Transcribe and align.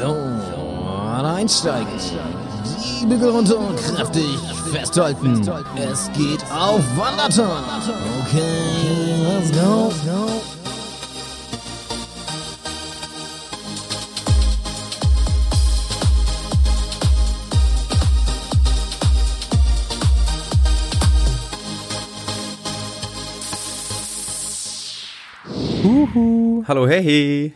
So, 0.00 0.16
einsteigen. 1.26 1.86
Die 3.02 3.04
Bügel 3.04 3.28
runter 3.28 3.58
und 3.58 3.76
kräftig 3.76 4.38
festhalten. 4.72 5.46
Es 5.76 6.10
geht 6.12 6.42
auf 6.50 6.80
Wanderton. 6.96 7.62
Okay, 8.22 8.46
let's 9.22 9.52
go. 9.52 9.92
Huhu. 25.84 26.64
Hallo, 26.66 26.88
hey. 26.88 27.52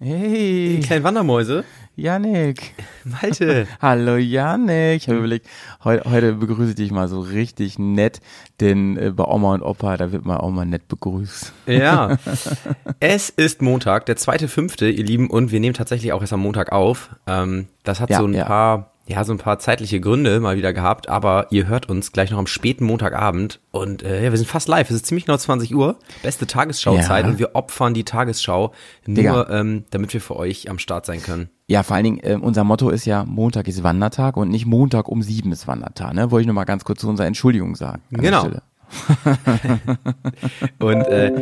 Hey. 0.00 0.80
Kleine 0.82 1.04
Wandermäuse. 1.04 1.64
Janik. 1.94 2.74
Malte. 3.04 3.66
Hallo 3.82 4.16
Janik. 4.16 4.96
Ich 4.96 5.08
habe 5.08 5.18
überlegt, 5.18 5.46
heute, 5.84 6.10
heute 6.10 6.32
begrüße 6.34 6.70
ich 6.70 6.76
dich 6.76 6.90
mal 6.90 7.06
so 7.06 7.20
richtig 7.20 7.78
nett, 7.78 8.20
denn 8.60 8.96
äh, 8.96 9.10
bei 9.10 9.24
Oma 9.24 9.54
und 9.54 9.62
Opa, 9.62 9.98
da 9.98 10.10
wird 10.10 10.24
man 10.24 10.38
auch 10.38 10.50
mal 10.50 10.64
nett 10.64 10.88
begrüßt. 10.88 11.52
Ja. 11.66 12.16
es 13.00 13.28
ist 13.28 13.60
Montag, 13.60 14.06
der 14.06 14.16
zweite 14.16 14.48
fünfte, 14.48 14.88
ihr 14.88 15.04
Lieben, 15.04 15.28
und 15.28 15.52
wir 15.52 15.60
nehmen 15.60 15.74
tatsächlich 15.74 16.12
auch 16.12 16.22
erst 16.22 16.32
am 16.32 16.40
Montag 16.40 16.72
auf. 16.72 17.10
Ähm, 17.26 17.68
das 17.84 18.00
hat 18.00 18.08
Ja, 18.08 18.18
so 18.20 18.26
ein 18.26 18.34
ja. 18.34 18.44
paar, 18.44 18.91
ja, 19.06 19.24
so 19.24 19.32
ein 19.32 19.38
paar 19.38 19.58
zeitliche 19.58 20.00
Gründe 20.00 20.38
mal 20.40 20.56
wieder 20.56 20.72
gehabt, 20.72 21.08
aber 21.08 21.48
ihr 21.50 21.66
hört 21.66 21.88
uns 21.88 22.12
gleich 22.12 22.30
noch 22.30 22.38
am 22.38 22.46
späten 22.46 22.84
Montagabend 22.84 23.60
und 23.72 24.02
äh, 24.02 24.24
ja, 24.24 24.30
wir 24.30 24.38
sind 24.38 24.48
fast 24.48 24.68
live. 24.68 24.88
Es 24.90 24.96
ist 24.96 25.06
ziemlich 25.06 25.26
genau 25.26 25.36
20 25.38 25.74
Uhr, 25.74 25.96
beste 26.22 26.46
Tagesschauzeit 26.46 27.24
Ja. 27.24 27.30
und 27.30 27.38
wir 27.38 27.54
opfern 27.54 27.94
die 27.94 28.04
Tagesschau 28.04 28.72
nur, 29.06 29.50
ähm, 29.50 29.84
damit 29.90 30.12
wir 30.14 30.20
für 30.20 30.36
euch 30.36 30.70
am 30.70 30.78
Start 30.78 31.04
sein 31.06 31.22
können. 31.22 31.50
Ja, 31.66 31.82
vor 31.82 31.96
allen 31.96 32.04
Dingen, 32.04 32.20
äh, 32.20 32.38
unser 32.40 32.64
Motto 32.64 32.90
ist 32.90 33.04
ja, 33.04 33.24
Montag 33.24 33.66
ist 33.66 33.82
Wandertag 33.82 34.36
und 34.36 34.50
nicht 34.50 34.66
Montag 34.66 35.08
um 35.08 35.22
sieben 35.22 35.52
ist 35.52 35.66
Wandertag. 35.66 36.14
Ne? 36.14 36.30
Wollte 36.30 36.42
ich 36.42 36.46
nur 36.46 36.54
mal 36.54 36.64
ganz 36.64 36.84
kurz 36.84 37.00
zu 37.00 37.08
unserer 37.08 37.26
Entschuldigung 37.26 37.74
sagen. 37.76 38.02
Genau. 38.10 38.40
Stelle. 38.40 38.62
Und 40.78 41.02
äh, 41.06 41.32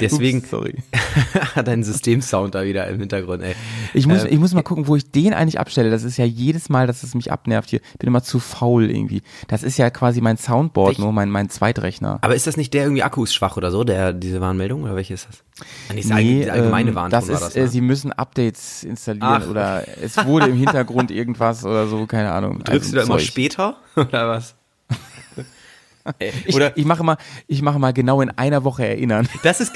deswegen 0.00 0.38
Ups, 0.38 0.50
sorry. 0.50 0.82
hat 1.54 1.68
ein 1.68 1.82
Systemsound 1.84 2.54
da 2.54 2.64
wieder 2.64 2.86
im 2.88 3.00
Hintergrund, 3.00 3.42
ey. 3.42 3.54
Ich 3.92 4.06
muss, 4.06 4.24
Ähm, 4.24 4.30
ich 4.32 4.38
muss 4.38 4.54
mal 4.54 4.62
gucken, 4.62 4.86
wo 4.88 4.96
ich 4.96 5.10
den 5.10 5.34
eigentlich 5.34 5.58
abstelle. 5.58 5.90
Das 5.90 6.04
ist 6.04 6.16
ja 6.16 6.24
jedes 6.24 6.68
Mal, 6.68 6.86
dass 6.86 7.02
es 7.02 7.14
mich 7.14 7.32
abnervt 7.32 7.70
hier. 7.70 7.80
Ich 7.92 7.98
bin 7.98 8.08
immer 8.08 8.22
zu 8.22 8.38
faul 8.38 8.90
irgendwie. 8.90 9.22
Das 9.48 9.62
ist 9.62 9.78
ja 9.78 9.90
quasi 9.90 10.20
mein 10.20 10.36
Soundboard, 10.36 10.98
nur 10.98 11.12
mein, 11.12 11.30
mein 11.30 11.48
Zweitrechner. 11.50 12.18
Aber 12.22 12.34
ist 12.34 12.46
das 12.46 12.56
nicht 12.56 12.74
der 12.74 12.84
irgendwie 12.84 13.02
Akku 13.02 13.24
ist 13.24 13.34
schwach 13.34 13.56
oder 13.56 13.70
so, 13.70 13.84
der 13.84 14.12
diese 14.12 14.40
Warnmeldung 14.40 14.82
oder 14.82 14.96
welche 14.96 15.14
ist 15.14 15.28
das? 15.28 15.44
Ah, 15.88 15.94
nee, 15.94 16.00
ist 16.00 16.10
allgemeine, 16.12 16.52
allgemeine 16.52 16.90
ähm, 16.90 16.96
Warnton 16.96 17.10
das 17.10 17.28
ist, 17.28 17.40
das, 17.42 17.56
äh, 17.56 17.60
ne? 17.62 17.68
sie 17.68 17.80
müssen 17.80 18.12
Updates 18.12 18.82
installieren 18.82 19.42
Ach. 19.44 19.48
oder 19.48 19.84
es 20.02 20.16
wurde 20.24 20.46
im 20.46 20.56
Hintergrund 20.56 21.10
irgendwas 21.12 21.64
oder 21.64 21.86
so, 21.86 22.06
keine 22.06 22.32
Ahnung. 22.32 22.62
Drückst 22.64 22.90
du 22.92 22.96
da 22.96 23.00
Also 23.02 23.12
immer 23.12 23.18
Zeug. 23.20 23.28
später 23.28 23.76
oder 23.96 24.28
was? 24.28 24.56
Ich, 26.46 26.54
oder 26.54 26.76
ich 26.76 26.84
mache 26.84 27.02
mal, 27.02 27.16
ich 27.46 27.62
mache 27.62 27.78
mal 27.78 27.92
genau 27.92 28.20
in 28.20 28.30
einer 28.30 28.62
Woche 28.64 28.86
erinnern. 28.86 29.26
das 29.42 29.60
ist 29.60 29.72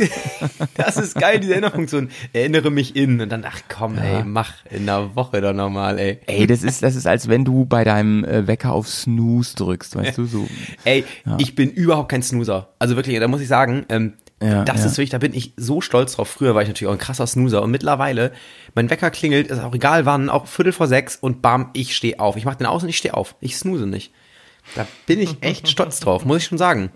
das 0.75 0.97
ist 0.97 1.15
geil 1.15 1.41
diese 1.41 1.53
Erinnerungsfunktion. 1.53 2.11
Erinnere 2.33 2.71
mich 2.71 2.97
in 2.97 3.21
und 3.21 3.31
dann 3.31 3.45
ach 3.47 3.61
komm, 3.69 3.97
ey, 3.99 4.25
mach 4.25 4.53
in 4.71 4.83
einer 4.83 5.17
Woche 5.17 5.41
doch 5.41 5.55
nochmal, 5.55 5.99
ey. 5.99 6.21
Ey, 6.27 6.47
das 6.47 6.63
ist, 6.63 6.83
das 6.83 6.97
ist, 6.97 7.07
als 7.07 7.29
wenn 7.29 7.45
du 7.45 7.65
bei 7.65 7.85
deinem 7.85 8.25
äh, 8.25 8.47
Wecker 8.47 8.73
auf 8.73 8.89
Snooze 8.89 9.57
drückst, 9.57 9.97
weißt 9.97 10.19
du, 10.19 10.27
so. 10.27 10.47
Ey, 10.85 11.05
ich 11.39 11.55
bin 11.55 11.71
überhaupt 11.71 12.11
kein 12.11 12.23
Snoozer. 12.23 12.69
Also 12.79 12.97
wirklich, 12.97 13.19
da 13.19 13.29
muss 13.29 13.41
ich 13.41 13.49
sagen, 13.49 13.87
ähm, 13.89 14.15
Ja, 14.43 14.65
das 14.65 14.81
ja. 14.81 14.87
ist 14.87 14.99
wirklich, 14.99 15.11
da 15.11 15.19
bin 15.19 15.33
ich 15.35 15.55
so 15.57 15.81
stolz 15.81 16.15
drauf. 16.17 16.29
Früher 16.29 16.55
war 16.55 16.63
ich 16.63 16.69
natürlich 16.69 16.89
auch 16.89 16.95
ein 16.95 16.99
krasser 16.99 17.27
Snoozer 17.27 17.63
und 17.63 17.71
mittlerweile, 17.71 18.33
mein 18.75 18.91
Wecker 18.91 19.11
klingelt, 19.11 19.49
ist 19.49 19.61
auch 19.61 19.75
egal 19.75 20.05
wann, 20.05 20.29
auch 20.29 20.47
Viertel 20.47 20.73
vor 20.73 20.89
sechs 20.89 21.17
und 21.17 21.41
bam, 21.43 21.71
ich 21.73 21.97
stehe 21.97 22.21
auf. 22.21 22.37
Ich 22.37 22.45
mach 22.45 22.55
den 22.55 22.67
aus 22.67 22.83
und 22.83 22.91
ich 22.91 22.99
stehe 22.99 23.15
auf. 23.15 23.35
Ich 23.41 23.57
snooze 23.57 23.87
nicht. 23.87 24.13
Da 24.75 24.87
bin 25.07 25.21
ich 25.21 25.37
echt 25.43 25.69
stolz 25.69 26.01
drauf, 26.01 26.25
muss 26.25 26.39
ich 26.39 26.45
schon 26.45 26.59
sagen. 26.59 26.91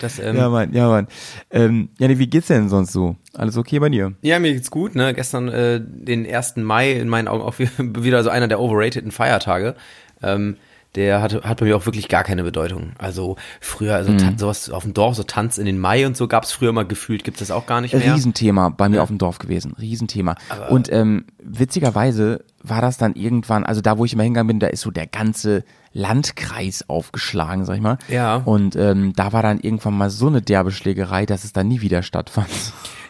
Das, 0.00 0.18
ähm, 0.20 0.36
Ja, 0.36 0.48
Mann, 0.48 0.72
ja, 0.72 0.88
Mann. 0.88 1.08
Ähm, 1.50 1.88
Janik, 1.98 2.18
wie 2.18 2.28
geht's 2.28 2.46
denn 2.46 2.68
sonst 2.68 2.92
so? 2.92 3.16
Alles 3.34 3.56
okay 3.56 3.80
bei 3.80 3.88
dir? 3.88 4.12
Ja, 4.22 4.38
mir 4.38 4.52
geht's 4.54 4.70
gut, 4.70 4.94
ne? 4.94 5.12
Gestern 5.12 5.48
äh, 5.48 5.80
den 5.82 6.24
1. 6.32 6.56
Mai 6.58 6.92
in 6.92 7.08
meinen 7.08 7.26
Augen 7.26 7.42
auch 7.46 7.54
wieder 7.58 8.22
so 8.22 8.30
einer 8.30 8.46
der 8.48 8.60
overrateden 8.60 9.10
Feiertage. 9.10 9.74
Ähm, 10.22 10.56
der 10.94 11.20
hatte, 11.20 11.42
hat 11.42 11.58
bei 11.60 11.66
mir 11.66 11.76
auch 11.76 11.84
wirklich 11.84 12.08
gar 12.08 12.24
keine 12.24 12.42
Bedeutung. 12.44 12.92
Also 12.98 13.36
früher, 13.60 13.94
also 13.94 14.10
Mhm. 14.12 14.38
sowas 14.38 14.70
auf 14.70 14.84
dem 14.84 14.94
Dorf, 14.94 15.16
so 15.16 15.22
Tanz 15.22 15.58
in 15.58 15.66
den 15.66 15.78
Mai 15.78 16.06
und 16.06 16.16
so 16.16 16.28
gab's 16.28 16.50
früher 16.52 16.72
mal 16.72 16.86
gefühlt, 16.86 17.24
gibt's 17.24 17.40
das 17.40 17.50
auch 17.50 17.66
gar 17.66 17.80
nicht 17.80 17.92
mehr. 17.92 18.14
Riesenthema 18.14 18.68
bei 18.70 18.88
mir 18.88 19.02
auf 19.02 19.08
dem 19.08 19.18
Dorf 19.18 19.38
gewesen. 19.38 19.74
Riesenthema. 19.78 20.36
Und 20.70 20.90
ähm, 20.92 21.26
witzigerweise 21.42 22.44
war 22.62 22.80
das 22.80 22.96
dann 22.98 23.14
irgendwann, 23.14 23.64
also 23.64 23.80
da, 23.80 23.98
wo 23.98 24.04
ich 24.04 24.12
immer 24.14 24.22
hingegangen 24.22 24.48
bin, 24.48 24.60
da 24.60 24.68
ist 24.68 24.80
so 24.80 24.90
der 24.90 25.06
ganze 25.06 25.64
Landkreis 25.92 26.88
aufgeschlagen, 26.88 27.64
sag 27.64 27.76
ich 27.76 27.82
mal. 27.82 27.98
Ja. 28.08 28.36
Und 28.36 28.76
ähm, 28.76 29.12
da 29.16 29.32
war 29.32 29.42
dann 29.42 29.60
irgendwann 29.60 29.96
mal 29.96 30.10
so 30.10 30.26
eine 30.26 30.42
derbe 30.42 30.70
Schlägerei, 30.70 31.26
dass 31.26 31.44
es 31.44 31.52
dann 31.52 31.68
nie 31.68 31.80
wieder 31.80 32.02
stattfand. 32.02 32.48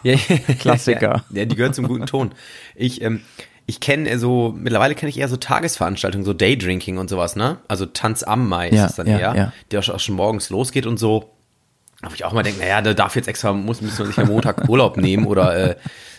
Ja, 0.03 0.15
Klassiker. 0.59 1.23
Ja, 1.31 1.45
die 1.45 1.55
gehört 1.55 1.75
zum 1.75 1.87
guten 1.87 2.05
Ton. 2.05 2.31
Ich, 2.75 3.01
ähm, 3.01 3.21
ich 3.65 3.79
kenne 3.79 4.17
so, 4.17 4.53
mittlerweile 4.57 4.95
kenne 4.95 5.09
ich 5.09 5.19
eher 5.19 5.27
so 5.29 5.37
Tagesveranstaltungen, 5.37 6.25
so 6.25 6.33
Daydrinking 6.33 6.97
und 6.97 7.09
sowas, 7.09 7.35
ne? 7.35 7.57
Also 7.67 7.85
Tanz 7.85 8.23
am 8.23 8.47
Mai 8.47 8.69
Ja, 8.71 8.85
ist 8.85 8.91
es 8.91 8.95
dann 8.95 9.07
ja, 9.07 9.19
eher, 9.19 9.35
ja. 9.35 9.53
der 9.71 9.79
auch 9.81 9.99
schon- 9.99 10.15
morgens 10.15 10.49
losgeht 10.49 10.85
und 10.85 10.97
so. 10.97 11.31
Wo 12.01 12.13
ich 12.15 12.23
auch 12.23 12.31
mal 12.31 12.43
denke, 12.43 12.61
naja, 12.61 12.81
da 12.81 12.93
darf 12.93 13.17
jetzt 13.17 13.27
extra, 13.27 13.51
muss, 13.51 13.81
muss 13.81 13.99
man 13.99 14.07
sich 14.07 14.17
am 14.17 14.27
Montag 14.29 14.69
Urlaub 14.69 14.95
nehmen 14.95 15.27
oder 15.27 15.71
äh, 15.71 15.75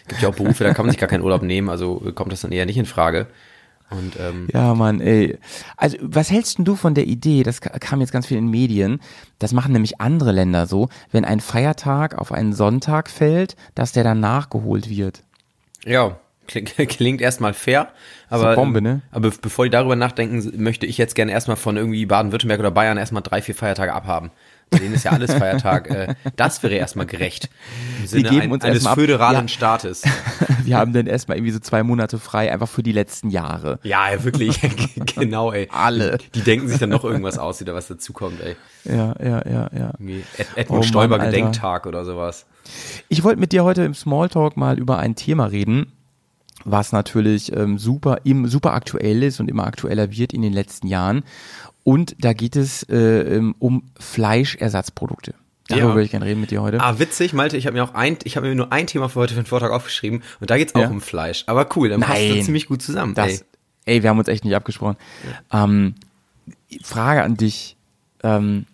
gibt 0.08 0.20
ja 0.20 0.28
auch 0.28 0.34
Berufe, 0.34 0.62
da 0.62 0.74
kann 0.74 0.84
man 0.84 0.90
sich 0.92 1.00
gar 1.00 1.08
keinen 1.08 1.22
Urlaub 1.24 1.42
nehmen, 1.42 1.70
also 1.70 2.02
äh, 2.06 2.12
kommt 2.12 2.32
das 2.32 2.42
dann 2.42 2.52
eher 2.52 2.66
nicht 2.66 2.76
in 2.76 2.84
Frage. 2.84 3.28
Und 3.90 4.16
ähm, 4.20 4.48
Ja, 4.52 4.74
Mann, 4.74 5.00
ey. 5.00 5.38
Also, 5.76 5.96
was 6.00 6.30
hältst 6.30 6.58
denn 6.58 6.64
du 6.64 6.76
von 6.76 6.94
der 6.94 7.06
Idee, 7.06 7.42
das 7.42 7.60
ka- 7.60 7.78
kam 7.78 8.00
jetzt 8.00 8.12
ganz 8.12 8.26
viel 8.26 8.38
in 8.38 8.48
Medien, 8.48 9.00
das 9.40 9.52
machen 9.52 9.72
nämlich 9.72 10.00
andere 10.00 10.32
Länder 10.32 10.66
so, 10.66 10.88
wenn 11.10 11.24
ein 11.24 11.40
Feiertag 11.40 12.16
auf 12.16 12.30
einen 12.32 12.52
Sonntag 12.52 13.10
fällt, 13.10 13.56
dass 13.74 13.92
der 13.92 14.04
dann 14.04 14.20
nachgeholt 14.20 14.88
wird. 14.88 15.22
ja, 15.84 16.16
klingt, 16.46 16.76
klingt 16.88 17.20
erstmal 17.20 17.52
fair, 17.54 17.88
aber, 18.28 18.54
Bombe, 18.54 18.80
ne? 18.82 19.02
aber 19.10 19.30
bevor 19.42 19.64
die 19.64 19.70
darüber 19.70 19.96
nachdenken, 19.96 20.62
möchte 20.62 20.86
ich 20.86 20.96
jetzt 20.98 21.14
gerne 21.14 21.32
erstmal 21.32 21.56
von 21.56 21.76
irgendwie 21.76 22.06
Baden-Württemberg 22.06 22.60
oder 22.60 22.70
Bayern 22.70 22.96
erstmal 22.98 23.22
drei, 23.22 23.42
vier 23.42 23.54
Feiertage 23.54 23.92
abhaben. 23.92 24.30
Denen 24.78 24.94
ist 24.94 25.04
ja 25.04 25.12
alles 25.12 25.32
Feiertag. 25.32 25.90
Äh, 25.90 26.14
das 26.36 26.62
wäre 26.62 26.74
erstmal 26.74 27.06
gerecht. 27.06 27.50
Im 28.00 28.06
Sinne 28.06 28.28
geben 28.28 28.42
ein, 28.42 28.52
uns 28.52 28.64
eines 28.64 28.76
erstmal 28.76 28.92
ab. 28.92 28.98
föderalen 28.98 29.42
Ja. 29.42 29.48
Staates. 29.48 30.02
Wir 30.64 30.76
haben 30.76 30.92
dann 30.92 31.06
erstmal 31.06 31.38
irgendwie 31.38 31.52
so 31.52 31.58
zwei 31.58 31.82
Monate 31.82 32.18
frei, 32.18 32.52
einfach 32.52 32.68
für 32.68 32.82
die 32.82 32.92
letzten 32.92 33.30
Jahre. 33.30 33.80
Ja, 33.82 34.22
wirklich. 34.22 34.60
genau, 35.14 35.52
ey. 35.52 35.68
Alle. 35.72 36.18
Die, 36.34 36.42
denken 36.42 36.68
sich 36.68 36.78
dann 36.78 36.90
noch 36.90 37.04
irgendwas 37.04 37.38
aus, 37.38 37.60
wieder 37.60 37.74
was 37.74 37.88
dazukommt, 37.88 38.40
ey. 38.40 38.56
Ja, 38.84 39.14
ja, 39.22 39.42
ja, 39.48 39.70
ja. 39.76 39.92
Ed 40.38 40.48
Edmund 40.56 40.84
Oh 40.84 40.86
Stoiber. 40.86 41.18
Gedenktag 41.18 41.86
oder 41.86 42.04
sowas. 42.04 42.46
Ich 43.08 43.24
wollte 43.24 43.40
mit 43.40 43.52
dir 43.52 43.64
heute 43.64 43.82
im 43.82 43.94
Smalltalk 43.94 44.56
mal 44.56 44.78
über 44.78 44.98
ein 44.98 45.16
Thema 45.16 45.46
reden, 45.46 45.92
was 46.64 46.92
natürlich 46.92 47.54
ähm, 47.56 47.78
super, 47.78 48.18
im, 48.24 48.46
super 48.46 48.72
aktuell 48.74 49.22
ist 49.22 49.40
und 49.40 49.48
immer 49.48 49.66
aktueller 49.66 50.12
wird 50.12 50.32
in 50.32 50.42
den 50.42 50.52
letzten 50.52 50.86
Jahren. 50.86 51.24
Und 51.90 52.14
da 52.20 52.34
geht 52.34 52.54
es 52.54 52.84
äh, 52.84 52.96
ähm, 52.96 53.56
um 53.58 53.90
Fleischersatzprodukte. 53.98 55.34
Darüber 55.66 55.88
Ja. 55.88 55.94
würde 55.94 56.04
ich 56.04 56.12
gerne 56.12 56.24
reden 56.24 56.40
mit 56.40 56.52
dir 56.52 56.62
heute. 56.62 56.80
Ah, 56.80 57.00
witzig, 57.00 57.32
Malte, 57.32 57.56
ich 57.56 57.66
habe 57.66 57.74
mir 57.76 57.82
auch 57.82 57.94
ein, 57.94 58.16
ich 58.22 58.36
habe 58.36 58.48
mir 58.48 58.54
nur 58.54 58.72
ein 58.72 58.86
Thema 58.86 59.08
für 59.08 59.18
heute 59.18 59.34
für 59.34 59.40
den 59.42 59.46
Vortrag 59.46 59.72
aufgeschrieben 59.72 60.22
und 60.40 60.50
da 60.50 60.56
geht's 60.56 60.72
auch 60.76 60.82
Ja. 60.82 60.88
um 60.88 61.00
Fleisch. 61.00 61.42
Aber 61.48 61.68
cool, 61.74 61.88
dann 61.88 62.00
passt 62.00 62.30
das 62.30 62.44
ziemlich 62.44 62.68
gut 62.68 62.80
zusammen. 62.80 63.14
Das, 63.16 63.40
ey. 63.40 63.96
ey. 63.96 64.02
wir 64.04 64.10
haben 64.10 64.20
uns 64.20 64.28
echt 64.28 64.44
nicht 64.44 64.54
abgesprochen. 64.54 64.96
Ähm, 65.52 65.96
Frage 66.80 67.24
an 67.24 67.36
dich. 67.36 67.76
Ähm, 68.22 68.66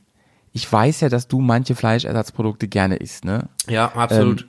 ich 0.52 0.70
weiß 0.70 1.00
ja, 1.00 1.08
dass 1.08 1.26
du 1.26 1.40
manche 1.40 1.74
Fleischersatzprodukte 1.74 2.68
gerne 2.68 2.96
isst, 2.96 3.24
ne? 3.24 3.48
Ja, 3.66 3.92
absolut. 3.94 4.42
Ähm, 4.42 4.46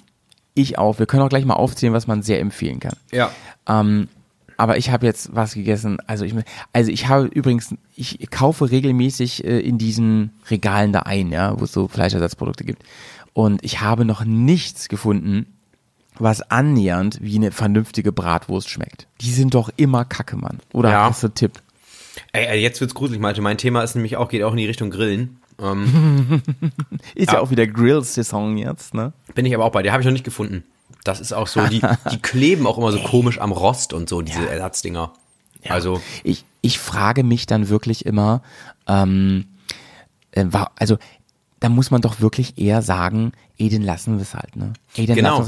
ich 0.55 0.77
auch. 0.77 0.99
Wir 0.99 1.05
können 1.05 1.23
auch 1.23 1.29
gleich 1.29 1.45
mal 1.45 1.53
aufzählen, 1.53 1.93
was 1.93 2.05
man 2.07 2.21
sehr 2.21 2.41
empfehlen 2.41 2.81
kann. 2.81 2.97
ja. 3.13 3.31
Ähm, 3.65 4.09
aber 4.57 4.77
ich 4.77 4.89
habe 4.91 5.05
jetzt 5.05 5.35
was 5.35 5.53
gegessen. 5.53 5.97
Also 6.07 6.25
ich, 6.25 6.33
also 6.73 6.91
ich 6.91 7.07
habe 7.07 7.27
übrigens, 7.27 7.73
ich 7.95 8.29
kaufe 8.31 8.69
regelmäßig 8.71 9.45
äh, 9.45 9.59
in 9.59 9.77
diesen 9.77 10.31
Regalen 10.49 10.91
da 10.93 11.01
ein, 11.01 11.31
ja, 11.31 11.59
wo 11.59 11.63
es 11.65 11.71
so 11.71 11.87
Fleischersatzprodukte 11.87 12.63
gibt. 12.63 12.83
Und 13.33 13.63
ich 13.63 13.81
habe 13.81 14.03
noch 14.03 14.25
nichts 14.25 14.89
gefunden, 14.89 15.45
was 16.19 16.41
annähernd 16.49 17.19
wie 17.21 17.35
eine 17.35 17.51
vernünftige 17.51 18.11
Bratwurst 18.11 18.69
schmeckt. 18.69 19.07
Die 19.21 19.31
sind 19.31 19.53
doch 19.53 19.69
immer 19.77 20.03
Kacke, 20.05 20.35
Mann. 20.35 20.59
Oder 20.73 20.89
Ja. 20.91 21.09
hast 21.09 21.21
du 21.23 21.27
Tipp? 21.29 21.51
Ey, 22.31 22.45
ey, 22.47 22.59
jetzt 22.61 22.81
wird's 22.81 22.95
gruselig, 22.95 23.21
Malte. 23.21 23.41
Mein 23.41 23.59
Thema 23.59 23.83
ist 23.83 23.93
nämlich 23.93 24.17
auch, 24.17 24.27
geht 24.29 24.41
auch 24.41 24.51
in 24.51 24.57
die 24.57 24.65
Richtung 24.65 24.89
Grillen. 24.89 25.37
Ähm, 25.61 26.41
Ist 27.15 27.27
ja, 27.27 27.35
Ja. 27.35 27.39
auch 27.41 27.51
wieder 27.51 27.65
Grill-Saison 27.67 28.57
jetzt, 28.57 28.93
ne? 28.93 29.13
bin 29.35 29.45
ich 29.45 29.53
aber 29.55 29.65
auch 29.65 29.71
bei 29.71 29.81
dir, 29.83 29.91
habe 29.91 30.01
ich 30.01 30.05
noch 30.05 30.13
nicht 30.13 30.23
gefunden. 30.23 30.63
Das 31.07 31.19
ist 31.19 31.33
auch 31.33 31.47
so, 31.47 31.65
die, 31.67 31.81
die 32.11 32.19
kleben 32.19 32.67
auch 32.67 32.77
immer 32.77 32.91
so 32.91 32.99
komisch 33.03 33.39
am 33.39 33.51
Rost 33.51 33.93
und 33.93 34.09
so, 34.09 34.21
diese 34.21 34.49
Ersatzdinger. 34.49 35.13
Also, 35.69 36.01
Ich, 36.23 36.45
ich 36.61 36.79
frage 36.79 37.23
mich 37.23 37.45
dann 37.45 37.69
wirklich 37.69 38.05
immer, 38.05 38.41
ähm, 38.87 39.45
äh, 40.31 40.45
also 40.77 40.97
da 41.59 41.69
muss 41.69 41.91
man 41.91 42.01
doch 42.01 42.19
wirklich 42.19 42.57
eher 42.57 42.81
sagen, 42.81 43.31
ey, 43.57 43.69
den 43.69 43.81
lassen 43.81 44.15
wir 44.15 44.21
es 44.21 44.33
halt, 44.33 44.55
ne? 44.55 44.73
Ey, 44.95 45.05
den 45.05 45.15
Genau. 45.15 45.47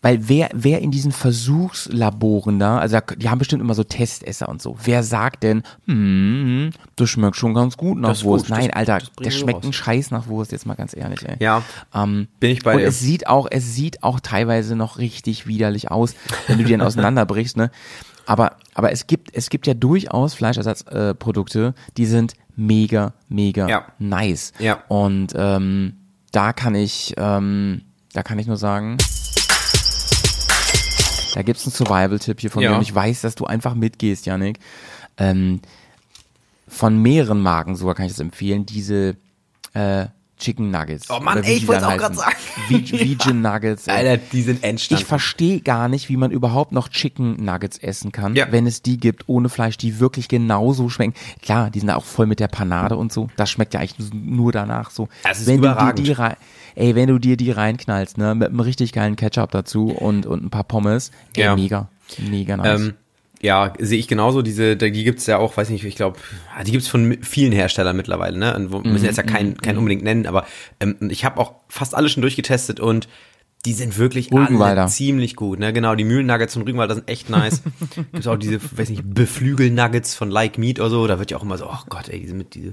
Weil 0.00 0.28
wer, 0.28 0.48
wer 0.54 0.80
in 0.80 0.90
diesen 0.90 1.10
Versuchslaboren 1.12 2.58
da, 2.58 2.78
also 2.78 2.98
die 3.16 3.28
haben 3.28 3.38
bestimmt 3.38 3.62
immer 3.62 3.74
so 3.74 3.82
Testesser 3.84 4.48
und 4.48 4.62
so. 4.62 4.76
Wer 4.84 5.02
sagt 5.02 5.42
denn, 5.42 5.62
hm, 5.86 6.70
das 6.96 7.10
schmeckt 7.10 7.36
schon 7.36 7.54
ganz 7.54 7.76
gut 7.76 7.98
nach 7.98 8.10
Das 8.10 8.24
Wurst? 8.24 8.46
gut, 8.46 8.50
das- 8.52 8.58
Nein, 8.58 8.70
Alter, 8.72 8.98
das 9.00 9.10
bringen 9.10 9.24
der 9.24 9.32
wir 9.32 9.38
schmeckt 9.38 9.56
raus. 9.58 9.64
ein 9.66 9.72
Scheiß 9.72 10.10
nach 10.10 10.26
Wurst, 10.28 10.52
jetzt 10.52 10.66
mal 10.66 10.74
ganz 10.74 10.96
ehrlich, 10.96 11.22
ey. 11.26 11.36
Ja, 11.40 11.62
Ähm, 11.94 12.28
bin 12.40 12.50
ich 12.52 12.62
bei 12.62 12.74
und 12.74 12.80
dir. 12.80 12.86
es 12.86 13.00
sieht 13.00 13.26
auch, 13.26 13.48
es 13.50 13.74
sieht 13.74 14.02
auch 14.02 14.20
teilweise 14.20 14.76
noch 14.76 14.98
richtig 14.98 15.46
widerlich 15.46 15.90
aus, 15.90 16.14
wenn 16.46 16.58
du 16.58 16.64
die 16.64 16.72
dann 16.72 16.80
auseinanderbrichst, 16.82 17.56
ne? 17.56 17.70
Aber, 18.26 18.56
aber 18.74 18.92
es 18.92 19.06
gibt, 19.06 19.30
es 19.34 19.48
gibt 19.48 19.66
ja 19.66 19.72
durchaus 19.74 20.34
Fleischersatzprodukte, 20.34 21.74
äh, 21.76 21.90
die 21.96 22.04
sind 22.06 22.34
mega, 22.56 23.14
mega 23.28 23.68
Ja. 23.68 23.86
nice. 23.98 24.52
Ja. 24.58 24.82
Und 24.88 25.32
ähm, 25.34 25.94
da 26.30 26.52
kann 26.52 26.74
ich, 26.74 27.14
ähm, 27.16 27.82
da 28.12 28.22
kann 28.22 28.38
ich 28.38 28.46
nur 28.46 28.58
sagen, 28.58 28.98
da 31.34 31.42
gibt's 31.42 31.64
einen 31.66 31.72
Survival-Tipp 31.72 32.40
hier 32.40 32.50
von 32.50 32.62
Ja. 32.62 32.70
mir 32.70 32.76
und 32.76 32.82
ich 32.82 32.94
weiß, 32.94 33.20
dass 33.22 33.34
du 33.34 33.44
einfach 33.46 33.74
mitgehst, 33.74 34.26
Yannick. 34.26 34.58
Ähm, 35.16 35.60
von 36.68 37.00
mehreren 37.00 37.40
Marken 37.40 37.76
sogar 37.76 37.94
kann 37.94 38.06
ich 38.06 38.12
das 38.12 38.20
empfehlen, 38.20 38.66
diese 38.66 39.16
äh, 39.74 40.06
Chicken 40.38 40.70
Nuggets. 40.70 41.10
Oh 41.10 41.18
Mann, 41.18 41.42
ey, 41.42 41.54
ich 41.54 41.60
die 41.62 41.66
dann 41.66 41.82
auch 41.82 41.90
heißen. 41.90 42.14
sagen. 42.14 42.36
Ve- 42.68 42.90
Vegan 43.00 43.40
Nuggets. 43.42 43.88
Alter, 43.88 44.18
die 44.18 44.42
sind 44.42 44.62
Endstand. 44.62 45.00
Ich 45.00 45.06
verstehe 45.06 45.60
gar 45.60 45.88
nicht, 45.88 46.08
wie 46.08 46.16
man 46.16 46.30
überhaupt 46.30 46.70
noch 46.70 46.88
Chicken 46.90 47.44
Nuggets 47.44 47.78
essen 47.78 48.12
kann, 48.12 48.36
Ja. 48.36 48.46
wenn 48.52 48.66
es 48.68 48.80
die 48.82 48.98
gibt 48.98 49.24
ohne 49.28 49.48
Fleisch, 49.48 49.78
die 49.78 49.98
wirklich 49.98 50.28
genauso 50.28 50.88
schmecken. 50.90 51.14
Klar, 51.42 51.70
die 51.70 51.80
sind 51.80 51.90
auch 51.90 52.04
voll 52.04 52.26
mit 52.26 52.38
der 52.38 52.46
Panade 52.46 52.96
und 52.96 53.12
so. 53.12 53.28
Das 53.36 53.50
schmeckt 53.50 53.74
ja 53.74 53.80
eigentlich 53.80 54.12
nur 54.12 54.52
danach 54.52 54.90
so. 54.90 55.08
Das 55.24 55.40
ist 55.40 55.48
wenn 55.48 55.58
überragend. 55.58 55.98
Du 55.98 56.02
die 56.04 56.12
rein, 56.12 56.36
ey, 56.74 56.94
wenn 56.94 57.08
du 57.08 57.18
dir 57.18 57.36
die 57.36 57.50
reinknallst, 57.50 58.18
ne, 58.18 58.34
mit 58.34 58.48
einem 58.48 58.60
richtig 58.60 58.92
geilen 58.92 59.16
Ketchup 59.16 59.50
dazu 59.50 59.88
und, 59.90 60.26
und 60.26 60.44
ein 60.44 60.50
paar 60.50 60.64
Pommes, 60.64 61.10
ey, 61.36 61.44
Ja. 61.44 61.56
mega. 61.56 61.88
Mega 62.18 62.56
nice. 62.56 62.80
Ähm, 62.80 62.94
ja, 63.40 63.72
sehe 63.78 63.98
ich 63.98 64.08
genauso. 64.08 64.42
Diese, 64.42 64.76
die 64.76 64.90
gibt's 65.04 65.26
ja 65.26 65.38
auch, 65.38 65.56
weiß 65.56 65.68
nicht, 65.70 65.84
ich 65.84 65.94
glaube, 65.94 66.18
die 66.66 66.72
gibt's 66.72 66.88
von 66.88 67.04
mi- 67.08 67.18
vielen 67.22 67.52
Herstellern 67.52 67.96
mittlerweile. 67.96 68.36
Ne? 68.36 68.56
Und 68.56 68.72
wir 68.72 68.80
müssen 68.90 69.04
jetzt 69.04 69.16
ja 69.18 69.22
keinen 69.22 69.56
kein 69.58 69.78
unbedingt 69.78 70.02
nennen, 70.02 70.26
aber 70.26 70.44
ähm, 70.80 70.96
ich 71.10 71.24
habe 71.24 71.38
auch 71.40 71.52
fast 71.68 71.94
alle 71.94 72.08
schon 72.08 72.22
durchgetestet 72.22 72.80
und 72.80 73.08
die 73.64 73.72
sind 73.74 73.96
wirklich 73.98 74.32
alle 74.32 74.86
ziemlich 74.86 75.36
gut. 75.36 75.58
Ne? 75.60 75.72
Genau, 75.72 75.94
die 75.94 76.04
Mühlen-Nuggets 76.04 76.54
von 76.54 76.62
Rügenwalder 76.62 76.94
sind 76.96 77.08
echt 77.08 77.28
nice. 77.30 77.62
Gibt's 78.12 78.26
auch 78.26 78.36
diese, 78.36 78.58
weiß 78.76 78.88
nicht, 78.90 79.02
Beflügel-Nuggets 79.04 80.14
von 80.14 80.30
Like 80.30 80.58
Meat 80.58 80.80
oder 80.80 80.90
so. 80.90 81.06
Da 81.06 81.18
wird 81.18 81.30
ja 81.30 81.36
auch 81.36 81.42
immer 81.42 81.58
so, 81.58 81.66
oh 81.66 81.78
Gott, 81.88 82.08
ey, 82.08 82.20
diese 82.20 82.34
mit 82.34 82.54
diese 82.54 82.72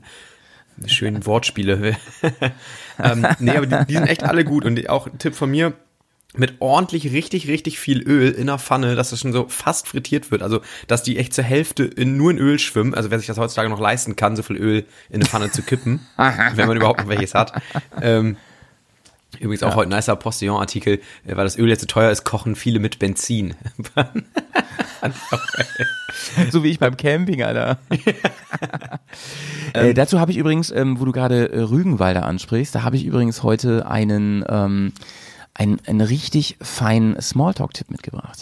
schönen 0.88 1.25
Wortspiele. 1.25 1.98
ähm, 3.00 3.27
nee, 3.39 3.51
aber 3.51 3.66
die, 3.66 3.86
die 3.88 3.94
sind 3.94 4.07
echt 4.07 4.24
alle 4.24 4.44
gut. 4.44 4.66
Und 4.66 4.89
auch 4.89 5.07
ein 5.07 5.18
Tipp 5.18 5.36
von 5.36 5.50
mir, 5.50 5.74
mit 6.38 6.56
ordentlich, 6.60 7.12
richtig, 7.12 7.48
richtig 7.48 7.80
viel 7.80 8.01
Öl 8.01 8.31
in 8.31 8.48
der 8.48 8.60
Pfanne, 8.60 8.95
dass 8.95 9.10
das 9.10 9.22
schon 9.22 9.33
so 9.33 9.48
fast 9.48 9.88
frittiert 9.88 10.31
wird. 10.31 10.42
Also, 10.42 10.62
dass 10.88 11.04
die 11.04 11.18
echt 11.18 11.33
zur 11.33 11.44
Hälfte 11.44 11.83
in, 11.83 12.18
nur 12.18 12.31
in 12.31 12.38
Öl 12.38 12.60
schwimmen. 12.60 12.94
Also, 12.94 13.12
wer 13.12 13.19
sich 13.19 13.27
das 13.27 13.38
heutzutage 13.38 13.69
noch 13.69 13.80
leisten 13.80 14.16
kann, 14.16 14.36
so 14.36 14.44
viel 14.44 14.57
Öl 14.57 14.86
in 15.10 15.16
eine 15.16 15.25
Pfanne 15.25 15.51
zu 15.51 15.62
kippen, 15.62 16.01
wenn 16.18 16.68
man 16.68 16.77
überhaupt 16.77 17.01
noch 17.01 17.07
welches 17.07 17.33
hat. 17.33 17.54
Ähm, 18.01 18.38
übrigens 19.40 19.64
auch 19.64 19.76
heute 19.76 19.90
ein 19.90 19.96
nicer 19.96 20.16
Postillon-Artikel, 20.16 21.00
äh, 21.26 21.36
weil 21.36 21.44
das 21.44 21.58
Öl 21.58 21.70
jetzt 21.70 21.82
so 21.82 21.88
teuer 21.88 22.12
ist, 22.12 22.24
kochen 22.24 22.56
viele 22.56 22.80
mit 22.80 23.00
Benzin. 23.00 23.56
so 26.52 26.64
wie 26.64 26.70
ich 26.70 26.80
beim 26.80 26.98
Camping, 26.98 27.44
Alter. 27.44 27.78
äh, 29.74 29.94
dazu 29.94 30.20
habe 30.20 30.32
ich 30.32 30.38
übrigens, 30.38 30.72
ähm, 30.72 31.00
wo 31.00 31.06
du 31.06 31.12
gerade 31.12 31.52
äh, 31.52 31.60
Rügenwalder 31.62 32.26
ansprichst, 32.26 32.74
da 32.76 32.84
habe 32.84 32.96
ich 32.96 33.06
übrigens 33.06 33.44
heute 33.44 33.88
einen, 33.88 34.44
ähm, 34.48 34.94
einen, 35.54 35.80
einen 35.86 36.02
richtig 36.02 36.58
feinen 36.62 37.20
Smalltalk-Tipp 37.22 37.90
mitgebracht. 37.92 38.40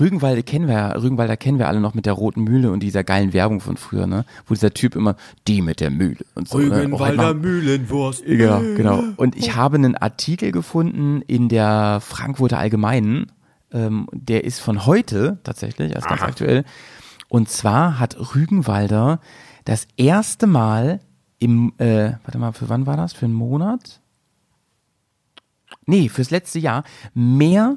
Rügenwalde 0.00 0.42
kennen 0.42 0.66
wir, 0.66 0.74
ja- 0.74 0.92
Rügenwalder 0.92 1.36
kennen 1.36 1.58
wir 1.58 1.68
alle 1.68 1.80
noch 1.80 1.94
mit 1.94 2.06
der 2.06 2.14
roten 2.14 2.42
Mühle 2.42 2.72
und 2.72 2.82
dieser 2.82 3.04
geilen 3.04 3.32
Werbung 3.32 3.60
von 3.60 3.76
früher, 3.76 4.06
ne? 4.06 4.24
Wo 4.46 4.54
dieser 4.54 4.72
Typ 4.72 4.96
immer, 4.96 5.14
die 5.46 5.60
mit 5.62 5.80
der 5.80 5.90
Mühle 5.90 6.24
und 6.34 6.48
so. 6.48 6.58
ne? 6.58 6.88
Auch 6.92 7.00
halt 7.00 7.16
mal- 7.16 7.34
Mühlenwurst. 7.34 8.24
ja, 8.26 8.58
genau. 8.58 9.02
Und 9.16 9.36
ich 9.36 9.54
habe 9.54 9.76
einen 9.76 9.96
Artikel 9.96 10.50
gefunden 10.52 11.22
in 11.26 11.48
der 11.48 12.00
Frankfurter 12.00 12.58
Allgemeinen, 12.58 13.30
ähm, 13.72 14.06
der 14.12 14.44
ist 14.44 14.60
von 14.60 14.86
heute 14.86 15.38
tatsächlich, 15.44 15.94
also 15.94 16.08
ganz 16.08 16.22
aktuell. 16.22 16.64
Und 17.28 17.48
zwar 17.48 18.00
hat 18.00 18.16
Rügenwalder 18.34 19.20
das 19.64 19.86
erste 19.96 20.46
Mal 20.48 21.00
im, 21.38 21.72
äh, 21.78 22.14
warte 22.24 22.38
mal, 22.38 22.52
für 22.52 22.68
wann 22.68 22.86
war 22.86 22.96
das? 22.96 23.12
Für 23.12 23.26
einen 23.26 23.34
Monat? 23.34 24.00
Nee, 25.86 26.08
fürs 26.08 26.30
letzte 26.30 26.58
Jahr 26.58 26.84
mehr 27.14 27.76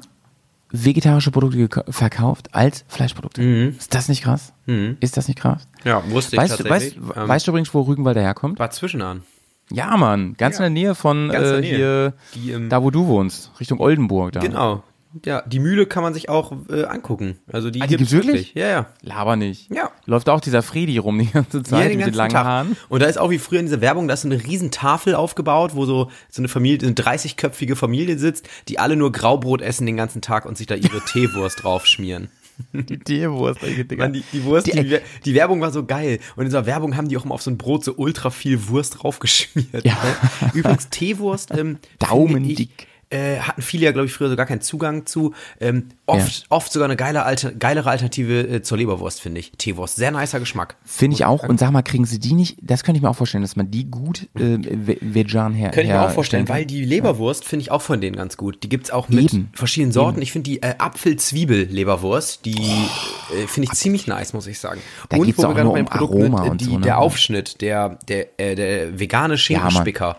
vegetarische 0.76 1.30
Produkte 1.30 1.84
verkauft 1.90 2.48
als 2.52 2.84
Fleischprodukte. 2.88 3.42
Ist 3.42 3.94
das 3.94 4.08
nicht 4.08 4.22
krass? 4.24 4.52
Ist 5.00 5.16
das 5.16 5.28
nicht 5.28 5.38
krass? 5.38 5.68
Ja, 5.84 6.02
wusste 6.10 6.36
ich 6.36 6.42
Weißt, 6.42 6.60
du- 6.60 6.64
weißt, 6.64 6.94
tatsächlich. 6.94 7.16
Ähm, 7.16 7.28
weißt 7.28 7.46
du 7.46 7.50
übrigens, 7.52 7.72
wo 7.74 7.82
Rügenwalder 7.82 8.20
herkommt? 8.22 8.58
war 8.58 8.70
zwischenan. 8.70 9.22
Ja, 9.70 9.96
Mann, 9.96 10.34
ganz 10.36 10.58
Ja. 10.58 10.66
in 10.66 10.74
der 10.74 10.82
Nähe 10.82 10.94
von 10.94 11.30
äh, 11.30 11.62
hier, 11.62 12.12
Die, 12.34 12.50
ähm, 12.50 12.68
da 12.68 12.82
wo 12.82 12.90
du 12.90 13.06
wohnst, 13.06 13.50
Richtung 13.60 13.80
Oldenburg 13.80 14.32
da. 14.32 14.40
Genau. 14.40 14.82
Ja, 15.24 15.42
die 15.42 15.58
Mühle 15.60 15.86
kann 15.86 16.02
man 16.02 16.12
sich 16.14 16.28
auch 16.28 16.52
äh, 16.68 16.84
angucken. 16.84 17.38
Also 17.52 17.70
die, 17.70 17.80
Ah, 17.82 17.86
die 17.86 17.96
gibt's 17.96 18.12
wirklich? 18.12 18.54
Ja, 18.54 18.68
ja. 18.68 18.86
Laber 19.02 19.36
nicht. 19.36 19.70
Ja. 19.72 19.90
Läuft 20.06 20.28
auch 20.28 20.40
dieser 20.40 20.62
Fredi 20.62 20.98
rum 20.98 21.18
die 21.18 21.30
ganze 21.30 21.62
Zeit 21.62 21.82
Ja, 21.84 21.88
den 21.88 21.98
mit 21.98 22.06
den 22.08 22.14
langen 22.14 22.32
Tag. 22.32 22.44
Haaren. 22.44 22.76
Und 22.88 23.00
da 23.02 23.06
ist 23.06 23.18
auch 23.18 23.30
wie 23.30 23.38
früher 23.38 23.60
in 23.60 23.66
dieser 23.66 23.80
Werbung, 23.80 24.08
da 24.08 24.14
ist 24.14 24.22
so 24.22 24.28
eine 24.28 24.42
riesen 24.44 24.70
Tafel 24.70 25.14
aufgebaut, 25.14 25.72
wo 25.74 25.86
so, 25.86 26.10
so 26.30 26.40
eine 26.40 26.48
Familie, 26.48 26.80
eine 26.86 26.94
30-köpfige 26.96 27.76
Familie 27.76 28.18
sitzt, 28.18 28.48
die 28.68 28.78
alle 28.78 28.96
nur 28.96 29.12
Graubrot 29.12 29.62
essen 29.62 29.86
den 29.86 29.96
ganzen 29.96 30.20
Tag 30.22 30.46
und 30.46 30.56
sich 30.58 30.66
da 30.66 30.74
ihre 30.74 31.00
Teewurst 31.12 31.62
draufschmieren. 31.62 32.28
Die 32.72 32.98
Tierwurst, 33.00 33.60
Digga. 33.62 33.96
Mann, 34.04 34.12
die, 34.12 34.22
die 34.32 34.44
Wurst, 34.44 34.68
die, 34.68 34.72
Die- 34.72 34.84
die, 34.88 34.98
die 35.24 35.34
Werbung 35.34 35.60
war 35.60 35.72
so 35.72 35.84
geil. 35.84 36.20
Und 36.36 36.42
in 36.42 36.48
dieser 36.50 36.66
Werbung 36.66 36.96
haben 36.96 37.08
die 37.08 37.16
auch 37.16 37.24
immer 37.24 37.34
auf 37.34 37.42
so 37.42 37.50
ein 37.50 37.58
Brot 37.58 37.82
so 37.82 37.94
ultra 37.96 38.30
viel 38.30 38.68
Wurst 38.68 39.02
draufgeschmiert. 39.02 39.84
Ja. 39.84 39.94
Ne? 39.94 40.50
Übrigens, 40.54 40.88
Teewurst, 40.88 41.50
ähm, 41.52 41.78
Daumendick. 41.98 42.86
Äh, 43.14 43.38
hatten 43.40 43.62
viele 43.62 43.84
ja, 43.84 43.92
glaube 43.92 44.06
ich, 44.06 44.12
früher 44.12 44.28
so 44.28 44.36
gar 44.36 44.46
keinen 44.46 44.60
Zugang 44.60 45.06
zu. 45.06 45.34
Ähm, 45.60 45.88
oft, 46.06 46.46
oft 46.48 46.72
sogar 46.72 46.86
eine 46.88 46.96
geile, 46.96 47.24
Alter, 47.24 47.52
geilere 47.52 47.88
Alternative 47.90 48.40
äh, 48.48 48.62
zur 48.62 48.78
Leberwurst, 48.78 49.20
finde 49.20 49.40
ich. 49.40 49.52
Teewurst, 49.52 49.96
sehr 49.96 50.10
nicer 50.10 50.40
Geschmack. 50.40 50.76
Finde 50.84 51.14
ich 51.14 51.24
auch. 51.24 51.48
Und 51.48 51.58
sag 51.60 51.70
mal, 51.70 51.82
kriegen 51.82 52.04
sie 52.04 52.18
die 52.18 52.32
nicht, 52.34 52.56
das 52.60 52.84
könnte 52.84 52.96
ich 52.98 53.02
mir 53.02 53.10
auch 53.10 53.16
vorstellen, 53.16 53.42
dass 53.42 53.56
man 53.56 53.70
die 53.70 53.90
gut 53.90 54.28
äh, 54.34 54.58
ve- 54.58 54.98
vegan 55.00 55.54
her 55.54 55.70
Könnte 55.70 55.82
ich 55.82 55.88
mir 55.88 56.02
auch 56.02 56.10
vorstellen, 56.10 56.48
weil 56.48 56.66
die 56.66 56.84
Leberwurst 56.84 57.44
finde 57.44 57.62
ich 57.62 57.70
auch 57.70 57.82
von 57.82 58.00
denen 58.00 58.16
ganz 58.16 58.36
gut. 58.36 58.62
Die 58.62 58.68
gibt's 58.68 58.90
auch 58.90 59.08
mit 59.08 59.32
Eben. 59.32 59.50
verschiedenen 59.54 59.92
Sorten. 59.92 60.20
Ich 60.20 60.32
finde 60.32 60.50
die 60.50 60.62
äh, 60.62 60.74
Apfel-Zwiebel-Leberwurst, 60.78 62.44
die 62.44 62.56
äh, 62.60 63.46
finde 63.46 63.68
ich 63.72 63.78
ziemlich 63.78 64.06
nice, 64.06 64.32
muss 64.32 64.46
ich 64.46 64.58
sagen. 64.58 64.80
Da 65.08 65.18
geht's 65.18 65.38
auch 65.44 65.54
gerade 65.54 65.64
nur 65.64 65.72
bei 65.74 65.80
den 65.80 65.86
um 65.86 65.92
Aroma 65.92 66.46
äh, 66.46 66.50
und 66.50 66.60
die, 66.60 66.64
so, 66.66 66.74
ne? 66.78 66.80
der 66.80 66.98
Aufschnitt, 66.98 67.60
der, 67.60 67.98
der, 68.08 68.38
äh, 68.40 68.54
der 68.54 68.98
vegane 68.98 69.38
Schinkenspicker, 69.38 70.06
Ja, 70.08 70.16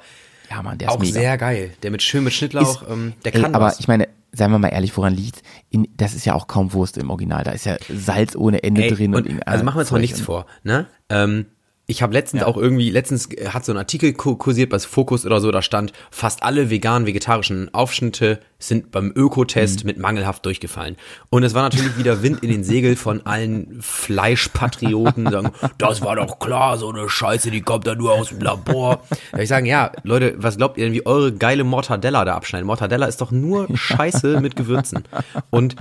Mann, 0.64 0.78
der 0.78 0.88
ist 0.90 0.94
auch 0.94 1.00
mega. 1.00 1.14
sehr 1.14 1.38
geil. 1.38 1.72
Der 1.84 1.92
mit 1.92 2.02
schön 2.02 2.24
mit 2.24 2.34
Schnittlauch, 2.34 2.82
Ist- 2.84 2.90
ähm, 2.90 3.14
der 3.24 3.36
Ey, 3.36 3.42
kann 3.42 3.56
aber 3.56 3.66
was. 3.66 3.80
ich 3.80 3.88
meine, 3.88 4.08
seien 4.32 4.52
wir 4.52 4.60
mal 4.60 4.68
ehrlich, 4.70 4.96
woran 4.98 5.14
liegt? 5.16 5.42
In, 5.70 5.88
das 5.96 6.14
ist 6.14 6.26
ja 6.26 6.34
auch 6.34 6.48
kaum 6.48 6.74
Wurst 6.74 6.98
im 6.98 7.10
Original. 7.10 7.44
Da 7.44 7.52
ist 7.52 7.66
ja 7.66 7.78
Salz 7.90 8.36
ohne 8.36 8.64
Ende 8.64 8.84
Ey, 8.84 8.92
drin. 8.92 9.16
und, 9.16 9.28
Und, 9.28 9.48
also 9.48 9.64
machen 9.64 9.78
wir 9.78 9.82
uns 9.82 9.92
mal 9.92 10.00
nichts 10.02 10.20
vor, 10.22 10.46
ne? 10.64 10.88
Ähm, 11.10 11.46
ich 11.88 12.02
habe 12.02 12.14
letztens 12.14 12.42
Ja. 12.42 12.48
auch 12.48 12.58
irgendwie, 12.58 12.90
letztens 12.90 13.30
äh, 13.32 13.50
hat 13.50 13.64
so 13.66 13.72
ein 13.72 13.78
Artikel 13.78 14.14
ku- 14.14 14.36
kursiert 14.36 14.70
bei 14.72 14.80
Fokus 14.80 15.26
oder 15.26 15.40
so, 15.40 15.52
da 15.52 15.62
stand, 15.62 15.94
fast 16.12 16.44
alle 16.44 16.70
vegan 16.70 17.06
vegetarischen 17.06 17.74
Aufschnitte 17.74 18.40
sind 18.58 18.90
beim 18.92 19.12
Ökotest 19.16 19.84
Mhm. 19.84 19.88
mit 19.88 19.98
mangelhaft 20.00 20.46
durchgefallen. 20.46 20.96
Und 21.30 21.44
es 21.44 21.54
war 21.54 21.62
natürlich 21.64 21.98
wieder 21.98 22.24
Wind 22.24 22.42
in 22.44 22.50
den 22.50 22.64
Segel 22.64 22.96
von 22.96 23.26
allen 23.26 23.80
Fleischpatrioten, 23.82 25.30
sagen, 25.30 25.52
das 25.78 26.02
war 26.02 26.16
doch 26.16 26.40
klar, 26.40 26.78
so 26.78 26.90
eine 26.90 27.08
Scheiße, 27.10 27.52
die 27.52 27.62
kommt 27.62 27.86
da 27.88 27.96
nur 27.96 28.14
aus 28.14 28.30
dem 28.30 28.40
Labor. 28.40 29.02
Da 29.32 29.40
ich 29.40 29.50
sagen, 29.50 29.66
ja, 29.66 29.92
Leute, 30.04 30.34
was 30.38 30.58
glaubt 30.58 30.78
ihr 30.78 30.86
denn, 30.86 30.94
wie 30.94 31.06
eure 31.06 31.34
geile 31.34 31.64
Mortadella 31.64 32.26
da 32.26 32.36
abschneiden? 32.36 32.66
Mortadella 32.68 33.06
ist 33.06 33.22
doch 33.22 33.32
nur 33.32 33.68
Scheiße 33.78 34.42
mit 34.42 34.56
Gewürzen. 34.56 35.04
Und 35.52 35.76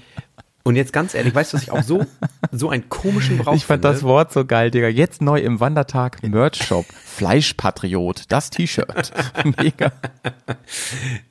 und 0.64 0.76
jetzt 0.76 0.92
ganz 0.92 1.14
ehrlich, 1.14 1.34
weißt 1.34 1.52
du, 1.52 1.56
was 1.58 1.62
ich 1.62 1.70
auch 1.70 1.82
so, 1.82 2.04
so 2.52 2.70
einen 2.70 2.88
komischen 2.88 3.38
Brauch 3.38 3.54
Ich 3.54 3.64
fand 3.64 3.82
finde? 3.82 3.94
das 3.94 4.02
Wort 4.02 4.32
so 4.32 4.44
geil, 4.44 4.70
Digga. 4.70 4.88
Jetzt 4.88 5.22
neu 5.22 5.38
im 5.40 5.60
Wandertag 5.60 6.22
Merch-Shop. 6.22 6.86
Fleischpatriot, 7.04 8.24
das 8.28 8.50
T-Shirt. 8.50 9.12
Mega. 9.58 9.92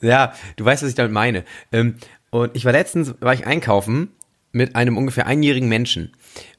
Ja, 0.02 0.34
du 0.56 0.66
weißt, 0.66 0.84
was 0.84 0.90
ich 0.90 0.96
damit 0.96 1.12
meine. 1.12 1.44
Ähm, 1.72 1.96
und 2.30 2.56
ich 2.56 2.66
war 2.66 2.72
letztens, 2.72 3.14
war 3.20 3.34
ich 3.34 3.46
einkaufen 3.46 4.10
mit 4.52 4.76
einem 4.76 4.98
ungefähr 4.98 5.28
einjährigen 5.28 5.70
Menschen. 5.70 6.12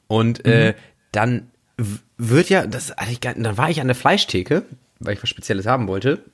Und 0.07 0.45
äh, 0.45 0.75
dann 1.13 1.51
w- 1.77 1.99
wird 2.19 2.49
ja, 2.49 2.67
das 2.67 2.91
hatte 2.97 3.11
ich 3.13 3.21
gar, 3.21 3.35
dann 3.35 3.57
war 3.57 3.71
ich 3.71 3.81
an 3.81 3.87
der 3.89 3.97
Fleischtheke, 3.97 4.65
weil 5.01 5.15
ich 5.15 5.23
was 5.23 5.29
Spezielles 5.31 5.67
haben 5.67 5.89
wollte. 5.89 6.25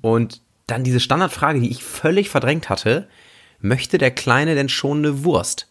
Und 0.00 0.40
dann 0.68 0.84
diese 0.84 1.00
Standardfrage, 1.00 1.60
die 1.60 1.70
ich 1.70 1.82
völlig 1.82 2.28
verdrängt 2.30 2.68
hatte, 2.68 3.08
möchte 3.60 3.98
der 3.98 4.10
Kleine 4.12 4.54
denn 4.54 4.68
schon 4.68 4.98
eine 4.98 5.24
Wurst? 5.24 5.66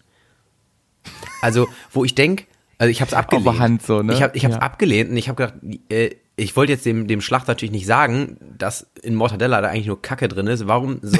Also, 1.41 1.67
wo 1.91 2.03
ich 2.05 2.15
denk, 2.15 2.47
also 2.77 2.89
ich 2.91 3.01
habe 3.01 3.09
es 3.09 3.13
abgelehnt. 3.13 3.59
Hand 3.59 3.81
so, 3.83 4.01
ne? 4.01 4.13
Ich 4.13 4.21
habe 4.21 4.35
ich 4.35 4.43
hab's 4.45 4.55
Ja. 4.55 4.61
abgelehnt 4.61 5.09
und 5.11 5.17
ich 5.17 5.29
habe 5.29 5.35
gedacht, 5.43 5.59
äh, 5.89 6.15
ich 6.37 6.57
wollte 6.57 6.73
jetzt 6.73 6.85
dem, 6.85 7.07
dem 7.07 7.21
Schlachter 7.21 7.51
natürlich 7.53 7.71
nicht 7.71 7.85
sagen, 7.85 8.35
dass 8.57 8.87
in 9.01 9.15
Mortadella 9.15 9.61
da 9.61 9.69
eigentlich 9.69 9.85
nur 9.87 10.01
Kacke 10.01 10.27
drin 10.27 10.47
ist. 10.47 10.67
Warum 10.67 10.99
so 11.01 11.17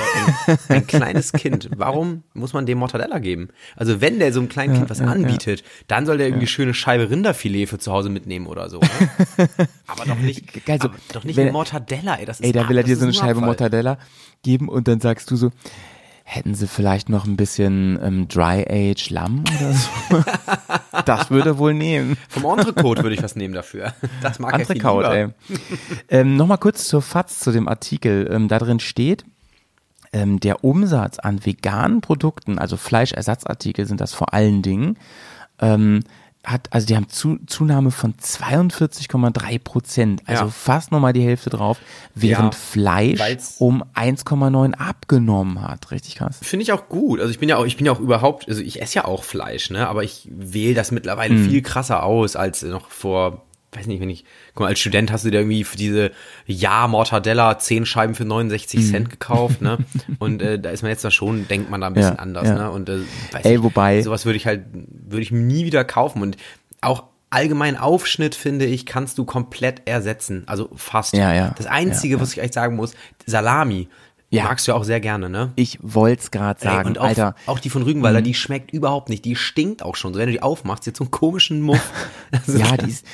ein, 0.47 0.57
ein 0.67 0.87
kleines 0.87 1.31
Kind, 1.31 1.69
warum 1.77 2.23
muss 2.33 2.51
man 2.51 2.65
dem 2.65 2.79
Mortadella 2.79 3.19
geben? 3.19 3.47
Also 3.77 4.01
wenn 4.01 4.19
der 4.19 4.33
so 4.33 4.41
einem 4.41 4.49
kleinen 4.49 4.73
Kind 4.73 4.89
was 4.89 4.99
ja, 4.99 5.05
anbietet, 5.05 5.63
dann 5.87 6.05
soll 6.05 6.17
der 6.17 6.27
irgendwie 6.27 6.47
schöne 6.47 6.73
Scheibe 6.73 7.09
Rinderfilet 7.09 7.67
für 7.67 7.79
zu 7.79 7.93
Hause 7.93 8.09
mitnehmen 8.09 8.45
oder 8.47 8.69
so. 8.69 8.79
Ne? 8.81 8.89
aber 9.87 10.03
doch 10.05 10.19
nicht, 10.19 10.65
Geil, 10.65 10.79
so, 10.81 10.89
aber 10.89 10.97
doch 11.13 11.23
nicht 11.23 11.37
wenn- 11.37 11.53
Mortadella, 11.53 12.15
ey. 12.15 12.25
Das 12.25 12.41
ist 12.41 12.45
Ey, 12.45 12.51
da 12.51 12.67
will 12.67 12.75
er 12.77 12.83
dir 12.83 12.97
so 12.97 13.05
eine 13.05 13.13
Scheibe. 13.13 13.39
Mortadella 13.39 13.97
geben 14.43 14.67
und 14.67 14.89
dann 14.89 14.99
sagst 14.99 15.31
du 15.31 15.37
so, 15.37 15.51
hätten 16.27 16.55
sie 16.55 16.67
vielleicht 16.67 17.07
noch 17.07 17.25
ein 17.25 17.37
bisschen 17.37 17.99
ähm, 18.01 18.27
Dry 18.27 18.65
Age 18.67 19.11
Lamm 19.11 19.43
oder 19.55 19.73
so? 19.73 20.23
das 21.05 21.29
würde 21.29 21.51
er 21.51 21.57
wohl 21.59 21.75
nehmen. 21.75 22.17
Vom 22.27 22.45
Entrecote 22.45 23.03
würde 23.03 23.15
ich 23.15 23.23
was 23.23 23.35
nehmen 23.35 23.53
dafür. 23.53 23.93
Das 24.21 24.39
mag 24.39 24.53
er 24.53 24.65
viel 24.65 24.75
Entrecote, 24.75 25.07
lieber. 25.07 25.33
ey. 25.49 25.59
ähm, 26.09 26.35
Nochmal 26.35 26.57
kurz 26.57 26.87
zur 26.87 27.03
FAZ, 27.03 27.39
zu 27.39 27.51
dem 27.51 27.67
Artikel. 27.67 28.27
Ähm, 28.31 28.47
da 28.47 28.57
drin 28.57 28.79
steht, 28.79 29.23
ähm, 30.13 30.39
der 30.39 30.63
Umsatz 30.63 31.19
an 31.19 31.45
veganen 31.45 32.01
Produkten, 32.01 32.57
also 32.57 32.75
Fleischersatzartikel 32.75 33.85
sind 33.85 34.01
das 34.01 34.13
vor 34.13 34.33
allen 34.33 34.63
Dingen, 34.63 34.97
ähm, 35.59 36.01
hat, 36.45 36.67
also 36.71 36.85
die 36.87 36.95
haben 36.95 37.09
zu, 37.09 37.37
Zunahme 37.47 37.91
von 37.91 38.13
42,3 38.15 39.59
Prozent, 39.59 40.21
also 40.25 40.45
Ja. 40.45 40.49
fast 40.49 40.91
nochmal 40.91 41.13
die 41.13 41.21
Hälfte 41.23 41.49
drauf, 41.49 41.77
während 42.13 42.53
Ja, 42.53 42.59
Fleisch 42.59 43.41
um 43.59 43.83
1,9 43.93 44.73
abgenommen 44.73 45.61
hat. 45.61 45.91
Richtig 45.91 46.15
krass. 46.15 46.39
Finde 46.41 46.63
ich 46.63 46.71
auch 46.71 46.87
gut. 46.89 47.19
Also 47.19 47.31
ich 47.31 47.39
bin 47.39 47.49
ja 47.49 47.57
auch, 47.57 47.65
ich 47.65 47.77
bin 47.77 47.85
ja 47.85 47.91
auch 47.91 47.99
überhaupt, 47.99 48.47
also 48.47 48.61
ich 48.61 48.81
esse 48.81 48.95
ja 48.95 49.05
auch 49.05 49.23
Fleisch, 49.23 49.69
ne? 49.69 49.87
Aber 49.87 50.03
ich 50.03 50.27
wähle 50.31 50.73
das 50.75 50.91
mittlerweile 50.91 51.35
Hm. 51.35 51.49
viel 51.49 51.61
krasser 51.61 52.03
aus 52.03 52.35
als 52.35 52.61
noch 52.63 52.89
vor, 52.89 53.41
weiß 53.75 53.87
nicht, 53.87 53.99
wenn 54.01 54.09
ich, 54.09 54.25
guck 54.53 54.61
mal, 54.61 54.67
als 54.67 54.79
Student 54.79 55.11
hast 55.11 55.25
du 55.25 55.31
dir 55.31 55.39
irgendwie 55.39 55.63
für 55.63 55.77
diese 55.77 56.11
Ja 56.45 56.87
Mortadella 56.87 57.59
zehn 57.59 57.85
Scheiben 57.85 58.15
für 58.15 58.25
69 58.25 58.79
Hm. 58.81 58.89
Cent 58.89 59.09
gekauft, 59.09 59.61
ne? 59.61 59.77
Und 60.19 60.41
äh, 60.41 60.59
da 60.59 60.69
ist 60.69 60.81
man 60.81 60.89
jetzt 60.91 61.03
da 61.03 61.11
schon, 61.11 61.47
denkt 61.47 61.69
man 61.69 61.81
da 61.81 61.87
ein 61.87 61.93
bisschen 61.93 62.13
Ja, 62.15 62.19
anders, 62.19 62.47
ja. 62.47 62.55
ne? 62.55 62.71
Und 62.71 62.89
äh, 62.89 62.99
weiß 63.31 63.45
Ey, 63.45 63.51
nicht, 63.53 63.63
wobei- 63.63 64.01
sowas 64.01 64.25
würde 64.25 64.37
ich 64.37 64.45
halt, 64.45 64.63
würde 64.73 65.21
ich 65.21 65.31
nie 65.31 65.65
wieder 65.65 65.83
kaufen. 65.83 66.21
Und 66.21 66.37
auch 66.81 67.03
allgemein 67.31 67.75
Aufschnitt, 67.75 68.33
finde 68.35 68.65
ich, 68.65 68.85
kannst 68.85 69.17
du 69.17 69.25
komplett 69.25 69.81
ersetzen. 69.85 70.43
Also 70.45 70.69
fast. 70.75 71.13
Ja, 71.17 71.33
ja. 71.33 71.53
Das 71.57 71.65
Einzige, 71.65 72.15
Ja, 72.15 72.21
was 72.21 72.31
ich 72.31 72.39
echt 72.41 72.53
sagen 72.53 72.75
muss, 72.77 72.93
Salami. 73.25 73.89
Ja. 74.35 74.43
Magst 74.45 74.67
du 74.67 74.71
ja 74.71 74.77
auch 74.77 74.83
sehr 74.83 74.99
gerne, 74.99 75.29
ne? 75.29 75.51
Ich 75.55 75.79
wollte 75.81 76.23
es 76.23 76.31
gerade 76.31 76.59
Ey, 76.61 76.67
sagen, 76.67 76.89
und 76.89 76.99
auch, 76.99 77.05
Alter. 77.05 77.35
auch 77.45 77.59
die 77.59 77.69
von 77.69 77.83
Rügenwalder, 77.83 78.21
die 78.21 78.33
schmeckt 78.33 78.71
überhaupt 78.71 79.09
nicht. 79.09 79.25
Die 79.25 79.35
stinkt 79.35 79.83
auch 79.83 79.95
schon. 79.95 80.13
So, 80.13 80.19
wenn 80.19 80.27
du 80.27 80.33
die 80.33 80.41
aufmachst, 80.41 80.85
jetzt 80.85 80.97
so 80.97 81.03
einen 81.03 81.11
komischen 81.11 81.61
Muff. 81.61 81.91
Ja, 82.47 82.75
die, 82.75 82.89
ist, 82.89 83.05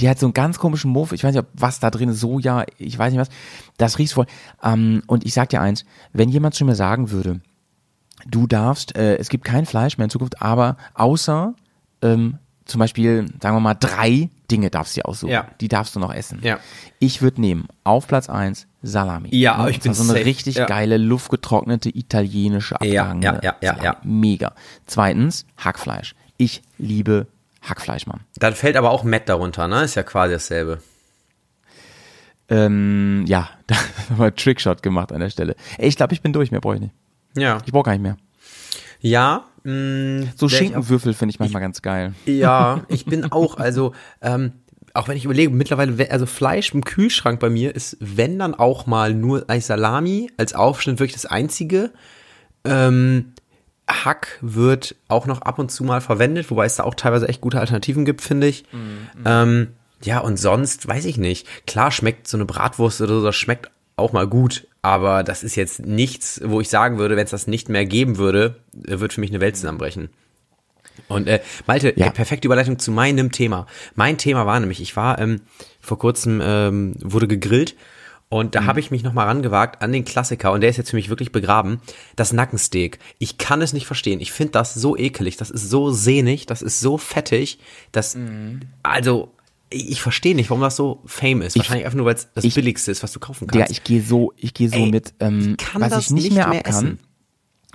die 0.00 0.08
hat 0.08 0.18
so 0.18 0.26
einen 0.26 0.34
ganz 0.34 0.58
komischen 0.58 0.90
Muff. 0.90 1.12
Ich 1.12 1.24
weiß 1.24 1.32
nicht, 1.32 1.40
ob 1.40 1.48
was 1.54 1.80
da 1.80 1.90
drin 1.90 2.10
ist, 2.10 2.20
Soja, 2.20 2.64
ich 2.78 2.98
weiß 2.98 3.10
nicht 3.10 3.20
was. 3.20 3.30
Das 3.78 3.98
riecht 3.98 4.12
voll. 4.12 4.26
Ähm, 4.62 5.02
und 5.06 5.24
ich 5.24 5.32
sag 5.32 5.48
dir 5.48 5.60
eins, 5.60 5.84
wenn 6.12 6.28
jemand 6.28 6.54
zu 6.54 6.64
mir 6.64 6.74
sagen 6.74 7.10
würde, 7.10 7.40
du 8.26 8.46
darfst, 8.46 8.96
äh, 8.96 9.16
es 9.16 9.28
gibt 9.28 9.44
kein 9.44 9.64
Fleisch 9.66 9.96
mehr 9.98 10.04
in 10.04 10.10
Zukunft, 10.10 10.42
aber 10.42 10.76
außer 10.94 11.54
ähm, 12.02 12.38
zum 12.66 12.80
Beispiel, 12.80 13.26
sagen 13.40 13.56
wir 13.56 13.60
mal, 13.60 13.74
drei 13.74 14.28
Dinge 14.50 14.70
darfst 14.70 14.96
du 14.96 15.00
dir 15.00 15.08
aussuchen. 15.08 15.30
Ja. 15.30 15.46
Die 15.60 15.68
darfst 15.68 15.94
du 15.96 16.00
noch 16.00 16.12
essen. 16.12 16.40
Ja. 16.42 16.58
Ich 16.98 17.22
würde 17.22 17.40
nehmen, 17.40 17.68
auf 17.84 18.06
Platz 18.08 18.28
eins 18.28 18.66
Salami. 18.86 19.28
Ja, 19.34 19.64
Ne? 19.64 19.70
ich 19.70 19.80
bin 19.80 19.92
so 19.94 20.02
eine 20.02 20.12
safe. 20.12 20.24
richtig 20.24 20.56
Ja. 20.56 20.66
geile, 20.66 20.96
luftgetrocknete 20.96 21.88
italienische 21.96 22.74
Ja, 22.82 23.02
abgehangene 23.02 23.24
ja, 23.26 23.32
ja, 23.42 23.54
ja, 23.60 23.68
Salami. 23.76 23.84
ja. 23.84 23.96
Mega. 24.04 24.52
Zweitens, 24.86 25.46
Hackfleisch. 25.58 26.14
Ich 26.36 26.62
liebe 26.78 27.26
Hackfleisch, 27.62 28.06
Mann. 28.06 28.20
Dann 28.36 28.54
fällt 28.54 28.76
aber 28.76 28.90
auch 28.90 29.02
Matt 29.04 29.28
darunter, 29.28 29.66
ne? 29.68 29.82
Ist 29.82 29.94
ja 29.96 30.02
quasi 30.02 30.34
dasselbe. 30.34 30.78
Ähm, 32.48 33.24
ja, 33.26 33.48
da 33.66 33.74
haben 33.76 34.18
wir 34.18 34.34
Trickshot 34.34 34.82
gemacht 34.82 35.12
an 35.12 35.20
der 35.20 35.30
Stelle. 35.30 35.56
Ey, 35.78 35.88
ich 35.88 35.96
glaube, 35.96 36.14
ich 36.14 36.22
bin 36.22 36.32
durch, 36.32 36.50
mehr 36.50 36.60
brauche 36.60 36.76
ich 36.76 36.80
nicht. 36.80 36.94
Ja. 37.36 37.58
Ich 37.66 37.72
brauche 37.72 37.84
gar 37.84 37.92
nicht 37.92 38.02
mehr. 38.02 38.16
Ja, 39.00 39.44
mh, 39.64 40.26
So 40.36 40.46
ich 40.46 40.56
Schinkenwürfel 40.56 41.12
finde 41.12 41.30
ich 41.30 41.38
manchmal 41.38 41.60
ganz 41.62 41.82
geil. 41.82 42.14
Ja, 42.24 42.82
ich 42.88 43.04
bin 43.04 43.30
auch, 43.30 43.56
also, 43.58 43.92
ähm, 44.22 44.52
auch 44.96 45.08
wenn 45.08 45.16
ich 45.16 45.24
überlege, 45.24 45.50
mittlerweile, 45.50 45.98
we- 45.98 46.10
also 46.10 46.26
Fleisch 46.26 46.72
im 46.74 46.84
Kühlschrank 46.84 47.38
bei 47.40 47.50
mir 47.50 47.74
ist, 47.74 47.96
wenn 48.00 48.38
dann 48.38 48.54
auch 48.54 48.86
mal 48.86 49.14
nur 49.14 49.44
als 49.48 49.66
Salami, 49.68 50.30
als 50.36 50.54
Aufschnitt 50.54 50.98
wirklich 50.98 51.14
das 51.14 51.26
einzige. 51.26 51.92
Ähm, 52.64 53.32
Hack 53.88 54.38
wird 54.40 54.96
auch 55.08 55.26
noch 55.26 55.42
ab 55.42 55.58
und 55.60 55.70
zu 55.70 55.84
mal 55.84 56.00
verwendet, 56.00 56.50
wobei 56.50 56.66
es 56.66 56.76
da 56.76 56.82
auch 56.84 56.94
teilweise 56.94 57.28
echt 57.28 57.40
gute 57.40 57.60
Alternativen 57.60 58.04
gibt, 58.04 58.20
finde 58.20 58.48
ich. 58.48 58.64
Ähm, 59.24 59.68
ja, 60.02 60.18
und 60.18 60.38
sonst 60.38 60.88
weiß 60.88 61.04
ich 61.04 61.18
nicht. 61.18 61.46
Klar 61.66 61.90
schmeckt 61.92 62.26
so 62.26 62.36
eine 62.36 62.44
Bratwurst 62.46 63.00
oder 63.00 63.20
so, 63.20 63.24
das 63.24 63.36
schmeckt 63.36 63.70
auch 63.94 64.12
mal 64.12 64.26
gut, 64.26 64.66
aber 64.82 65.22
das 65.22 65.42
ist 65.42 65.54
jetzt 65.54 65.86
nichts, 65.86 66.40
wo 66.44 66.60
ich 66.60 66.68
sagen 66.68 66.98
würde, 66.98 67.16
wenn 67.16 67.24
es 67.24 67.30
das 67.30 67.46
nicht 67.46 67.68
mehr 67.68 67.86
geben 67.86 68.18
würde, 68.18 68.56
wird 68.72 69.12
für 69.14 69.20
mich 69.20 69.30
eine 69.30 69.40
Welt 69.40 69.56
zusammenbrechen. 69.56 70.10
Und 71.08 71.26
äh, 71.28 71.40
Malte, 71.66 71.92
Ja. 71.96 72.06
äh, 72.06 72.10
perfekte 72.10 72.48
Überleitung 72.48 72.78
zu 72.78 72.90
meinem 72.90 73.32
Thema. 73.32 73.66
Mein 73.94 74.18
Thema 74.18 74.46
war 74.46 74.58
nämlich, 74.60 74.80
ich 74.80 74.96
war 74.96 75.18
ähm, 75.18 75.40
vor 75.80 75.98
kurzem 75.98 76.40
ähm, 76.44 76.94
wurde 77.00 77.28
gegrillt 77.28 77.76
und 78.28 78.56
da 78.56 78.64
habe 78.64 78.80
ich 78.80 78.90
mich 78.90 79.04
noch 79.04 79.12
mal 79.12 79.24
rangewagt 79.26 79.82
an 79.82 79.92
den 79.92 80.04
Klassiker 80.04 80.50
und 80.50 80.60
der 80.60 80.70
ist 80.70 80.76
jetzt 80.78 80.90
für 80.90 80.96
mich 80.96 81.08
wirklich 81.08 81.30
begraben. 81.30 81.80
Das 82.16 82.32
Nackensteak. 82.32 82.98
Ich 83.18 83.38
kann 83.38 83.62
es 83.62 83.72
nicht 83.72 83.86
verstehen. 83.86 84.20
Ich 84.20 84.32
finde 84.32 84.50
das 84.52 84.74
so 84.74 84.96
ekelig. 84.96 85.36
Das 85.36 85.50
ist 85.50 85.70
so 85.70 85.92
sehnig. 85.92 86.46
Das 86.46 86.60
ist 86.60 86.80
so 86.80 86.98
fettig. 86.98 87.60
Das 87.92 88.16
also 88.82 89.32
ich, 89.70 89.90
ich 89.90 90.02
verstehe 90.02 90.34
nicht, 90.34 90.50
warum 90.50 90.62
das 90.62 90.74
so 90.76 91.02
fame 91.06 91.42
ist. 91.42 91.56
Wahrscheinlich 91.56 91.84
einfach 91.86 91.96
nur, 91.96 92.06
weil 92.06 92.14
es 92.16 92.28
das 92.34 92.42
ich- 92.44 92.54
billigste 92.54 92.90
ist, 92.90 93.02
was 93.04 93.12
du 93.12 93.20
kaufen 93.20 93.46
kannst. 93.46 93.70
ich 93.70 93.84
gehe 93.84 94.02
so, 94.02 94.32
ich 94.36 94.54
gehe 94.54 94.68
so 94.70 94.76
Ey, 94.76 94.90
mit, 94.90 95.14
ähm, 95.20 95.56
ich 95.58 95.64
kann 95.64 95.82
was 95.82 95.90
das 95.90 96.04
ich 96.06 96.10
nicht, 96.12 96.24
nicht 96.24 96.34
mehr 96.34 96.48
mehr 96.48 96.58
ab 96.60 96.64
kann. 96.64 96.74
essen. 96.74 96.98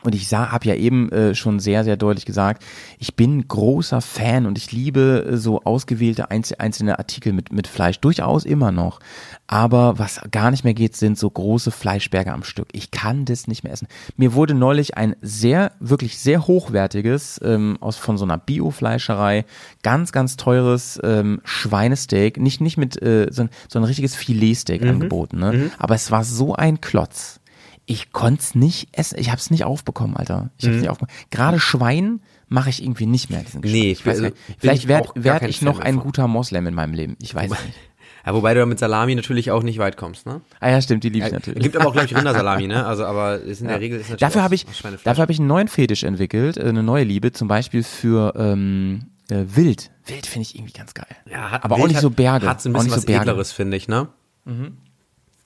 Und 0.04 0.16
ich 0.16 0.32
habe 0.34 0.68
ja 0.68 0.76
eben 0.76 1.12
äh, 1.12 1.36
schon 1.36 1.60
sehr, 1.60 1.84
sehr 1.84 1.98
deutlich 1.98 2.26
gesagt, 2.26 2.64
ich 2.98 3.16
bin 3.16 3.48
großer 3.48 4.02
Fan 4.02 4.46
und 4.46 4.58
ich 4.58 4.72
liebe 4.72 5.28
äh, 5.30 5.38
so 5.38 5.64
ausgewählte 5.64 6.32
einz 6.32 6.52
einzelne 6.54 6.98
Artikel 6.98 7.34
mit, 7.34 7.52
mit 7.52 7.68
Fleisch, 7.68 8.00
durchaus 8.00 8.46
immer 8.46 8.72
noch. 8.72 9.00
Aber 9.48 10.00
was 10.00 10.22
gar 10.32 10.50
nicht 10.50 10.64
mehr 10.64 10.74
geht, 10.74 10.96
sind 10.96 11.20
so 11.20 11.30
große 11.30 11.72
Fleischberge 11.72 12.32
am 12.32 12.44
Stück. 12.44 12.70
Ich 12.72 12.90
kann 12.92 13.26
das 13.26 13.48
nicht 13.48 13.64
mehr 13.64 13.74
essen. 13.74 13.88
Mir 14.16 14.34
wurde 14.34 14.54
neulich 14.54 14.98
ein 14.98 15.16
sehr, 15.22 15.74
wirklich 15.80 16.18
sehr 16.18 16.48
hochwertiges, 16.48 17.40
ähm, 17.44 17.78
aus 17.80 17.98
von 17.98 18.18
so 18.18 18.26
einer 18.26 18.38
Biofleischerei, 18.38 19.46
ganz, 19.84 20.12
ganz 20.12 20.38
teures 20.38 21.00
ähm, 21.04 21.42
Schweinesteak, 21.44 22.40
nicht, 22.40 22.62
nicht 22.62 22.78
mit, 22.78 23.02
äh, 23.02 23.28
so, 23.30 23.44
ein, 23.44 23.50
so 23.68 23.80
ein 23.80 23.84
richtiges 23.84 24.16
Filetsteak 24.16 24.84
angeboten, 24.84 25.40
ne? 25.40 25.72
Aber 25.78 25.96
es 25.96 26.12
war 26.12 26.24
so 26.24 26.56
ein 26.56 26.82
Klotz 26.82 27.41
ich 27.86 28.12
konnte 28.12 28.42
es 28.42 28.56
nicht 28.56 28.90
essen. 28.98 29.18
Ich 29.20 29.30
habe 29.30 29.38
es 29.40 29.50
nicht 29.52 29.64
aufbekommen, 29.64 30.16
Alter. 30.16 30.50
Ich 30.58 30.66
habe 30.66 30.76
es 30.76 30.82
nicht 30.82 30.90
aufbekommen. 30.90 31.16
Gerade 31.30 31.60
Schwein 31.60 32.22
mache 32.48 32.70
ich 32.70 32.82
irgendwie 32.84 33.06
nicht 33.06 33.30
mehr 33.30 33.42
diesen 33.42 33.62
Geschmack. 33.62 33.78
Mhm. 33.78 33.84
Nee, 33.86 33.92
ich 33.92 34.06
weiß 34.06 34.12
also 34.14 34.24
nicht. 34.26 34.38
Vielleicht 34.60 34.84
ich 34.84 34.88
werd, 34.88 35.08
auch 35.08 35.42
ich 35.48 35.62
noch 35.62 35.80
ein 35.80 35.98
guter 36.00 36.28
Moslem 36.28 36.68
in 36.68 36.74
meinem 36.74 36.94
Leben. 36.94 37.18
Ich 37.22 37.34
weiß 37.36 37.50
nicht. 37.50 37.62
Ja, 38.24 38.36
wobei 38.36 38.54
du 38.54 38.64
mit 38.68 38.78
Salami 38.78 39.16
natürlich 39.16 39.50
auch 39.50 39.64
nicht 39.64 39.80
weit 39.80 39.98
kommst, 39.98 40.28
ne? 40.28 40.42
Ah 40.60 40.70
ja, 40.70 40.80
stimmt, 40.80 41.04
die 41.04 41.10
liebe 41.10 41.26
ich 41.26 41.32
natürlich. 41.34 41.64
Gibt 41.64 41.76
aber 41.76 41.88
auch, 41.88 41.94
glaube 41.94 42.06
ich, 42.06 42.16
Rindersalami, 42.16 42.68
ne? 42.68 42.86
Also, 42.86 43.04
aber 43.04 43.40
ist 43.40 43.62
in 43.62 43.68
der 43.68 43.80
Regel 43.80 44.00
ist 44.00 44.10
natürlich 44.12 44.20
Dafür 44.20 44.42
auch 44.42 44.44
habe 44.44 44.54
ich, 44.54 44.66
dafür 45.04 45.22
habe 45.24 45.32
ich 45.32 45.40
einen 45.40 45.48
neuen 45.48 45.68
Fetisch 45.68 46.04
entwickelt, 46.04 46.58
äh, 46.58 46.66
eine 46.66 46.84
neue 46.84 47.04
Liebe, 47.04 47.32
zum 47.32 47.48
Beispiel 47.48 47.82
für 47.82 48.34
ähm, 48.38 49.08
äh, 49.32 49.44
Wild. 49.56 49.90
Wild 50.06 50.28
finde 50.28 50.44
ich 50.48 50.56
irgendwie 50.56 50.74
ganz 50.74 50.94
geil. 50.94 51.08
Ja, 51.32 51.50
hat, 51.50 51.64
aber 51.66 51.74
auch 51.76 51.80
Wild 51.80 51.88
nicht 51.88 51.96
hat- 51.96 52.04
so 52.04 52.12
Berge. 52.12 52.48
Hat 52.48 52.62
so 52.62 52.70
ein 52.70 52.76
auch 52.76 52.80
bisschen 52.82 52.92
was 52.96 53.02
so 53.02 53.08
Berge. 53.08 53.22
Edleres, 53.32 53.52
finde 53.54 53.78
ich, 53.78 53.88
ne? 53.88 54.08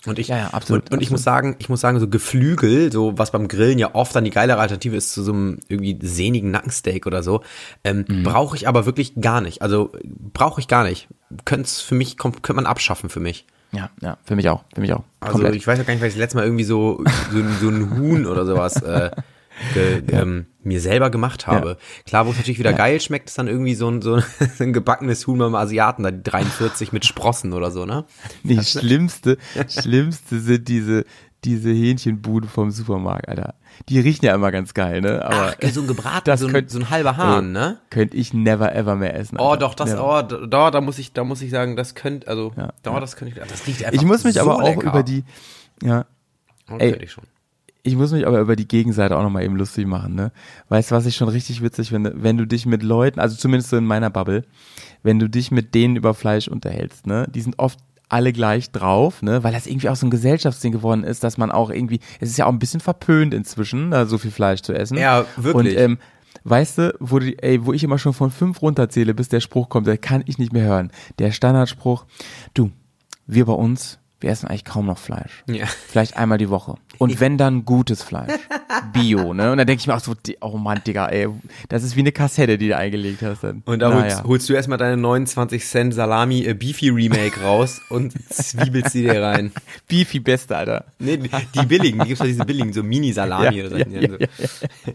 Und 0.08 0.20
ich, 0.20 0.28
Ja, 0.28 0.38
ja, 0.38 0.48
absolut, 0.50 0.84
Und, 0.86 0.94
und 0.94 1.02
ich 1.02 1.08
absolut. 1.08 1.12
muss 1.12 1.24
sagen, 1.24 1.56
ich 1.60 1.70
muss 1.70 1.82
sagen, 1.82 2.00
so 2.00 2.08
Geflügel, 2.08 2.92
so 2.92 3.18
was 3.18 3.32
beim 3.32 3.48
Grillen 3.48 3.80
ja 3.80 3.94
oft 3.94 4.16
dann 4.16 4.24
die 4.24 4.30
geilere 4.30 4.60
Alternative 4.60 4.96
ist 4.96 5.12
zu 5.14 5.24
so 5.24 5.32
einem 5.34 5.60
irgendwie 5.68 5.98
sehnigen 6.02 6.52
Nackensteak 6.52 7.06
oder 7.06 7.24
so, 7.24 7.42
ähm, 7.84 8.06
Mhm. 8.08 8.24
brauche 8.24 8.56
ich 8.56 8.68
aber 8.68 8.86
wirklich 8.86 9.14
gar 9.20 9.42
nicht. 9.42 9.62
Also 9.62 9.92
brauche 10.34 10.60
ich 10.62 10.68
gar 10.68 10.84
nicht. 10.84 11.08
Könnte 11.46 11.70
für 11.70 11.96
mich, 11.96 12.18
könnte 12.18 12.54
man 12.54 12.66
abschaffen 12.66 13.10
für 13.10 13.20
mich. 13.20 13.46
Ja, 13.72 13.90
ja, 14.02 14.18
für 14.24 14.36
mich 14.36 14.48
auch, 14.48 14.64
für 14.74 14.80
mich 14.82 14.94
auch. 14.94 15.04
Also 15.20 15.34
Komplett. 15.34 15.56
ich 15.56 15.68
weiß 15.68 15.78
ja 15.78 15.84
gar 15.84 15.94
nicht, 15.94 16.02
weil 16.02 16.08
ich 16.10 16.14
das 16.14 16.20
letzte 16.20 16.38
Mal 16.38 16.46
irgendwie 16.46 16.64
so, 16.64 17.04
so, 17.32 17.40
so 17.60 17.70
ein 17.70 17.98
Huhn 17.98 18.26
oder 18.26 18.46
sowas 18.46 18.76
äh, 18.82 19.12
ge, 19.74 20.02
ähm, 20.12 20.48
mir 20.64 20.80
selber 20.82 21.10
gemacht 21.10 21.48
habe. 21.48 21.78
Klar, 22.06 22.26
wo 22.26 22.32
es 22.32 22.38
natürlich 22.38 22.60
wieder 22.60 22.74
geil 22.74 23.00
schmeckt, 23.00 23.30
ist 23.30 23.38
dann 23.38 23.48
irgendwie 23.48 23.76
so 23.76 23.90
ein, 23.90 24.02
so 24.02 24.20
ein 24.60 24.74
gebackenes 24.74 25.28
Huhn 25.28 25.38
beim 25.38 25.56
Asiaten, 25.56 26.04
da 26.04 26.12
die 26.12 26.24
43 26.24 26.92
mit 26.92 27.06
Sprossen 27.06 27.54
oder 27.54 27.72
so, 27.72 27.86
ne? 27.86 28.06
Nee, 28.44 28.62
schlimmste, 28.64 29.38
schlimmste 29.70 30.40
sind 30.40 30.68
diese, 30.68 31.06
diese 31.44 31.70
Hähnchenbuden 31.70 32.50
vom 32.50 32.72
Supermarkt, 32.72 33.30
Alter. 33.30 33.54
Die 33.90 34.00
riechen 34.00 34.26
ja 34.26 34.34
immer 34.34 34.52
ganz 34.52 34.74
geil, 34.74 35.02
ne? 35.02 35.24
Aber 35.24 35.54
Ach, 35.62 35.70
so 35.70 35.82
ein 35.82 35.88
gebraten, 35.88 36.24
das 36.26 36.40
so 36.40 36.48
so 36.68 36.80
ein 36.80 36.90
halber 36.90 37.18
Hahn, 37.18 37.52
ne? 37.52 37.80
Könnte 37.90 38.18
ich 38.18 38.34
never 38.34 38.74
ever 38.74 38.96
mehr 38.96 39.16
essen. 39.16 39.38
Oh, 39.38 39.50
Alter. 39.50 39.60
doch, 39.60 39.76
das, 39.76 39.92
Never. 39.92 40.08
oh, 40.08 40.22
da, 40.48 40.72
da, 40.72 40.82
muss 40.82 40.98
ich, 40.98 41.14
da 41.14 41.24
muss 41.24 41.42
ich 41.42 41.52
sagen, 41.52 41.76
das 41.76 41.94
könnte, 41.94 42.28
also, 42.28 42.54
Ja, 42.58 42.74
da, 42.84 43.00
das 43.00 43.16
könnte 43.16 43.34
ich, 43.40 43.48
das 43.48 43.68
riecht 43.68 43.84
einfach 43.86 44.02
Ich 44.02 44.06
muss 44.08 44.24
mich 44.24 44.36
so 44.36 44.42
aber 44.42 44.56
auch 44.56 44.64
lecker. 44.68 44.90
über 44.90 45.04
die, 45.04 45.24
ja, 45.84 46.06
Oh, 46.72 46.78
ey. 46.80 46.96
ich 47.04 47.12
schon. 47.12 47.26
Ich 47.86 47.96
muss 47.96 48.12
mich 48.12 48.26
aber 48.26 48.40
über 48.40 48.56
die 48.56 48.68
Gegenseite 48.68 49.18
auch 49.18 49.24
nochmal 49.24 49.44
eben 49.44 49.56
lustig 49.56 49.86
machen, 49.86 50.16
ne? 50.16 50.32
Weißt 50.70 50.92
du, 50.92 50.96
was 50.96 51.06
ich 51.06 51.16
schon 51.16 51.30
richtig 51.30 51.62
witzig 51.62 51.90
finde? 51.90 52.14
Wenn 52.16 52.38
du 52.38 52.48
dich 52.48 52.66
mit 52.66 52.82
Leuten, 52.82 53.20
also 53.20 53.36
zumindest 53.36 53.70
so 53.70 53.78
in 53.78 53.86
meiner 53.86 54.10
Bubble, 54.10 54.44
wenn 55.04 55.20
du 55.20 55.30
dich 55.30 55.52
mit 55.52 55.76
denen 55.76 55.96
über 55.96 56.14
Fleisch 56.14 56.48
unterhältst, 56.48 57.06
ne? 57.06 57.28
Die 57.34 57.42
sind 57.42 57.60
oft 57.60 57.80
alle 58.10 58.34
gleich 58.34 58.72
drauf, 58.72 59.22
ne, 59.22 59.44
weil 59.44 59.52
das 59.52 59.66
irgendwie 59.66 59.90
auch 59.90 59.96
so 59.96 60.06
ein 60.06 60.12
Gesellschaftsding 60.12 60.72
geworden 60.72 61.04
ist, 61.04 61.24
dass 61.24 61.38
man 61.38 61.52
auch 61.52 61.72
irgendwie, 61.72 62.00
es 62.20 62.30
ist 62.30 62.38
ja 62.38 62.46
auch 62.46 62.52
ein 62.52 62.60
bisschen 62.60 62.80
verpönt 62.80 63.34
inzwischen, 63.34 63.92
da 63.92 64.06
so 64.06 64.18
viel 64.18 64.32
Fleisch 64.32 64.62
zu 64.62 64.74
essen. 64.74 64.98
Ja, 64.98 65.26
wirklich. 65.38 65.76
Und 65.76 65.82
ähm, 65.82 65.98
weißt 66.44 66.78
du, 66.78 66.96
wo, 67.00 67.20
die, 67.20 67.38
ey, 67.42 67.66
wo 67.66 67.74
ich 67.74 67.84
immer 67.84 67.98
schon 67.98 68.14
von 68.14 68.30
fünf 68.30 68.62
runterzähle, 68.62 69.14
bis 69.16 69.30
der 69.30 69.40
Spruch 69.40 69.70
kommt, 69.70 69.88
der 69.88 69.98
kann 69.98 70.24
ich 70.28 70.38
nicht 70.38 70.54
mehr 70.54 70.66
hören. 70.66 70.92
Der 71.18 71.32
Standardspruch, 71.32 72.06
du, 72.54 72.72
wir 73.26 73.46
bei 73.46 73.54
uns, 73.54 74.00
wir 74.22 74.30
essen 74.32 74.48
eigentlich 74.48 74.64
kaum 74.66 74.86
noch 74.86 74.98
Fleisch. 74.98 75.44
Ja. 75.48 75.66
Vielleicht 75.66 76.18
einmal 76.18 76.38
die 76.38 76.50
Woche. 76.50 76.76
Und 76.98 77.20
wenn 77.20 77.38
dann 77.38 77.66
gutes 77.66 78.02
Fleisch. 78.02 78.32
Bio, 78.94 79.34
ne? 79.34 79.52
Und 79.52 79.58
dann 79.58 79.68
denke 79.68 79.82
ich 79.82 79.88
mir 79.88 79.96
auch 79.96 80.00
so, 80.00 80.14
oh 80.42 80.58
Mann, 80.58 80.82
Digga, 80.88 81.08
ey, 81.10 81.28
das 81.68 81.84
ist 81.84 81.96
wie 81.98 82.00
eine 82.00 82.12
Kassette, 82.14 82.58
die 82.58 82.70
du 82.70 82.78
eingelegt 82.78 83.22
hast. 83.22 83.44
Dann. 83.44 83.62
Und 83.66 83.80
da 83.80 83.90
Naja. 83.90 84.04
holst, 84.16 84.24
holst 84.24 84.50
du 84.50 84.54
erstmal 84.54 84.78
deine 84.78 84.96
29 84.98 85.66
Cent 85.66 85.94
Salami 85.94 86.46
äh, 86.46 86.54
Beefy 86.54 86.90
Remake 86.90 87.42
raus 87.42 87.82
und 87.90 88.14
zwiebelst 88.34 88.92
sie 88.92 89.04
dir 89.04 89.22
rein. 89.22 89.52
Beefy 89.90 90.20
Beste, 90.20 90.56
Alter. 90.56 90.86
Nee, 91.00 91.18
die, 91.18 91.30
die 91.54 91.66
billigen, 91.66 92.00
die 92.00 92.08
gibt's 92.08 92.20
doch 92.20 92.26
diese 92.28 92.46
billigen, 92.46 92.72
so 92.72 92.84
Mini-Salami 92.84 93.58
Ja, 93.58 93.66
oder 93.66 93.70
so. 93.72 93.78
ja, 93.78 94.02
Ja, 94.02 94.10
so. 94.10 94.94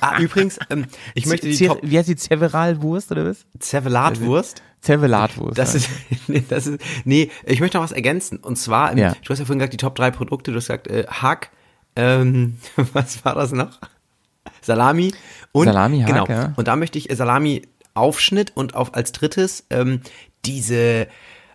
Ah, 0.00 0.18
übrigens, 0.20 0.58
ähm, 0.70 0.86
ich 1.14 1.26
möchte 1.26 1.46
die 1.48 1.54
Ce- 1.54 1.66
Top 1.66 1.78
Wie 1.82 1.98
heißt 1.98 2.08
die 2.08 2.16
Zeveralwurst 2.16 3.12
oder 3.12 3.26
was? 3.26 3.44
Zervelatwurst. 3.58 4.62
Zervelatwurst. 4.82 5.56
Das 5.56 5.74
ist, 5.74 5.88
nee, 6.28 6.44
das 6.46 6.66
ist, 6.66 6.80
nee, 7.04 7.30
ich 7.46 7.60
möchte 7.60 7.78
noch 7.78 7.84
was 7.84 7.92
ergänzen. 7.92 8.38
Und 8.38 8.56
zwar, 8.56 8.96
Ja. 8.98 9.14
du 9.24 9.30
hast 9.30 9.38
ja 9.38 9.44
vorhin 9.44 9.60
gesagt, 9.60 9.72
die 9.72 9.78
Top 9.78 9.94
3 9.94 10.10
Produkte, 10.10 10.50
du 10.50 10.58
hast 10.58 10.66
gesagt, 10.66 10.88
äh, 10.88 11.06
Hack, 11.08 11.50
ähm, 11.96 12.58
was 12.92 13.24
war 13.24 13.34
das 13.34 13.52
noch? 13.52 13.78
Salami 14.60 15.14
und, 15.52 15.66
Salami, 15.66 16.00
Hack, 16.00 16.06
genau. 16.08 16.26
ja. 16.26 16.52
Und 16.56 16.68
da 16.68 16.76
möchte 16.76 16.98
ich 16.98 17.10
äh, 17.10 17.16
Salami 17.16 17.62
Aufschnitt 17.94 18.52
und 18.54 18.74
auf, 18.74 18.94
als 18.94 19.12
drittes, 19.12 19.64
ähm, 19.70 20.00
diese, 20.44 21.06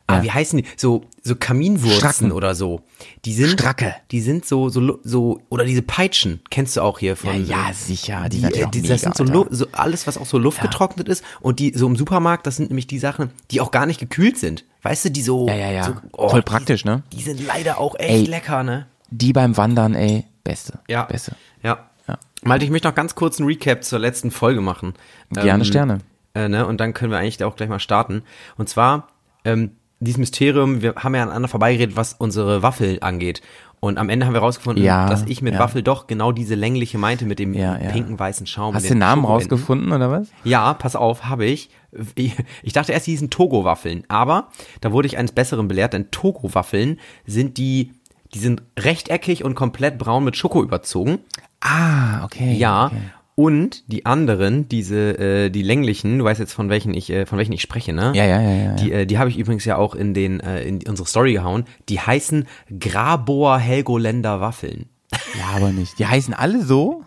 ah, 0.07 0.15
Ja. 0.17 0.23
wie 0.23 0.31
heißen 0.31 0.57
die? 0.61 0.65
So, 0.77 1.03
so 1.23 1.35
Kaminwurzen 1.35 1.97
Stracken. 1.99 2.31
oder 2.31 2.55
so. 2.55 2.81
Die 3.25 3.33
sind, 3.33 3.51
Stracke. 3.59 3.95
die 4.11 4.21
sind 4.21 4.45
so, 4.45 4.69
so, 4.69 4.99
so, 5.03 5.41
oder 5.49 5.65
diese 5.65 5.81
Peitschen, 5.81 6.41
kennst 6.49 6.75
du 6.77 6.81
auch 6.81 6.99
hier 6.99 7.15
von, 7.15 7.29
Ja, 7.45 7.67
ja, 7.67 7.73
sicher. 7.73 8.27
Die, 8.29 8.39
die, 8.41 8.45
äh, 8.45 8.67
die, 8.71 8.81
mega, 8.81 8.93
das 8.93 9.01
sind 9.01 9.15
so, 9.15 9.23
lu- 9.23 9.47
so 9.49 9.67
alles, 9.73 10.07
was 10.07 10.17
auch 10.17 10.25
so 10.25 10.37
luftgetrocknet 10.37 11.07
ist 11.09 11.23
und 11.41 11.59
die 11.59 11.73
so 11.75 11.85
im 11.87 11.95
Supermarkt, 11.95 12.47
das 12.47 12.55
sind 12.55 12.69
nämlich 12.69 12.87
die 12.87 12.99
Sachen, 12.99 13.31
die 13.51 13.61
auch 13.61 13.71
gar 13.71 13.85
nicht 13.85 13.99
gekühlt 13.99 14.37
sind. 14.37 14.65
Weißt 14.83 15.05
du, 15.05 15.11
die 15.11 15.21
so, 15.21 15.47
Ja, 15.47 15.55
ja, 15.55 15.71
ja. 15.71 15.83
so 15.83 15.93
oh, 16.13 16.29
Voll 16.29 16.41
praktisch, 16.43 16.83
die, 16.83 16.89
ne? 16.89 17.03
Die 17.13 17.21
sind 17.23 17.45
leider 17.45 17.77
auch 17.79 17.95
echt 17.99 18.09
Ey. 18.09 18.23
lecker, 18.25 18.63
ne? 18.63 18.87
Die 19.09 19.33
beim 19.33 19.55
Wandern, 19.57 19.95
ey, 19.95 20.25
beste. 20.43 20.79
Ja. 20.87 21.03
Beste. 21.03 21.33
Ja. 21.63 21.89
Ja. 22.07 22.17
Malte, 22.43 22.63
ich 22.65 22.71
möchte 22.71 22.87
noch 22.87 22.95
ganz 22.95 23.15
kurz 23.15 23.39
einen 23.39 23.47
Recap 23.47 23.83
zur 23.83 23.99
letzten 23.99 24.31
Folge 24.31 24.61
machen. 24.61 24.93
Gerne 25.31 25.65
Sterne. 25.65 25.99
Äh, 26.33 26.47
ne? 26.49 26.65
Und 26.67 26.77
dann 26.79 26.93
können 26.93 27.11
wir 27.11 27.17
eigentlich 27.17 27.43
auch 27.43 27.55
gleich 27.55 27.67
mal 27.69 27.79
starten. 27.79 28.23
Und 28.57 28.69
zwar, 28.69 29.07
ähm, 29.43 29.71
dieses 29.99 30.17
Mysterium, 30.19 30.81
wir 30.81 30.95
haben 30.95 31.15
ja 31.15 31.23
aneinander 31.23 31.47
vorbeigeredet, 31.47 31.95
was 31.95 32.13
unsere 32.13 32.61
Waffel 32.61 32.99
angeht. 33.01 33.41
Und 33.79 33.99
am 33.99 34.09
Ende 34.09 34.25
haben 34.25 34.33
wir 34.33 34.39
rausgefunden, 34.41 34.83
Ja, 34.83 35.07
dass 35.07 35.23
ich 35.27 35.41
mit 35.43 35.53
ja. 35.53 35.59
Waffel 35.59 35.83
doch 35.83 36.07
genau 36.07 36.31
diese 36.31 36.55
längliche 36.55 36.97
meinte 36.97 37.25
mit 37.25 37.37
dem 37.37 37.53
Ja, 37.53 37.75
pinken 37.75 38.17
weißen 38.17 38.47
Schaum. 38.47 38.73
Hast 38.73 38.85
du 38.85 38.89
den 38.89 38.97
Namen 38.97 39.21
Schokoenden. 39.21 39.51
rausgefunden 39.51 39.91
oder 39.91 40.09
was? 40.09 40.29
Ja, 40.43 40.73
pass 40.73 40.95
auf, 40.95 41.25
habe 41.25 41.45
ich. 41.45 41.69
Ich 42.15 42.33
ich 42.63 42.73
dachte 42.73 42.91
erst, 42.91 43.05
die 43.07 43.11
hießen 43.11 43.29
Togo-Waffeln, 43.29 44.03
aber 44.07 44.49
da 44.81 44.91
wurde 44.91 45.07
ich 45.07 45.17
eines 45.17 45.31
Besseren 45.31 45.67
belehrt, 45.67 45.93
denn 45.93 46.09
Togo-Waffeln 46.09 46.99
sind 47.25 47.57
die, 47.57 47.93
die 48.33 48.39
sind 48.39 48.63
rechteckig 48.79 49.43
und 49.43 49.53
komplett 49.55 49.97
braun 49.99 50.23
mit 50.23 50.35
Schoko 50.35 50.63
überzogen. 50.63 51.19
Ah, 51.61 52.23
okay. 52.25 52.53
Ja. 52.53 52.87
Okay. 52.87 52.97
Und 53.39 53.83
die 53.85 54.07
anderen, 54.07 54.67
diese, 54.67 55.19
äh, 55.19 55.49
die 55.51 55.61
länglichen, 55.61 56.17
du 56.17 56.25
weißt 56.25 56.39
jetzt 56.39 56.53
von 56.53 56.71
welchen 56.71 56.95
ich, 56.95 57.11
äh, 57.11 57.27
von 57.27 57.37
welchen 57.37 57.51
ich 57.51 57.61
spreche, 57.61 57.93
ne? 57.93 58.11
Ja, 58.15 58.25
ja, 58.25 58.41
ja, 58.41 58.51
ja. 58.51 58.73
Die, 58.73 58.91
äh, 58.91 59.05
die 59.05 59.19
habe 59.19 59.29
ich 59.29 59.37
übrigens 59.37 59.63
ja 59.63 59.77
auch 59.77 59.93
in 59.93 60.15
den, 60.15 60.39
äh, 60.39 60.63
in 60.63 60.81
unsere 60.87 61.07
Story 61.07 61.33
gehauen. 61.33 61.65
Die 61.87 61.99
heißen 61.99 62.47
Graboer 62.79 63.59
Helgoländer 63.59 64.41
Waffeln. 64.41 64.89
ja, 65.37 65.55
aber 65.55 65.71
nicht. 65.71 65.99
Die 65.99 66.07
heißen 66.07 66.33
alle 66.33 66.63
so? 66.63 67.03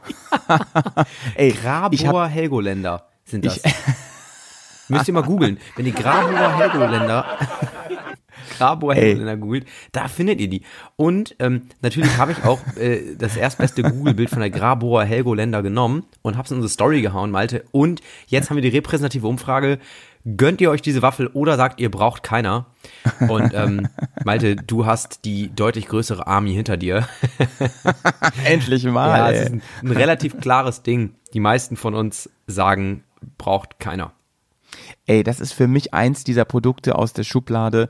ey, 1.35 1.49
ich 1.49 1.65
hab, 1.65 1.91
Graboer 1.91 2.29
Helgoländer 2.29 3.09
sind 3.25 3.45
das. 3.45 3.61
Müsst 4.89 5.09
ihr 5.09 5.15
mal 5.15 5.25
googeln. 5.25 5.59
Wenn 5.75 5.87
ihr 5.87 5.93
Graboer 5.93 6.59
Helgoländer, 6.59 7.27
Helgoländer 8.95 9.37
googelt, 9.37 9.67
da 9.93 10.09
findet 10.09 10.41
ihr 10.41 10.49
die. 10.49 10.63
Und 10.97 11.35
ähm, 11.39 11.63
natürlich 11.83 12.17
habe 12.17 12.33
ich 12.33 12.45
auch 12.45 12.61
äh, 12.77 13.15
das 13.19 13.37
erstbeste 13.37 13.83
Google-Bild 13.83 14.31
von 14.31 14.41
der 14.41 14.51
Graboer 14.51 15.05
Helgoländer 15.05 15.63
genommen 15.63 16.05
und 16.23 16.37
habe 16.37 16.45
es 16.47 16.51
in 16.51 16.57
unsere 16.59 16.73
Story 16.73 17.03
gehauen, 17.03 17.31
Malte. 17.31 17.65
Und 17.73 18.01
jetzt 18.27 18.51
haben 18.51 18.57
wir 18.57 18.63
die 18.63 18.77
repräsentative 18.77 19.27
Umfrage. 19.27 19.79
Gönnt 20.37 20.61
ihr 20.61 20.71
euch 20.71 20.83
diese 20.83 21.01
Waffel 21.01 21.29
oder 21.29 21.57
sagt 21.57 21.81
ihr 21.81 21.91
braucht 21.91 22.23
keiner? 22.23 22.67
Und 23.27 23.55
ähm, 23.55 23.89
Malte, 24.25 24.55
du 24.55 24.85
hast 24.85 25.25
die 25.25 25.51
deutlich 25.55 25.87
größere 25.87 26.27
Army 26.27 26.53
hinter 26.53 26.77
dir. 26.77 27.09
endlich 28.45 28.83
Ja, 28.83 28.91
mal. 28.91 29.33
es 29.33 29.41
ist 29.43 29.53
ein, 29.53 29.63
ein 29.83 29.91
relativ 29.93 30.39
klares 30.39 30.83
Ding. 30.83 31.15
Die 31.33 31.41
meisten 31.41 31.77
von 31.77 31.95
uns 31.95 32.29
sagen, 32.47 33.03
braucht 33.39 33.79
keiner. 33.81 34.13
ey, 35.07 35.23
das 35.23 35.41
ist 35.41 35.53
für 35.53 35.67
mich 35.67 35.95
eins 35.95 36.23
dieser 36.25 36.45
Produkte 36.45 36.97
aus 36.97 37.13
der 37.15 37.25
Schublade. 37.25 37.89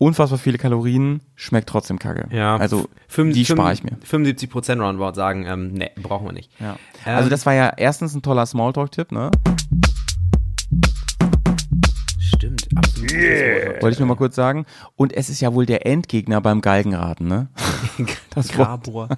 Unfassbar 0.00 0.38
viele 0.38 0.58
Kalorien, 0.58 1.22
schmeckt 1.34 1.68
trotzdem 1.68 1.98
kacke. 1.98 2.28
Also, 2.56 2.88
fünf- 3.08 3.34
die 3.34 3.44
fünf- 3.44 3.58
spare 3.58 3.72
ich 3.72 3.82
mir. 3.82 3.96
75 4.04 4.48
Prozent 4.48 4.80
Roundabout 4.80 5.14
sagen, 5.16 5.44
ähm, 5.46 5.72
nee, 5.72 5.90
brauchen 6.00 6.24
wir 6.28 6.32
nicht. 6.32 6.52
Ja. 6.60 6.76
Ähm, 7.04 7.16
Also 7.16 7.28
das 7.28 7.44
war 7.46 7.54
ja 7.54 7.72
erstens 7.76 8.14
ein 8.14 8.22
toller 8.22 8.46
Smalltalk-Tipp, 8.46 9.10
ne? 9.10 9.32
Stimmt, 12.20 12.68
absolut. 12.76 13.10
Wollte 13.10 13.90
ich 13.90 13.98
nur 13.98 14.06
mal 14.06 14.14
kurz 14.16 14.36
sagen. 14.36 14.66
Und 14.94 15.12
es 15.12 15.30
ist 15.30 15.40
ja 15.40 15.52
wohl 15.52 15.66
der 15.66 15.84
Endgegner 15.84 16.40
beim 16.40 16.60
Galgenraten, 16.60 17.26
ne? 17.26 17.48
Das. 18.34 18.48
Grabor. 18.52 19.08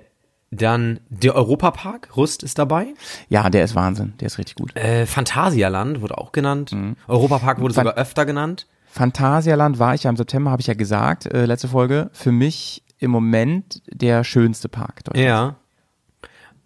dann 0.56 1.00
der 1.10 1.36
Europapark, 1.36 2.16
Rust 2.16 2.44
ist 2.44 2.58
dabei. 2.60 2.88
Ja, 3.30 3.50
der 3.50 3.64
ist 3.64 3.76
Wahnsinn. 3.76 4.14
Der 4.20 4.28
ist 4.28 4.38
richtig 4.38 4.56
gut. 4.56 4.76
Äh, 4.76 5.06
Phantasialand 5.06 6.02
wurde 6.02 6.18
auch 6.18 6.32
genannt. 6.32 6.76
Europapark 7.08 7.60
wurde 7.60 7.74
Mhm. 7.74 7.76
Fan- 7.76 7.86
sogar 7.88 7.98
öfter 8.02 8.26
genannt. 8.26 8.68
Phantasialand 8.88 9.80
war 9.80 9.96
ich 9.96 10.04
ja 10.04 10.10
im 10.10 10.18
September, 10.18 10.52
habe 10.52 10.62
ich 10.62 10.68
ja 10.68 10.76
gesagt, 10.76 11.26
äh, 11.26 11.46
letzte 11.46 11.68
Folge. 11.68 12.10
Für 12.14 12.32
mich 12.32 12.84
im 13.00 13.10
Moment 13.12 13.82
der 13.88 14.24
schönste 14.24 14.70
Park. 14.70 15.04
Deutschlands. 15.06 15.28
Ja. 15.28 15.56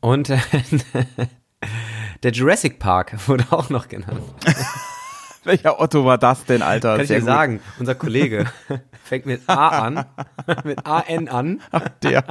Und 0.01 0.29
äh, 0.29 0.37
der 2.23 2.31
Jurassic 2.31 2.79
Park 2.79 3.15
wurde 3.27 3.45
auch 3.51 3.69
noch 3.69 3.87
genannt. 3.87 4.21
Welcher 5.47 5.79
Otto 5.79 6.03
war 6.03 6.17
das 6.17 6.43
denn, 6.43 6.61
Alter? 6.61 6.93
Kann 6.95 7.01
ich 7.01 7.07
dir 7.07 7.19
gut. 7.19 7.25
sagen, 7.25 7.59
unser 7.79 7.95
Kollege 7.95 8.45
fängt 9.05 9.25
mit 9.25 9.41
A 9.47 9.69
an, 9.69 10.05
mit 10.65 10.85
A-N 10.85 11.29
an. 11.29 11.61
Der. 12.03 12.23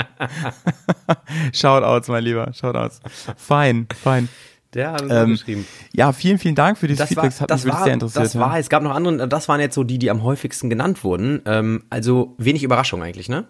Shoutouts, 1.52 2.08
mein 2.08 2.22
Lieber. 2.24 2.52
Shoutouts. 2.52 3.00
Fein, 3.36 3.88
fein. 4.02 4.28
Der 4.74 4.92
hat 4.92 5.02
uns 5.02 5.12
Ähm, 5.12 5.30
geschrieben. 5.30 5.66
Ja, 5.94 6.12
vielen, 6.12 6.38
vielen 6.38 6.54
Dank 6.54 6.76
für 6.76 6.86
dieses 6.88 6.98
Das 7.00 7.08
Feedback. 7.08 7.30
Das 7.30 7.40
hat 7.40 7.50
das, 7.50 7.64
mich 7.64 7.72
war, 7.72 7.84
sehr 7.84 7.94
interessiert. 7.94 8.24
das 8.26 8.34
ja. 8.34 8.40
war, 8.40 8.58
es 8.58 8.68
gab 8.68 8.82
noch 8.82 8.94
andere, 8.94 9.26
das 9.26 9.48
waren 9.48 9.60
jetzt 9.60 9.74
so 9.74 9.82
die, 9.84 9.98
die 9.98 10.10
am 10.10 10.22
häufigsten 10.22 10.68
genannt 10.68 11.02
wurden. 11.02 11.40
Ähm, 11.46 11.84
also 11.88 12.34
wenig 12.36 12.62
Überraschung 12.62 13.02
eigentlich, 13.02 13.30
ne? 13.30 13.44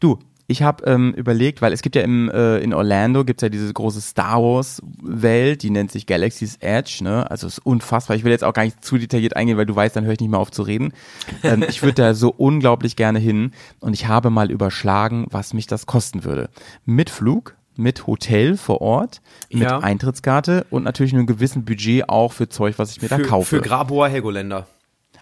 Du, 0.00 0.18
Ich 0.50 0.62
habe 0.62 0.82
ähm, 0.86 1.12
überlegt, 1.12 1.60
weil 1.60 1.74
es 1.74 1.82
gibt 1.82 1.94
ja 1.94 2.00
im, 2.00 2.30
äh, 2.30 2.56
in 2.60 2.72
Orlando 2.72 3.22
gibt's 3.22 3.42
ja 3.42 3.50
diese 3.50 3.70
große 3.70 4.00
Star 4.00 4.42
Wars 4.42 4.80
Welt, 5.02 5.62
die 5.62 5.68
nennt 5.68 5.92
sich 5.92 6.06
Galaxy's 6.06 6.56
Edge, 6.60 7.00
ne? 7.02 7.30
Also 7.30 7.46
es 7.46 7.58
ist 7.58 7.66
unfassbar. 7.66 8.16
Ich 8.16 8.24
will 8.24 8.32
jetzt 8.32 8.44
auch 8.44 8.54
gar 8.54 8.64
nicht 8.64 8.82
zu 8.82 8.96
detailliert 8.96 9.36
eingehen, 9.36 9.58
weil 9.58 9.66
du 9.66 9.76
weißt, 9.76 9.94
dann 9.94 10.06
höre 10.06 10.14
ich 10.14 10.20
nicht 10.20 10.30
mehr 10.30 10.40
auf 10.40 10.50
zu 10.50 10.62
reden. 10.62 10.94
Ähm, 11.42 11.62
ich 11.68 11.82
würde 11.82 11.94
da 12.02 12.14
so 12.14 12.30
unglaublich 12.30 12.96
gerne 12.96 13.18
hin 13.18 13.50
und 13.80 13.92
ich 13.92 14.08
habe 14.08 14.30
mal 14.30 14.50
überschlagen, 14.50 15.26
was 15.30 15.52
mich 15.52 15.66
das 15.66 15.84
kosten 15.84 16.24
würde. 16.24 16.48
Mit 16.86 17.10
Flug, 17.10 17.54
mit 17.76 18.06
Hotel 18.06 18.56
vor 18.56 18.80
Ort, 18.80 19.20
mit 19.50 19.64
Ja. 19.64 19.80
Eintrittskarte 19.80 20.64
und 20.70 20.82
natürlich 20.82 21.12
einem 21.12 21.26
gewissen 21.26 21.66
Budget 21.66 22.08
auch 22.08 22.32
für 22.32 22.48
Zeug, 22.48 22.78
was 22.78 22.90
ich 22.92 23.02
mir 23.02 23.08
da 23.08 23.16
Für, 23.18 23.22
kaufe. 23.22 23.56
für 23.56 23.60
Graboer 23.60 24.08
Helgoländer. 24.08 24.66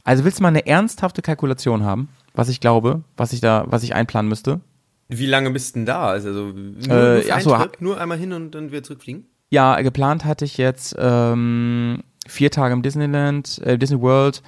also 0.04 0.22
willst 0.24 0.38
du 0.38 0.42
mal 0.44 0.50
eine 0.50 0.68
ernsthafte 0.68 1.20
Kalkulation 1.20 1.82
haben, 1.82 2.10
was 2.32 2.48
ich 2.48 2.60
glaube, 2.60 3.02
was 3.16 3.32
ich 3.32 3.40
da, 3.40 3.64
was 3.66 3.82
ich 3.82 3.92
einplanen 3.92 4.28
müsste? 4.28 4.60
Wie 5.08 5.26
lange 5.26 5.50
bist 5.50 5.74
du 5.74 5.80
denn 5.80 5.86
da? 5.86 6.06
Also 6.06 6.30
nur, 6.30 6.52
Äh, 6.52 7.14
nur, 7.14 7.22
für 7.22 7.30
ach 7.32 7.34
einen 7.36 7.44
so, 7.44 7.56
Trip? 7.56 7.80
nur 7.80 8.00
einmal 8.00 8.18
hin 8.18 8.32
und 8.32 8.50
dann 8.52 8.70
wieder 8.72 8.82
zurückfliegen? 8.82 9.26
Ja, 9.50 9.80
geplant 9.82 10.24
hatte 10.24 10.44
ich 10.44 10.56
jetzt 10.58 10.96
ähm, 10.98 12.02
vier 12.26 12.50
Tage 12.50 12.74
im 12.74 12.82
Disneyland, 12.82 13.60
äh, 13.64 13.78
Disney 13.78 14.00
World, 14.00 14.42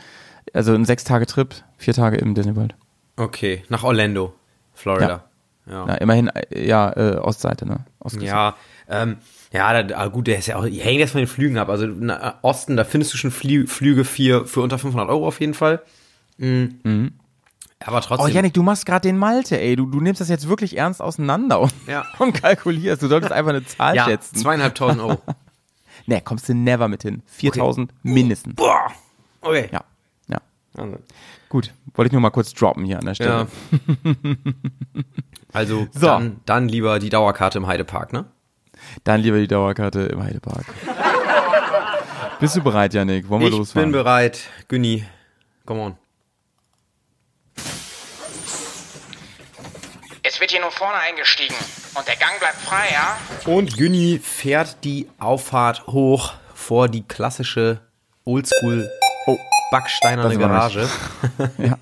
also 0.52 0.74
ein 0.74 0.84
sechs 0.84 1.04
Tage 1.04 1.26
Trip, 1.26 1.54
vier 1.76 1.94
Tage 1.94 2.16
im 2.16 2.34
Disney 2.34 2.56
World. 2.56 2.74
Okay, 3.16 3.62
nach 3.68 3.84
Orlando, 3.84 4.34
Florida. 4.74 5.24
Ja. 5.70 5.84
Na, 5.86 5.94
immerhin, 5.96 6.28
äh, 6.28 6.66
ja, 6.66 6.90
äh, 6.96 7.16
Ostseite, 7.18 7.66
ne? 7.66 7.84
Ostküste. 8.00 8.26
Ja, 8.28 8.56
ähm, 8.88 9.18
ja, 9.52 9.82
da, 9.82 10.06
gut, 10.08 10.26
der 10.26 10.38
ist 10.38 10.46
ja 10.46 10.56
auch, 10.56 10.64
hängen 10.64 10.98
jetzt 10.98 11.12
von 11.12 11.20
den 11.20 11.26
Flügen 11.28 11.58
ab. 11.58 11.68
Also 11.68 11.86
na, 11.86 12.38
Osten, 12.42 12.76
da 12.76 12.84
findest 12.84 13.12
du 13.12 13.18
schon 13.18 13.30
Flie 13.30 13.66
Flüge 13.66 14.04
für, 14.04 14.46
für 14.46 14.62
unter 14.62 14.78
500 14.78 15.08
Euro 15.10 15.28
auf 15.28 15.40
jeden 15.40 15.54
Fall. 15.54 15.82
Mhm. 16.38 17.12
Aber 17.84 18.00
trotzdem. 18.00 18.26
Oh, 18.26 18.28
Janik, 18.28 18.54
du 18.54 18.62
machst 18.62 18.86
gerade 18.86 19.08
den 19.08 19.16
Malte, 19.18 19.58
ey. 19.60 19.76
Du, 19.76 19.86
du 19.86 20.00
nimmst 20.00 20.20
das 20.20 20.28
jetzt 20.28 20.48
wirklich 20.48 20.76
ernst 20.76 21.00
auseinander 21.00 21.60
und, 21.60 21.72
Ja. 21.86 22.04
und 22.18 22.32
kalkulierst. 22.34 23.02
Du 23.02 23.08
solltest 23.08 23.32
einfach 23.32 23.50
eine 23.50 23.64
Zahl 23.64 23.94
ja, 23.96 24.04
schätzen. 24.04 24.36
zweieinhalbtausend 24.36 25.00
Euro. 25.02 25.20
Ne, 26.06 26.22
kommst 26.22 26.48
du 26.48 26.54
never 26.54 26.88
mit 26.88 27.02
hin. 27.02 27.22
4000 27.26 27.92
mindestens. 28.02 28.54
Boah, 28.54 28.86
okay. 29.42 29.68
Ja, 29.70 29.82
ja. 30.28 30.38
Also, 30.74 30.96
Gut, 31.50 31.74
wollte 31.94 32.06
ich 32.06 32.12
nur 32.12 32.22
mal 32.22 32.30
kurz 32.30 32.54
droppen 32.54 32.84
hier 32.86 32.98
an 32.98 33.04
der 33.04 33.14
Stelle. 33.14 33.30
ja. 33.30 33.46
Also 35.52 35.86
So. 35.92 36.06
dann, 36.06 36.40
dann 36.46 36.68
lieber 36.68 36.98
die 36.98 37.10
Dauerkarte 37.10 37.58
im 37.58 37.66
Heidepark, 37.66 38.12
ne? 38.14 38.24
Dann 39.04 39.20
lieber 39.20 39.38
die 39.38 39.48
Dauerkarte 39.48 40.00
im 40.02 40.22
Heidepark. 40.22 40.64
Bist 42.40 42.56
du 42.56 42.62
bereit, 42.62 42.94
Janik? 42.94 43.28
Wollen 43.28 43.40
wir 43.42 43.48
Ich 43.48 43.54
losfahren? 43.56 43.90
bin 43.90 43.92
bereit. 43.92 44.40
Günni, 44.68 45.04
come 45.66 45.80
on. 45.80 45.96
Es 50.30 50.40
wird 50.42 50.50
hier 50.50 50.60
nur 50.60 50.70
vorne 50.70 50.96
eingestiegen. 50.98 51.54
Und 51.94 52.06
der 52.06 52.16
Gang 52.16 52.38
bleibt 52.38 52.56
frei, 52.56 52.84
ja? 52.92 53.16
Und 53.50 53.78
Günni 53.78 54.20
fährt 54.22 54.84
die 54.84 55.08
Auffahrt 55.18 55.86
hoch 55.86 56.34
vor 56.54 56.88
die 56.88 57.02
klassische 57.02 57.80
Oldschool 58.26 58.90
Oh, 59.26 59.38
Backsteinerne 59.70 60.36
Garage. 60.36 60.86
ja. 61.58 61.78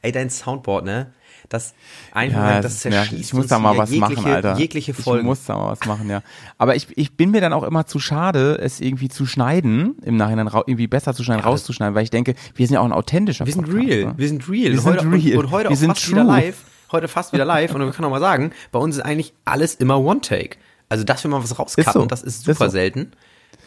Ey, 0.00 0.12
dein 0.12 0.30
Soundboard, 0.30 0.84
ne? 0.84 1.12
Das 1.48 1.74
einfach, 2.12 2.38
Ja, 2.38 2.60
das 2.60 2.78
zerschießt 2.80 3.20
ich 3.20 3.32
muss 3.32 3.42
uns 3.42 3.50
da 3.50 3.58
mal 3.58 3.76
was 3.76 3.90
jegliche, 3.90 4.14
machen, 4.22 4.32
Alter. 4.32 4.56
Jegliche 4.58 4.94
Folgen. 4.94 5.22
Ich 5.24 5.26
muss 5.26 5.44
da 5.44 5.56
mal 5.56 5.72
was 5.72 5.84
machen, 5.84 6.08
ja. 6.08 6.22
Aber 6.58 6.76
ich, 6.76 6.86
ich 6.96 7.16
bin 7.16 7.32
mir 7.32 7.40
dann 7.40 7.52
auch 7.52 7.64
immer 7.64 7.84
zu 7.86 7.98
schade, 7.98 8.58
es 8.60 8.80
irgendwie 8.80 9.08
zu 9.08 9.26
schneiden, 9.26 9.96
im 10.04 10.16
Nachhinein 10.16 10.46
irgendwie 10.46 10.86
besser 10.86 11.14
zu 11.14 11.24
schneiden, 11.24 11.42
rauszuschneiden, 11.42 11.96
weil 11.96 12.04
ich 12.04 12.10
denke, 12.10 12.36
wir 12.54 12.64
sind 12.64 12.74
ja 12.74 12.80
auch 12.80 12.84
ein 12.84 12.92
authentischer 12.92 13.44
wir 13.44 13.52
sind 13.52 13.64
Podcast, 13.64 13.88
real, 13.88 14.04
Ne? 14.04 14.14
wir 14.16 14.28
sind 14.28 14.48
real. 14.48 14.72
Wir 14.72 14.80
sind 14.80 14.92
heute, 14.92 15.10
real. 15.10 15.36
Und, 15.38 15.44
und 15.46 15.50
heute 15.50 15.68
Wir 15.68 15.74
auch 15.74 15.80
sind 15.80 15.88
fast 15.90 16.08
wieder 16.08 16.22
true. 16.22 16.30
live. 16.30 16.56
Heute 16.92 17.08
fast 17.08 17.32
wieder 17.32 17.44
live. 17.44 17.74
Und 17.74 17.80
wir 17.80 17.90
können 17.92 18.06
auch 18.06 18.10
mal 18.10 18.20
sagen, 18.20 18.52
bei 18.70 18.78
uns 18.78 18.96
ist 18.96 19.02
eigentlich 19.02 19.32
alles 19.44 19.74
immer 19.74 19.98
One-Take. 19.98 20.56
Also, 20.88 21.04
dass 21.04 21.24
wir 21.24 21.30
mal 21.30 21.42
was 21.42 21.58
rauscutten, 21.58 21.88
Ist 21.88 21.94
so. 21.94 22.04
das 22.06 22.22
ist 22.22 22.36
Ist 22.36 22.44
super 22.44 22.66
so. 22.66 22.72
selten. 22.72 23.12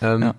Ähm, 0.01 0.21
Ja. 0.21 0.35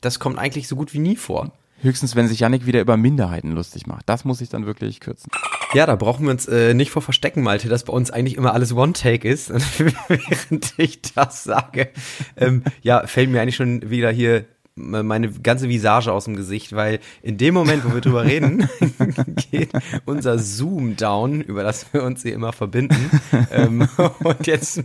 Das 0.00 0.18
kommt 0.18 0.38
eigentlich 0.38 0.68
so 0.68 0.76
gut 0.76 0.92
wie 0.92 0.98
nie 0.98 1.16
vor. 1.16 1.52
Höchstens, 1.80 2.14
wenn 2.16 2.28
sich 2.28 2.40
Yannick 2.40 2.66
wieder 2.66 2.80
über 2.80 2.96
Minderheiten 2.96 3.52
lustig 3.52 3.86
macht. 3.86 4.08
Das 4.08 4.24
muss 4.24 4.40
ich 4.40 4.48
dann 4.48 4.66
wirklich 4.66 5.00
kürzen. 5.00 5.30
Ja, 5.74 5.86
da 5.86 5.96
brauchen 5.96 6.24
wir 6.24 6.30
uns 6.30 6.46
äh, 6.46 6.72
nicht 6.74 6.90
vor 6.90 7.02
verstecken, 7.02 7.42
Malte, 7.42 7.68
dass 7.68 7.84
bei 7.84 7.92
uns 7.92 8.10
eigentlich 8.10 8.36
immer 8.36 8.52
alles 8.54 8.74
One-Take 8.74 9.28
ist. 9.28 9.50
Und 9.50 9.64
während 10.08 10.74
ich 10.78 11.00
das 11.02 11.44
sage, 11.44 11.90
ähm, 12.36 12.62
ja, 12.82 13.06
fällt 13.06 13.30
mir 13.30 13.40
eigentlich 13.40 13.56
schon 13.56 13.90
wieder 13.90 14.10
hier 14.10 14.44
meine 14.76 15.30
ganze 15.30 15.68
Visage 15.68 16.12
aus 16.12 16.24
dem 16.24 16.34
Gesicht, 16.36 16.74
weil 16.74 16.98
in 17.22 17.38
dem 17.38 17.54
Moment, 17.54 17.84
wo 17.84 17.94
wir 17.94 18.00
drüber 18.00 18.24
reden, 18.24 18.68
geht 19.50 19.70
unser 20.04 20.38
Zoom 20.38 20.96
down, 20.96 21.40
über 21.40 21.62
das 21.62 21.92
wir 21.92 22.02
uns 22.02 22.22
hier 22.22 22.34
immer 22.34 22.52
verbinden. 22.52 23.10
ähm, 23.50 23.88
und 24.24 24.46
jetzt 24.46 24.82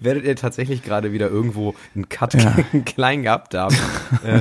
werdet 0.00 0.24
ihr 0.24 0.36
tatsächlich 0.36 0.82
gerade 0.82 1.12
wieder 1.12 1.28
irgendwo 1.28 1.74
einen 1.94 2.08
Cut 2.08 2.36
klein 2.84 3.22
gehabt 3.22 3.54
haben. 3.54 3.76
Äh, 4.24 4.40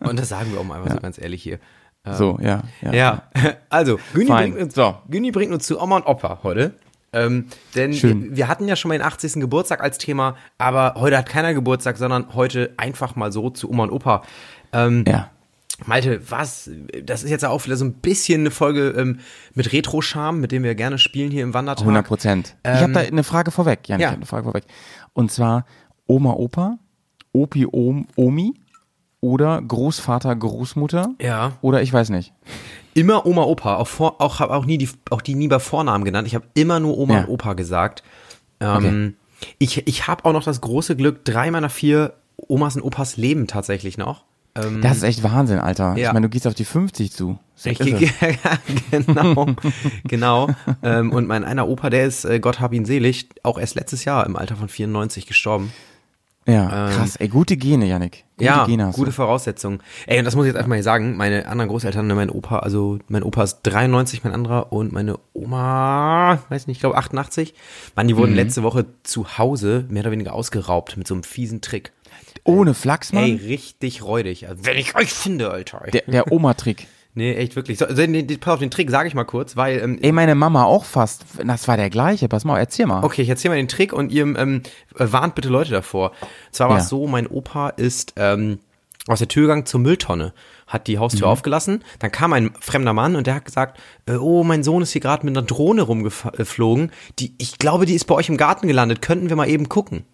und 0.00 0.18
das 0.18 0.28
sagen 0.28 0.52
wir 0.52 0.60
auch 0.60 0.64
mal 0.64 0.78
einfach 0.80 0.94
so 0.94 1.00
ganz 1.00 1.18
ehrlich 1.18 1.42
hier. 1.42 1.58
So, 2.04 2.36
ja, 2.42 2.62
ja. 2.80 2.92
Ja, 2.92 3.22
also, 3.68 4.00
Günni 4.12 4.26
Fein. 4.26 4.52
bringt, 4.52 4.64
uns, 4.64 4.74
So. 4.74 4.96
Bringt 5.06 5.52
uns 5.52 5.66
zu 5.66 5.80
Oma 5.80 5.96
und 5.98 6.06
Opa 6.06 6.40
heute. 6.42 6.74
Ähm, 7.12 7.46
denn 7.74 7.92
Schön. 7.92 8.34
wir, 8.36 8.48
hatten 8.48 8.66
ja 8.68 8.76
schon 8.76 8.88
mal 8.88 8.96
den 8.98 9.06
80. 9.06 9.34
Geburtstag 9.34 9.82
als 9.82 9.98
Thema, 9.98 10.36
aber 10.58 10.94
heute 10.96 11.18
hat 11.18 11.28
keiner 11.28 11.52
Geburtstag, 11.54 11.98
sondern 11.98 12.34
heute 12.34 12.72
einfach 12.78 13.16
mal 13.16 13.30
so 13.32 13.50
zu 13.50 13.68
Oma 13.70 13.84
und 13.84 13.90
Opa. 13.90 14.22
Ähm, 14.72 15.04
Ja. 15.06 15.30
Malte, 15.84 16.20
was? 16.30 16.70
Das 17.02 17.24
ist 17.24 17.30
jetzt 17.30 17.44
auch 17.44 17.64
wieder 17.64 17.76
so 17.76 17.84
ein 17.84 17.94
bisschen 17.94 18.42
eine 18.42 18.50
Folge 18.52 18.90
ähm, 18.96 19.18
mit 19.54 19.72
Retro-Charme, 19.72 20.40
mit 20.40 20.52
dem 20.52 20.62
wir 20.62 20.74
gerne 20.76 20.96
spielen 20.98 21.30
hier 21.32 21.42
im 21.42 21.54
Wandertag. 21.54 21.82
100 21.82 22.06
Prozent. 22.06 22.56
ich 22.64 22.70
habe 22.80 22.92
da 22.92 23.00
eine 23.00 23.24
Frage 23.24 23.50
vorweg, 23.50 23.88
Janik, 23.88 24.02
ja. 24.02 24.08
ich 24.08 24.12
habe 24.12 24.18
eine 24.18 24.26
Frage 24.26 24.44
vorweg. 24.44 24.64
Und 25.12 25.32
zwar 25.32 25.64
Oma, 26.06 26.34
Opa, 26.34 26.78
Opi, 27.32 27.66
Om, 27.66 28.06
Omi 28.16 28.54
oder 29.20 29.60
Großvater, 29.60 30.36
Großmutter 30.36 31.14
Ja. 31.20 31.52
oder 31.62 31.82
ich 31.82 31.92
weiß 31.92 32.10
nicht. 32.10 32.32
Immer 32.94 33.24
Oma, 33.26 33.42
Opa. 33.44 33.76
Auch, 33.76 33.86
vor, 33.88 34.20
auch 34.20 34.40
habe 34.40 34.54
auch 34.54 34.64
nie 34.66 34.78
die, 34.78 34.88
auch 35.10 35.22
die 35.22 35.34
nie 35.34 35.48
bei 35.48 35.58
Vornamen 35.58 36.04
genannt. 36.04 36.26
Ich 36.28 36.34
habe 36.34 36.44
immer 36.54 36.80
nur 36.80 36.98
Oma 36.98 37.14
Ja. 37.14 37.20
und 37.24 37.28
Opa 37.28 37.54
gesagt. 37.54 38.02
Ähm, 38.60 39.14
Ich, 39.58 39.86
ich 39.88 40.06
habe 40.06 40.24
auch 40.24 40.32
noch 40.32 40.44
das 40.44 40.60
große 40.60 40.94
Glück, 40.96 41.24
drei 41.24 41.50
meiner 41.50 41.68
vier 41.70 42.12
Omas 42.36 42.76
und 42.76 42.82
Opas 42.82 43.16
leben 43.16 43.46
tatsächlich 43.46 43.98
noch. 43.98 44.24
Ähm, 44.54 44.82
Das 44.82 44.98
ist 44.98 45.02
echt 45.02 45.22
Wahnsinn, 45.22 45.58
Alter. 45.58 45.96
Ja. 45.96 46.08
Ich 46.08 46.12
meine, 46.12 46.26
du 46.26 46.30
gehst 46.30 46.46
auf 46.46 46.54
die 46.54 46.64
50 46.64 47.10
zu. 47.12 47.38
So 47.56 47.70
ich, 47.70 47.80
es. 47.80 48.10
genau, 48.90 49.46
genau. 50.04 50.48
Ähm, 50.82 51.10
und 51.12 51.26
mein 51.26 51.44
einer 51.44 51.68
Opa, 51.68 51.90
der 51.90 52.06
ist, 52.06 52.24
äh, 52.24 52.38
Gott 52.40 52.60
hab 52.60 52.72
ihn 52.72 52.84
selig, 52.84 53.28
auch 53.42 53.58
erst 53.58 53.74
letztes 53.74 54.04
Jahr 54.04 54.26
im 54.26 54.36
Alter 54.36 54.56
von 54.56 54.68
94 54.68 55.26
gestorben. 55.26 55.72
Ja, 56.46 56.88
krass. 56.90 57.16
Ey, 57.16 57.28
gute 57.28 57.56
Gene, 57.56 57.86
Janik. 57.86 58.24
Gute 58.42 58.58
ja, 58.58 58.66
Gene 58.66 58.86
hast 58.86 58.96
gute 58.96 59.10
du. 59.10 59.12
Voraussetzungen. 59.14 59.80
Ey, 60.06 60.18
und 60.18 60.24
das 60.24 60.34
muss 60.36 60.44
ich 60.44 60.48
jetzt 60.48 60.56
einfach 60.56 60.68
mal 60.68 60.82
sagen. 60.82 61.16
Meine 61.16 61.46
anderen 61.46 61.68
Großeltern, 61.70 62.06
mein 62.08 62.30
Opa, 62.30 62.58
also 62.58 62.98
mein 63.08 63.22
Opa 63.22 63.42
ist 63.44 63.60
93, 63.62 64.24
mein 64.24 64.32
anderer 64.34 64.72
und 64.72 64.92
meine 64.92 65.18
Oma, 65.32 66.38
weiß 66.48 66.66
nicht, 66.66 66.76
ich 66.76 66.80
glaube 66.80 66.96
88. 66.96 67.54
Mann, 67.96 68.08
die 68.08 68.14
Mhm. 68.14 68.18
wurden 68.18 68.34
letzte 68.34 68.62
Woche 68.62 68.86
zu 69.02 69.38
Hause 69.38 69.86
mehr 69.88 70.02
oder 70.02 70.10
weniger 70.12 70.32
ausgeraubt 70.34 70.96
mit 70.96 71.06
so 71.06 71.14
einem 71.14 71.22
fiesen 71.22 71.60
Trick. 71.60 71.92
Ohne 72.44 72.74
Flachs, 72.74 73.12
Mann. 73.12 73.24
Ey, 73.24 73.34
richtig 73.36 74.02
räudig. 74.02 74.48
Also, 74.48 74.64
wenn 74.66 74.76
ich 74.76 74.94
euch 74.96 75.12
finde, 75.12 75.50
Alter. 75.50 75.84
Der, 75.92 76.02
der 76.06 76.32
Oma-Trick. 76.32 76.86
Nee, 77.14 77.34
echt 77.34 77.56
wirklich. 77.56 77.78
So, 77.78 77.86
so, 77.88 78.02
nee, 78.06 78.22
pass 78.40 78.54
auf, 78.54 78.60
den 78.60 78.70
Trick 78.70 78.90
sage 78.90 79.08
ich 79.08 79.14
mal 79.14 79.24
kurz, 79.24 79.56
weil 79.56 79.78
ähm, 79.80 79.98
Ey, 80.02 80.12
meine 80.12 80.34
Mama 80.34 80.64
auch 80.64 80.84
fast. 80.84 81.24
Das 81.44 81.68
war 81.68 81.76
der 81.76 81.90
gleiche. 81.90 82.28
Pass 82.28 82.44
mal, 82.44 82.58
erzähl 82.58 82.86
mal. 82.86 83.04
Okay, 83.04 83.22
ich 83.22 83.28
erzähle 83.28 83.54
mal 83.54 83.56
den 83.60 83.68
Trick 83.68 83.92
und 83.92 84.10
ihr 84.12 84.22
ähm, 84.24 84.62
warnt 84.94 85.34
bitte 85.34 85.48
Leute 85.48 85.70
davor. 85.72 86.12
Zwar 86.50 86.68
war 86.68 86.76
Ja. 86.78 86.82
es 86.82 86.88
so, 86.88 87.06
mein 87.06 87.26
Opa 87.26 87.70
ist 87.70 88.14
ähm, 88.16 88.58
aus 89.08 89.18
der 89.18 89.28
Tür 89.28 89.42
gegangen 89.42 89.66
zur 89.66 89.80
Mülltonne, 89.80 90.32
hat 90.68 90.86
die 90.86 90.98
Haustür 90.98 91.26
Mhm. 91.26 91.32
aufgelassen, 91.32 91.82
dann 91.98 92.12
kam 92.12 92.32
ein 92.32 92.50
fremder 92.60 92.92
Mann 92.92 93.16
und 93.16 93.26
der 93.26 93.34
hat 93.34 93.44
gesagt, 93.44 93.80
äh, 94.06 94.14
oh, 94.14 94.44
mein 94.44 94.62
Sohn 94.62 94.80
ist 94.82 94.92
hier 94.92 95.00
gerade 95.00 95.26
mit 95.26 95.36
einer 95.36 95.44
Drohne 95.44 95.82
rumgeflogen, 95.82 96.92
die, 97.18 97.34
ich 97.38 97.58
glaube, 97.58 97.84
die 97.84 97.94
ist 97.94 98.04
bei 98.04 98.14
euch 98.14 98.28
im 98.28 98.36
Garten 98.36 98.68
gelandet, 98.68 99.02
könnten 99.02 99.28
wir 99.28 99.34
mal 99.36 99.48
eben 99.48 99.68
gucken. 99.68 100.04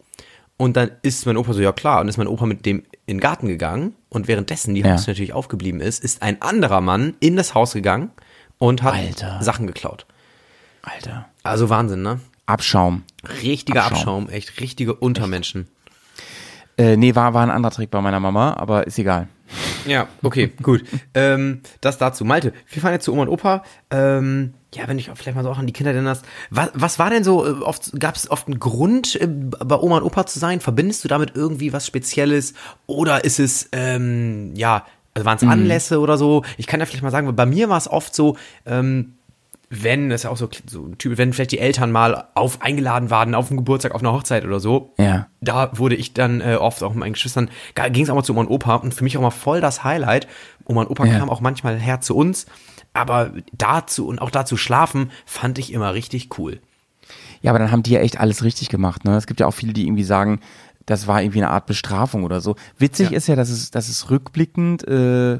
Und 0.56 0.76
dann 0.76 0.90
ist 1.02 1.26
mein 1.26 1.36
Opa 1.36 1.52
so, 1.52 1.60
ja 1.60 1.70
klar, 1.72 2.00
und 2.00 2.08
ist 2.08 2.16
mein 2.16 2.26
Opa 2.26 2.46
mit 2.46 2.64
dem 2.66 2.82
in 3.08 3.16
den 3.16 3.20
Garten 3.20 3.48
gegangen 3.48 3.94
und 4.10 4.28
währenddessen 4.28 4.74
die 4.74 4.82
Ja. 4.82 4.92
Haustür 4.92 5.12
natürlich 5.12 5.32
aufgeblieben 5.32 5.80
ist, 5.80 6.04
ist 6.04 6.22
ein 6.22 6.42
anderer 6.42 6.80
Mann 6.80 7.14
in 7.20 7.36
das 7.36 7.54
Haus 7.54 7.72
gegangen 7.72 8.10
und 8.58 8.82
hat 8.82 8.94
Alter. 8.94 9.42
Sachen 9.42 9.66
geklaut. 9.66 10.06
Alter. 10.82 11.26
Also 11.42 11.70
Wahnsinn, 11.70 12.02
ne? 12.02 12.20
Abschaum. 12.46 13.02
Richtiger 13.42 13.84
Abschaum. 13.84 14.24
Abschaum, 14.24 14.28
echt 14.28 14.60
richtige 14.60 14.94
Untermenschen. 14.94 15.68
Äh, 16.76 16.96
nee, 16.96 17.14
war, 17.14 17.34
war 17.34 17.42
ein 17.42 17.50
anderer 17.50 17.72
Trick 17.72 17.90
bei 17.90 18.00
meiner 18.00 18.20
Mama, 18.20 18.54
aber 18.54 18.86
ist 18.86 18.98
egal. 18.98 19.28
Ja, 19.88 20.08
okay, 20.22 20.52
gut. 20.62 20.84
Ähm, 21.14 21.62
das 21.80 21.98
dazu. 21.98 22.24
Malte, 22.24 22.52
wir 22.70 22.82
fahren 22.82 22.92
jetzt 22.92 23.04
zu 23.04 23.12
Oma 23.12 23.22
und 23.22 23.28
Opa. 23.28 23.64
Ähm, 23.90 24.54
ja, 24.74 24.86
wenn 24.86 24.98
ich 24.98 25.10
vielleicht 25.14 25.34
mal 25.34 25.42
so 25.42 25.50
auch 25.50 25.58
an 25.58 25.66
die 25.66 25.72
Kinder 25.72 25.92
erinnerst. 25.92 26.24
Was, 26.50 26.70
was 26.74 26.98
war 26.98 27.10
denn 27.10 27.24
so, 27.24 27.46
äh, 27.46 27.62
oft, 27.62 27.98
gab 27.98 28.16
es 28.16 28.30
oft 28.30 28.46
einen 28.46 28.60
Grund, 28.60 29.16
äh, 29.20 29.26
bei 29.26 29.76
Oma 29.76 29.98
und 29.98 30.02
Opa 30.04 30.26
zu 30.26 30.38
sein? 30.38 30.60
Verbindest 30.60 31.04
du 31.04 31.08
damit 31.08 31.32
irgendwie 31.34 31.72
was 31.72 31.86
Spezielles? 31.86 32.54
Oder 32.86 33.24
ist 33.24 33.40
es, 33.40 33.68
ähm, 33.72 34.54
ja, 34.54 34.84
also 35.14 35.24
waren 35.24 35.36
es 35.38 35.42
Anlässe 35.42 36.00
oder 36.00 36.18
so? 36.18 36.44
Ich 36.58 36.66
kann 36.66 36.80
ja 36.80 36.86
vielleicht 36.86 37.02
mal 37.02 37.10
sagen, 37.10 37.34
bei 37.34 37.46
mir 37.46 37.68
war 37.68 37.78
es 37.78 37.90
oft 37.90 38.14
so, 38.14 38.36
ähm, 38.66 39.14
wenn, 39.70 40.08
das 40.08 40.20
ist 40.20 40.24
ja 40.24 40.30
auch 40.30 40.36
so, 40.36 40.48
so 40.66 40.84
ein 40.86 40.96
Typ, 40.98 41.18
wenn 41.18 41.32
vielleicht 41.32 41.52
die 41.52 41.58
Eltern 41.58 41.92
mal 41.92 42.28
auf 42.34 42.62
eingeladen 42.62 43.10
waren 43.10 43.34
auf 43.34 43.50
einen 43.50 43.58
Geburtstag, 43.58 43.94
auf 43.94 44.00
einer 44.00 44.12
Hochzeit 44.12 44.44
oder 44.44 44.60
so, 44.60 44.94
Ja. 44.98 45.26
da 45.40 45.76
wurde 45.78 45.94
ich 45.94 46.14
dann 46.14 46.40
äh, 46.40 46.54
oft 46.56 46.82
auch 46.82 46.90
mit 46.90 47.00
meinen 47.00 47.12
Geschwistern, 47.12 47.50
ging 47.92 48.02
es 48.04 48.10
auch 48.10 48.14
mal 48.14 48.22
zu 48.22 48.32
Oma 48.32 48.40
und 48.42 48.48
Opa 48.48 48.76
und 48.76 48.94
für 48.94 49.04
mich 49.04 49.16
auch 49.18 49.22
mal 49.22 49.30
voll 49.30 49.60
das 49.60 49.84
Highlight. 49.84 50.26
Oma 50.64 50.82
und 50.82 50.90
Opa 50.90 51.04
Ja. 51.06 51.18
kamen 51.18 51.30
auch 51.30 51.40
manchmal 51.40 51.78
her 51.78 52.00
zu 52.00 52.16
uns, 52.16 52.46
aber 52.94 53.32
dazu 53.52 54.06
und 54.06 54.20
auch 54.20 54.30
dazu 54.30 54.56
schlafen 54.56 55.10
fand 55.26 55.58
ich 55.58 55.72
immer 55.72 55.92
richtig 55.94 56.38
cool. 56.38 56.60
Ja, 57.42 57.52
aber 57.52 57.58
dann 57.58 57.70
haben 57.70 57.82
die 57.82 57.90
ja 57.92 58.00
echt 58.00 58.18
alles 58.18 58.42
richtig 58.42 58.68
gemacht. 58.70 59.04
Ne? 59.04 59.16
Es 59.16 59.26
gibt 59.26 59.40
ja 59.40 59.46
auch 59.46 59.52
viele, 59.54 59.72
die 59.72 59.86
irgendwie 59.86 60.02
sagen, 60.04 60.40
das 60.86 61.06
war 61.06 61.22
irgendwie 61.22 61.38
eine 61.40 61.50
Art 61.50 61.66
Bestrafung 61.66 62.24
oder 62.24 62.40
so. 62.40 62.56
Witzig 62.78 63.10
Ja. 63.10 63.16
ist 63.18 63.28
ja, 63.28 63.36
dass 63.36 63.50
es, 63.50 63.70
dass 63.70 63.88
es 63.90 64.10
rückblickend 64.10 64.88
äh, 64.88 65.32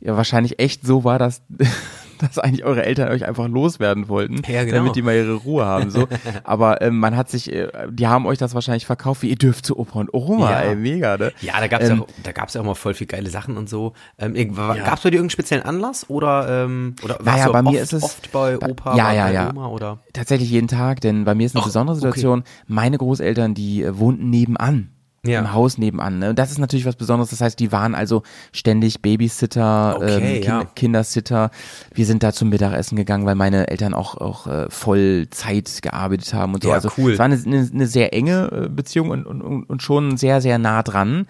ja 0.00 0.16
wahrscheinlich 0.16 0.58
echt 0.58 0.86
so 0.86 1.04
war, 1.04 1.18
dass, 1.18 1.42
dass 2.26 2.38
eigentlich 2.38 2.64
eure 2.64 2.84
Eltern 2.84 3.08
euch 3.10 3.24
einfach 3.24 3.48
loswerden 3.48 4.08
wollten, 4.08 4.42
Ja, 4.50 4.64
genau. 4.64 4.76
damit 4.78 4.96
die 4.96 5.02
mal 5.02 5.14
ihre 5.14 5.34
Ruhe 5.34 5.64
haben. 5.64 5.90
So. 5.90 6.06
Aber 6.44 6.80
ähm, 6.82 6.98
man 6.98 7.16
hat 7.16 7.30
sich, 7.30 7.52
äh, 7.52 7.68
die 7.90 8.06
haben 8.06 8.26
euch 8.26 8.38
das 8.38 8.54
wahrscheinlich 8.54 8.86
verkauft, 8.86 9.22
wie 9.22 9.30
ihr 9.30 9.36
dürft 9.36 9.66
zu 9.66 9.78
Opa 9.78 10.00
und 10.00 10.12
Oma, 10.14 10.50
Ja. 10.50 10.60
ey, 10.60 10.76
mega, 10.76 11.16
ne? 11.16 11.32
Ja, 11.40 11.54
da 11.60 11.66
gab's 11.68 11.88
Ähm, 11.88 11.96
ja 11.98 12.02
auch, 12.02 12.08
da 12.22 12.32
gab's 12.32 12.54
ja 12.54 12.60
auch 12.60 12.64
mal 12.64 12.74
voll 12.74 12.94
viel 12.94 13.06
geile 13.06 13.30
Sachen 13.30 13.56
und 13.56 13.68
so. 13.68 13.92
Ähm, 14.18 14.34
Ja. 14.34 14.74
Gab's 14.74 15.02
bei 15.02 15.10
dir 15.10 15.16
irgendeinen 15.16 15.30
speziellen 15.30 15.64
Anlass 15.64 16.08
oder 16.10 16.64
ähm, 16.64 16.94
oder 17.02 17.14
warst 17.20 17.26
Naja, 17.26 17.46
du 17.46 17.52
bei 17.52 17.58
oft, 17.60 17.70
mir 17.70 17.80
ist 17.82 17.92
es- 17.92 18.02
oft 18.02 18.32
bei 18.32 18.56
Opa, 18.58 18.96
Ja, 18.96 19.04
bei, 19.08 19.32
ja. 19.32 19.50
Oma 19.50 19.68
oder? 19.68 19.98
Tatsächlich 20.12 20.50
jeden 20.50 20.68
Tag, 20.68 21.00
denn 21.00 21.24
bei 21.24 21.34
mir 21.34 21.46
ist 21.46 21.54
eine 21.54 21.62
Ach, 21.62 21.66
besondere 21.66 21.96
okay. 21.96 22.06
Situation. 22.06 22.44
Meine 22.66 22.98
Großeltern, 22.98 23.54
die 23.54 23.82
äh, 23.82 23.98
wohnten 23.98 24.30
nebenan. 24.30 24.90
Ja. 25.26 25.40
Im 25.40 25.52
Haus 25.52 25.78
nebenan. 25.78 26.18
Ne? 26.18 26.30
Und 26.30 26.38
das 26.38 26.50
ist 26.50 26.58
natürlich 26.58 26.86
was 26.86 26.96
Besonderes. 26.96 27.30
Das 27.30 27.40
heißt, 27.40 27.58
die 27.58 27.72
waren 27.72 27.94
also 27.94 28.22
ständig 28.52 29.02
Babysitter, 29.02 29.96
Okay, 29.96 30.36
ähm, 30.36 30.42
Kin 30.42 30.44
ja. 30.44 30.64
Kindersitter. 30.64 31.50
Wir 31.92 32.06
sind 32.06 32.22
da 32.22 32.32
zum 32.32 32.48
Mittagessen 32.48 32.96
gegangen, 32.96 33.26
weil 33.26 33.34
meine 33.34 33.68
Eltern 33.68 33.94
auch, 33.94 34.16
auch 34.16 34.46
äh, 34.46 34.70
Vollzeit 34.70 35.82
gearbeitet 35.82 36.32
haben 36.34 36.54
und 36.54 36.62
so. 36.62 36.68
Ja, 36.68 36.76
also 36.76 36.90
cool. 36.98 37.12
es 37.12 37.18
war 37.18 37.26
eine, 37.26 37.40
eine, 37.44 37.68
eine 37.72 37.86
sehr 37.86 38.12
enge 38.14 38.50
äh, 38.52 38.68
Beziehung 38.68 39.10
und, 39.10 39.26
und, 39.26 39.42
und 39.42 39.74
und 39.74 39.82
schon 39.82 40.16
sehr, 40.16 40.40
sehr 40.40 40.58
nah 40.58 40.82
dran. 40.82 41.26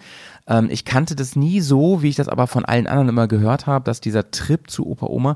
Ähm, 0.47 0.67
ich 0.69 0.85
kannte 0.85 1.15
das 1.15 1.35
nie 1.35 1.61
so, 1.61 2.01
wie 2.01 2.09
ich 2.09 2.15
das 2.15 2.27
aber 2.27 2.47
von 2.47 2.63
allen 2.63 2.87
anderen 2.87 3.09
immer 3.09 3.27
gehört 3.27 3.65
habe, 3.67 3.85
dass 3.85 4.01
dieser 4.01 4.31
Trip 4.31 4.69
zu 4.69 4.85
Opa 4.85 5.07
Oma 5.07 5.35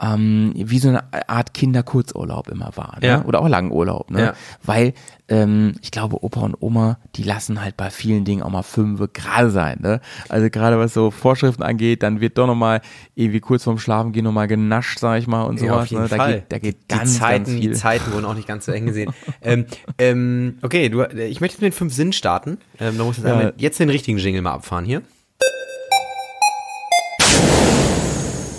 ähm, 0.00 0.52
wie 0.56 0.78
so 0.80 0.88
eine 0.88 1.04
Art 1.28 1.54
Kinderkurzurlaub 1.54 2.48
immer 2.48 2.72
war. 2.74 2.98
Ne? 3.00 3.06
Ja. 3.06 3.24
Oder 3.24 3.40
auch 3.40 3.48
Langurlaub. 3.48 4.10
Ne? 4.10 4.20
Ja. 4.20 4.34
Weil 4.62 4.92
ähm, 5.28 5.74
ich 5.82 5.92
glaube, 5.92 6.22
Opa 6.24 6.40
und 6.40 6.56
Oma, 6.60 6.98
die 7.14 7.22
lassen 7.22 7.62
halt 7.62 7.76
bei 7.76 7.90
vielen 7.90 8.24
Dingen 8.24 8.42
auch 8.42 8.50
mal 8.50 8.62
fünf 8.62 9.00
gerade 9.12 9.50
sein. 9.50 9.78
Ne? 9.80 10.00
Also 10.28 10.50
gerade 10.50 10.78
was 10.78 10.94
so 10.94 11.10
Vorschriften 11.12 11.62
angeht, 11.62 12.02
dann 12.02 12.20
wird 12.20 12.38
doch 12.38 12.46
nochmal 12.48 12.80
irgendwie 13.14 13.40
kurz 13.40 13.64
vorm 13.64 13.78
Schlafen 13.78 14.12
gehen 14.12 14.24
nochmal 14.24 14.48
genascht, 14.48 14.98
sag 14.98 15.18
ich 15.20 15.26
mal, 15.28 15.42
und 15.44 15.60
Ja, 15.60 15.68
sowas. 15.68 15.82
auf 15.84 15.86
jeden 15.86 16.02
ne? 16.02 16.08
Da 16.08 16.16
Fall. 16.16 16.32
geht, 16.34 16.44
da 16.52 16.58
geht 16.58 16.76
die 16.82 16.88
ganz, 16.88 17.18
Zeiten, 17.18 17.44
ganz 17.44 17.58
viel. 17.60 17.70
Die 17.70 17.72
Zeiten 17.72 18.12
wurden 18.12 18.24
auch 18.24 18.34
nicht 18.34 18.48
ganz 18.48 18.66
so 18.66 18.72
eng 18.72 18.86
gesehen. 18.86 19.12
ähm, 19.42 19.66
ähm, 19.98 20.58
okay, 20.62 20.88
du, 20.88 21.02
ich 21.04 21.40
möchte 21.40 21.54
jetzt 21.54 21.62
mit 21.62 21.72
den 21.72 21.76
fünf 21.76 21.94
Sinnen 21.94 22.12
starten. 22.12 22.58
Ähm, 22.80 22.98
da 22.98 23.04
muss 23.04 23.18
ich 23.18 23.24
Ja. 23.24 23.52
jetzt 23.56 23.78
den 23.78 23.90
richtigen 23.90 24.18
Jingle 24.18 24.42
mal 24.42 24.52
abfahren 24.54 24.84
hier. 24.84 25.02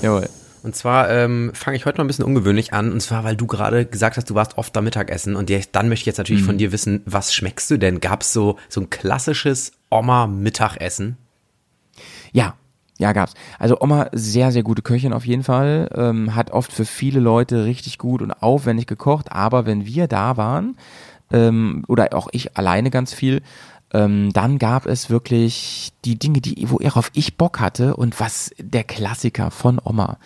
Jawohl. 0.01 0.29
Und 0.65 0.75
zwar 0.75 1.11
ähm, 1.11 1.51
fange 1.53 1.77
ich 1.77 1.85
heute 1.85 1.99
mal 1.99 2.03
ein 2.03 2.07
bisschen 2.07 2.25
ungewöhnlich 2.25 2.73
an. 2.73 2.91
Und 2.91 2.99
zwar, 2.99 3.23
weil 3.23 3.35
du 3.35 3.45
gerade 3.45 3.85
gesagt 3.85 4.17
hast, 4.17 4.29
du 4.31 4.35
warst 4.35 4.57
oft 4.57 4.75
da 4.75 4.81
Mittagessen. 4.81 5.35
Und 5.35 5.51
dann 5.71 5.89
möchte 5.89 6.01
ich 6.01 6.05
jetzt 6.07 6.17
natürlich 6.17 6.41
Mhm. 6.41 6.47
von 6.47 6.57
dir 6.57 6.71
wissen, 6.71 7.03
was 7.05 7.35
schmeckst 7.35 7.69
du 7.69 7.77
denn? 7.77 8.01
Gab's 8.01 8.33
so, 8.33 8.57
so 8.67 8.81
ein 8.81 8.89
klassisches 8.89 9.73
Oma-Mittagessen? 9.91 11.17
Ja, 12.33 12.55
ja, 12.97 13.13
gab's. 13.13 13.35
Also 13.59 13.79
Oma, 13.79 14.09
sehr, 14.11 14.51
sehr 14.51 14.63
gute 14.63 14.81
Köchin 14.81 15.13
auf 15.13 15.25
jeden 15.27 15.43
Fall, 15.43 15.89
ähm, 15.93 16.33
hat 16.33 16.49
oft 16.49 16.73
für 16.73 16.85
viele 16.85 17.19
Leute 17.19 17.65
richtig 17.65 17.99
gut 17.99 18.21
und 18.23 18.31
aufwendig 18.31 18.87
gekocht, 18.87 19.31
aber 19.31 19.65
wenn 19.65 19.85
wir 19.85 20.07
da 20.07 20.35
waren, 20.35 20.77
ähm, 21.31 21.83
oder 21.87 22.13
auch 22.13 22.27
ich 22.31 22.57
alleine 22.57 22.89
ganz 22.89 23.13
viel, 23.13 23.41
ähm, 23.93 24.33
dann 24.33 24.57
gab 24.57 24.85
es 24.87 25.09
wirklich 25.09 25.91
die 26.05 26.17
Dinge, 26.17 26.41
die, 26.41 26.69
worauf 26.69 27.11
ich 27.13 27.37
Bock 27.37 27.59
hatte 27.59 27.95
und 27.95 28.19
was 28.19 28.51
der 28.57 28.83
Klassiker 28.83 29.51
von 29.51 29.79
Oma 29.83 30.17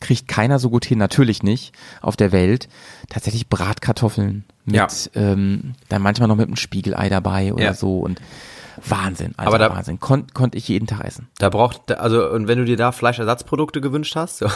kriegt 0.00 0.28
keiner 0.28 0.58
so 0.58 0.70
gut 0.70 0.84
hin, 0.84 0.98
natürlich 0.98 1.42
nicht 1.42 1.72
auf 2.02 2.16
der 2.16 2.32
Welt. 2.32 2.68
Tatsächlich 3.08 3.48
Bratkartoffeln 3.48 4.44
mit, 4.64 4.76
Ja. 4.76 4.88
ähm, 5.14 5.74
dann 5.88 6.02
manchmal 6.02 6.28
noch 6.28 6.36
mit 6.36 6.46
einem 6.46 6.56
Spiegelei 6.56 7.08
dabei 7.08 7.52
oder 7.52 7.64
Ja. 7.64 7.74
so 7.74 8.00
und 8.00 8.20
Wahnsinn, 8.84 9.32
also 9.36 9.48
Aber 9.48 9.58
da- 9.58 9.70
Wahnsinn. 9.74 9.98
Kon 10.00 10.26
konnte 10.34 10.58
ich 10.58 10.68
jeden 10.68 10.86
Tag 10.86 11.00
essen. 11.04 11.28
Da 11.38 11.48
braucht, 11.48 11.92
also, 11.92 12.28
und 12.30 12.46
wenn 12.46 12.58
du 12.58 12.64
dir 12.66 12.76
da 12.76 12.92
Fleischersatzprodukte 12.92 13.80
gewünscht 13.80 14.14
hast, 14.16 14.38
so, 14.38 14.46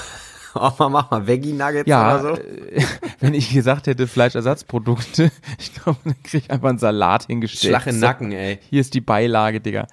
Oma, 0.78 0.88
mach 0.88 1.10
mal 1.10 1.26
Veggie-Nuggets 1.26 1.88
Ja, 1.88 2.20
oder 2.20 2.36
so. 2.36 2.40
äh, 2.42 2.82
wenn 3.20 3.34
ich 3.34 3.52
gesagt 3.52 3.86
hätte 3.86 4.06
Fleischersatzprodukte, 4.06 5.30
ich 5.58 5.74
glaube, 5.74 5.98
dann 6.04 6.14
krieg 6.22 6.44
ich 6.44 6.50
einfach 6.50 6.68
einen 6.68 6.78
Salat 6.78 7.24
hingestellt. 7.26 7.70
Schlag 7.72 7.86
in 7.86 8.00
Nacken, 8.00 8.32
ey. 8.32 8.58
Hier 8.68 8.80
ist 8.80 8.94
die 8.94 9.00
Beilage, 9.00 9.60
Digga. 9.60 9.86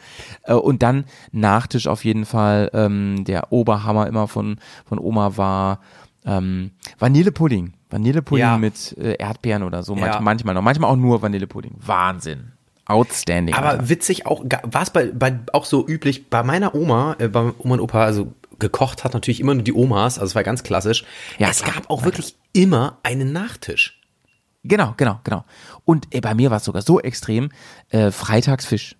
Äh, 0.43 0.53
Und 0.53 0.83
dann 0.83 1.05
Nachtisch 1.31 1.87
auf 1.87 2.03
jeden 2.05 2.25
Fall. 2.25 2.69
Ähm, 2.73 3.23
der 3.25 3.51
Oberhammer 3.51 4.07
immer 4.07 4.27
von, 4.27 4.57
von 4.85 4.99
Oma 4.99 5.37
war 5.37 5.79
ähm, 6.25 6.71
Vanillepudding. 6.99 7.73
Vanillepudding 7.89 8.41
Ja. 8.41 8.57
mit 8.57 8.97
äh, 8.97 9.13
Erdbeeren 9.17 9.63
oder 9.63 9.83
so. 9.83 9.95
Ja. 9.95 10.19
Manchmal 10.19 10.53
noch. 10.55 10.61
Manchmal 10.61 10.91
auch 10.91 10.95
nur 10.97 11.21
Vanillepudding. 11.21 11.75
Wahnsinn. 11.79 12.51
Outstanding. 12.85 13.53
Aber 13.55 13.69
Alter. 13.71 13.89
witzig 13.89 14.25
auch, 14.25 14.43
war 14.63 14.81
es 14.81 14.89
bei, 14.91 15.11
bei, 15.13 15.37
auch 15.51 15.65
so 15.65 15.85
üblich, 15.87 16.29
bei 16.29 16.41
meiner 16.43 16.73
Oma, 16.73 17.15
äh, 17.19 17.27
bei 17.27 17.51
Oma 17.59 17.73
und 17.75 17.79
Opa, 17.81 18.03
also 18.03 18.31
gekocht 18.59 19.03
hat 19.03 19.13
natürlich 19.13 19.39
immer 19.39 19.53
nur 19.53 19.63
die 19.63 19.73
Omas, 19.73 20.17
also 20.19 20.31
es 20.31 20.35
war 20.35 20.43
ganz 20.43 20.63
klassisch. 20.63 21.03
Ja, 21.37 21.49
es 21.49 21.61
klar. 21.61 21.75
gab 21.75 21.89
auch 21.89 22.03
wirklich 22.03 22.35
immer 22.53 22.97
einen 23.03 23.31
Nachtisch. 23.31 23.99
Genau, 24.63 24.93
genau, 24.97 25.19
genau. 25.23 25.45
Und 25.85 26.13
äh, 26.13 26.19
bei 26.19 26.33
mir 26.33 26.49
war 26.49 26.57
es 26.57 26.65
sogar 26.65 26.81
so 26.81 26.99
extrem. 26.99 27.49
Äh, 27.89 28.11
Freitagsfisch. 28.11 28.95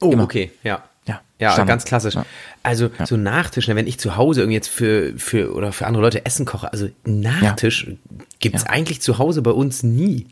Oh, 0.00 0.10
Immer. 0.12 0.24
okay, 0.24 0.50
ja. 0.62 0.82
Ja, 1.06 1.20
Ja, 1.38 1.50
Standard. 1.52 1.68
ganz 1.68 1.84
klassisch. 1.84 2.14
Ja. 2.14 2.26
Also 2.62 2.90
so 3.06 3.16
Nachtisch, 3.16 3.66
ne, 3.68 3.76
wenn 3.76 3.86
ich 3.86 3.98
zu 3.98 4.16
Hause 4.16 4.42
irgendwie 4.42 4.56
jetzt 4.56 4.68
für, 4.68 5.16
für 5.18 5.54
oder 5.54 5.72
für 5.72 5.86
andere 5.86 6.02
Leute 6.02 6.26
Essen 6.26 6.44
koche, 6.46 6.70
also 6.72 6.88
Nachtisch 7.04 7.86
Ja. 8.42 8.52
eigentlich 8.66 9.00
zu 9.00 9.18
Hause 9.18 9.40
bei 9.42 9.52
uns 9.52 9.82
nie. 9.82 10.26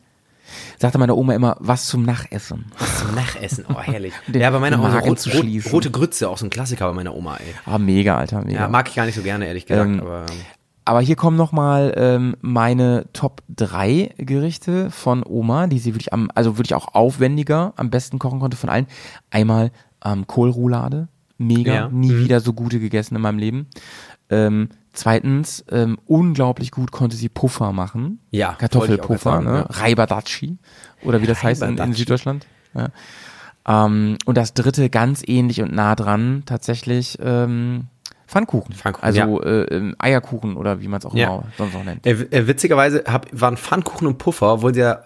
Sagte 0.78 0.98
meine 0.98 1.14
Oma 1.14 1.35
immer, 1.35 1.56
was 1.61 1.87
zum 1.87 2.02
Nachessen. 2.04 2.66
Zum 2.98 3.14
Nachessen, 3.14 3.64
oh 3.68 3.80
herrlich. 3.80 4.12
Ja, 4.32 4.50
bei 4.50 4.59
meiner 4.59 4.78
Oma 4.78 4.98
rot, 4.98 5.18
zu 5.20 5.30
rot, 5.30 5.40
schließen. 5.40 5.70
rote 5.72 5.90
Grütze, 5.90 6.28
auch 6.28 6.38
so 6.38 6.46
ein 6.46 6.50
Klassiker 6.50 6.87
bei 6.88 6.92
meiner 6.94 7.14
Oma, 7.14 7.37
ey. 7.37 7.54
Ah, 7.64 7.78
mega, 7.78 8.16
Alter, 8.16 8.42
mega. 8.44 8.61
Ja, 8.61 8.68
mag 8.68 8.88
ich 8.88 8.94
gar 8.94 9.06
nicht 9.06 9.14
so 9.14 9.22
gerne, 9.22 9.46
ehrlich 9.46 9.66
gesagt, 9.66 9.88
Ähm, 9.88 10.00
aber 10.00 10.26
Aber 10.85 11.00
hier 11.00 11.16
kommen 11.16 11.37
nochmal 11.37 11.92
ähm, 11.96 12.37
meine 12.42 13.06
Top 13.12 13.42
3 13.56 14.14
Gerichte 14.18 14.90
von 14.90 15.24
Oma, 15.26 15.66
die 15.66 15.78
sie 15.80 15.94
wirklich 15.94 16.12
am, 16.12 16.30
also 16.35 16.59
wirklich 16.59 16.74
auch 16.74 16.94
aufwendiger 16.94 17.72
am 17.76 17.90
besten 17.90 18.18
kochen 18.20 18.38
konnte 18.38 18.56
von 18.56 18.68
allen. 18.70 18.87
Einmal 19.30 19.72
ähm, 20.04 20.26
Kohlroulade, 20.28 21.09
mega, 21.38 21.74
Ja. 21.74 21.88
nie 21.88 22.12
Mhm. 22.12 22.24
wieder 22.24 22.38
so 22.40 22.52
gute 22.52 22.78
gegessen 22.78 23.16
in 23.16 23.20
meinem 23.22 23.38
Leben. 23.38 23.66
Ähm, 24.30 24.68
zweitens, 24.96 25.64
ähm, 25.70 25.98
unglaublich 26.06 26.70
gut 26.70 26.90
konnte 26.92 27.16
sie 27.16 27.28
Puffer 27.28 27.72
machen. 27.72 28.20
Ja, 28.30 28.54
Kartoffelpuffer, 28.54 29.40
ne? 29.40 29.66
ja. 29.68 29.80
Reibadatschi 29.80 30.59
oder 31.02 31.22
wie 31.22 31.26
das 31.26 31.42
heißt 31.42 31.62
in, 31.62 31.78
in. 31.78 31.92
Süddeutschland. 31.92 32.46
Ja. 32.74 32.88
Ähm, 33.68 34.16
und 34.26 34.37
das 34.37 34.54
dritte, 34.54 34.90
ganz 34.90 35.22
ähnlich 35.26 35.61
und 35.62 35.72
nah 35.72 35.94
dran, 35.94 36.42
tatsächlich 36.46 37.18
ähm, 37.20 37.87
Pfannkuchen. 38.26 38.74
Pfannkuchen, 38.74 39.04
also 39.04 39.42
äh, 39.42 39.62
ähm, 39.64 39.94
Eierkuchen 39.98 40.56
oder 40.56 40.80
wie 40.80 40.88
man 40.88 40.98
es 40.98 41.06
auch 41.06 41.14
Ja. 41.14 41.26
immer 41.28 41.44
sonst 41.56 41.74
noch 41.74 41.85
nennt. 41.85 42.06
Äh, 42.06 42.12
äh, 42.12 42.46
witzigerweise 42.48 43.04
hab, 43.06 43.26
waren 43.32 43.56
Pfannkuchen 43.56 44.06
und 44.09 44.18
Puffer, 44.18 44.54
obwohl 44.54 44.74
sie 44.74 44.80
ja 44.80 45.00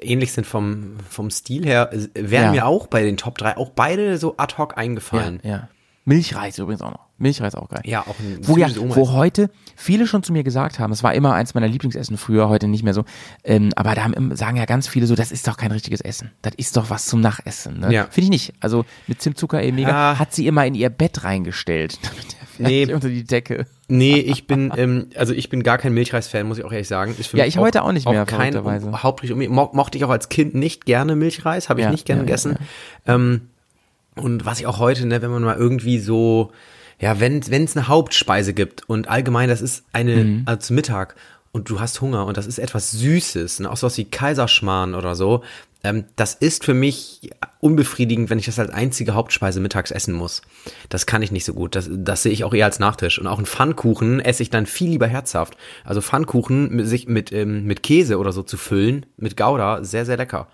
ähnlich 0.00 0.32
sind 0.32 0.46
vom, 0.46 0.96
vom 1.08 1.30
Stil 1.30 1.64
her, 1.64 1.90
äh, 1.92 2.08
wären 2.14 2.46
Ja. 2.46 2.50
mir 2.52 2.66
auch 2.66 2.86
bei 2.86 3.02
den 3.02 3.16
Top 3.16 3.38
3 3.38 3.56
auch 3.56 3.70
beide 3.70 4.18
so 4.18 4.34
ad 4.36 4.54
hoc 4.58 4.76
eingefallen. 4.76 5.40
Ja, 5.42 5.50
ja. 5.50 5.68
Milchreis 6.08 6.58
übrigens 6.58 6.80
auch 6.82 6.90
noch. 6.90 7.06
Milchreis 7.18 7.54
auch 7.54 7.68
geil. 7.68 7.82
Ja, 7.84 8.00
auch 8.02 8.18
ein 8.18 8.38
wo, 8.42 8.56
ja, 8.56 8.68
wo 8.76 9.12
heute 9.12 9.50
viele 9.76 10.06
schon 10.06 10.22
zu 10.22 10.32
mir 10.32 10.42
gesagt 10.44 10.78
haben, 10.78 10.92
es 10.92 11.02
war 11.02 11.12
immer 11.14 11.34
eins 11.34 11.52
meiner 11.54 11.68
Lieblingsessen 11.68 12.16
früher, 12.16 12.48
heute 12.48 12.68
nicht 12.68 12.82
mehr 12.84 12.94
so, 12.94 13.04
ähm, 13.44 13.70
aber 13.76 13.94
da 13.94 14.04
haben, 14.04 14.14
im- 14.14 14.36
sagen 14.36 14.56
ja 14.56 14.64
ganz 14.64 14.86
viele 14.88 15.06
so, 15.06 15.14
das 15.16 15.32
ist 15.32 15.46
doch 15.48 15.56
kein 15.56 15.72
richtiges 15.72 16.00
Essen. 16.00 16.30
Das 16.42 16.54
ist 16.56 16.76
doch 16.76 16.90
was 16.90 17.06
zum 17.06 17.20
Nachessen. 17.20 17.80
Ne? 17.80 17.92
Ja. 17.92 18.04
Finde 18.04 18.24
ich 18.26 18.30
nicht. 18.30 18.52
Also 18.60 18.84
mit 19.06 19.20
Zimtzucker 19.20 19.62
eh 19.62 19.72
mega. 19.72 19.88
Ja. 19.88 20.18
Hat 20.18 20.32
sie 20.32 20.46
immer 20.46 20.64
in 20.64 20.74
ihr 20.74 20.90
Bett 20.90 21.24
reingestellt. 21.24 21.98
Nee. 22.60 22.92
unter 22.92 23.08
die 23.08 23.22
Decke. 23.22 23.66
Nee, 23.86 24.16
ich 24.18 24.48
bin, 24.48 24.72
ähm, 24.76 25.10
also 25.14 25.32
ich 25.32 25.48
bin 25.48 25.62
gar 25.62 25.78
kein 25.78 25.94
Milchreis-Fan, 25.94 26.44
muss 26.44 26.58
ich 26.58 26.64
auch 26.64 26.72
ehrlich 26.72 26.88
sagen. 26.88 27.14
Ja, 27.34 27.44
ich 27.44 27.56
heute 27.56 27.84
auch 27.84 27.92
nicht 27.92 28.04
mehr, 28.08 28.26
kein. 28.26 28.52
Hauptgericht. 28.56 29.32
um- 29.32 29.54
Mo 29.54 29.70
mochte 29.74 29.96
ich 29.96 30.02
auch 30.04 30.10
als 30.10 30.28
Kind 30.28 30.56
nicht 30.56 30.84
gerne 30.84 31.14
Milchreis, 31.14 31.68
habe 31.68 31.78
ich 31.78 31.84
Ja, 31.84 31.92
nicht 31.92 32.04
gerne 32.04 32.22
ja, 32.22 32.26
gegessen. 32.26 32.56
Ähm, 33.06 33.42
und 34.18 34.44
was 34.44 34.60
ich 34.60 34.66
auch 34.66 34.78
heute, 34.78 35.06
ne, 35.06 35.22
wenn 35.22 35.30
man 35.30 35.42
mal 35.42 35.56
irgendwie 35.56 35.98
so, 35.98 36.52
ja, 37.00 37.20
wenn 37.20 37.38
es 37.38 37.76
eine 37.76 37.88
Hauptspeise 37.88 38.54
gibt 38.54 38.88
und 38.88 39.08
allgemein, 39.08 39.48
das 39.48 39.60
ist 39.60 39.84
eine, 39.92 40.24
Mhm. 40.24 40.60
zum 40.60 40.76
Mittag, 40.76 41.14
und 41.52 41.70
du 41.70 41.80
hast 41.80 42.00
Hunger 42.00 42.26
und 42.26 42.36
das 42.36 42.46
ist 42.46 42.58
etwas 42.58 42.90
Süßes, 42.92 43.60
ne? 43.60 43.70
auch 43.70 43.76
sowas 43.76 43.96
wie 43.96 44.04
Kaiserschmarrn 44.04 44.94
oder 44.94 45.14
so, 45.14 45.42
ähm, 45.82 46.04
das 46.16 46.34
ist 46.34 46.64
für 46.64 46.74
mich 46.74 47.30
unbefriedigend, 47.60 48.30
wenn 48.30 48.38
ich 48.38 48.46
das 48.46 48.58
als 48.58 48.70
einzige 48.70 49.14
Hauptspeise 49.14 49.60
mittags 49.60 49.90
essen 49.90 50.12
muss. 50.12 50.42
Das 50.88 51.06
kann 51.06 51.22
ich 51.22 51.30
nicht 51.32 51.44
so 51.44 51.54
gut. 51.54 51.74
Das, 51.74 51.88
das 51.90 52.22
sehe 52.24 52.32
ich 52.32 52.44
auch 52.44 52.52
eher 52.52 52.66
als 52.66 52.80
Nachtisch. 52.80 53.18
Und 53.18 53.26
auch 53.28 53.38
einen 53.38 53.46
Pfannkuchen 53.46 54.20
esse 54.20 54.42
ich 54.42 54.50
dann 54.50 54.66
viel 54.66 54.90
lieber 54.90 55.06
herzhaft. 55.06 55.56
Also 55.84 56.00
Pfannkuchen 56.00 56.74
mit, 56.74 56.86
sich 56.86 57.06
mit, 57.08 57.32
ähm, 57.32 57.64
mit 57.64 57.82
Käse 57.82 58.18
oder 58.18 58.32
so 58.32 58.42
zu 58.42 58.56
füllen, 58.56 59.06
mit 59.16 59.36
Gouda, 59.36 59.84
sehr, 59.84 60.04
sehr 60.04 60.16
lecker. 60.16 60.48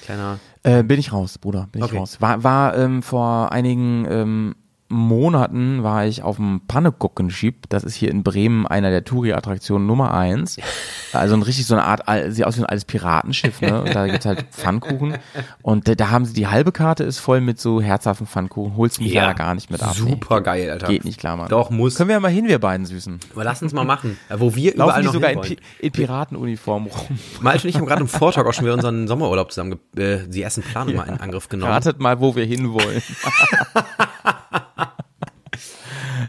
Kleiner. 0.00 0.38
Äh, 0.62 0.82
bin 0.82 0.98
ich 0.98 1.12
raus, 1.12 1.38
Bruder, 1.38 1.68
bin 1.72 1.82
Okay. 1.82 1.94
ich 1.94 2.00
raus. 2.00 2.20
War, 2.20 2.42
war 2.44 2.76
ähm, 2.76 3.02
vor 3.02 3.52
einigen 3.52 4.06
ähm, 4.08 4.54
Monaten 4.88 5.82
war 5.82 6.06
ich 6.06 6.22
auf 6.22 6.36
dem 6.36 6.62
Pannekuckenschip. 6.68 7.68
Das 7.70 7.82
ist 7.84 7.94
hier 7.94 8.10
in 8.10 8.22
Bremen 8.22 8.66
einer 8.66 8.90
der 8.90 9.04
Touri-Attraktionen 9.04 9.86
Nummer 9.86 10.12
eins. 10.14 10.58
Also 11.12 11.34
ein 11.34 11.42
richtig 11.42 11.66
so 11.66 11.74
eine 11.74 11.84
Art, 11.84 12.02
sieht 12.32 12.44
aus 12.44 12.56
wie 12.56 12.62
ein 12.62 12.66
altes 12.66 12.84
Piratenschiff, 12.84 13.60
ne? 13.60 13.82
Und 13.82 13.94
da 13.94 14.06
gibt's 14.06 14.26
halt 14.26 14.46
Pfannkuchen. 14.50 15.18
Und 15.62 15.88
da, 15.88 15.94
da 15.94 16.10
haben 16.10 16.24
sie, 16.24 16.32
die 16.32 16.46
halbe 16.46 16.72
Karte 16.72 17.04
ist 17.04 17.18
voll 17.18 17.40
mit 17.40 17.60
so 17.60 17.80
herzhaften 17.80 18.26
Pfannkuchen. 18.26 18.76
Holst 18.76 19.00
mich 19.00 19.12
ja 19.12 19.32
gar 19.32 19.54
nicht 19.54 19.70
mit 19.70 19.82
ab. 19.82 19.94
Super 19.94 20.40
geil, 20.40 20.70
Alter. 20.70 20.86
Geht 20.88 21.04
nicht 21.04 21.18
klar, 21.18 21.36
Mann. 21.36 21.48
Doch, 21.48 21.70
muss. 21.70 21.96
Können 21.96 22.08
wir 22.08 22.14
ja 22.14 22.20
mal 22.20 22.30
hin, 22.30 22.48
wir 22.48 22.58
beiden 22.58 22.86
Süßen. 22.86 23.20
Aber 23.32 23.44
lass 23.44 23.62
uns 23.62 23.72
mal 23.72 23.84
machen. 23.84 24.18
Ja, 24.30 24.40
Wo 24.40 24.54
wir 24.54 24.74
Laufen 24.74 24.82
überall 24.82 25.02
noch 25.02 25.12
sogar 25.12 25.30
in. 25.30 25.40
Pi 25.40 25.56
in 25.80 25.92
Piratenuniform 25.92 26.86
rum. 26.86 27.18
Malte 27.40 27.64
und 27.64 27.70
ich 27.70 27.76
haben 27.76 27.86
gerade 27.86 28.00
im 28.02 28.08
Vortag 28.08 28.46
auch 28.46 28.52
schon 28.52 28.64
wieder 28.64 28.74
unseren 28.74 29.06
Sommerurlaub 29.08 29.52
zusammen, 29.52 29.78
äh, 29.96 30.18
die 30.26 30.42
ersten 30.42 30.62
Planung 30.62 30.96
mal 30.96 31.08
in 31.08 31.20
Angriff 31.20 31.48
genommen. 31.48 31.72
Ratet 31.72 32.00
mal, 32.00 32.20
wo 32.20 32.34
wir 32.36 32.44
hinwollen. 32.44 33.02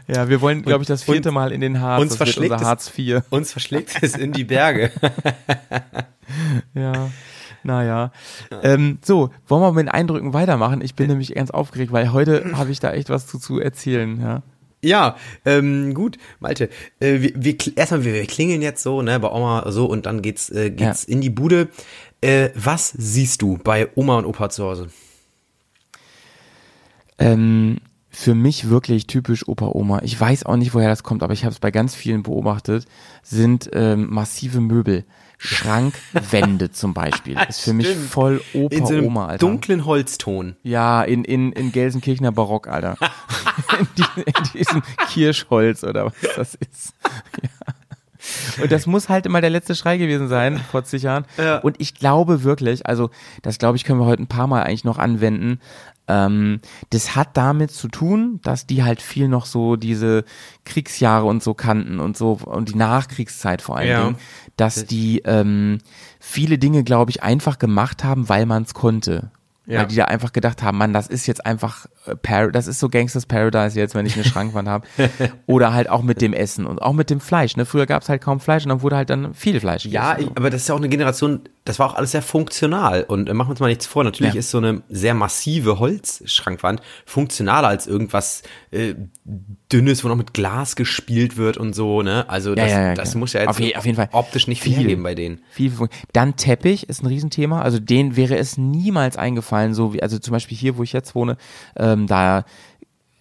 ja, 0.08 0.28
wir 0.28 0.40
wollen, 0.40 0.62
glaube 0.62 0.82
ich, 0.82 0.88
das 0.88 1.02
vierte 1.02 1.30
Mal 1.30 1.52
in 1.52 1.60
den 1.60 1.80
Harz. 1.80 2.02
uns 2.02 2.16
verschlägt 2.16 2.52
unser 2.52 2.62
es- 2.62 2.68
Harz 2.68 2.92
IV. 2.98 3.22
Uns 3.30 3.52
verschlägt 3.52 3.96
es 4.02 4.16
in 4.16 4.32
die 4.32 4.44
Berge. 4.44 4.90
Ja, 6.74 7.10
naja. 7.62 8.10
Ähm, 8.62 8.98
so, 9.04 9.30
wollen 9.46 9.62
wir 9.62 9.72
mit 9.72 9.82
den 9.86 9.88
Eindrücken 9.90 10.32
weitermachen? 10.32 10.80
Ich 10.80 10.94
bin 10.94 11.08
nämlich 11.08 11.34
ganz 11.34 11.50
aufgeregt, 11.50 11.92
weil 11.92 12.12
heute 12.12 12.44
habe 12.56 12.70
ich 12.70 12.80
da 12.80 12.92
echt 12.92 13.10
was 13.10 13.26
zu, 13.26 13.38
zu 13.38 13.60
erzählen. 13.60 14.20
Ja. 14.20 14.42
Ja, 14.82 15.16
ähm, 15.44 15.94
gut, 15.94 16.18
Malte. 16.40 16.68
Äh, 17.00 17.20
wir, 17.20 17.32
wir, 17.36 17.56
erstmal, 17.76 18.04
wir, 18.04 18.14
wir 18.14 18.26
klingeln 18.26 18.62
jetzt 18.62 18.82
so, 18.82 19.00
ne, 19.02 19.18
bei 19.20 19.30
Oma 19.30 19.70
so 19.70 19.86
und 19.86 20.06
dann 20.06 20.20
geht's, 20.22 20.50
äh, 20.50 20.70
geht's 20.70 21.04
in 21.04 21.20
die 21.20 21.30
Bude. 21.30 21.68
Äh, 22.20 22.50
was 22.54 22.90
siehst 22.96 23.40
du 23.42 23.58
bei 23.58 23.88
Oma 23.94 24.18
und 24.18 24.26
Opa 24.26 24.48
zu 24.50 24.64
Hause? 24.64 24.88
Ähm, 27.18 27.78
für 28.14 28.34
mich 28.34 28.68
wirklich 28.68 29.06
typisch 29.06 29.46
Opa-Oma. 29.48 30.00
Ich 30.02 30.18
weiß 30.18 30.46
auch 30.46 30.56
nicht, 30.56 30.72
woher 30.74 30.88
das 30.88 31.02
kommt, 31.02 31.22
aber 31.22 31.32
ich 31.32 31.44
habe 31.44 31.52
es 31.52 31.58
bei 31.58 31.70
ganz 31.70 31.94
vielen 31.94 32.22
beobachtet, 32.22 32.86
sind 33.22 33.68
ähm, 33.72 34.08
massive 34.10 34.60
Möbel. 34.60 35.04
Schrankwände 35.36 36.70
zum 36.72 36.94
Beispiel. 36.94 37.36
Ist 37.48 37.62
für 37.62 37.72
mich 37.72 37.88
Stimmt. 37.88 38.08
voll 38.08 38.40
In 38.52 38.86
so 38.86 38.94
einem 38.94 39.04
Opa-Oma, 39.04 39.26
Alter. 39.26 39.46
dunklen 39.46 39.84
Holzton. 39.84 40.56
Ja, 40.62 41.02
in, 41.02 41.24
in, 41.24 41.52
in 41.52 41.72
Gelsenkirchener 41.72 42.32
Barock, 42.32 42.68
Alter. 42.68 42.96
in, 43.78 43.88
die, 43.98 44.20
in 44.22 44.44
diesem 44.54 44.82
Kirschholz 45.08 45.82
oder 45.82 46.06
was 46.06 46.14
das 46.36 46.54
ist. 46.54 46.94
Ja. 47.42 48.62
Und 48.62 48.72
das 48.72 48.86
muss 48.86 49.08
halt 49.08 49.26
immer 49.26 49.40
der 49.40 49.50
letzte 49.50 49.74
Schrei 49.74 49.98
gewesen 49.98 50.28
sein, 50.28 50.58
vor 50.70 50.84
zig 50.84 51.02
Jahren. 51.02 51.26
Ja. 51.36 51.58
Und 51.58 51.80
ich 51.80 51.94
glaube 51.94 52.42
wirklich, 52.42 52.86
also 52.86 53.10
das 53.42 53.58
glaube 53.58 53.76
ich, 53.76 53.84
können 53.84 54.00
wir 54.00 54.06
heute 54.06 54.22
ein 54.22 54.28
paar 54.28 54.46
Mal 54.46 54.62
eigentlich 54.62 54.84
noch 54.84 54.98
anwenden. 54.98 55.60
Ähm, 56.06 56.60
das 56.90 57.16
hat 57.16 57.36
damit 57.36 57.70
zu 57.70 57.88
tun, 57.88 58.40
dass 58.42 58.66
die 58.66 58.84
halt 58.84 59.00
viel 59.00 59.26
noch 59.28 59.46
so 59.46 59.76
diese 59.76 60.24
Kriegsjahre 60.64 61.24
und 61.26 61.42
so 61.42 61.54
kannten 61.54 61.98
und 62.00 62.16
so 62.16 62.32
und 62.44 62.68
die 62.68 62.74
Nachkriegszeit 62.76 63.62
vor 63.62 63.76
allen 63.78 63.88
Ja. 63.88 64.04
Dingen, 64.04 64.16
dass 64.56 64.84
die 64.84 65.20
ähm, 65.24 65.78
viele 66.20 66.58
Dinge, 66.58 66.84
glaube 66.84 67.10
ich, 67.10 67.22
einfach 67.22 67.58
gemacht 67.58 68.04
haben, 68.04 68.28
weil 68.28 68.44
man 68.46 68.64
es 68.64 68.74
konnte. 68.74 69.30
Ja. 69.66 69.80
Weil 69.80 69.86
die 69.86 69.96
da 69.96 70.04
einfach 70.04 70.32
gedacht 70.34 70.62
haben, 70.62 70.76
Mann, 70.76 70.92
das 70.92 71.06
ist 71.06 71.26
jetzt 71.26 71.46
einfach, 71.46 71.86
äh, 72.04 72.14
Par 72.16 72.52
das 72.52 72.66
ist 72.66 72.80
so 72.80 72.90
Gangsters 72.90 73.24
Paradise 73.24 73.80
jetzt, 73.80 73.94
wenn 73.94 74.04
ich 74.04 74.14
eine 74.14 74.24
Schrankwand 74.24 74.68
habe. 74.68 74.86
Oder 75.46 75.72
halt 75.72 75.88
auch 75.88 76.02
mit 76.02 76.20
dem 76.20 76.34
Essen 76.34 76.66
und 76.66 76.82
auch 76.82 76.92
mit 76.92 77.08
dem 77.08 77.18
Fleisch. 77.18 77.56
Ne? 77.56 77.64
Früher 77.64 77.86
gab 77.86 78.02
es 78.02 78.10
halt 78.10 78.20
kaum 78.20 78.40
Fleisch 78.40 78.64
und 78.64 78.68
dann 78.68 78.82
wurde 78.82 78.96
halt 78.96 79.08
dann 79.08 79.32
viel 79.32 79.58
Fleisch 79.60 79.86
Ja, 79.86 80.16
gegessen. 80.16 80.32
aber 80.36 80.50
das 80.50 80.60
ist 80.62 80.68
ja 80.68 80.74
auch 80.74 80.78
eine 80.78 80.90
Generation, 80.90 81.40
das 81.64 81.78
war 81.78 81.86
auch 81.90 81.94
alles 81.94 82.10
sehr 82.12 82.20
funktional. 82.22 83.04
Und 83.04 83.28
äh, 83.28 83.34
machen 83.34 83.48
wir 83.48 83.52
uns 83.52 83.60
mal 83.60 83.68
nichts 83.68 83.86
vor, 83.86 84.04
natürlich 84.04 84.34
Ja. 84.34 84.38
ist 84.38 84.50
so 84.50 84.58
eine 84.58 84.82
sehr 84.90 85.14
massive 85.14 85.78
Holzschrankwand 85.78 86.82
funktionaler 87.06 87.68
als 87.68 87.86
irgendwas 87.86 88.42
äh, 88.70 88.94
Dünnes, 89.72 90.04
wo 90.04 90.08
noch 90.08 90.16
mit 90.16 90.34
Glas 90.34 90.76
gespielt 90.76 91.36
wird 91.36 91.56
und 91.56 91.72
so, 91.74 92.02
ne? 92.02 92.28
Also 92.28 92.54
das, 92.54 92.70
ja, 92.70 92.88
ja, 92.88 92.94
das 92.94 93.14
muss 93.14 93.32
ja 93.32 93.40
jetzt 93.40 93.48
Auf 93.50 93.60
je- 93.60 93.76
auf 93.76 93.86
jeden 93.86 93.96
Fall. 93.96 94.08
optisch 94.12 94.46
nicht 94.46 94.60
viel 94.62 94.72
Viel. 94.74 94.82
hergeben 94.82 95.02
bei 95.02 95.14
denen. 95.14 95.40
Viel, 95.50 95.70
viel- 95.70 95.88
Dann 96.12 96.36
Teppich 96.36 96.88
ist 96.88 97.02
ein 97.02 97.06
Riesenthema. 97.06 97.62
Also 97.62 97.78
den 97.78 98.14
wäre 98.16 98.36
es 98.36 98.58
niemals 98.58 99.16
eingefallen, 99.16 99.72
so 99.74 99.94
wie, 99.94 100.02
also 100.02 100.18
zum 100.18 100.32
Beispiel 100.32 100.56
hier, 100.58 100.76
wo 100.76 100.82
ich 100.82 100.92
jetzt 100.92 101.14
wohne, 101.14 101.36
ähm, 101.76 102.06
da 102.06 102.44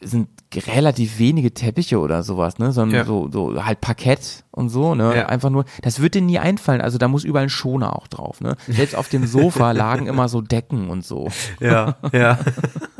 sind 0.04 0.28
relativ 0.68 1.18
wenige 1.20 1.54
Teppiche 1.54 2.00
oder 2.00 2.22
sowas, 2.22 2.60
ne, 2.60 2.72
sondern 2.72 2.96
Ja. 3.00 3.06
so, 3.06 3.28
so 3.32 3.66
halt 3.66 3.82
Parkett 3.82 4.44
und 4.52 4.70
so, 4.70 4.94
ne, 4.94 5.16
Ja. 5.18 5.26
einfach 5.28 5.50
nur, 5.50 5.66
das 5.82 6.00
wird 6.00 6.14
dir 6.16 6.22
nie 6.22 6.38
einfallen, 6.40 6.82
also 6.82 6.98
da 7.00 7.08
muss 7.08 7.24
überall 7.24 7.46
ein 7.46 7.50
Schoner 7.50 7.96
auch 7.96 8.08
drauf, 8.08 8.40
ne. 8.42 8.56
Selbst 8.68 8.96
auf 8.96 9.10
dem 9.10 9.26
Sofa 9.26 9.72
lagen 9.74 10.06
immer 10.06 10.30
so 10.30 10.42
Decken 10.42 10.90
und 10.90 11.04
so. 11.04 11.30
Ja, 11.60 11.96
ja. 12.12 12.38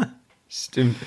Stimmt. 0.56 0.98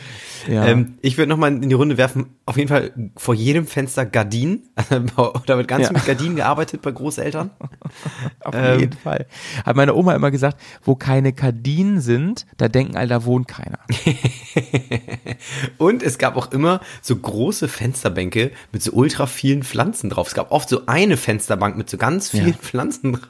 Ja. 0.48 0.66
Ähm, 0.66 0.98
ich 1.02 1.16
würde 1.18 1.28
nochmal 1.28 1.52
in 1.52 1.68
die 1.68 1.74
Runde 1.76 1.96
werfen, 1.96 2.26
auf 2.46 2.56
jeden 2.56 2.68
Fall 2.68 2.90
vor 3.16 3.32
jedem 3.32 3.64
Fenster 3.68 4.04
Gardinen. 4.04 4.64
da 5.46 5.56
wird 5.56 5.68
ganz 5.68 5.84
Ja. 5.86 5.92
mit 5.92 6.04
Gardinen 6.04 6.34
gearbeitet 6.34 6.82
bei 6.82 6.90
Großeltern. 6.90 7.50
Auf 8.40 8.54
Ähm. 8.56 8.80
jeden 8.80 8.98
Fall. 8.98 9.26
Hat 9.64 9.76
meine 9.76 9.94
Oma 9.94 10.14
immer 10.16 10.32
gesagt, 10.32 10.60
wo 10.82 10.96
keine 10.96 11.32
Gardinen 11.32 12.00
sind, 12.00 12.44
da 12.56 12.66
denken 12.66 12.96
alle, 12.96 13.06
da 13.06 13.24
wohnt 13.24 13.46
keiner. 13.46 13.78
Und 15.78 16.02
es 16.02 16.18
gab 16.18 16.36
auch 16.36 16.50
immer 16.50 16.80
so 17.00 17.14
große 17.14 17.68
Fensterbänke 17.68 18.50
mit 18.72 18.82
so 18.82 18.92
ultra 18.92 19.26
vielen 19.28 19.62
Pflanzen 19.62 20.10
drauf. 20.10 20.26
Es 20.26 20.34
gab 20.34 20.50
oft 20.50 20.68
so 20.68 20.86
eine 20.86 21.16
Fensterbank 21.16 21.76
mit 21.76 21.88
so 21.88 21.98
ganz 21.98 22.30
vielen 22.30 22.48
Ja. 22.48 22.54
Pflanzen 22.54 23.12
drauf. 23.12 23.28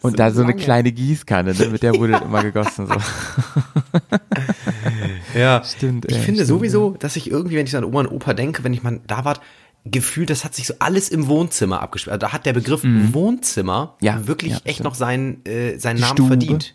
Und 0.00 0.18
da 0.18 0.30
so 0.30 0.40
eine 0.40 0.52
lange. 0.52 0.62
kleine 0.62 0.92
Gießkanne, 0.92 1.52
ne, 1.54 1.66
mit 1.68 1.82
der 1.82 1.94
wurde 1.96 2.16
immer 2.24 2.42
gegossen, 2.42 2.86
so. 2.86 2.94
Ja, 5.34 5.62
Stimmt, 5.64 6.06
Ich 6.10 6.16
ey, 6.16 6.22
finde 6.22 6.44
stimmt, 6.44 6.48
sowieso, 6.58 6.96
dass 6.98 7.16
ich 7.16 7.30
irgendwie, 7.30 7.56
wenn 7.56 7.66
ich 7.66 7.76
an 7.76 7.84
Oma 7.84 8.00
und 8.00 8.08
Opa 8.08 8.34
denke, 8.34 8.64
wenn 8.64 8.72
ich 8.72 8.82
mal 8.82 9.00
da 9.06 9.24
war, 9.24 9.38
gefühlt, 9.84 10.30
das 10.30 10.44
hat 10.44 10.54
sich 10.54 10.66
so 10.66 10.74
alles 10.78 11.08
im 11.08 11.26
Wohnzimmer 11.26 11.80
abgespielt. 11.82 12.12
Also 12.12 12.20
da 12.26 12.32
hat 12.32 12.46
der 12.46 12.52
Begriff 12.52 12.82
Wohnzimmer 12.84 13.96
Mhm. 14.00 14.06
Ja, 14.06 14.26
wirklich 14.26 14.52
ja, 14.52 14.58
echt 14.64 14.74
stimmt. 14.76 14.84
noch 14.84 14.94
seinen, 14.94 15.44
äh, 15.46 15.78
seinen 15.78 16.00
Namen 16.00 16.12
Stube. 16.12 16.28
verdient. 16.28 16.74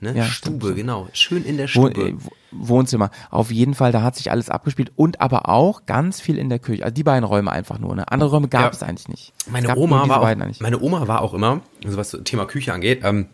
Ne? 0.00 0.14
Ja, 0.16 0.24
Stube, 0.24 0.66
stimmt. 0.66 0.76
genau. 0.76 1.08
Schön 1.12 1.44
in 1.44 1.56
der 1.56 1.66
Stube. 1.66 1.90
äh, 2.00 2.14
Wo- 2.16 2.30
Wohnzimmer. 2.50 3.10
Auf 3.30 3.50
jeden 3.50 3.74
Fall, 3.74 3.90
da 3.92 4.02
hat 4.02 4.16
sich 4.16 4.30
alles 4.30 4.48
abgespielt 4.48 4.92
und 4.96 5.20
aber 5.20 5.48
auch 5.48 5.86
ganz 5.86 6.20
viel 6.20 6.38
in 6.38 6.48
der 6.48 6.58
Küche. 6.60 6.84
Also 6.84 6.94
die 6.94 7.02
beiden 7.02 7.24
Räume 7.24 7.50
einfach 7.50 7.78
nur. 7.78 7.94
Ne? 7.96 8.10
Andere 8.10 8.30
Räume 8.30 8.48
gab 8.48 8.62
Ja. 8.62 8.70
es 8.70 8.82
eigentlich 8.82 9.08
nicht. 9.08 9.32
Meine 9.50 9.76
Oma 9.76 10.08
war 10.08 10.20
auch, 10.22 10.60
meine 10.60 10.80
Oma 10.80 11.08
war 11.08 11.20
auch 11.22 11.34
immer, 11.34 11.60
also 11.84 11.96
was 11.96 12.16
Thema 12.24 12.46
Küche 12.46 12.72
angeht, 12.72 13.00
ähm, 13.04 13.26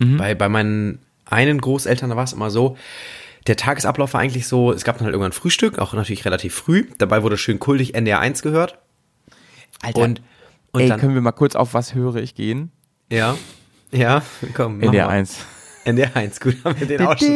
Mhm. 0.00 0.16
bei, 0.16 0.34
bei 0.36 0.48
meinen 0.48 1.00
einen 1.26 1.60
Großeltern, 1.60 2.10
war 2.16 2.22
es 2.24 2.32
immer 2.32 2.50
so, 2.50 2.76
der 3.48 3.56
Tagesablauf 3.56 4.14
war 4.14 4.20
eigentlich 4.20 4.46
so, 4.46 4.72
es 4.72 4.84
gab 4.84 4.98
dann 4.98 5.06
halt 5.06 5.14
irgendwann 5.14 5.32
Frühstück, 5.32 5.78
auch 5.78 5.94
natürlich 5.94 6.24
relativ 6.24 6.54
früh. 6.54 6.86
Dabei 6.98 7.22
wurde 7.22 7.38
schön 7.38 7.58
kultig 7.58 7.94
NDR 7.94 8.20
1 8.20 8.42
gehört. 8.42 8.78
Alter, 9.82 10.00
Und, 10.02 10.22
und 10.72 10.80
ey, 10.82 10.88
dann, 10.88 11.00
können 11.00 11.14
wir 11.14 11.20
mal 11.20 11.32
kurz 11.32 11.56
auf 11.56 11.74
was 11.74 11.94
höre 11.94 12.16
ich 12.16 12.34
gehen? 12.34 12.70
ja, 13.10 13.36
ja, 13.90 14.22
komm, 14.54 14.78
mal. 15.06 15.12
1. 15.12 15.36
NDR 15.84 16.14
1, 16.14 16.40
gut, 16.40 16.56
haben 16.64 16.78
wir 16.78 16.86
den 16.86 17.00
auch 17.00 17.16
schon. 17.16 17.28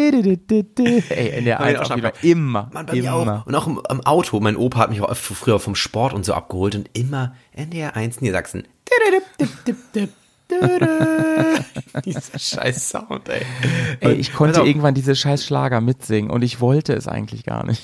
Ey, 1.09 1.45
wir 1.61 1.61
1 1.61 1.79
auch 1.79 1.87
schon. 1.87 2.03
Immer. 2.21 2.71
Mann, 2.73 2.85
bei 2.85 2.93
mir 2.93 3.05
immer. 3.05 3.41
auch. 3.41 3.47
Und 3.47 3.55
auch 3.55 3.67
im, 3.67 3.81
im 3.89 4.01
Auto. 4.03 4.41
Mein 4.41 4.57
Opa 4.57 4.81
hat 4.81 4.91
mich 4.91 5.01
auch 5.01 5.17
früher 5.17 5.59
vom 5.59 5.75
Sport 5.75 6.13
und 6.13 6.27
so 6.27 6.35
abgeholt 6.35 6.75
und 6.75 6.91
immer 6.93 7.35
NDR 7.53 7.97
1 7.97 8.21
Niedersachsen. 8.21 8.69
Dieser 12.05 12.39
scheiß 12.39 12.91
Sound, 12.91 13.29
ey. 13.29 13.43
Ey, 14.01 14.13
ich 14.15 14.33
konnte 14.33 14.63
auf. 14.63 14.67
irgendwann 14.67 14.95
diese 14.95 15.15
scheiß 15.15 15.45
Schlager 15.45 15.81
mitsingen 15.81 16.31
und 16.31 16.43
ich 16.43 16.61
wollte 16.61 16.95
es 16.95 17.09
eigentlich 17.09 17.45
gar 17.45 17.67
nicht. 17.67 17.83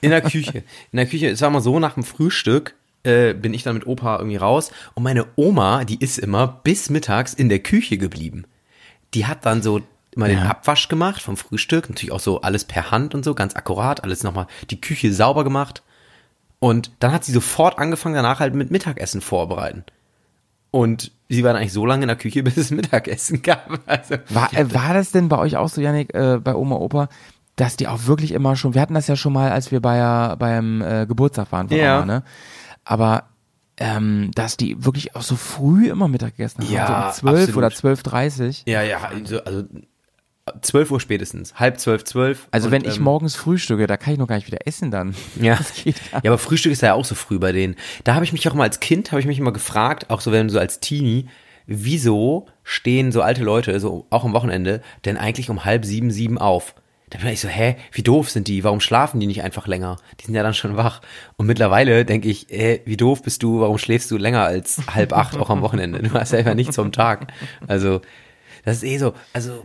In 0.00 0.10
der 0.10 0.22
Küche. 0.22 0.62
In 0.92 0.96
der 0.96 1.06
Küche, 1.06 1.28
es 1.28 1.40
war 1.40 1.50
mal 1.50 1.60
so, 1.60 1.78
nach 1.78 1.94
dem 1.94 2.04
Frühstück 2.04 2.74
äh, 3.02 3.34
bin 3.34 3.52
ich 3.54 3.62
dann 3.64 3.74
mit 3.74 3.86
Opa 3.86 4.18
irgendwie 4.18 4.36
raus 4.36 4.70
und 4.94 5.02
meine 5.02 5.26
Oma, 5.36 5.84
die 5.84 5.98
ist 6.00 6.18
immer 6.18 6.60
bis 6.62 6.90
mittags 6.90 7.34
in 7.34 7.48
der 7.48 7.58
Küche 7.60 7.98
geblieben. 7.98 8.44
Die 9.14 9.26
hat 9.26 9.44
dann 9.44 9.62
so 9.62 9.80
immer 10.14 10.28
den 10.28 10.38
Ja. 10.38 10.46
Abwasch 10.50 10.88
gemacht 10.88 11.22
vom 11.22 11.36
Frühstück, 11.36 11.88
natürlich 11.88 12.12
auch 12.12 12.20
so 12.20 12.40
alles 12.40 12.64
per 12.64 12.90
Hand 12.90 13.14
und 13.14 13.24
so, 13.24 13.34
ganz 13.34 13.56
akkurat, 13.56 14.04
alles 14.04 14.22
nochmal 14.22 14.46
die 14.70 14.80
Küche 14.80 15.12
sauber 15.12 15.44
gemacht. 15.44 15.82
Und 16.60 16.90
dann 16.98 17.12
hat 17.12 17.24
sie 17.24 17.32
sofort 17.32 17.78
angefangen, 17.78 18.16
danach 18.16 18.40
halt 18.40 18.54
mit 18.54 18.70
Mittagessen 18.70 19.20
vorbereiten. 19.20 19.84
Und 20.78 21.10
sie 21.28 21.42
war 21.42 21.52
dann 21.52 21.60
eigentlich 21.60 21.72
so 21.72 21.84
lange 21.84 22.02
in 22.02 22.08
der 22.08 22.16
Küche, 22.16 22.42
bis 22.44 22.56
es 22.56 22.70
Mittagessen 22.70 23.42
gab. 23.42 23.80
Also, 23.86 24.14
War, 24.28 24.52
äh, 24.54 24.72
war 24.72 24.94
das 24.94 25.10
denn 25.10 25.28
bei 25.28 25.36
euch 25.38 25.56
auch 25.56 25.68
so, 25.68 25.80
Janik, 25.80 26.14
äh, 26.14 26.38
bei 26.38 26.54
Oma, 26.54 26.76
Opa, 26.76 27.08
dass 27.56 27.76
die 27.76 27.88
auch 27.88 28.06
wirklich 28.06 28.30
immer 28.30 28.54
schon, 28.54 28.74
wir 28.74 28.80
hatten 28.80 28.94
das 28.94 29.08
ja 29.08 29.16
schon 29.16 29.32
mal, 29.32 29.50
als 29.50 29.72
wir 29.72 29.80
bei, 29.80 30.36
beim 30.36 30.80
äh, 30.80 31.06
Geburtstag 31.06 31.50
waren 31.50 31.68
von 31.68 31.76
Ja. 31.76 31.96
Oma, 31.98 32.06
ne? 32.06 32.22
Aber 32.84 33.24
ähm, 33.76 34.30
dass 34.34 34.56
die 34.56 34.84
wirklich 34.84 35.16
auch 35.16 35.22
so 35.22 35.34
früh 35.34 35.88
immer 35.88 36.06
Mittag 36.06 36.36
gegessen 36.36 36.62
haben. 36.62 36.72
Ja, 36.72 37.12
so 37.12 37.26
um 37.26 37.32
12 37.32 37.48
absolut. 37.48 37.56
oder 37.56 37.68
12.30 37.68 38.62
Ja, 38.66 38.82
ja, 38.82 38.98
also, 39.02 39.42
also 39.42 39.64
12 40.60 40.90
Uhr 40.90 41.00
spätestens. 41.00 41.54
Halb 41.54 41.78
zwölf, 41.78 42.04
zwölf. 42.04 42.48
Also 42.50 42.66
Und, 42.66 42.72
wenn 42.72 42.84
ich 42.84 42.96
ähm, 42.96 43.04
morgens 43.04 43.34
frühstücke, 43.34 43.86
da 43.86 43.96
kann 43.96 44.12
ich 44.12 44.18
noch 44.18 44.26
gar 44.26 44.36
nicht 44.36 44.46
wieder 44.46 44.66
essen 44.66 44.90
dann. 44.90 45.14
Ja. 45.40 45.58
Ja, 45.84 46.30
aber 46.30 46.38
Frühstück 46.38 46.72
ist 46.72 46.82
ja 46.82 46.94
auch 46.94 47.04
so 47.04 47.14
früh 47.14 47.38
bei 47.38 47.52
denen. 47.52 47.76
Da 48.04 48.14
habe 48.14 48.24
ich 48.24 48.32
mich 48.32 48.48
auch 48.48 48.54
mal 48.54 48.64
als 48.64 48.80
Kind, 48.80 49.12
habe 49.12 49.20
ich 49.20 49.26
mich 49.26 49.38
immer 49.38 49.52
gefragt, 49.52 50.10
auch 50.10 50.20
so 50.20 50.32
wenn 50.32 50.48
so 50.48 50.58
als 50.58 50.80
Teenie, 50.80 51.26
wieso 51.66 52.46
stehen 52.64 53.12
so 53.12 53.22
alte 53.22 53.44
Leute, 53.44 53.78
so 53.78 54.06
auch 54.10 54.24
am 54.24 54.32
Wochenende, 54.32 54.82
denn 55.04 55.16
eigentlich 55.16 55.50
um 55.50 55.64
halb 55.64 55.84
sieben, 55.84 56.10
sieben 56.10 56.38
auf? 56.38 56.74
Da 57.10 57.18
bin 57.18 57.28
ich 57.28 57.40
so, 57.40 57.48
hä, 57.48 57.76
wie 57.92 58.02
doof 58.02 58.30
sind 58.30 58.48
die? 58.48 58.64
Warum 58.64 58.80
schlafen 58.80 59.20
die 59.20 59.26
nicht 59.26 59.42
einfach 59.42 59.66
länger? 59.66 59.96
Die 60.20 60.26
sind 60.26 60.34
ja 60.34 60.42
dann 60.42 60.54
schon 60.54 60.76
wach. 60.76 61.00
Und 61.36 61.46
mittlerweile 61.46 62.04
denke 62.04 62.28
ich, 62.28 62.46
hä, 62.50 62.82
wie 62.84 62.96
doof 62.96 63.22
bist 63.22 63.42
du? 63.42 63.60
Warum 63.60 63.78
schläfst 63.78 64.10
du 64.10 64.18
länger 64.18 64.42
als 64.42 64.80
halb 64.92 65.12
acht 65.12 65.36
auch 65.38 65.50
am 65.50 65.62
Wochenende? 65.62 66.02
Du 66.02 66.12
hast 66.12 66.32
ja 66.32 66.38
einfach 66.38 66.54
nichts 66.54 66.76
vom 66.76 66.92
Tag. 66.92 67.32
Also, 67.66 68.02
das 68.64 68.78
ist 68.78 68.84
eh 68.84 68.98
so, 68.98 69.14
also, 69.32 69.64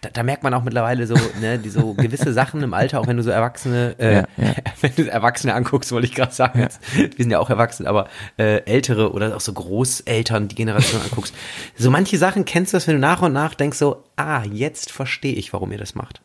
da, 0.00 0.10
da 0.10 0.22
merkt 0.22 0.42
man 0.42 0.54
auch 0.54 0.62
mittlerweile 0.62 1.06
so, 1.06 1.14
ne, 1.40 1.58
die 1.58 1.70
so 1.70 1.94
gewisse 1.94 2.32
Sachen 2.32 2.62
im 2.62 2.74
Alter, 2.74 3.00
auch 3.00 3.06
wenn 3.06 3.16
du 3.16 3.22
so 3.22 3.30
Erwachsene, 3.30 3.94
äh, 3.98 4.14
Ja, 4.14 4.24
ja. 4.36 4.54
wenn 4.80 4.94
du 4.96 5.10
Erwachsene 5.10 5.54
anguckst, 5.54 5.92
wollte 5.92 6.06
ich 6.06 6.14
gerade 6.14 6.32
sagen, 6.32 6.60
jetzt, 6.60 6.80
wir 6.96 7.10
sind 7.16 7.30
ja 7.30 7.38
auch 7.38 7.50
erwachsen, 7.50 7.86
aber 7.86 8.08
äh, 8.38 8.64
ältere 8.64 9.12
oder 9.12 9.36
auch 9.36 9.40
so 9.40 9.52
Großeltern, 9.52 10.48
die 10.48 10.54
Generation 10.54 11.00
anguckst. 11.04 11.34
So 11.76 11.90
manche 11.90 12.18
Sachen 12.18 12.44
kennst 12.44 12.72
du 12.72 12.76
das, 12.76 12.86
wenn 12.86 12.94
du 12.94 13.00
nach 13.00 13.22
und 13.22 13.32
nach 13.32 13.54
denkst 13.54 13.78
so, 13.78 14.04
ah, 14.16 14.42
jetzt 14.44 14.90
verstehe 14.90 15.34
ich, 15.34 15.52
warum 15.52 15.72
ihr 15.72 15.78
das 15.78 15.94
macht. 15.94 16.22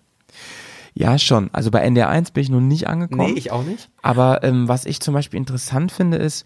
Ja, 0.93 1.19
schon. 1.19 1.51
Also 1.53 1.69
bei 1.69 1.81
NDR 1.81 2.09
1 2.09 2.31
bin 2.31 2.41
ich 2.41 2.49
noch 2.49 2.59
nicht 2.59 2.87
angekommen. 2.87 3.33
Nee, 3.33 3.37
ich 3.37 3.51
auch 3.51 3.63
nicht. 3.63 3.89
Aber 4.01 4.43
ähm, 4.43 4.67
was 4.67 4.85
ich 4.85 4.99
zum 4.99 5.13
Beispiel 5.13 5.37
interessant 5.37 5.91
finde, 5.91 6.17
ist, 6.17 6.43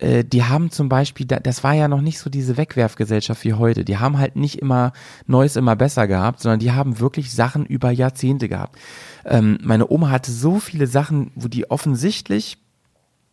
äh, 0.00 0.24
die 0.24 0.44
haben 0.44 0.70
zum 0.70 0.88
Beispiel, 0.88 1.26
da- 1.26 1.40
das 1.40 1.62
war 1.62 1.74
ja 1.74 1.88
noch 1.88 2.00
nicht 2.00 2.18
so 2.18 2.30
diese 2.30 2.56
Wegwerfgesellschaft 2.56 3.44
wie 3.44 3.54
heute. 3.54 3.84
Die 3.84 3.98
haben 3.98 4.18
halt 4.18 4.36
nicht 4.36 4.56
immer 4.58 4.92
Neues 5.26 5.56
immer 5.56 5.76
besser 5.76 6.06
gehabt, 6.06 6.40
sondern 6.40 6.60
die 6.60 6.72
haben 6.72 7.00
wirklich 7.00 7.32
Sachen 7.32 7.66
über 7.66 7.90
Jahrzehnte 7.90 8.48
gehabt. 8.48 8.78
Ähm, 9.24 9.58
meine 9.62 9.90
Oma 9.90 10.10
hatte 10.10 10.32
so 10.32 10.58
viele 10.58 10.86
Sachen, 10.86 11.30
wo 11.34 11.48
die 11.48 11.70
offensichtlich 11.70 12.58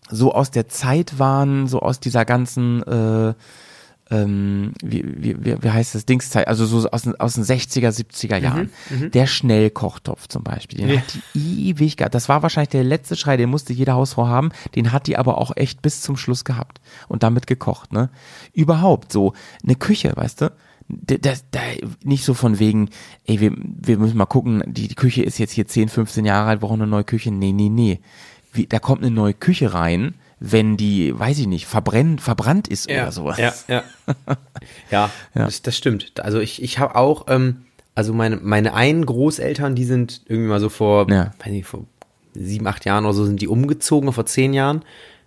so 0.09 0.34
aus 0.34 0.51
der 0.51 0.68
Zeit 0.68 1.20
waren, 1.20 1.68
so 1.68 1.80
aus 1.82 1.99
dieser 1.99 2.24
ganzen 2.26 2.84
äh, 2.84 3.34
ähm, 4.10 4.72
wie, 4.84 5.03
wie, 5.05 5.62
wie, 5.64 5.70
heißt 5.70 5.95
das, 5.95 6.05
Dingszeit, 6.05 6.47
also 6.47 6.66
so 6.66 6.89
aus, 6.89 7.01
den- 7.03 7.20
aus 7.20 7.34
den 7.34 7.43
60er, 7.43 7.89
70er 7.91 8.38
Jahren. 8.38 8.70
Der 9.14 9.28
Schnellkochtopf 9.28 10.28
zum 10.28 10.43
Beispiel, 10.43 10.80
den 10.80 10.89
Ja. 10.89 10.97
hat 11.01 11.18
die 11.36 11.70
ewig 11.70 11.97
gehabt. 11.97 12.16
Das 12.16 12.30
war 12.30 12.41
wahrscheinlich 12.43 12.70
der 12.70 12.84
letzte 12.84 13.16
Schrei, 13.16 13.38
den 13.38 13.49
musste 13.49 13.74
jede 13.74 13.93
Hausfrau 13.93 14.28
haben. 14.28 14.51
Den 14.76 14.91
hat 14.91 15.08
die 15.08 15.18
aber 15.18 15.38
auch 15.38 15.51
echt 15.58 15.82
bis 15.82 16.01
zum 16.01 16.16
Schluss 16.18 16.45
gehabt 16.45 16.80
und 17.08 17.24
damit 17.24 17.47
gekocht, 17.47 17.91
ne? 17.93 18.10
Überhaupt 18.53 19.12
so 19.12 19.34
eine 19.64 19.76
Küche, 19.76 20.14
weißt 20.16 20.41
du? 20.41 20.51
Das, 20.89 21.43
da, 21.51 21.60
nicht 22.03 22.24
so 22.24 22.34
von 22.34 22.60
wegen, 22.60 22.89
ey, 23.26 23.41
wir, 23.41 23.51
wir 23.58 23.97
müssen 23.97 24.16
mal 24.18 24.26
gucken, 24.26 24.64
die, 24.68 24.88
die 24.88 24.95
Küche 24.95 25.22
ist 25.22 25.38
jetzt 25.38 25.51
hier 25.51 25.68
10, 25.68 25.89
15 25.89 26.24
Jahre 26.24 26.47
alt, 26.47 26.62
wir 26.62 26.68
brauchen 26.68 26.82
eine 26.82 26.89
neue 26.89 27.03
Küche. 27.03 27.30
Nee, 27.30 27.51
nee, 27.51 27.68
nee. 27.68 27.99
Wie, 28.53 28.68
da 28.68 28.80
kommt 28.80 29.01
eine 29.03 29.12
neue 29.12 29.34
Küche 29.34 29.74
rein, 29.74 30.16
wenn 30.40 30.78
die, 30.78 31.18
weiß 31.18 31.40
ich 31.40 31.48
nicht, 31.48 31.66
verbrennt, 31.66 32.22
verbrannt 32.22 32.68
ist 32.68 32.90
oder 33.04 33.12
sowas. 33.12 33.38
Ja, 33.40 33.54
ja. 33.68 33.84
ja, 34.92 35.12
Das, 35.34 35.62
das 35.62 35.76
stimmt. 35.78 36.20
Also 36.20 36.40
ich, 36.40 36.62
ich 36.62 36.80
habe 36.80 36.96
auch, 36.96 37.26
ähm, 37.30 37.66
also 37.96 38.14
meine, 38.14 38.38
meine 38.38 38.74
einen 38.74 39.06
Großeltern, 39.06 39.74
die 39.76 39.86
sind 39.86 40.22
irgendwie 40.28 40.50
mal 40.50 40.60
so 40.60 40.70
vor, 40.70 41.10
Ja. 41.10 41.34
weiß 41.40 41.48
nicht, 41.52 41.66
vor 41.66 41.86
sieben, 42.36 42.68
acht 42.68 42.86
Jahren 42.86 43.06
oder 43.06 43.16
so 43.16 43.26
sind 43.26 43.42
die 43.42 43.48
umgezogen, 43.48 44.14
vor 44.14 44.28
zehn 44.28 44.54
Jahren, 44.54 44.84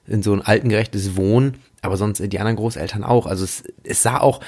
in 0.06 0.22
so 0.22 0.32
ein 0.32 0.42
altengerechtes 0.42 1.16
Wohnen, 1.16 1.56
aber 1.82 1.96
sonst 1.96 2.20
die 2.20 2.38
anderen 2.38 2.56
Großeltern 2.56 3.02
auch. 3.02 3.26
Also 3.26 3.42
es, 3.44 3.64
es 3.82 4.02
sah 4.02 4.18
auch 4.20 4.40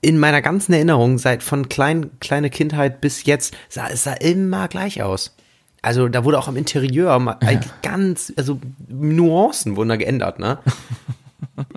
in 0.00 0.18
meiner 0.18 0.42
ganzen 0.42 0.74
Erinnerung, 0.74 1.18
seit 1.18 1.42
von 1.42 1.68
klein, 1.68 2.10
kleine 2.20 2.50
Kindheit 2.50 3.00
bis 3.00 3.24
jetzt, 3.24 3.56
sah 3.68 3.88
es 3.88 4.04
sah 4.04 4.12
immer 4.12 4.68
gleich 4.68 5.02
aus. 5.02 5.34
Also 5.82 6.08
da 6.08 6.24
wurde 6.24 6.38
auch 6.38 6.48
am 6.48 6.56
Interieur 6.56 7.18
mal 7.18 7.36
eigentlich 7.40 7.72
ganz, 7.82 8.32
also 8.36 8.58
Nuancen 8.88 9.76
wurden 9.76 9.88
da 9.90 9.96
geändert, 9.96 10.38
ne? 10.38 10.58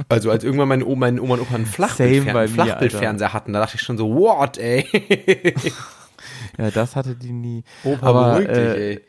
Also 0.10 0.30
als 0.30 0.44
irgendwann 0.44 0.68
meine 0.68 0.86
Oma, 0.86 1.08
meine 1.08 1.22
Oma 1.22 1.36
und 1.36 1.42
Opa 1.42 1.56
einen 1.56 1.66
Flachbildfernseher 1.66 3.34
hatten, 3.34 3.54
da 3.54 3.60
dachte 3.60 3.78
ich 3.78 3.82
schon 3.82 3.98
so, 3.98 4.14
what, 4.14 4.58
ey? 4.58 4.86
Ja, 6.58 6.70
das 6.70 6.96
hatte 6.96 7.16
die 7.16 7.32
nie. 7.32 7.64
Opa, 7.84 8.06
aber, 8.08 8.32
beruhig 8.34 8.48
dich, 8.48 8.58
äh, 8.58 8.92
ey. 8.92 9.02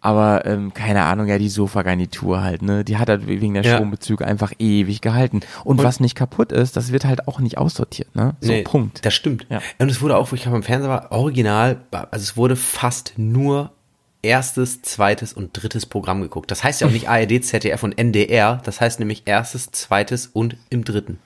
aber 0.00 0.44
ähm, 0.46 0.72
keine 0.74 1.04
Ahnung, 1.04 1.26
ja, 1.26 1.38
die 1.38 1.48
Sofagarnitur 1.48 2.42
halt, 2.42 2.62
ne? 2.62 2.84
Die 2.84 2.96
hat 2.96 3.08
halt 3.08 3.26
wegen 3.26 3.54
der 3.54 3.62
Ja. 3.64 3.74
Strombezüge 3.74 4.24
einfach 4.26 4.52
ewig 4.58 5.00
gehalten. 5.00 5.40
Und, 5.64 5.82
was 5.82 6.00
nicht 6.00 6.16
kaputt 6.16 6.52
ist, 6.52 6.76
das 6.76 6.90
wird 6.92 7.04
halt 7.04 7.28
auch 7.28 7.38
nicht 7.38 7.58
aussortiert, 7.58 8.14
ne? 8.16 8.34
So, 8.40 8.50
Nee, 8.50 8.62
Punkt. 8.62 9.04
Das 9.04 9.14
stimmt. 9.14 9.46
Ja. 9.50 9.60
Und 9.78 9.90
es 9.90 10.00
wurde 10.00 10.16
auch, 10.16 10.32
wo 10.32 10.36
ich 10.36 10.46
am 10.46 10.62
Fernseher 10.62 10.90
war, 10.90 11.12
original, 11.12 11.80
also 11.92 12.22
es 12.22 12.36
wurde 12.36 12.56
fast 12.56 13.14
nur 13.16 13.70
erstes, 14.22 14.82
zweites 14.82 15.32
und 15.32 15.50
drittes 15.52 15.86
Programm 15.86 16.20
geguckt. 16.22 16.50
Das 16.50 16.64
heißt 16.64 16.80
ja 16.80 16.86
auch 16.86 16.92
nicht 16.92 17.08
ARD, 17.08 17.44
ZDF 17.44 17.82
und 17.82 17.96
NDR, 17.98 18.60
das 18.64 18.80
heißt 18.80 18.98
nämlich 18.98 19.22
erstes, 19.26 19.70
zweites 19.70 20.26
und 20.26 20.56
im 20.70 20.84
dritten. 20.84 21.18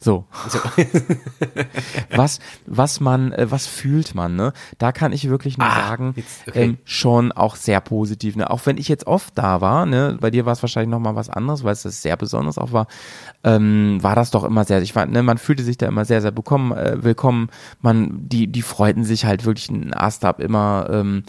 So. 0.00 0.26
So. 0.48 0.60
was, 2.16 2.38
was 2.66 3.00
man, 3.00 3.32
äh, 3.32 3.50
was 3.50 3.66
fühlt 3.66 4.14
man, 4.14 4.36
ne? 4.36 4.52
Da 4.78 4.92
kann 4.92 5.12
ich 5.12 5.28
wirklich 5.28 5.58
nur 5.58 5.66
Ah, 5.66 5.88
sagen, 5.88 6.12
jetzt- 6.16 6.46
okay. 6.46 6.64
ähm, 6.64 6.78
schon 6.84 7.32
auch 7.32 7.56
sehr 7.56 7.80
positiv, 7.80 8.36
ne? 8.36 8.48
Auch 8.48 8.60
wenn 8.66 8.78
ich 8.78 8.86
jetzt 8.86 9.08
oft 9.08 9.36
da 9.36 9.60
war, 9.60 9.86
ne? 9.86 10.16
Bei 10.20 10.30
dir 10.30 10.46
war 10.46 10.52
es 10.52 10.62
wahrscheinlich 10.62 10.90
nochmal 10.90 11.16
was 11.16 11.28
anderes, 11.28 11.64
weil 11.64 11.72
es 11.72 11.82
das 11.82 12.00
sehr 12.00 12.16
besonders 12.16 12.58
auch 12.58 12.70
war, 12.70 12.86
ähm, 13.42 13.98
war 14.00 14.14
das 14.14 14.30
doch 14.30 14.44
immer 14.44 14.64
sehr, 14.64 14.80
ich 14.82 14.92
fand, 14.92 15.10
ne, 15.12 15.24
man 15.24 15.38
fühlte 15.38 15.64
sich 15.64 15.78
da 15.78 15.86
immer 15.88 16.04
sehr, 16.04 16.22
sehr 16.22 16.30
bekommen, 16.30 16.70
äh, 16.70 17.02
willkommen, 17.02 17.48
man, 17.80 18.28
die, 18.28 18.46
die 18.46 18.62
freuten 18.62 19.02
sich 19.04 19.24
halt 19.24 19.44
wirklich 19.44 19.68
ein 19.68 19.92
Ast 19.94 20.24
ab 20.24 20.38
immer, 20.38 20.88
ähm, 20.92 21.24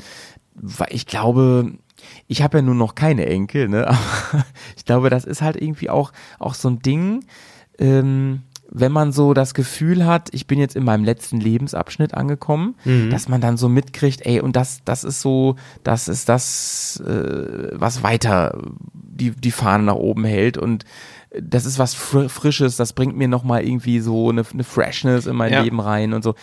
weil 0.62 0.90
ich 0.92 1.06
glaube, 1.06 1.74
ich 2.28 2.42
habe 2.42 2.60
ja 2.60 2.62
nur 2.62 2.76
noch 2.76 2.96
keine 2.96 3.26
Enkel, 3.26 3.68
ne? 3.70 3.88
Aber 4.34 4.46
ich 4.76 4.86
glaube, 4.86 5.10
das 5.10 5.26
ist 5.26 5.42
halt 5.42 5.62
irgendwie 5.62 5.90
auch, 5.90 6.12
auch 6.40 6.54
so 6.54 6.70
ein 6.70 6.82
Ding, 6.82 7.26
ähm, 7.78 8.42
wenn 8.72 8.92
man 8.92 9.12
so 9.12 9.34
das 9.34 9.56
Gefühl 9.56 10.06
hat, 10.06 10.30
ich 10.32 10.46
bin 10.46 10.60
jetzt 10.60 10.76
in 10.76 10.84
meinem 10.84 11.04
letzten 11.04 11.40
Lebensabschnitt 11.40 12.14
angekommen, 12.14 12.76
dass 13.10 13.28
man 13.28 13.42
dann 13.42 13.58
so 13.58 13.68
mitkriegt, 13.68 14.26
ey, 14.26 14.42
und 14.42 14.56
das, 14.56 14.82
das 14.86 15.04
ist 15.04 15.22
so, 15.22 15.56
das 15.84 16.08
ist 16.08 16.30
das, 16.30 17.02
äh, 17.06 17.72
was 17.74 18.04
weiter 18.04 18.62
die, 18.94 19.32
die 19.32 19.52
Fahne 19.52 19.86
nach 19.86 19.96
oben 19.96 20.24
hält 20.24 20.58
und 20.58 20.86
das 21.40 21.66
ist 21.66 21.78
was 21.78 21.94
Fr 21.94 22.28
Frisches, 22.28 22.76
das 22.76 22.94
bringt 22.94 23.16
mir 23.16 23.28
nochmal 23.28 23.64
irgendwie 23.64 24.00
so 24.00 24.30
eine, 24.30 24.44
eine 24.52 24.64
Freshness 24.64 25.28
in 25.28 25.36
mein 25.36 25.54
Ja. 25.54 25.62
Leben 25.62 25.80
rein 25.80 26.14
und 26.14 26.24
so. 26.24 26.34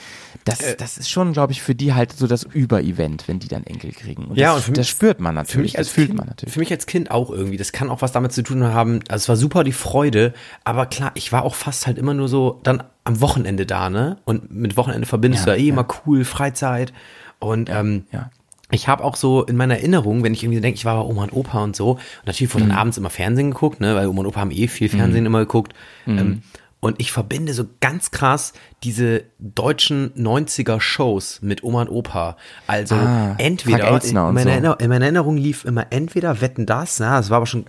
Das, 0.45 0.61
Äh. 0.61 0.77
das 0.77 0.97
ist 0.97 1.11
schon, 1.11 1.33
glaube 1.33 1.53
ich, 1.53 1.61
für 1.61 1.75
die 1.75 1.93
halt 1.93 2.13
so 2.13 2.29
das 2.29 2.45
Über-Event, 2.45 3.27
wenn 3.27 3.41
die 3.41 3.49
dann 3.49 3.65
Enkel 3.65 3.91
kriegen. 3.91 4.27
Und 4.27 4.37
Ja, 4.39 4.49
das, 4.49 4.57
und 4.59 4.63
für 4.63 4.71
mich- 4.71 4.79
das 4.79 4.89
spürt 4.89 5.19
man 5.21 5.35
natürlich, 5.35 5.53
Für 5.55 5.63
mich 5.63 5.79
als 5.79 5.89
das 5.89 5.95
fühlt 5.95 6.07
kind, 6.09 6.19
man 6.19 6.29
natürlich. 6.29 6.53
Für 6.55 6.61
mich 6.61 6.71
als 6.71 6.87
Kind 6.87 7.11
auch 7.11 7.31
irgendwie. 7.31 7.57
Das 7.57 7.73
kann 7.73 7.91
auch 7.91 8.01
was 8.03 8.13
damit 8.13 8.33
zu 8.33 8.43
tun 8.43 8.63
haben. 8.65 9.01
Also 9.09 9.25
es 9.25 9.29
war 9.29 9.37
super 9.37 9.65
die 9.65 9.73
Freude, 9.73 10.35
aber 10.63 10.87
klar, 10.87 11.11
ich 11.15 11.33
war 11.33 11.43
auch 11.43 11.57
fast 11.57 11.87
halt 11.89 11.99
immer 11.99 12.15
nur 12.15 12.29
so 12.29 12.61
dann 12.63 12.85
am 13.03 13.21
Wochenende 13.21 13.67
da, 13.67 13.91
ne? 13.91 14.19
Und 14.25 14.53
mit 14.53 14.77
Wochenende 14.77 15.07
verbindest 15.07 15.47
Ja, 15.47 15.53
du 15.55 15.59
ja 15.59 15.65
eh 15.65 15.67
ja. 15.69 15.73
immer 15.73 15.87
cool, 16.07 16.25
Freizeit. 16.25 16.93
Und 17.41 17.69
ähm, 17.71 18.05
ja. 18.13 18.31
Ich 18.71 18.89
habe 18.89 19.05
auch 19.05 19.17
so 19.17 19.45
in 19.45 19.57
meiner 19.57 19.77
Erinnerung, 19.77 20.23
wenn 20.25 20.33
ich 20.35 20.43
irgendwie 20.43 20.61
denke, 20.61 20.77
ich 20.77 20.85
war 20.85 20.97
bei 21.03 21.09
Oma 21.09 21.23
und 21.25 21.33
Opa 21.33 21.63
und 21.63 21.77
so, 21.77 21.93
und 21.93 22.01
natürlich 22.27 22.53
wurde 22.53 22.65
Mhm. 22.65 22.69
dann 22.71 22.79
abends 22.79 22.99
immer 22.99 23.11
Fernsehen 23.11 23.51
geguckt, 23.53 23.81
ne? 23.81 23.95
Weil 23.95 24.09
Oma 24.09 24.21
und 24.21 24.27
Opa 24.27 24.41
haben 24.41 24.51
eh 24.51 24.67
viel 24.69 24.89
Fernsehen 24.89 25.25
immer 25.27 25.39
geguckt. 25.41 25.73
Mhm. 26.07 26.19
Ähm, 26.19 26.43
und 26.81 27.01
ich 27.01 27.11
verbinde 27.11 27.55
so 27.55 27.65
ganz 27.81 28.11
krass 28.11 28.53
diese 28.85 29.25
deutschen 29.39 30.13
90er 30.15 30.81
Shows 30.81 31.41
mit 31.43 31.65
Oma 31.65 31.83
und 31.83 31.89
Opa. 31.89 32.37
Also 32.67 32.95
Ah, 32.97 33.35
entweder 33.39 33.89
in, 34.05 34.15
meiner 34.15 34.43
so. 34.43 34.49
Erinnerung, 34.51 34.79
in 34.81 34.89
meiner 34.89 35.05
Erinnerung 35.07 35.37
lief 35.37 35.65
immer 35.65 35.87
entweder 35.91 36.41
Wetten 36.41 36.67
das, 36.67 37.01
na, 37.01 37.17
das 37.17 37.31
war 37.31 37.39
aber 37.39 37.47
schon 37.47 37.65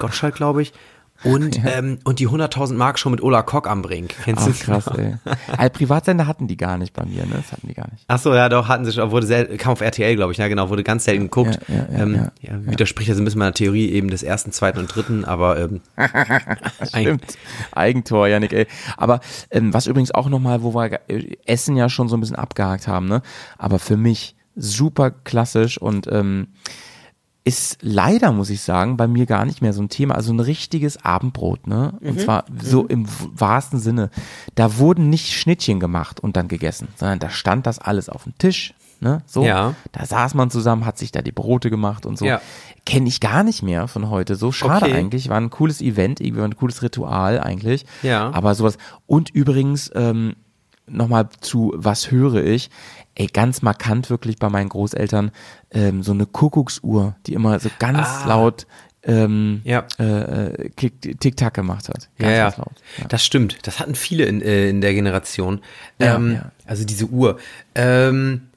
Gottschalk, 0.00 0.34
glaube 0.34 0.62
ich, 0.62 0.72
und, 1.24 1.60
ähm, 1.66 1.98
und 2.04 2.18
die 2.20 2.28
100.000 2.28 2.74
Mark 2.74 2.98
Show 2.98 3.10
mit 3.10 3.22
Ola 3.22 3.42
Kock 3.42 3.68
am 3.68 3.82
Brink. 3.82 4.14
Kennst 4.24 4.46
du 4.46 4.52
krass, 4.52 4.86
noch? 4.86 4.98
ey. 4.98 5.16
Also 5.56 5.70
Privatsender 5.70 6.26
hatten 6.26 6.46
die 6.46 6.56
gar 6.56 6.78
nicht 6.78 6.92
bei 6.92 7.04
mir, 7.04 7.26
ne? 7.26 7.36
Das 7.36 7.52
hatten 7.52 7.66
die 7.66 7.74
gar 7.74 7.90
nicht. 7.90 8.04
Ach 8.08 8.18
so, 8.18 8.34
ja, 8.34 8.48
doch, 8.48 8.68
hatten 8.68 8.84
sie 8.84 8.92
schon, 8.92 9.10
wurde 9.10 9.26
sel 9.26 9.56
kam 9.58 9.72
auf 9.72 9.80
RTL, 9.80 10.14
glaube 10.16 10.32
ich, 10.32 10.38
ja, 10.38 10.48
genau, 10.48 10.70
wurde 10.70 10.84
ganz 10.84 11.04
selten 11.04 11.24
geguckt. 11.24 11.58
Ja, 11.68 11.74
ja, 11.74 11.86
ja, 11.90 12.02
ähm, 12.02 12.14
ja. 12.14 12.30
ja, 12.40 12.66
widerspricht 12.66 13.08
ja 13.08 13.14
so 13.14 13.22
ein 13.22 13.24
bisschen 13.24 13.40
meiner 13.40 13.54
Theorie 13.54 13.90
eben 13.90 14.10
des 14.10 14.22
ersten, 14.22 14.52
zweiten 14.52 14.78
und 14.78 14.94
dritten, 14.94 15.24
aber 15.24 15.58
ähm, 15.58 15.80
Stimmt. 16.88 17.38
Eigentor, 17.72 18.28
Janik, 18.28 18.52
ey. 18.52 18.66
Aber 18.96 19.20
ähm, 19.50 19.74
was 19.74 19.86
übrigens 19.86 20.12
auch 20.12 20.28
nochmal, 20.28 20.62
wo 20.62 20.74
wir 20.74 21.00
äh, 21.08 21.36
Essen 21.46 21.76
ja 21.76 21.88
schon 21.88 22.08
so 22.08 22.16
ein 22.16 22.20
bisschen 22.20 22.36
abgehakt 22.36 22.86
haben, 22.86 23.06
ne? 23.06 23.22
Aber 23.56 23.78
für 23.78 23.96
mich 23.96 24.36
super 24.54 25.10
klassisch 25.10 25.78
und 25.78 26.06
ähm, 26.10 26.48
ist 27.48 27.78
leider, 27.80 28.32
muss 28.32 28.50
ich 28.50 28.60
sagen, 28.60 28.96
bei 28.96 29.06
mir 29.08 29.26
gar 29.26 29.44
nicht 29.44 29.62
mehr 29.62 29.72
so 29.72 29.82
ein 29.82 29.88
Thema. 29.88 30.14
Also 30.14 30.32
ein 30.32 30.40
richtiges 30.40 31.04
Abendbrot, 31.04 31.66
ne? 31.66 31.94
Mhm. 32.00 32.08
Und 32.08 32.20
zwar 32.20 32.44
so 32.62 32.86
im 32.86 33.06
wahrsten 33.34 33.78
Sinne. 33.80 34.10
Da 34.54 34.78
wurden 34.78 35.08
nicht 35.10 35.32
Schnittchen 35.32 35.80
gemacht 35.80 36.20
und 36.20 36.36
dann 36.36 36.48
gegessen, 36.48 36.88
sondern 36.96 37.18
da 37.18 37.30
stand 37.30 37.66
das 37.66 37.78
alles 37.78 38.08
auf 38.08 38.24
dem 38.24 38.36
Tisch. 38.38 38.74
Ne, 39.00 39.22
so, 39.26 39.44
Ja. 39.44 39.74
da 39.92 40.04
saß 40.04 40.34
man 40.34 40.50
zusammen, 40.50 40.84
hat 40.84 40.98
sich 40.98 41.12
da 41.12 41.22
die 41.22 41.30
Brote 41.30 41.70
gemacht 41.70 42.04
und 42.04 42.18
so. 42.18 42.24
Ja. 42.24 42.40
kenne 42.84 43.06
ich 43.06 43.20
gar 43.20 43.44
nicht 43.44 43.62
mehr 43.62 43.86
von 43.86 44.08
heute. 44.10 44.34
So 44.34 44.50
schade 44.50 44.86
Okay. 44.86 44.94
eigentlich. 44.94 45.28
War 45.28 45.36
ein 45.36 45.50
cooles 45.50 45.80
Event, 45.80 46.20
irgendwie 46.20 46.40
war 46.40 46.48
ein 46.48 46.56
cooles 46.56 46.82
Ritual 46.82 47.38
eigentlich. 47.38 47.86
Ja. 48.02 48.30
Aber 48.32 48.54
sowas. 48.56 48.76
Und 49.06 49.30
übrigens, 49.30 49.90
ähm, 49.94 50.34
nochmal 50.90 51.28
zu 51.40 51.72
was 51.76 52.10
höre 52.10 52.44
ich? 52.44 52.70
Ey, 53.14 53.26
ganz 53.26 53.62
markant 53.62 54.10
wirklich 54.10 54.36
bei 54.38 54.48
meinen 54.48 54.68
Großeltern 54.68 55.30
ähm, 55.72 56.02
so 56.02 56.12
eine 56.12 56.26
Kuckucksuhr, 56.26 57.16
die 57.26 57.34
immer 57.34 57.58
so 57.60 57.68
ganz 57.78 58.06
Ah. 58.06 58.28
laut 58.28 58.66
ähm, 59.04 59.60
Ja. 59.64 59.86
äh, 59.98 60.46
äh, 60.66 60.70
Tick-Tack 60.70 61.54
gemacht 61.54 61.88
hat. 61.88 62.08
Ganz, 62.18 62.30
ja, 62.30 62.30
ja. 62.30 62.44
ganz 62.44 62.56
laut. 62.58 62.72
Ja. 62.98 63.04
Das 63.08 63.24
stimmt. 63.24 63.58
Das 63.62 63.78
hatten 63.80 63.94
viele 63.94 64.24
in, 64.24 64.42
äh, 64.42 64.68
in 64.68 64.80
der 64.80 64.92
Generation. 64.94 65.60
Ähm, 66.00 66.34
ja. 66.34 66.52
Also 66.66 66.84
diese 66.84 67.06
Uhr. 67.06 67.38
Ähm, 67.74 68.47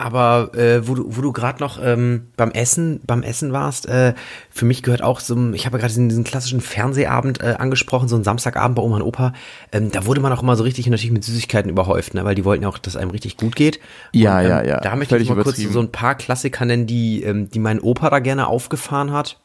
aber 0.00 0.54
äh, 0.56 0.88
wo 0.88 0.94
du, 0.94 1.04
wo 1.16 1.20
du 1.20 1.32
gerade 1.32 1.60
noch 1.60 1.78
ähm, 1.82 2.28
beim 2.36 2.50
Essen, 2.52 3.00
beim 3.06 3.22
Essen 3.22 3.52
warst, 3.52 3.86
äh, 3.86 4.14
für 4.50 4.64
mich 4.64 4.82
gehört 4.82 5.02
auch 5.02 5.20
so, 5.20 5.34
ein- 5.34 5.52
ich 5.54 5.66
habe 5.66 5.76
ja 5.76 5.80
gerade 5.82 5.90
diesen, 5.92 6.08
diesen 6.08 6.24
klassischen 6.24 6.60
Fernsehabend 6.60 7.40
äh, 7.42 7.56
angesprochen, 7.58 8.08
so 8.08 8.16
ein 8.16 8.24
Samstagabend 8.24 8.76
bei 8.76 8.82
Oma 8.82 8.96
und 8.96 9.02
Opa. 9.02 9.32
Ähm, 9.72 9.90
da 9.90 10.06
wurde 10.06 10.20
man 10.20 10.32
auch 10.32 10.42
immer 10.42 10.56
so 10.56 10.64
richtig 10.64 10.86
natürlich 10.86 11.10
mit 11.12 11.22
Süßigkeiten 11.24 11.70
überhäuft, 11.70 12.14
ne, 12.14 12.24
weil 12.24 12.34
die 12.34 12.44
wollten 12.44 12.62
ja 12.62 12.68
auch, 12.68 12.78
dass 12.78 12.96
einem 12.96 13.10
richtig 13.10 13.36
gut 13.36 13.54
geht. 13.56 13.78
Ja, 14.12 14.40
ähm, 14.40 14.48
ja, 14.48 14.62
ja. 14.64 14.80
Da 14.80 14.96
möchte 14.96 15.14
Völlig 15.14 15.28
ich 15.28 15.34
mal 15.34 15.42
kurz 15.42 15.58
so 15.58 15.80
ein 15.80 15.92
paar 15.92 16.14
Klassiker 16.14 16.64
nennen, 16.64 16.86
die, 16.86 17.22
ähm, 17.22 17.50
die 17.50 17.58
mein 17.58 17.78
Opa 17.80 18.08
da 18.10 18.18
gerne 18.20 18.46
aufgefahren 18.46 19.12
hat. 19.12 19.38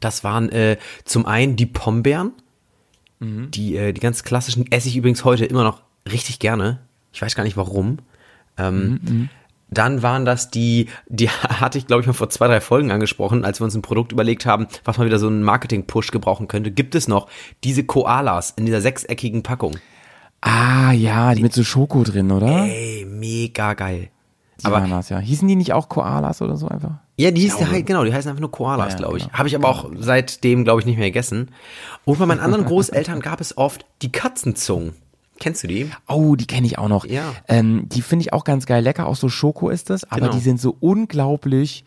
Das 0.00 0.22
waren 0.24 0.50
äh, 0.50 0.76
zum 1.04 1.26
einen 1.26 1.56
die 1.56 1.66
Pombeeren. 1.66 2.32
Mhm. 3.18 3.50
Die, 3.50 3.76
äh, 3.76 3.92
die 3.92 4.00
ganz 4.00 4.22
klassischen 4.24 4.70
esse 4.70 4.88
ich 4.88 4.96
übrigens 4.96 5.24
heute 5.24 5.44
immer 5.46 5.64
noch 5.64 5.80
richtig 6.10 6.38
gerne. 6.38 6.78
Ich 7.12 7.22
weiß 7.22 7.34
gar 7.34 7.44
nicht 7.44 7.56
warum. 7.56 7.98
Ähm, 8.58 9.00
Mhm, 9.02 9.28
Dann 9.68 10.02
waren 10.02 10.24
das 10.24 10.50
die, 10.50 10.88
die 11.08 11.28
hatte 11.30 11.78
ich 11.78 11.86
glaube 11.86 12.00
ich 12.02 12.06
mal 12.06 12.12
vor 12.12 12.30
zwei, 12.30 12.46
drei 12.46 12.60
Folgen 12.60 12.90
angesprochen, 12.90 13.44
als 13.44 13.60
wir 13.60 13.64
uns 13.64 13.74
ein 13.74 13.82
Produkt 13.82 14.12
überlegt 14.12 14.46
haben, 14.46 14.66
was 14.84 14.98
mal 14.98 15.06
wieder 15.06 15.18
so 15.18 15.26
einen 15.26 15.42
Marketing-Push 15.42 16.10
gebrauchen 16.12 16.48
könnte. 16.48 16.70
Gibt 16.70 16.94
es 16.94 17.08
noch 17.08 17.28
diese 17.64 17.84
Koalas 17.84 18.54
in 18.56 18.66
dieser 18.66 18.80
sechseckigen 18.80 19.42
Packung? 19.42 19.76
Ah, 20.40 20.92
ja, 20.92 21.34
die 21.34 21.42
mit 21.42 21.52
so 21.52 21.64
Schoko 21.64 22.04
drin, 22.04 22.30
oder? 22.30 22.66
Ey, 22.66 23.06
mega 23.08 23.74
geil. 23.74 24.10
Die 24.60 24.66
aber 24.66 24.76
waren 24.76 24.90
das, 24.90 25.08
ja. 25.08 25.18
Hießen 25.18 25.46
die 25.48 25.56
nicht 25.56 25.72
auch 25.72 25.88
Koalas 25.88 26.40
oder 26.40 26.56
so 26.56 26.68
einfach? 26.68 26.92
Ja, 27.16 27.30
die 27.30 27.42
hieß, 27.42 27.56
die, 27.56 27.84
genau, 27.84 28.04
die 28.04 28.12
heißen 28.12 28.28
einfach 28.30 28.40
nur 28.40 28.50
Koalas, 28.50 28.86
Ja, 28.86 28.90
ja, 28.92 28.96
glaube 28.98 29.18
ich. 29.18 29.24
genau. 29.24 29.38
Habe 29.38 29.48
ich 29.48 29.56
aber 29.56 29.68
auch 29.68 29.90
seitdem, 29.98 30.64
glaube 30.64 30.80
ich, 30.80 30.86
nicht 30.86 30.98
mehr 30.98 31.08
gegessen. 31.08 31.50
Und 32.04 32.18
bei 32.18 32.26
meinen 32.26 32.40
anderen 32.40 32.64
Großeltern 32.64 33.20
gab 33.20 33.40
es 33.40 33.56
oft 33.58 33.86
die 34.02 34.12
Katzenzungen. 34.12 34.94
Kennst 35.38 35.62
du 35.62 35.68
die? 35.68 35.90
Oh, 36.08 36.34
die 36.36 36.46
kenne 36.46 36.66
ich 36.66 36.78
auch 36.78 36.88
noch. 36.88 37.04
Ja. 37.04 37.34
Ähm, 37.48 37.88
die 37.88 38.02
finde 38.02 38.22
ich 38.22 38.32
auch 38.32 38.44
ganz 38.44 38.66
geil 38.66 38.82
lecker. 38.82 39.06
Auch 39.06 39.16
so 39.16 39.28
Schoko 39.28 39.68
ist 39.68 39.90
das, 39.90 40.04
aber 40.04 40.22
Genau. 40.22 40.32
die 40.32 40.40
sind 40.40 40.60
so 40.60 40.76
unglaublich 40.80 41.84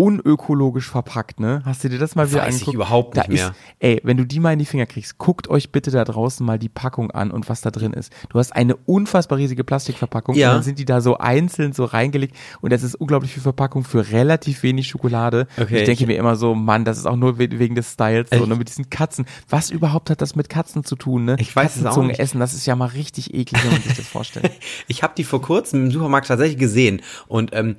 unökologisch 0.00 0.88
verpackt, 0.90 1.40
ne? 1.40 1.62
Hast 1.64 1.84
du 1.84 1.88
dir 1.88 1.98
das 1.98 2.14
mal 2.14 2.30
wieder 2.30 2.40
Weiß 2.40 2.48
ich 2.48 2.54
angeguckt? 2.62 2.74
überhaupt 2.74 3.16
da 3.16 3.20
nicht 3.22 3.30
mehr. 3.32 3.48
Ist, 3.48 3.54
ey, 3.80 4.00
wenn 4.02 4.16
du 4.16 4.24
die 4.24 4.40
mal 4.40 4.52
in 4.52 4.58
die 4.58 4.64
Finger 4.64 4.86
kriegst, 4.86 5.18
guckt 5.18 5.48
euch 5.48 5.70
bitte 5.72 5.90
da 5.90 6.04
draußen 6.04 6.44
mal 6.44 6.58
die 6.58 6.68
Packung 6.68 7.10
an 7.10 7.30
und 7.30 7.48
was 7.48 7.60
da 7.60 7.70
drin 7.70 7.92
ist. 7.92 8.12
Du 8.30 8.38
hast 8.38 8.52
eine 8.56 8.76
unfassbar 8.76 9.38
riesige 9.38 9.62
Plastikverpackung 9.64 10.34
Ja. 10.34 10.48
und 10.50 10.54
dann 10.56 10.62
sind 10.62 10.78
die 10.78 10.84
da 10.84 11.00
so 11.00 11.18
einzeln 11.18 11.72
so 11.72 11.84
reingelegt 11.84 12.34
und 12.60 12.72
das 12.72 12.82
ist 12.82 12.94
unglaublich 12.94 13.32
viel 13.32 13.42
Verpackung 13.42 13.84
für 13.84 14.10
relativ 14.10 14.62
wenig 14.62 14.88
Schokolade. 14.88 15.46
Okay, 15.60 15.80
ich 15.80 15.84
denke 15.84 16.02
ich- 16.02 16.06
mir 16.06 16.16
immer 16.16 16.36
so, 16.36 16.54
Mann, 16.54 16.84
das 16.84 16.98
ist 16.98 17.06
auch 17.06 17.16
nur 17.16 17.38
we- 17.38 17.58
wegen 17.58 17.74
des 17.74 17.92
Styles 17.92 18.30
so, 18.30 18.36
Ich- 18.42 18.46
ne? 18.46 18.56
Mit 18.56 18.68
diesen 18.68 18.90
Katzen. 18.90 19.26
Was 19.48 19.70
überhaupt 19.70 20.10
hat 20.10 20.20
das 20.22 20.34
mit 20.36 20.48
Katzen 20.48 20.84
zu 20.84 20.96
tun, 20.96 21.24
ne? 21.24 21.36
Ich 21.38 21.54
weiß 21.54 21.76
es 21.76 21.84
auch 21.86 22.02
nicht. 22.02 22.18
essen, 22.20 22.40
das 22.40 22.54
ist 22.54 22.66
ja 22.66 22.74
mal 22.76 22.86
richtig 22.86 23.34
eklig, 23.34 23.62
wenn 23.64 23.72
man 23.72 23.82
sich 23.82 23.96
das 23.96 24.06
vorstellt. 24.08 24.50
Ich 24.86 25.02
habe 25.02 25.12
die 25.16 25.24
vor 25.24 25.42
kurzem 25.42 25.84
im 25.86 25.90
Supermarkt 25.90 26.28
tatsächlich 26.28 26.58
gesehen 26.58 27.02
und 27.28 27.50
ähm, 27.52 27.76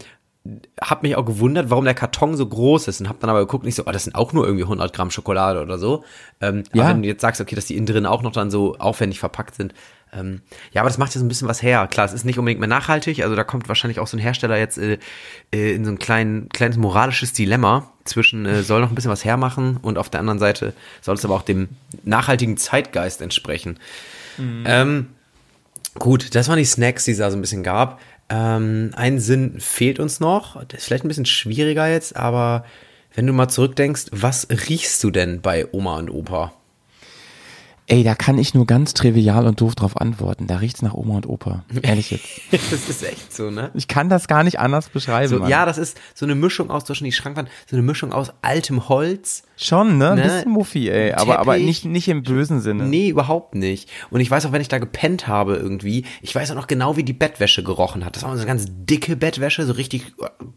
habe 0.81 1.05
mich 1.07 1.15
auch 1.15 1.25
gewundert, 1.25 1.69
warum 1.69 1.85
der 1.85 1.93
Karton 1.93 2.35
so 2.35 2.45
groß 2.47 2.87
ist 2.87 2.99
und 2.99 3.09
habe 3.09 3.19
dann 3.21 3.29
aber 3.29 3.41
geguckt, 3.41 3.63
nicht 3.63 3.75
so, 3.75 3.83
oh, 3.85 3.91
das 3.91 4.05
sind 4.05 4.15
auch 4.15 4.33
nur 4.33 4.45
irgendwie 4.45 4.63
100 4.63 4.91
Gramm 4.91 5.11
Schokolade 5.11 5.61
oder 5.61 5.77
so. 5.77 6.03
Ähm, 6.39 6.63
Ja. 6.73 6.83
Aber 6.83 6.93
wenn 6.95 7.03
du 7.03 7.07
jetzt 7.07 7.21
sagst, 7.21 7.39
okay, 7.41 7.55
dass 7.55 7.65
die 7.65 7.77
innen 7.77 7.85
drin 7.85 8.05
auch 8.07 8.23
noch 8.23 8.31
dann 8.31 8.49
so 8.49 8.75
aufwendig 8.77 9.19
verpackt 9.19 9.53
sind. 9.55 9.73
Ähm, 10.13 10.41
ja, 10.71 10.81
aber 10.81 10.89
das 10.89 10.97
macht 10.97 11.13
ja 11.13 11.19
so 11.19 11.25
ein 11.25 11.29
bisschen 11.29 11.47
was 11.47 11.61
her. 11.61 11.87
Klar, 11.87 12.07
es 12.07 12.13
ist 12.13 12.25
nicht 12.25 12.39
unbedingt 12.39 12.59
mehr 12.59 12.67
nachhaltig, 12.67 13.23
also 13.23 13.35
da 13.35 13.43
kommt 13.43 13.67
wahrscheinlich 13.69 13.99
auch 13.99 14.07
so 14.07 14.17
ein 14.17 14.19
Hersteller 14.19 14.57
jetzt 14.57 14.77
äh, 14.77 14.97
äh, 15.53 15.73
in 15.73 15.85
so 15.85 15.91
ein 15.91 15.99
klein, 15.99 16.49
kleines 16.51 16.75
moralisches 16.77 17.33
Dilemma 17.33 17.91
zwischen, 18.03 18.45
äh, 18.45 18.63
soll 18.63 18.81
noch 18.81 18.89
ein 18.89 18.95
bisschen 18.95 19.11
was 19.11 19.23
hermachen 19.23 19.77
und 19.81 19.97
auf 19.97 20.09
der 20.09 20.19
anderen 20.19 20.39
Seite 20.39 20.73
soll 21.01 21.15
es 21.15 21.23
aber 21.23 21.35
auch 21.35 21.43
dem 21.43 21.69
nachhaltigen 22.03 22.57
Zeitgeist 22.57 23.21
entsprechen. 23.21 23.79
Ähm, 24.65 25.07
Gut, 25.99 26.35
das 26.35 26.47
waren 26.47 26.57
die 26.57 26.63
Snacks, 26.63 27.03
die 27.03 27.11
es 27.11 27.17
da 27.17 27.29
so 27.29 27.37
ein 27.37 27.41
bisschen 27.41 27.63
gab. 27.63 27.99
Ähm, 28.31 28.91
ein 28.95 29.19
Sinn 29.19 29.59
fehlt 29.59 29.99
uns 29.99 30.21
noch. 30.21 30.63
Das 30.65 30.79
ist 30.79 30.85
vielleicht 30.85 31.03
ein 31.03 31.09
bisschen 31.09 31.25
schwieriger 31.25 31.87
jetzt, 31.87 32.15
aber 32.15 32.63
wenn 33.13 33.27
du 33.27 33.33
mal 33.33 33.49
zurückdenkst, 33.49 34.05
was 34.11 34.47
riechst 34.49 35.03
du 35.03 35.11
denn 35.11 35.41
bei 35.41 35.67
Oma 35.73 35.97
und 35.99 36.09
Opa? 36.09 36.53
Ey, 37.91 38.05
da 38.05 38.15
kann 38.15 38.37
ich 38.37 38.53
nur 38.53 38.65
ganz 38.65 38.93
trivial 38.93 39.45
und 39.45 39.59
doof 39.59 39.75
drauf 39.75 39.97
antworten. 39.99 40.47
Da 40.47 40.55
riecht's 40.55 40.81
nach 40.81 40.93
Oma 40.93 41.15
und 41.17 41.27
Opa. 41.27 41.65
Ehrlich 41.81 42.11
jetzt. 42.11 42.25
das 42.51 42.87
ist 42.87 43.03
echt 43.03 43.33
so, 43.33 43.51
ne? 43.51 43.69
Ich 43.73 43.89
kann 43.89 44.07
das 44.07 44.29
gar 44.29 44.45
nicht 44.45 44.59
anders 44.59 44.87
beschreiben. 44.87 45.27
So, 45.27 45.45
ja, 45.45 45.65
das 45.65 45.77
ist 45.77 45.99
so 46.15 46.25
eine 46.25 46.33
Mischung 46.35 46.71
aus, 46.71 46.83
schon 46.87 47.03
die 47.03 47.11
Schrankwand, 47.11 47.49
so 47.69 47.75
eine 47.75 47.83
Mischung 47.83 48.13
aus 48.13 48.31
altem 48.41 48.87
Holz. 48.87 49.43
Schon, 49.57 49.97
ne? 49.97 50.11
Ein 50.11 50.15
Ne? 50.19 50.23
bisschen 50.23 50.51
Muffi, 50.53 50.89
ey. 50.89 51.11
Aber, 51.11 51.37
aber 51.39 51.57
nicht, 51.57 51.83
nicht 51.83 52.07
im 52.07 52.23
bösen 52.23 52.61
Sinne. 52.61 52.85
Nee, 52.85 53.09
überhaupt 53.09 53.55
nicht. 53.55 53.89
Und 54.09 54.21
ich 54.21 54.31
weiß 54.31 54.45
auch, 54.45 54.53
wenn 54.53 54.61
ich 54.61 54.69
da 54.69 54.79
gepennt 54.79 55.27
habe 55.27 55.57
irgendwie, 55.57 56.05
ich 56.21 56.33
weiß 56.33 56.49
auch 56.51 56.55
noch 56.55 56.67
genau, 56.67 56.95
wie 56.95 57.03
die 57.03 57.11
Bettwäsche 57.11 57.61
gerochen 57.61 58.05
hat. 58.05 58.15
Das 58.15 58.23
war 58.23 58.31
so 58.31 58.37
eine 58.37 58.47
ganz 58.47 58.67
dicke 58.69 59.17
Bettwäsche, 59.17 59.65
so 59.65 59.73
richtig, 59.73 60.13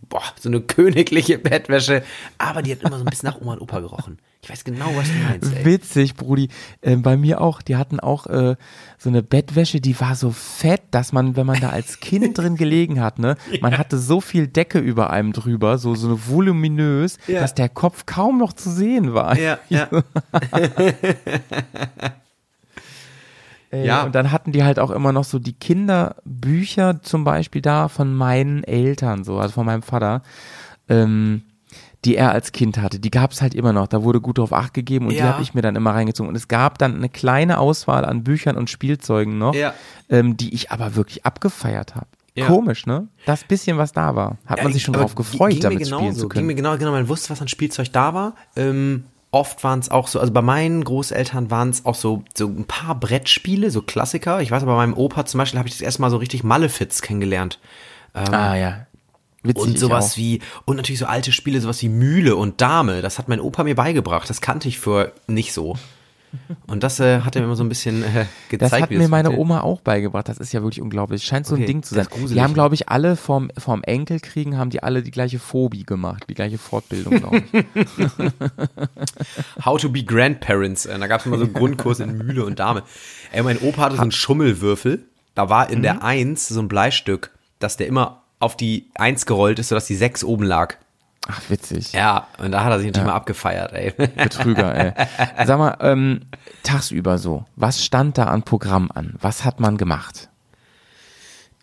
boah, 0.08 0.22
so 0.40 0.48
eine 0.48 0.60
königliche 0.62 1.38
Bettwäsche. 1.38 2.04
Aber 2.38 2.62
die 2.62 2.70
hat 2.70 2.82
immer 2.82 2.96
so 2.96 3.04
ein 3.04 3.10
bisschen 3.10 3.28
nach 3.28 3.40
Oma 3.40 3.54
und 3.54 3.60
Opa 3.60 3.80
gerochen. 3.80 4.18
Ich 4.44 4.50
weiß 4.50 4.64
genau, 4.64 4.84
was 4.94 5.08
du 5.10 5.14
meinst, 5.26 5.56
ey. 5.56 5.64
Witzig, 5.64 6.16
Brudi. 6.16 6.50
Ähm, 6.82 7.00
bei 7.00 7.16
mir 7.16 7.40
auch. 7.40 7.62
Die 7.62 7.76
hatten 7.76 7.98
auch 7.98 8.26
äh, 8.26 8.56
so 8.98 9.08
eine 9.08 9.22
Bettwäsche, 9.22 9.80
die 9.80 9.98
war 10.00 10.14
so 10.16 10.32
fett, 10.32 10.82
dass 10.90 11.12
man, 11.14 11.34
wenn 11.34 11.46
man 11.46 11.60
da 11.60 11.70
als 11.70 11.98
Kind 12.00 12.36
drin 12.38 12.56
gelegen 12.56 13.00
hat, 13.00 13.18
ne, 13.18 13.36
man 13.62 13.78
hatte 13.78 13.96
so 13.96 14.20
viel 14.20 14.46
Decke 14.46 14.80
über 14.80 15.08
einem 15.08 15.32
drüber, 15.32 15.78
so 15.78 15.94
so 15.94 16.28
voluminös, 16.28 17.16
Ja. 17.26 17.40
dass 17.40 17.54
der 17.54 17.70
Kopf 17.70 18.04
kaum 18.04 18.36
noch 18.36 18.52
zu 18.52 18.70
sehen 18.70 19.14
war. 19.14 19.38
Ja, 19.38 19.58
ja. 19.70 19.88
Ey, 23.70 23.86
Ja. 23.86 24.04
Und 24.04 24.14
dann 24.14 24.30
hatten 24.30 24.52
die 24.52 24.62
halt 24.62 24.78
auch 24.78 24.90
immer 24.90 25.12
noch 25.12 25.24
so 25.24 25.38
die 25.38 25.54
Kinderbücher 25.54 27.00
zum 27.02 27.24
Beispiel 27.24 27.62
da 27.62 27.88
von 27.88 28.14
meinen 28.14 28.62
Eltern, 28.64 29.24
so, 29.24 29.38
also 29.38 29.54
von 29.54 29.66
meinem 29.66 29.82
Vater, 29.82 30.22
ähm, 30.88 31.42
die 32.04 32.16
er 32.16 32.32
als 32.32 32.52
Kind 32.52 32.78
hatte. 32.78 32.98
Die 33.00 33.10
gab 33.10 33.32
es 33.32 33.40
halt 33.42 33.54
immer 33.54 33.72
noch. 33.72 33.86
Da 33.86 34.02
wurde 34.02 34.20
gut 34.20 34.38
drauf 34.38 34.52
Acht 34.52 34.74
gegeben 34.74 35.06
und 35.06 35.12
die 35.12 35.18
Ja. 35.18 35.32
habe 35.32 35.42
ich 35.42 35.54
mir 35.54 35.62
dann 35.62 35.76
immer 35.76 35.92
reingezogen. 35.92 36.28
Und 36.28 36.36
es 36.36 36.48
gab 36.48 36.78
dann 36.78 36.96
eine 36.96 37.08
kleine 37.08 37.58
Auswahl 37.58 38.04
an 38.04 38.22
Büchern 38.24 38.56
und 38.56 38.68
Spielzeugen 38.70 39.38
noch, 39.38 39.54
Ja. 39.54 39.74
ähm, 40.10 40.36
die 40.36 40.54
ich 40.54 40.70
aber 40.70 40.96
wirklich 40.96 41.24
abgefeiert 41.24 41.94
habe. 41.94 42.06
Ja. 42.36 42.46
Komisch, 42.46 42.84
ne? 42.86 43.06
Das 43.26 43.44
bisschen, 43.44 43.78
was 43.78 43.92
da 43.92 44.16
war, 44.16 44.38
hat 44.46 44.62
man 44.62 44.72
sich 44.72 44.82
schon 44.82 44.92
drauf 44.94 45.14
gefreut, 45.14 45.50
ging 45.52 45.60
damit 45.60 45.86
spielen 45.86 46.00
genauso, 46.00 46.20
zu 46.20 46.28
Ging 46.28 46.28
können. 46.30 46.46
mir 46.48 46.54
genau, 46.56 46.76
genau, 46.76 46.90
man 46.90 47.08
wusste, 47.08 47.30
was 47.30 47.40
an 47.40 47.46
Spielzeug 47.48 47.92
da 47.92 48.12
war. 48.12 48.34
Ähm, 48.56 49.04
oft 49.30 49.62
waren 49.62 49.78
es 49.78 49.88
auch 49.90 50.08
so, 50.08 50.18
also 50.18 50.32
bei 50.32 50.42
meinen 50.42 50.82
Großeltern 50.84 51.50
waren 51.52 51.70
es 51.70 51.84
auch 51.86 51.94
so, 51.94 52.24
so 52.36 52.48
ein 52.48 52.64
paar 52.64 52.96
Brettspiele, 52.98 53.70
so 53.70 53.82
Klassiker. 53.82 54.40
Ich 54.42 54.50
weiß 54.50 54.62
aber, 54.64 54.72
bei 54.72 54.78
meinem 54.86 54.94
Opa 54.94 55.26
zum 55.26 55.38
Beispiel 55.38 55.58
habe 55.58 55.68
ich 55.68 55.74
das 55.74 55.80
erste 55.80 56.00
Mal 56.02 56.10
so 56.10 56.16
richtig 56.16 56.42
Malefiz 56.42 57.02
kennengelernt. 57.02 57.60
ah 58.14 58.54
ja. 58.56 58.86
Witzig, 59.44 59.62
Und 59.62 59.78
sowas 59.78 60.16
wie, 60.16 60.40
und 60.64 60.76
natürlich 60.76 60.98
so 60.98 61.06
alte 61.06 61.30
Spiele, 61.30 61.60
sowas 61.60 61.80
wie 61.82 61.88
Mühle 61.90 62.34
und 62.34 62.60
Dame. 62.60 63.02
Das 63.02 63.18
hat 63.18 63.28
mein 63.28 63.40
Opa 63.40 63.62
mir 63.62 63.74
beigebracht. 63.76 64.28
Das 64.28 64.40
kannte 64.40 64.66
ich 64.68 64.78
für 64.80 65.12
nicht 65.26 65.52
so. 65.52 65.76
Und 66.66 66.82
das 66.82 66.98
äh, 66.98 67.20
hat 67.20 67.36
er 67.36 67.42
mir 67.42 67.46
immer 67.46 67.54
so 67.54 67.62
ein 67.62 67.68
bisschen 67.68 68.02
äh, 68.02 68.26
gezeigt. 68.48 68.72
Das 68.72 68.72
hat 68.82 68.90
mir 68.90 68.98
meine 69.08 69.28
funktioniert. 69.28 69.38
Oma 69.38 69.60
auch 69.60 69.80
beigebracht. 69.82 70.28
Das 70.28 70.38
ist 70.38 70.52
ja 70.52 70.62
wirklich 70.62 70.82
unglaublich. 70.82 71.22
Scheint 71.22 71.46
so 71.46 71.54
ein 71.54 71.58
Okay, 71.58 71.66
Ding 71.66 71.82
zu 71.84 71.94
das 71.94 72.06
sein. 72.06 72.10
ist 72.12 72.18
gruselig, 72.18 72.34
Die 72.34 72.42
haben, 72.42 72.54
glaube 72.54 72.74
ich, 72.74 72.88
alle 72.88 73.14
vom, 73.14 73.52
vom 73.56 73.84
Enkelkriegen 73.84 74.58
haben 74.58 74.70
die 74.70 74.82
alle 74.82 75.02
die 75.04 75.12
gleiche 75.12 75.38
Phobie 75.38 75.84
gemacht, 75.84 76.24
die 76.28 76.34
gleiche 76.34 76.58
Fortbildung, 76.58 77.20
glaube 77.20 77.42
ich. 77.52 77.64
How 79.64 79.80
to 79.80 79.88
be 79.88 80.02
Grandparents. 80.02 80.86
Äh, 80.86 80.98
Da 80.98 81.06
gab 81.06 81.20
es 81.20 81.26
immer 81.26 81.38
so 81.38 81.44
einen 81.44 81.52
Grundkurs 81.52 82.00
in 82.00 82.18
Mühle 82.18 82.44
und 82.44 82.58
Dame. 82.58 82.82
Ey, 83.32 83.42
mein 83.42 83.58
Opa 83.60 83.82
hatte 83.82 83.96
so 83.96 84.02
einen 84.02 84.10
Schummelwürfel. 84.12 85.04
Da 85.36 85.48
war 85.50 85.70
in 85.70 85.78
Mhm. 85.78 85.82
der 85.82 86.02
Eins 86.02 86.48
so 86.48 86.60
ein 86.60 86.68
Bleistück, 86.68 87.30
dass 87.58 87.76
der 87.76 87.86
immer 87.86 88.23
auf 88.44 88.56
die 88.56 88.90
Eins 88.94 89.26
gerollt 89.26 89.58
ist, 89.58 89.68
sodass 89.68 89.86
die 89.86 89.96
Sechs 89.96 90.22
oben 90.24 90.44
lag. 90.44 90.76
Ach, 91.26 91.40
witzig. 91.48 91.92
Ja, 91.92 92.28
und 92.38 92.52
da 92.52 92.64
hat 92.64 92.70
er 92.72 92.78
sich 92.78 92.88
natürlich 92.88 93.06
mal 93.08 93.14
abgefeiert, 93.14 93.72
ey. 93.72 93.92
Betrüger, 93.92 94.74
ey. 94.76 94.92
Sag 95.46 95.58
mal, 95.58 95.76
ähm, 95.80 96.20
tagsüber 96.62 97.16
so, 97.18 97.46
was 97.56 97.82
stand 97.82 98.18
da 98.18 98.24
an 98.26 98.42
Programm 98.42 98.90
an? 98.94 99.14
Was 99.20 99.44
hat 99.44 99.58
man 99.58 99.76
gemacht? 99.78 100.28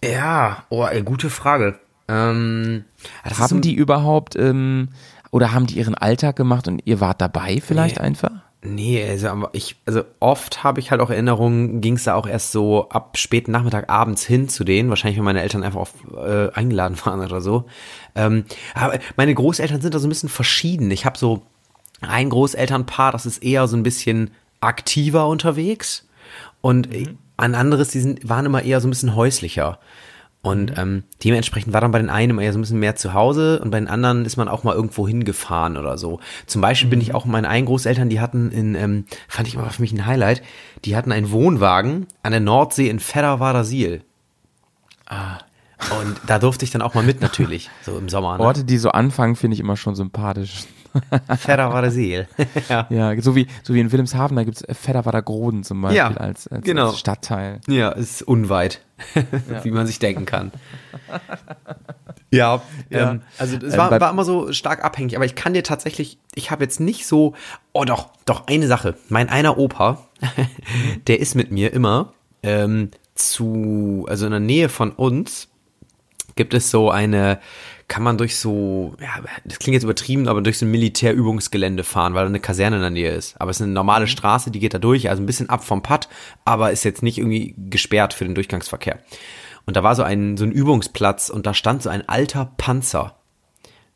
ja, 0.03 0.63
oh, 0.69 0.86
ey, 0.86 1.03
gute 1.03 1.29
Frage. 1.29 1.79
Ähm, 2.07 2.86
so 3.29 3.38
Haben 3.39 3.57
ein- 3.57 3.61
die 3.61 3.73
überhaupt, 3.75 4.36
ähm, 4.36 4.89
oder 5.29 5.53
haben 5.53 5.67
die 5.67 5.77
ihren 5.77 5.95
Alltag 5.95 6.36
gemacht 6.36 6.67
und 6.67 6.82
ihr 6.86 6.99
wart 6.99 7.21
dabei 7.21 7.61
vielleicht 7.63 7.97
Nee. 7.97 8.01
einfach? 8.05 8.32
Nee, 8.64 9.03
also 9.03 9.49
ich, 9.53 9.76
also 9.88 10.03
oft 10.20 10.64
habe 10.64 10.80
ich 10.80 10.91
halt 10.91 11.01
auch 11.01 11.09
Erinnerungen, 11.09 11.82
ging 11.82 11.95
es 11.95 12.03
da 12.03 12.14
auch 12.14 12.28
erst 12.28 12.51
so 12.51 12.89
ab 12.89 13.18
späten 13.18 13.51
Nachmittag 13.51 13.89
abends 13.89 14.24
hin 14.24 14.49
zu 14.49 14.64
denen, 14.64 14.89
wahrscheinlich 14.89 15.18
wenn 15.18 15.26
meine 15.26 15.41
Eltern 15.41 15.64
einfach 15.64 15.80
auf, 15.80 15.93
äh, 16.16 16.51
eingeladen 16.53 16.95
waren 17.05 17.22
oder 17.22 17.41
so. 17.41 17.66
Ähm, 18.14 18.45
aber 18.76 18.99
meine 19.16 19.34
Großeltern 19.34 19.82
sind 19.82 19.95
da 19.95 19.99
so 19.99 20.07
ein 20.07 20.09
bisschen 20.09 20.30
verschieden. 20.30 20.91
Ich 20.91 21.05
habe 21.05 21.18
so 21.18 21.41
ein 22.01 22.30
Großelternpaar, 22.30 23.12
das 23.12 23.26
ist 23.26 23.41
eher 23.43 23.68
so 23.68 23.78
ein 23.78 23.84
bisschen 23.84 24.30
aktiver 24.59 25.28
unterwegs 25.28 26.07
und 26.62 26.88
ein 27.38 27.55
anderes, 27.55 27.89
die 27.89 27.99
sind, 27.99 28.30
waren 28.30 28.45
immer 28.45 28.62
eher 28.62 28.80
so 28.80 28.88
ein 28.88 28.91
bisschen 28.91 29.16
häuslicher. 29.16 29.80
Und 30.43 30.75
ähm, 30.77 31.03
dementsprechend 31.23 31.71
war 31.71 31.81
dann 31.81 31.91
bei 31.91 31.99
den 31.99 32.09
einen 32.09 32.31
immer 32.31 32.41
eher 32.41 32.51
so 32.51 32.57
ein 32.57 32.61
bisschen 32.61 32.79
mehr 32.79 32.95
zu 32.95 33.13
Hause 33.13 33.59
und 33.59 33.69
bei 33.69 33.79
den 33.79 33.87
anderen 33.87 34.25
ist 34.25 34.37
man 34.37 34.47
auch 34.47 34.63
mal 34.63 34.73
irgendwo 34.73 35.07
hingefahren 35.07 35.77
oder 35.77 35.99
so. 35.99 36.19
Zum 36.47 36.61
Beispiel 36.61 36.89
bin 36.89 36.99
ich 36.99 37.13
auch 37.13 37.25
meine 37.25 37.47
einen 37.47 37.67
Großeltern, 37.67 38.09
die 38.09 38.19
hatten 38.19 38.51
in, 38.51 38.73
ähm, 38.73 39.05
fand 39.27 39.47
ich 39.47 39.53
immer 39.53 39.69
für 39.69 39.83
mich 39.83 39.91
ein 39.91 40.07
Highlight, 40.07 40.41
die 40.83 40.95
hatten 40.95 41.11
einen 41.11 41.29
Wohnwagen 41.31 42.07
an 42.23 42.31
der 42.31 42.41
Nordsee 42.41 42.89
in 42.89 42.99
Fedderwader-Siel. 42.99 44.01
Ah. 45.05 45.37
Und 46.01 46.19
da 46.25 46.39
durfte 46.39 46.65
ich 46.65 46.71
dann 46.71 46.81
auch 46.81 46.95
mal 46.95 47.03
mit 47.03 47.21
natürlich, 47.21 47.69
so 47.83 47.97
im 47.97 48.09
Sommer. 48.09 48.37
Ne? 48.37 48.43
Orte, 48.43 48.63
die 48.63 48.77
so 48.77 48.89
anfangen, 48.89 49.35
finde 49.35 49.55
ich 49.55 49.59
immer 49.59 49.77
schon 49.77 49.95
sympathisch. 49.95 50.65
Fedderwader-Siel. 51.37 52.27
ja. 52.69 52.87
Ja, 52.89 53.21
so 53.21 53.35
wie, 53.35 53.47
so 53.63 53.73
wie 53.73 53.79
in 53.79 53.91
Wilhelmshaven, 53.91 54.35
da 54.35 54.43
gibt's 54.43 54.63
Fedderwader 54.69 55.21
Groden 55.21 55.63
zum 55.63 55.81
Beispiel 55.81 55.97
Ja, 55.97 56.07
als, 56.11 56.47
als, 56.47 56.63
genau. 56.63 56.89
als 56.89 56.99
Stadtteil. 56.99 57.61
Ja, 57.67 57.89
ist 57.89 58.21
unweit, 58.23 58.81
wie 59.63 59.71
man 59.71 59.87
sich 59.87 59.99
denken 59.99 60.25
kann. 60.25 60.51
Ja, 62.33 62.61
Ja. 62.89 63.11
Ähm, 63.11 63.21
also 63.37 63.57
es 63.57 63.73
Ähm, 63.73 63.77
war, 63.77 63.99
war 63.99 64.09
immer 64.09 64.23
so 64.23 64.53
stark 64.53 64.85
abhängig, 64.85 65.17
aber 65.17 65.25
ich 65.25 65.35
kann 65.35 65.53
dir 65.53 65.63
tatsächlich, 65.63 66.17
ich 66.33 66.49
habe 66.49 66.63
jetzt 66.63 66.79
nicht 66.79 67.05
so, 67.05 67.33
oh 67.73 67.83
doch, 67.83 68.07
doch, 68.25 68.47
eine 68.47 68.67
Sache. 68.67 68.95
Mein 69.09 69.27
einer 69.27 69.57
Opa, 69.57 70.07
der 71.07 71.19
ist 71.19 71.35
mit 71.35 71.51
mir 71.51 71.73
immer 71.73 72.13
ähm, 72.41 72.91
zu, 73.15 74.05
also 74.07 74.25
in 74.27 74.31
der 74.31 74.39
Nähe 74.39 74.69
von 74.69 74.91
uns 74.91 75.49
gibt 76.35 76.53
es 76.53 76.71
so 76.71 76.89
eine, 76.89 77.39
kann 77.91 78.03
man 78.03 78.17
durch 78.17 78.37
so, 78.37 78.95
ja, 79.01 79.21
das 79.43 79.59
klingt 79.59 79.73
jetzt 79.73 79.83
übertrieben, 79.83 80.29
aber 80.29 80.41
durch 80.41 80.57
so 80.57 80.65
ein 80.65 80.71
Militärübungsgelände 80.71 81.83
fahren, 81.83 82.13
weil 82.13 82.23
da 82.23 82.29
eine 82.29 82.39
Kaserne 82.39 82.77
in 82.77 82.81
der 82.81 82.89
Nähe 82.89 83.11
ist. 83.11 83.35
Aber 83.37 83.51
es 83.51 83.57
ist 83.57 83.63
eine 83.63 83.73
normale 83.73 84.07
Straße, 84.07 84.49
die 84.49 84.59
geht 84.59 84.73
da 84.73 84.79
durch, 84.79 85.09
also 85.09 85.21
ein 85.21 85.25
bisschen 85.25 85.49
ab 85.49 85.65
vom 85.65 85.83
Pad, 85.83 86.07
aber 86.45 86.71
ist 86.71 86.85
jetzt 86.85 87.03
nicht 87.03 87.17
irgendwie 87.17 87.53
gesperrt 87.69 88.13
für 88.13 88.23
den 88.23 88.33
Durchgangsverkehr. 88.33 88.99
Und 89.65 89.75
da 89.75 89.83
war 89.83 89.93
so 89.95 90.03
ein, 90.03 90.37
so 90.37 90.45
ein 90.45 90.53
Übungsplatz 90.53 91.29
und 91.29 91.45
da 91.45 91.53
stand 91.53 91.83
so 91.83 91.89
ein 91.89 92.07
alter 92.07 92.53
Panzer 92.55 93.17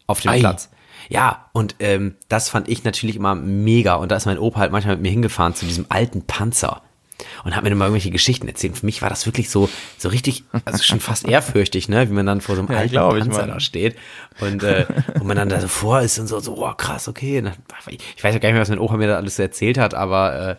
auf 0.07 0.19
dem 0.19 0.31
Ei. 0.31 0.39
Platz. 0.39 0.69
Ja, 1.07 1.49
und 1.53 1.77
ähm, 1.79 2.15
das 2.27 2.49
fand 2.49 2.67
ich 2.67 2.83
natürlich 2.83 3.15
immer 3.15 3.33
mega. 3.33 3.95
Und 3.95 4.11
da 4.11 4.17
ist 4.17 4.25
mein 4.25 4.39
Opa 4.39 4.59
halt 4.59 4.73
manchmal 4.73 4.95
mit 4.95 5.03
mir 5.03 5.11
hingefahren 5.11 5.55
zu 5.55 5.65
diesem 5.65 5.85
alten 5.87 6.23
Panzer 6.23 6.81
und 7.43 7.55
hat 7.55 7.63
mir 7.63 7.69
dann 7.69 7.77
mal 7.77 7.85
irgendwelche 7.85 8.11
Geschichten 8.11 8.47
erzählt. 8.47 8.77
Für 8.77 8.85
mich 8.85 9.01
war 9.01 9.09
das 9.09 9.25
wirklich 9.25 9.49
so, 9.49 9.69
so 9.97 10.09
richtig, 10.09 10.43
also 10.65 10.83
schon 10.83 10.99
fast 10.99 11.27
ehrfürchtig, 11.27 11.89
ne, 11.89 12.09
wie 12.09 12.13
man 12.13 12.25
dann 12.25 12.41
vor 12.41 12.55
so 12.55 12.61
einem 12.61 12.71
Ja, 12.71 12.77
alten 12.79 12.93
ich, 12.95 12.99
Panzer 13.25 13.39
Mann. 13.41 13.49
da 13.49 13.59
steht 13.59 13.95
und, 14.41 14.63
äh, 14.63 14.85
und 15.19 15.25
man 15.27 15.37
dann 15.37 15.49
da 15.49 15.59
so 15.61 15.67
vor 15.67 16.01
ist 16.01 16.19
und 16.19 16.27
so, 16.27 16.39
so, 16.39 16.57
oh 16.57 16.73
krass, 16.73 17.07
okay. 17.07 17.41
Dann- 17.41 17.53
Ich 18.15 18.23
weiß 18.23 18.33
ja 18.33 18.39
gar 18.39 18.49
nicht 18.49 18.53
mehr, 18.53 18.61
was 18.61 18.69
mein 18.69 18.79
Opa 18.79 18.97
mir 18.97 19.07
da 19.07 19.15
alles 19.15 19.35
so 19.37 19.43
erzählt 19.43 19.77
hat, 19.77 19.93
aber 19.93 20.49
äh, 20.51 20.55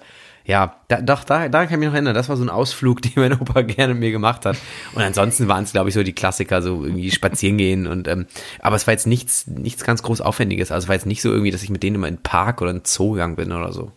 ja, 0.48 0.76
da, 0.86 1.00
doch, 1.02 1.24
da, 1.24 1.48
da 1.48 1.64
kann 1.64 1.74
ich 1.74 1.78
mich 1.80 1.88
noch 1.88 1.94
erinnern. 1.94 2.14
Das 2.14 2.28
war 2.28 2.36
so 2.36 2.44
ein 2.44 2.50
Ausflug, 2.50 3.02
den 3.02 3.12
mein 3.16 3.32
Opa 3.40 3.62
gerne 3.62 3.94
mit 3.94 4.00
mir 4.00 4.12
gemacht 4.12 4.46
hat. 4.46 4.56
Und 4.94 5.02
ansonsten 5.02 5.48
waren 5.48 5.64
es, 5.64 5.72
glaube 5.72 5.88
ich, 5.88 5.94
so 5.96 6.04
die 6.04 6.12
Klassiker, 6.12 6.62
so 6.62 6.84
irgendwie 6.84 7.10
spazieren 7.10 7.58
gehen 7.58 7.88
und 7.88 8.06
ähm, 8.06 8.26
aber 8.60 8.76
es 8.76 8.86
war 8.86 8.92
jetzt 8.92 9.08
nichts, 9.08 9.48
nichts 9.48 9.82
ganz 9.82 10.04
groß 10.04 10.20
Aufwendiges. 10.20 10.70
Also 10.70 10.84
es 10.84 10.88
war 10.88 10.94
jetzt 10.94 11.06
nicht 11.06 11.20
so 11.20 11.32
irgendwie, 11.32 11.50
dass 11.50 11.64
ich 11.64 11.70
mit 11.70 11.82
denen 11.82 11.96
immer 11.96 12.06
in 12.06 12.14
den 12.14 12.22
Park 12.22 12.62
oder 12.62 12.70
in 12.70 12.78
den 12.78 12.84
Zoo 12.84 13.10
gegangen 13.12 13.34
bin 13.34 13.50
oder 13.50 13.72
so. 13.72 13.90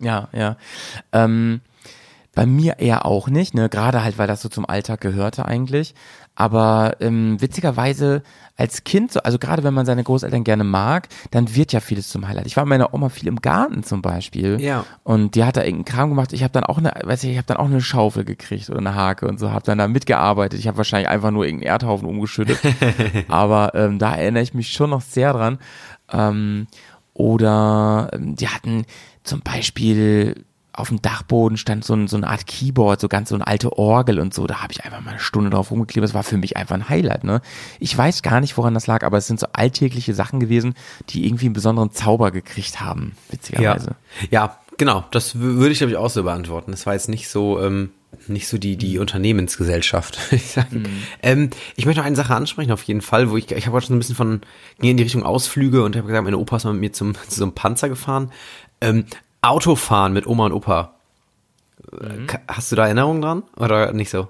Ja, 0.00 0.28
ja. 0.32 0.56
Ähm, 1.12 1.60
bei 2.36 2.46
mir 2.46 2.78
eher 2.78 3.06
auch 3.06 3.28
nicht, 3.28 3.54
ne? 3.54 3.70
Gerade 3.70 4.04
halt, 4.04 4.18
weil 4.18 4.26
das 4.26 4.42
so 4.42 4.50
zum 4.50 4.68
Alltag 4.68 5.00
gehörte 5.00 5.46
eigentlich. 5.46 5.94
Aber 6.34 6.96
ähm, 7.00 7.40
witzigerweise 7.40 8.22
als 8.58 8.84
Kind, 8.84 9.10
so, 9.10 9.20
also 9.20 9.38
gerade 9.38 9.64
wenn 9.64 9.72
man 9.72 9.86
seine 9.86 10.04
Großeltern 10.04 10.44
gerne 10.44 10.62
mag, 10.62 11.08
dann 11.30 11.54
wird 11.56 11.72
ja 11.72 11.80
vieles 11.80 12.10
zum 12.10 12.28
Highlight. 12.28 12.44
Ich 12.44 12.58
war 12.58 12.66
mit 12.66 12.78
meiner 12.78 12.92
Oma 12.92 13.08
viel 13.08 13.26
im 13.26 13.40
Garten 13.40 13.84
zum 13.84 14.02
Beispiel. 14.02 14.60
Ja. 14.60 14.84
Und 15.02 15.34
die 15.34 15.44
hat 15.44 15.56
da 15.56 15.62
irgendeinen 15.62 15.86
Kram 15.86 16.10
gemacht. 16.10 16.34
Ich 16.34 16.42
habe 16.42 16.52
dann 16.52 16.64
auch 16.64 16.76
eine, 16.76 16.92
weiß 17.02 17.24
ich, 17.24 17.30
ich 17.30 17.38
habe 17.38 17.46
dann 17.46 17.56
auch 17.56 17.64
eine 17.64 17.80
Schaufel 17.80 18.24
gekriegt 18.24 18.68
oder 18.68 18.80
eine 18.80 18.94
Hake 18.94 19.26
und 19.26 19.40
so, 19.40 19.50
habe 19.50 19.64
dann 19.64 19.78
da 19.78 19.88
mitgearbeitet. 19.88 20.60
Ich 20.60 20.68
habe 20.68 20.76
wahrscheinlich 20.76 21.08
einfach 21.08 21.30
nur 21.30 21.46
irgendeinen 21.46 21.72
Erdhaufen 21.72 22.06
umgeschüttet. 22.06 22.58
Aber 23.28 23.74
ähm, 23.74 23.98
da 23.98 24.14
erinnere 24.14 24.42
ich 24.42 24.52
mich 24.52 24.72
schon 24.72 24.90
noch 24.90 25.00
sehr 25.00 25.32
dran. 25.32 25.58
Ähm, 26.12 26.66
oder 27.14 28.10
ähm, 28.12 28.36
die 28.36 28.48
hatten 28.48 28.84
zum 29.22 29.40
Beispiel 29.40 30.44
auf 30.76 30.88
dem 30.88 31.00
Dachboden 31.02 31.56
stand 31.56 31.84
so, 31.84 31.94
ein, 31.94 32.06
so 32.06 32.16
eine 32.16 32.28
Art 32.28 32.46
Keyboard, 32.46 33.00
so 33.00 33.08
ganz 33.08 33.30
so 33.30 33.34
eine 33.34 33.46
alte 33.46 33.76
Orgel 33.78 34.20
und 34.20 34.34
so. 34.34 34.46
Da 34.46 34.62
habe 34.62 34.72
ich 34.72 34.84
einfach 34.84 35.00
mal 35.00 35.12
eine 35.12 35.20
Stunde 35.20 35.50
drauf 35.50 35.70
rumgeklebt. 35.70 36.04
Das 36.04 36.14
war 36.14 36.22
für 36.22 36.36
mich 36.36 36.56
einfach 36.56 36.74
ein 36.74 36.88
Highlight. 36.88 37.24
Ne? 37.24 37.40
Ich 37.80 37.96
weiß 37.96 38.22
gar 38.22 38.40
nicht, 38.40 38.56
woran 38.56 38.74
das 38.74 38.86
lag, 38.86 39.02
aber 39.04 39.18
es 39.18 39.26
sind 39.26 39.40
so 39.40 39.46
alltägliche 39.52 40.14
Sachen 40.14 40.38
gewesen, 40.40 40.74
die 41.08 41.26
irgendwie 41.26 41.46
einen 41.46 41.54
besonderen 41.54 41.92
Zauber 41.92 42.30
gekriegt 42.30 42.80
haben, 42.80 43.12
Ja, 43.28 43.32
witzigerweise. 43.32 43.96
ja 44.30 44.58
genau. 44.76 45.04
Das 45.10 45.38
würde 45.38 45.72
ich, 45.72 45.78
glaube 45.78 45.92
ich, 45.92 45.96
auch 45.96 46.10
so 46.10 46.22
beantworten. 46.22 46.70
Das 46.70 46.86
war 46.86 46.92
jetzt 46.92 47.08
nicht 47.08 47.28
so, 47.28 47.60
ähm, 47.60 47.90
nicht 48.28 48.48
so 48.48 48.58
die, 48.58 48.76
die 48.76 48.98
Unternehmensgesellschaft, 48.98 50.18
würde 50.30 50.36
ich 50.36 50.50
sagen. 50.50 50.84
Ähm, 51.22 51.50
ich 51.76 51.86
möchte 51.86 52.00
noch 52.00 52.06
eine 52.06 52.16
Sache 52.16 52.34
ansprechen, 52.34 52.72
auf 52.72 52.82
jeden 52.84 53.02
Fall, 53.02 53.30
wo 53.30 53.36
ich, 53.36 53.50
ich 53.50 53.66
habe 53.66 53.76
auch 53.76 53.82
schon 53.82 53.96
ein 53.96 53.98
bisschen 53.98 54.14
von, 54.16 54.40
ging 54.80 54.90
in 54.90 54.96
die 54.96 55.02
Richtung 55.02 55.22
Ausflüge 55.22 55.82
und 55.84 55.96
habe 55.96 56.06
gesagt, 56.06 56.24
meine 56.24 56.38
Opa 56.38 56.56
ist 56.56 56.64
mal 56.64 56.72
mit 56.72 56.80
mir 56.80 56.92
zum, 56.92 57.14
zu 57.28 57.38
so 57.38 57.44
einem 57.44 57.52
Panzer 57.54 57.88
gefahren. 57.88 58.30
Ähm, 58.80 59.06
Autofahren 59.50 60.12
mit 60.12 60.26
Oma 60.26 60.46
und 60.46 60.52
Opa. 60.52 60.94
Ka- 62.26 62.40
Hast 62.48 62.72
du 62.72 62.76
da 62.76 62.86
Erinnerungen 62.86 63.22
dran? 63.22 63.42
Oder 63.56 63.92
nicht 63.92 64.10
so? 64.10 64.28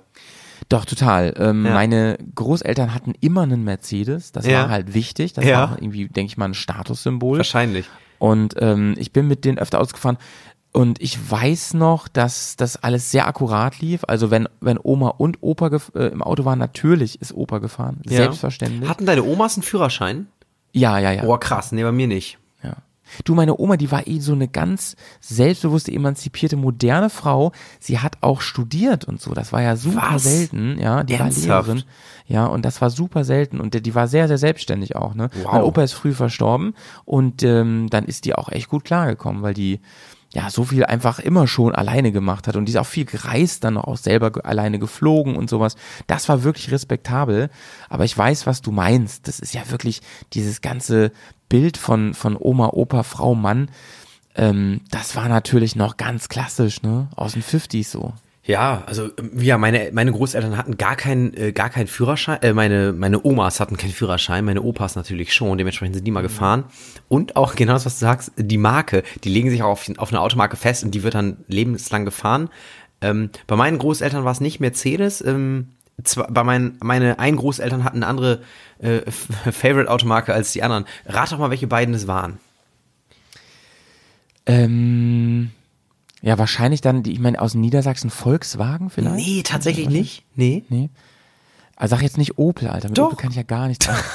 Doch, 0.68 0.84
total. 0.84 1.34
Ähm, 1.38 1.64
Ja. 1.64 1.74
Meine 1.74 2.18
Großeltern 2.34 2.92
hatten 2.94 3.14
immer 3.20 3.42
einen 3.42 3.64
Mercedes. 3.64 4.32
Das 4.32 4.46
Ja. 4.46 4.62
war 4.62 4.70
halt 4.70 4.94
wichtig. 4.94 5.32
Das 5.32 5.44
Ja. 5.44 5.70
war 5.70 5.78
irgendwie, 5.80 6.08
denke 6.08 6.30
ich 6.30 6.36
mal, 6.36 6.46
ein 6.46 6.54
Statussymbol. 6.54 7.38
Wahrscheinlich. 7.38 7.86
Und 8.18 8.54
ähm, 8.58 8.94
ich 8.98 9.12
bin 9.12 9.28
mit 9.28 9.44
denen 9.44 9.58
öfter 9.58 9.80
ausgefahren. 9.80 10.18
Und 10.72 11.00
ich 11.00 11.30
weiß 11.30 11.74
noch, 11.74 12.08
dass 12.08 12.56
das 12.56 12.82
alles 12.82 13.10
sehr 13.10 13.26
akkurat 13.26 13.78
lief. 13.80 14.02
Also 14.08 14.30
wenn, 14.30 14.48
wenn 14.60 14.78
Oma 14.82 15.08
und 15.10 15.38
Opa 15.42 15.68
äh, 15.94 16.06
im 16.08 16.22
Auto 16.22 16.44
waren, 16.44 16.58
natürlich 16.58 17.20
ist 17.22 17.32
Opa 17.32 17.58
gefahren. 17.58 18.00
Selbstverständlich. 18.04 18.88
Hatten 18.88 19.06
deine 19.06 19.22
Omas 19.22 19.56
einen 19.56 19.62
Führerschein? 19.62 20.26
ja, 20.72 20.98
ja, 20.98 21.12
ja. 21.12 21.22
Oh, 21.24 21.38
krass. 21.38 21.72
Nee, 21.72 21.82
bei 21.84 21.92
mir 21.92 22.06
nicht. 22.06 22.38
Ja. 22.62 22.74
Du, 23.24 23.34
meine 23.34 23.58
Oma, 23.58 23.76
die 23.76 23.90
war 23.90 24.06
eh 24.06 24.20
so 24.20 24.32
eine 24.32 24.48
ganz 24.48 24.96
selbstbewusste, 25.20 25.92
emanzipierte, 25.92 26.56
moderne 26.56 27.10
Frau. 27.10 27.52
Sie 27.80 27.98
hat 27.98 28.18
auch 28.20 28.40
studiert 28.40 29.04
und 29.04 29.20
so. 29.20 29.32
Das 29.32 29.52
war 29.52 29.62
ja 29.62 29.76
super 29.76 30.08
Was? 30.12 30.24
selten, 30.24 30.78
ja. 30.78 31.04
Die 31.04 31.14
Ernsthaft? 31.14 31.48
war 31.48 31.62
Lehrerin. 31.62 31.84
Ja, 32.28 32.46
und 32.46 32.64
das 32.64 32.80
war 32.80 32.90
super 32.90 33.24
selten. 33.24 33.60
Und 33.60 33.86
die, 33.86 33.94
war 33.94 34.08
sehr, 34.08 34.28
sehr 34.28 34.38
selbstständig 34.38 34.96
auch, 34.96 35.14
ne. 35.14 35.30
Wow. 35.42 35.52
Mein 35.52 35.62
Opa 35.62 35.82
ist 35.82 35.92
früh 35.92 36.12
verstorben 36.12 36.74
und 37.04 37.42
ähm, 37.42 37.88
dann 37.90 38.04
ist 38.04 38.24
die 38.24 38.34
auch 38.34 38.50
echt 38.50 38.68
gut 38.68 38.84
klargekommen, 38.84 39.42
weil 39.42 39.54
die 39.54 39.80
ja 40.36 40.50
so 40.50 40.64
viel 40.64 40.84
einfach 40.84 41.18
immer 41.18 41.46
schon 41.46 41.74
alleine 41.74 42.12
gemacht 42.12 42.46
hat 42.46 42.56
und 42.56 42.66
die 42.66 42.72
ist 42.72 42.78
auch 42.78 42.86
viel 42.86 43.06
gereist, 43.06 43.64
dann 43.64 43.78
auch 43.78 43.96
selber 43.96 44.44
alleine 44.44 44.78
geflogen 44.78 45.34
und 45.34 45.48
sowas. 45.48 45.76
Das 46.06 46.28
war 46.28 46.42
wirklich 46.42 46.70
respektabel. 46.70 47.48
Aber 47.88 48.04
ich 48.04 48.16
weiß, 48.16 48.46
was 48.46 48.60
du 48.60 48.70
meinst. 48.70 49.26
Das 49.28 49.40
ist 49.40 49.54
ja 49.54 49.62
wirklich 49.70 50.02
dieses 50.34 50.60
ganze 50.60 51.10
Bild 51.48 51.78
von, 51.78 52.12
von 52.12 52.36
Oma, 52.38 52.68
Opa, 52.68 53.02
Frau, 53.02 53.34
Mann. 53.34 53.70
Ähm, 54.34 54.82
das 54.90 55.16
war 55.16 55.28
natürlich 55.30 55.74
noch 55.74 55.96
ganz 55.96 56.28
klassisch, 56.28 56.82
ne? 56.82 57.08
Aus 57.16 57.32
den 57.32 57.42
50s 57.42 57.88
so. 57.88 58.12
Ja, 58.46 58.84
also 58.86 59.10
ähm, 59.18 59.40
ja, 59.40 59.58
meine 59.58 59.90
meine 59.92 60.12
Großeltern 60.12 60.56
hatten 60.56 60.76
gar 60.76 60.94
keinen 60.94 61.34
äh, 61.34 61.52
gar 61.52 61.68
keinen 61.68 61.88
Führerschein. 61.88 62.40
Äh, 62.42 62.52
meine 62.52 62.92
meine 62.92 63.24
Omas 63.24 63.58
hatten 63.58 63.76
keinen 63.76 63.92
Führerschein, 63.92 64.44
meine 64.44 64.62
Opas 64.62 64.94
natürlich 64.94 65.34
schon. 65.34 65.58
Dementsprechend 65.58 65.96
sind 65.96 66.04
die 66.04 66.12
mal 66.12 66.22
gefahren. 66.22 66.64
Und 67.08 67.34
auch 67.34 67.56
genau 67.56 67.72
das, 67.72 67.86
was 67.86 67.98
du 67.98 68.04
sagst, 68.04 68.32
die 68.36 68.58
Marke, 68.58 69.02
die 69.24 69.30
legen 69.30 69.50
sich 69.50 69.62
auch 69.62 69.70
auf, 69.70 69.90
auf 69.98 70.10
eine 70.10 70.20
Automarke 70.20 70.56
fest 70.56 70.84
und 70.84 70.94
die 70.94 71.02
wird 71.02 71.14
dann 71.14 71.38
lebenslang 71.48 72.04
gefahren. 72.04 72.48
Ähm, 73.00 73.30
bei 73.48 73.56
meinen 73.56 73.78
Großeltern 73.78 74.24
war 74.24 74.32
es 74.32 74.40
nicht 74.40 74.60
Mercedes. 74.60 75.20
Ähm, 75.22 75.70
zwar, 76.04 76.30
bei 76.30 76.44
meinen 76.44 76.78
meine 76.80 77.18
einen 77.18 77.38
Großeltern 77.38 77.82
hatten 77.82 77.98
eine 77.98 78.06
andere 78.06 78.42
äh, 78.78 79.10
Favorite 79.50 79.90
Automarke 79.90 80.32
als 80.32 80.52
die 80.52 80.62
anderen. 80.62 80.84
Rat 81.06 81.32
doch 81.32 81.38
mal, 81.38 81.50
welche 81.50 81.66
beiden 81.66 81.94
es 81.94 82.06
waren. 82.06 82.38
Ähm, 84.46 85.50
ja, 86.26 86.38
wahrscheinlich 86.38 86.80
dann, 86.80 87.04
die, 87.04 87.12
ich 87.12 87.20
meine, 87.20 87.40
aus 87.40 87.54
Niedersachsen 87.54 88.10
Volkswagen 88.10 88.90
vielleicht? 88.90 89.24
Nee, 89.24 89.42
tatsächlich 89.44 89.88
nicht. 89.88 90.24
Nee. 90.34 90.64
Nee. 90.68 90.90
Also 91.76 91.94
sag 91.94 92.02
jetzt 92.02 92.18
nicht 92.18 92.36
Opel, 92.36 92.66
Alter. 92.66 92.88
Mit 92.88 92.98
Doch. 92.98 93.06
Opel 93.12 93.16
kann 93.18 93.30
ich 93.30 93.36
ja 93.36 93.44
gar 93.44 93.68
nichts 93.68 93.88
anfangen. 93.88 94.06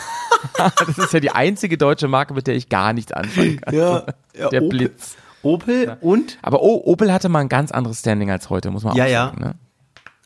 das 0.78 0.98
ist 0.98 1.14
ja 1.14 1.22
die 1.22 1.32
einzige 1.32 1.78
deutsche 1.78 2.10
Marke, 2.10 2.34
mit 2.34 2.48
der 2.48 2.56
ich 2.56 2.68
gar 2.68 2.92
nichts 2.92 3.14
anfangen 3.14 3.62
kann. 3.62 3.74
Ja, 3.74 4.06
ja, 4.38 4.50
Der 4.50 4.62
Opel. 4.64 4.78
Blitz. 4.78 5.16
Opel 5.42 5.98
und 6.02 6.38
Aber 6.42 6.62
o 6.62 6.82
Opel 6.86 7.14
hatte 7.14 7.30
mal 7.30 7.40
ein 7.40 7.50
ganz 7.50 7.72
anderes 7.72 8.00
Standing 8.00 8.30
als 8.30 8.50
heute, 8.50 8.72
muss 8.72 8.84
man 8.84 8.96
Ja, 8.98 9.06
auch 9.06 9.10
ja. 9.10 9.26
sagen. 9.28 9.42
Ne? 9.44 9.56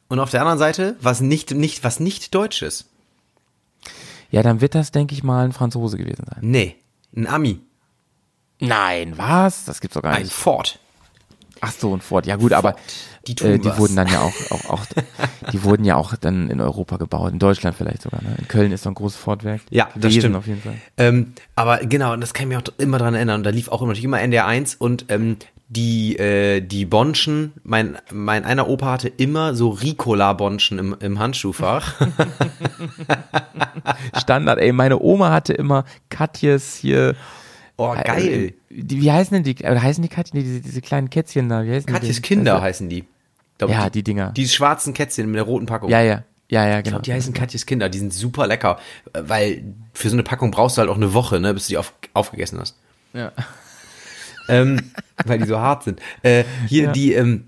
Und 0.07 0.19
auf 0.19 0.31
der 0.31 0.41
anderen 0.41 0.57
Seite, 0.59 0.95
was 1.01 1.21
nicht, 1.21 1.51
nicht, 1.51 1.83
was 1.83 1.99
nicht 1.99 2.33
Deutsches. 2.33 2.85
Ja, 4.31 4.41
dann 4.41 4.59
wird 4.59 4.73
das, 4.73 4.89
denke 4.91 5.13
ich 5.13 5.23
mal, 5.23 5.45
ein 5.45 5.53
Franzose 5.53 5.97
gewesen 5.97 6.25
sein. 6.27 6.39
Nee, 6.41 6.75
ein 7.15 7.27
Ami. 7.27 7.59
Nein, 8.59 9.13
was? 9.17 9.65
Das 9.65 9.81
gibt's 9.81 9.93
doch 9.93 10.01
gar 10.01 10.13
Ein 10.13 10.23
nicht. 10.23 10.33
Ford. 10.33 10.79
Ach 11.61 11.71
so, 11.71 11.95
ein 11.95 12.01
Ford. 12.01 12.25
Ja 12.25 12.35
gut, 12.35 12.53
aber 12.53 12.75
Die 13.27 13.33
äh, 13.43 13.57
die 13.57 13.77
wurden 13.77 13.95
dann 13.95 14.07
ja 14.07 14.21
auch, 14.21 14.33
auch, 14.51 14.69
auch 14.69 14.85
die 15.53 15.63
wurden 15.63 15.85
ja 15.85 15.95
auch 15.95 16.15
dann 16.15 16.49
in 16.49 16.61
Europa 16.61 16.97
gebaut, 16.97 17.31
in 17.31 17.39
Deutschland 17.39 17.75
vielleicht 17.77 18.01
sogar. 18.01 18.21
Ne? 18.21 18.35
In 18.37 18.47
Köln 18.47 18.71
ist 18.71 18.83
so 18.83 18.89
ein 18.89 18.95
großes 18.95 19.17
Fordwerk. 19.19 19.61
Ja, 19.69 19.85
das 19.95 20.01
Gewesen 20.01 20.19
stimmt. 20.19 20.35
auf 20.35 20.47
jeden 20.47 20.61
Fall. 20.61 20.75
Ähm, 20.97 21.33
aber 21.55 21.77
genau, 21.79 22.13
und 22.13 22.21
das 22.21 22.33
kann 22.33 22.43
ich 22.43 22.57
mich 22.57 22.57
auch 22.57 22.73
immer 22.77 22.97
dran 22.97 23.15
erinnern. 23.15 23.39
Und 23.39 23.43
da 23.43 23.49
lief 23.49 23.69
auch 23.69 23.81
immer, 23.81 23.89
natürlich 23.89 24.05
immer 24.05 24.21
NDR 24.21 24.45
1 24.45 24.75
und 24.75 25.05
ähm, 25.09 25.37
die, 25.67 26.17
äh, 26.17 26.61
die 26.61 26.85
Bonschen, 26.85 27.53
mein, 27.63 27.97
mein 28.11 28.45
einer 28.45 28.67
Opa 28.69 28.91
hatte 28.91 29.07
immer 29.09 29.55
so 29.55 29.69
Ricola-Bonschen 29.69 30.77
im, 30.77 30.95
im 30.99 31.17
Handschuhfach. 31.17 31.95
Standard, 34.19 34.59
ey, 34.59 34.71
meine 34.71 34.99
Oma 34.99 35.31
hatte 35.31 35.53
immer 35.53 35.85
Katjes 36.09 36.75
hier. 36.75 37.15
Oh, 37.77 37.93
geil. 38.03 38.53
Äh, 38.69 38.83
die, 38.83 39.01
wie 39.01 39.11
heißen 39.11 39.33
denn 39.33 39.43
die? 39.43 39.63
Äh, 39.63 39.77
heißen 39.79 40.01
die 40.01 40.09
Katjes? 40.09 40.33
Nee, 40.33 40.43
diese, 40.43 40.61
diese 40.61 40.81
kleinen 40.81 41.09
Kätzchen 41.09 41.49
da. 41.49 41.63
Wie 41.65 41.71
heißen 41.71 41.91
Katjes 41.91 42.15
die? 42.17 42.21
Kinder 42.21 42.53
Also- 42.53 42.63
heißen 42.63 42.89
die. 42.89 43.03
Glaub, 43.57 43.69
Ja, 43.71 43.89
die 43.89 44.03
Dinger. 44.03 44.31
Die 44.31 44.47
schwarzen 44.49 44.93
Kätzchen 44.93 45.27
mit 45.27 45.35
der 45.35 45.43
roten 45.43 45.65
Packung. 45.65 45.89
Ja, 45.89 46.01
ja. 46.01 46.23
Ja, 46.49 46.67
ja, 46.67 46.77
Ich 46.77 46.83
genau. 46.83 46.95
glaube, 46.95 47.03
die 47.03 47.13
heißen 47.13 47.33
Katjes 47.33 47.65
Kinder. 47.65 47.89
Die 47.89 47.97
sind 47.99 48.13
super 48.13 48.47
lecker. 48.47 48.77
äh, 49.13 49.21
Weil 49.25 49.63
für 49.93 50.09
so 50.09 50.15
eine 50.15 50.23
Packung 50.23 50.51
brauchst 50.51 50.77
du 50.77 50.81
halt 50.81 50.89
auch 50.89 50.95
eine 50.97 51.13
Woche, 51.13 51.39
ne, 51.39 51.53
bis 51.53 51.67
du 51.67 51.71
die 51.71 51.77
auf, 51.77 51.93
aufgegessen 52.13 52.59
hast. 52.59 52.75
Ja. 53.13 53.31
ähm, 54.49 54.91
weil 55.25 55.39
die 55.39 55.47
so 55.47 55.57
hart 55.59 55.83
sind. 55.83 55.99
Äh, 56.21 56.43
hier 56.67 56.83
Ja. 56.85 56.91
die, 56.91 57.13
ähm, 57.13 57.47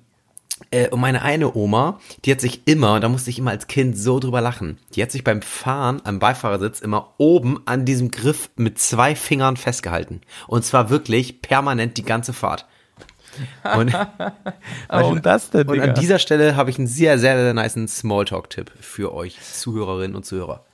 äh, 0.71 0.89
und 0.89 0.99
meine 0.99 1.21
eine 1.21 1.55
Oma, 1.55 1.99
die 2.25 2.31
hat 2.31 2.41
sich 2.41 2.61
immer, 2.65 2.99
da 2.99 3.09
musste 3.09 3.29
ich 3.29 3.39
immer 3.39 3.51
als 3.51 3.67
Kind 3.67 3.97
so 3.97 4.19
drüber 4.19 4.41
lachen, 4.41 4.77
die 4.95 5.01
hat 5.01 5.11
sich 5.11 5.23
beim 5.23 5.41
Fahren 5.41 6.01
am 6.03 6.19
Beifahrersitz 6.19 6.79
immer 6.79 7.13
oben 7.17 7.59
an 7.65 7.85
diesem 7.85 8.11
Griff 8.11 8.49
mit 8.55 8.79
zwei 8.79 9.15
Fingern 9.15 9.57
festgehalten. 9.57 10.21
Und 10.47 10.65
zwar 10.65 10.89
wirklich 10.89 11.41
permanent 11.41 11.97
die 11.97 12.03
ganze 12.03 12.33
Fahrt. 12.33 12.65
Und, 13.75 13.93
Warum 14.87 15.21
das 15.21 15.51
denn, 15.51 15.67
und 15.67 15.79
an 15.79 15.93
dieser 15.93 16.19
Stelle 16.19 16.55
habe 16.55 16.69
ich 16.69 16.77
einen 16.77 16.87
sehr, 16.87 17.19
sehr, 17.19 17.37
sehr 17.37 17.53
niceen 17.53 17.87
Smalltalk-Tipp 17.87 18.71
für 18.79 19.13
euch 19.13 19.39
Zuhörerinnen 19.41 20.15
und 20.15 20.25
Zuhörer. 20.25 20.65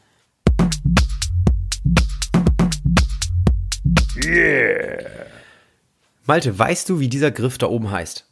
Malte, 6.26 6.58
weißt 6.58 6.90
du, 6.90 7.00
wie 7.00 7.10
dieser 7.10 7.32
Griff 7.32 7.58
da 7.58 7.68
oben 7.68 7.92
heißt? 7.92 8.26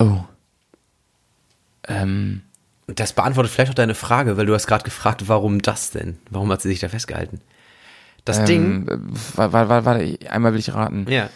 Oh. 0.00 0.24
Ähm, 1.88 2.42
Und 2.86 3.00
das 3.00 3.12
beantwortet 3.12 3.52
vielleicht 3.52 3.70
auch 3.70 3.74
deine 3.76 3.94
Frage, 3.94 4.36
weil 4.36 4.46
du 4.46 4.54
hast 4.54 4.66
gerade 4.66 4.84
gefragt, 4.84 5.28
warum 5.28 5.60
das 5.62 5.90
denn? 5.90 6.18
Warum 6.30 6.50
hat 6.50 6.60
sie 6.62 6.68
sich 6.68 6.80
da 6.80 6.88
festgehalten? 6.88 7.40
Das 8.24 8.44
Ding. 8.44 8.86
ähm, 8.90 9.12
warte, 9.34 9.68
warte, 9.68 9.84
warte, 9.86 10.18
einmal 10.30 10.52
will 10.52 10.60
ich 10.60 10.74
raten. 10.74 11.06
Ja. 11.08 11.30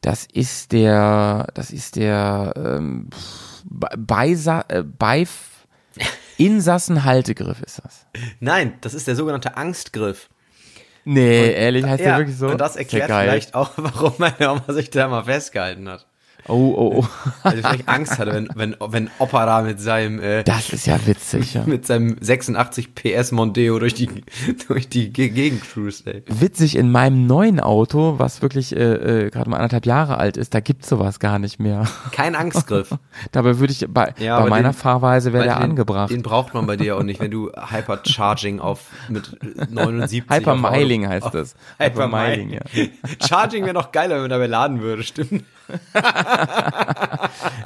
Das 0.00 0.24
ist 0.32 0.72
der, 0.72 1.48
das 1.54 1.70
ist 1.70 1.96
der 1.96 2.54
ähm, 2.56 3.08
Be- 3.64 3.90
Beisa 3.98 4.64
äh, 4.68 4.82
Beif 4.82 5.66
Insassenhaltegriff 6.38 7.60
ist 7.62 7.82
das. 7.84 8.06
Nein, 8.40 8.74
das 8.80 8.94
ist 8.94 9.06
der 9.06 9.16
sogenannte 9.16 9.56
Angstgriff. 9.58 10.30
Nee, 11.04 11.52
ehrlich, 11.52 11.84
heißt 11.84 12.00
der 12.00 12.12
ja, 12.12 12.18
wirklich 12.18 12.36
so? 12.36 12.48
und 12.48 12.58
das 12.58 12.74
ja 12.74 12.80
erklärt 12.80 13.06
vielleicht 13.10 13.54
auch, 13.54 13.72
warum 13.76 14.14
meine 14.18 14.50
Oma 14.52 14.64
sich 14.72 14.88
da 14.90 15.08
mal 15.08 15.24
festgehalten 15.24 15.88
hat. 15.88 16.06
Oh, 16.50 16.74
oh, 16.76 17.04
oh. 17.44 17.50
Sie 17.50 17.56
vielleicht 17.58 17.88
Angst 17.88 18.18
hatte, 18.18 18.32
wenn, 18.32 18.48
wenn, 18.54 18.76
wenn 18.80 19.10
Opa 19.18 19.46
da 19.46 19.62
mit 19.62 19.80
seinem, 19.80 20.20
äh, 20.20 20.42
Das 20.44 20.70
ist 20.70 20.86
ja 20.86 20.98
witzig, 21.06 21.54
ja. 21.54 21.62
mit 21.64 21.86
seinem 21.86 22.16
86 22.20 22.94
PS 22.94 23.32
Mondeo 23.32 23.78
durch 23.78 23.94
die, 23.94 24.08
durch 24.68 24.88
die 24.88 25.12
Ge- 25.12 25.28
Gegend 25.30 25.62
cruised, 25.62 26.06
ey. 26.06 26.22
Witzig, 26.28 26.76
in 26.76 26.90
meinem 26.90 27.26
neuen 27.26 27.60
Auto, 27.60 28.14
was 28.18 28.42
wirklich 28.42 28.74
äh, 28.76 29.26
äh, 29.26 29.30
gerade 29.30 29.48
mal 29.48 29.56
anderthalb 29.56 29.86
Jahre 29.86 30.18
alt 30.18 30.36
ist, 30.36 30.52
da 30.54 30.60
gibt's 30.60 30.88
sowas 30.88 31.20
gar 31.20 31.38
nicht 31.38 31.60
mehr. 31.60 31.84
Kein 32.12 32.34
Angstgriff. 32.34 32.90
Dabei 33.32 33.58
würde 33.58 33.72
ich, 33.72 33.86
bei, 33.88 34.12
Ja, 34.18 34.40
bei 34.40 34.48
meiner 34.50 34.70
den- 34.70 34.74
Fahrweise 34.74 35.32
wäre 35.32 35.44
der 35.44 35.54
den, 35.56 35.62
angebracht. 35.70 36.10
Den 36.10 36.22
braucht 36.22 36.52
man 36.54 36.66
bei 36.66 36.76
dir 36.76 36.96
auch 36.96 37.02
nicht, 37.02 37.20
wenn 37.20 37.30
du 37.30 37.50
Hypercharging 37.52 38.58
auf 38.60 38.86
mit 39.08 39.30
79 39.70 40.24
Hypermiling 40.28 41.06
auf 41.06 41.12
heißt 41.12 41.34
das. 41.34 41.54
Hypermiling, 41.78 42.50
Hypermiling, 42.50 42.90
ja. 43.20 43.26
Charging 43.26 43.64
wäre 43.64 43.74
noch 43.74 43.92
geiler, 43.92 44.14
wenn 44.16 44.22
man 44.22 44.30
dabei 44.30 44.46
laden 44.46 44.80
würde, 44.80 45.02
stimmt. 45.02 45.44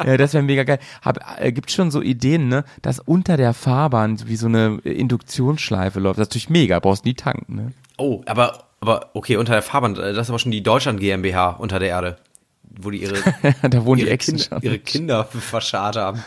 Ja, 0.06 0.16
das 0.16 0.34
wäre 0.34 0.42
mega 0.42 0.64
geil. 0.64 0.78
Hab, 1.02 1.18
äh, 1.40 1.52
gibt 1.52 1.70
schon 1.70 1.90
so 1.90 2.02
Ideen, 2.02 2.48
ne, 2.48 2.64
dass 2.82 2.98
unter 2.98 3.36
der 3.36 3.54
Fahrbahn 3.54 4.18
wie 4.26 4.36
so 4.36 4.46
eine 4.46 4.78
Induktionsschleife 4.84 6.00
läuft. 6.00 6.18
Das 6.18 6.24
ist 6.24 6.30
natürlich 6.30 6.50
mega, 6.50 6.78
brauchst 6.78 7.04
nie 7.04 7.14
tanken, 7.14 7.54
ne? 7.54 7.72
Oh, 7.96 8.22
aber, 8.26 8.64
aber 8.80 9.10
okay, 9.14 9.36
unter 9.36 9.52
der 9.52 9.62
Fahrbahn, 9.62 9.94
das 9.94 10.16
ist 10.16 10.28
aber 10.28 10.38
schon 10.38 10.52
die 10.52 10.62
Deutschland 10.62 11.00
GmbH 11.00 11.50
unter 11.50 11.78
der 11.78 11.88
Erde, 11.88 12.16
wo 12.64 12.90
die 12.90 12.98
ihre, 13.02 13.14
da 13.70 13.84
wohnen 13.84 13.98
die 13.98 14.04
ihre, 14.04 14.12
Echsen 14.14 14.38
Kinder, 14.38 14.58
ihre 14.62 14.78
Kinder 14.78 15.24
verscharrt 15.24 15.96
haben. 15.96 16.22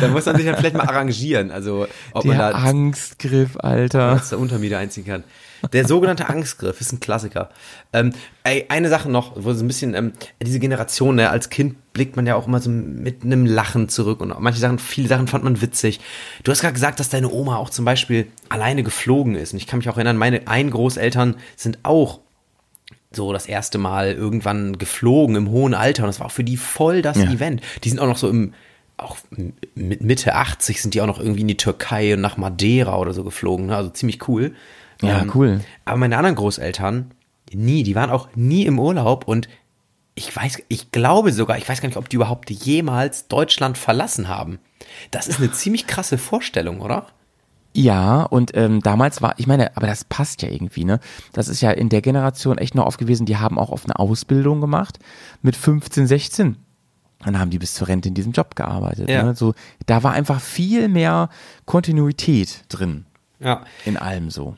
da 0.00 0.08
muss 0.08 0.24
man 0.26 0.36
sich 0.36 0.46
dann 0.46 0.56
vielleicht 0.56 0.76
mal 0.76 0.88
arrangieren, 0.88 1.50
also 1.50 1.86
ob 2.12 2.24
man 2.24 2.38
Der 2.38 2.52
da 2.52 2.58
Angstgriff, 2.58 3.56
Alter. 3.58 4.14
dass 4.14 4.30
der 4.30 4.38
Untermieter 4.38 4.78
einziehen 4.78 5.04
kann. 5.06 5.24
Der 5.72 5.86
sogenannte 5.86 6.28
Angstgriff 6.28 6.80
ist 6.80 6.92
ein 6.92 7.00
Klassiker. 7.00 7.50
Ähm, 7.92 8.12
ey, 8.44 8.66
eine 8.68 8.88
Sache 8.88 9.10
noch, 9.10 9.32
wo 9.36 9.52
so 9.52 9.64
ein 9.64 9.66
bisschen, 9.68 9.94
ähm, 9.94 10.12
diese 10.42 10.58
Generation, 10.60 11.16
ne, 11.16 11.30
als 11.30 11.50
Kind 11.50 11.76
blickt 11.92 12.16
man 12.16 12.26
ja 12.26 12.36
auch 12.36 12.46
immer 12.46 12.60
so 12.60 12.70
mit 12.70 13.24
einem 13.24 13.44
Lachen 13.46 13.88
zurück 13.88 14.20
und 14.20 14.32
manche 14.40 14.60
Sachen, 14.60 14.78
viele 14.78 15.08
Sachen 15.08 15.26
fand 15.26 15.44
man 15.44 15.60
witzig. 15.60 16.00
Du 16.44 16.52
hast 16.52 16.60
gerade 16.60 16.74
gesagt, 16.74 17.00
dass 17.00 17.08
deine 17.08 17.30
Oma 17.30 17.56
auch 17.56 17.70
zum 17.70 17.84
Beispiel 17.84 18.26
alleine 18.48 18.82
geflogen 18.82 19.34
ist. 19.34 19.52
Und 19.52 19.58
ich 19.58 19.66
kann 19.66 19.78
mich 19.78 19.88
auch 19.88 19.96
erinnern, 19.96 20.16
meine 20.16 20.46
ein 20.46 20.70
Großeltern 20.70 21.36
sind 21.56 21.78
auch 21.82 22.20
so 23.10 23.32
das 23.32 23.46
erste 23.46 23.78
Mal 23.78 24.12
irgendwann 24.12 24.78
geflogen 24.78 25.34
im 25.34 25.50
hohen 25.50 25.74
Alter 25.74 26.02
und 26.02 26.08
das 26.08 26.20
war 26.20 26.26
auch 26.26 26.32
für 26.32 26.44
die 26.44 26.56
voll 26.58 27.02
das 27.02 27.16
Ja. 27.16 27.24
Event. 27.30 27.62
Die 27.84 27.88
sind 27.88 27.98
auch 28.00 28.06
noch 28.06 28.18
so 28.18 28.28
im, 28.28 28.52
auch 28.98 29.16
mit 29.74 30.02
Mitte 30.02 30.34
80 30.34 30.82
sind 30.82 30.92
die 30.94 31.00
auch 31.00 31.06
noch 31.06 31.18
irgendwie 31.18 31.40
in 31.40 31.48
die 31.48 31.56
Türkei 31.56 32.14
und 32.14 32.20
nach 32.20 32.36
Madeira 32.36 32.98
oder 32.98 33.14
so 33.14 33.24
geflogen, 33.24 33.66
ne? 33.66 33.76
also 33.76 33.90
ziemlich 33.90 34.28
cool. 34.28 34.52
Ja, 35.02 35.24
cool. 35.34 35.60
Aber 35.84 35.98
meine 35.98 36.16
anderen 36.16 36.36
Großeltern, 36.36 37.12
nie, 37.52 37.82
die 37.82 37.94
waren 37.94 38.10
auch 38.10 38.28
nie 38.34 38.66
im 38.66 38.78
Urlaub 38.78 39.26
und 39.28 39.48
ich 40.14 40.34
weiß, 40.34 40.62
ich 40.66 40.90
glaube 40.90 41.32
sogar, 41.32 41.58
ich 41.58 41.68
weiß 41.68 41.80
gar 41.80 41.88
nicht, 41.88 41.96
ob 41.96 42.08
die 42.08 42.16
überhaupt 42.16 42.50
jemals 42.50 43.28
Deutschland 43.28 43.78
verlassen 43.78 44.28
haben. 44.28 44.58
Das 45.12 45.28
ist 45.28 45.38
eine 45.38 45.52
ziemlich 45.52 45.86
krasse 45.86 46.18
Vorstellung, 46.18 46.80
oder? 46.80 47.06
Ja, 47.74 48.22
und 48.22 48.56
ähm, 48.56 48.80
damals 48.82 49.22
war, 49.22 49.34
ich 49.38 49.46
meine, 49.46 49.76
aber 49.76 49.86
das 49.86 50.04
passt 50.04 50.42
ja 50.42 50.48
irgendwie, 50.48 50.84
ne? 50.84 50.98
Das 51.32 51.46
ist 51.46 51.60
ja 51.60 51.70
in 51.70 51.88
der 51.90 52.00
Generation 52.02 52.58
echt 52.58 52.74
noch 52.74 52.86
oft 52.86 52.98
gewesen, 52.98 53.26
die 53.26 53.36
haben 53.36 53.58
auch 53.58 53.70
oft 53.70 53.84
eine 53.86 53.98
Ausbildung 54.00 54.60
gemacht 54.60 54.98
mit 55.42 55.54
15, 55.54 56.08
16. 56.08 56.56
Dann 57.24 57.38
haben 57.38 57.50
die 57.50 57.58
bis 57.58 57.74
zur 57.74 57.86
Rente 57.86 58.08
in 58.08 58.14
diesem 58.14 58.32
Job 58.32 58.56
gearbeitet. 58.56 59.08
Ja. 59.08 59.22
Ne? 59.22 59.34
So, 59.36 59.54
da 59.86 60.02
war 60.02 60.12
einfach 60.12 60.40
viel 60.40 60.88
mehr 60.88 61.28
Kontinuität 61.66 62.64
drin 62.68 63.06
Ja. 63.38 63.64
in 63.84 63.96
allem 63.96 64.30
so. 64.30 64.56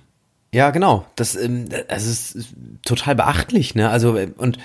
Ja, 0.52 0.70
genau. 0.70 1.06
Das, 1.16 1.36
ähm, 1.36 1.66
das 1.88 2.06
ist 2.06 2.34
ist 2.34 2.48
total 2.84 3.14
beachtlich, 3.14 3.74
ne? 3.74 3.90
Also, 3.90 4.16
äh, 4.16 4.28
und 4.36 4.58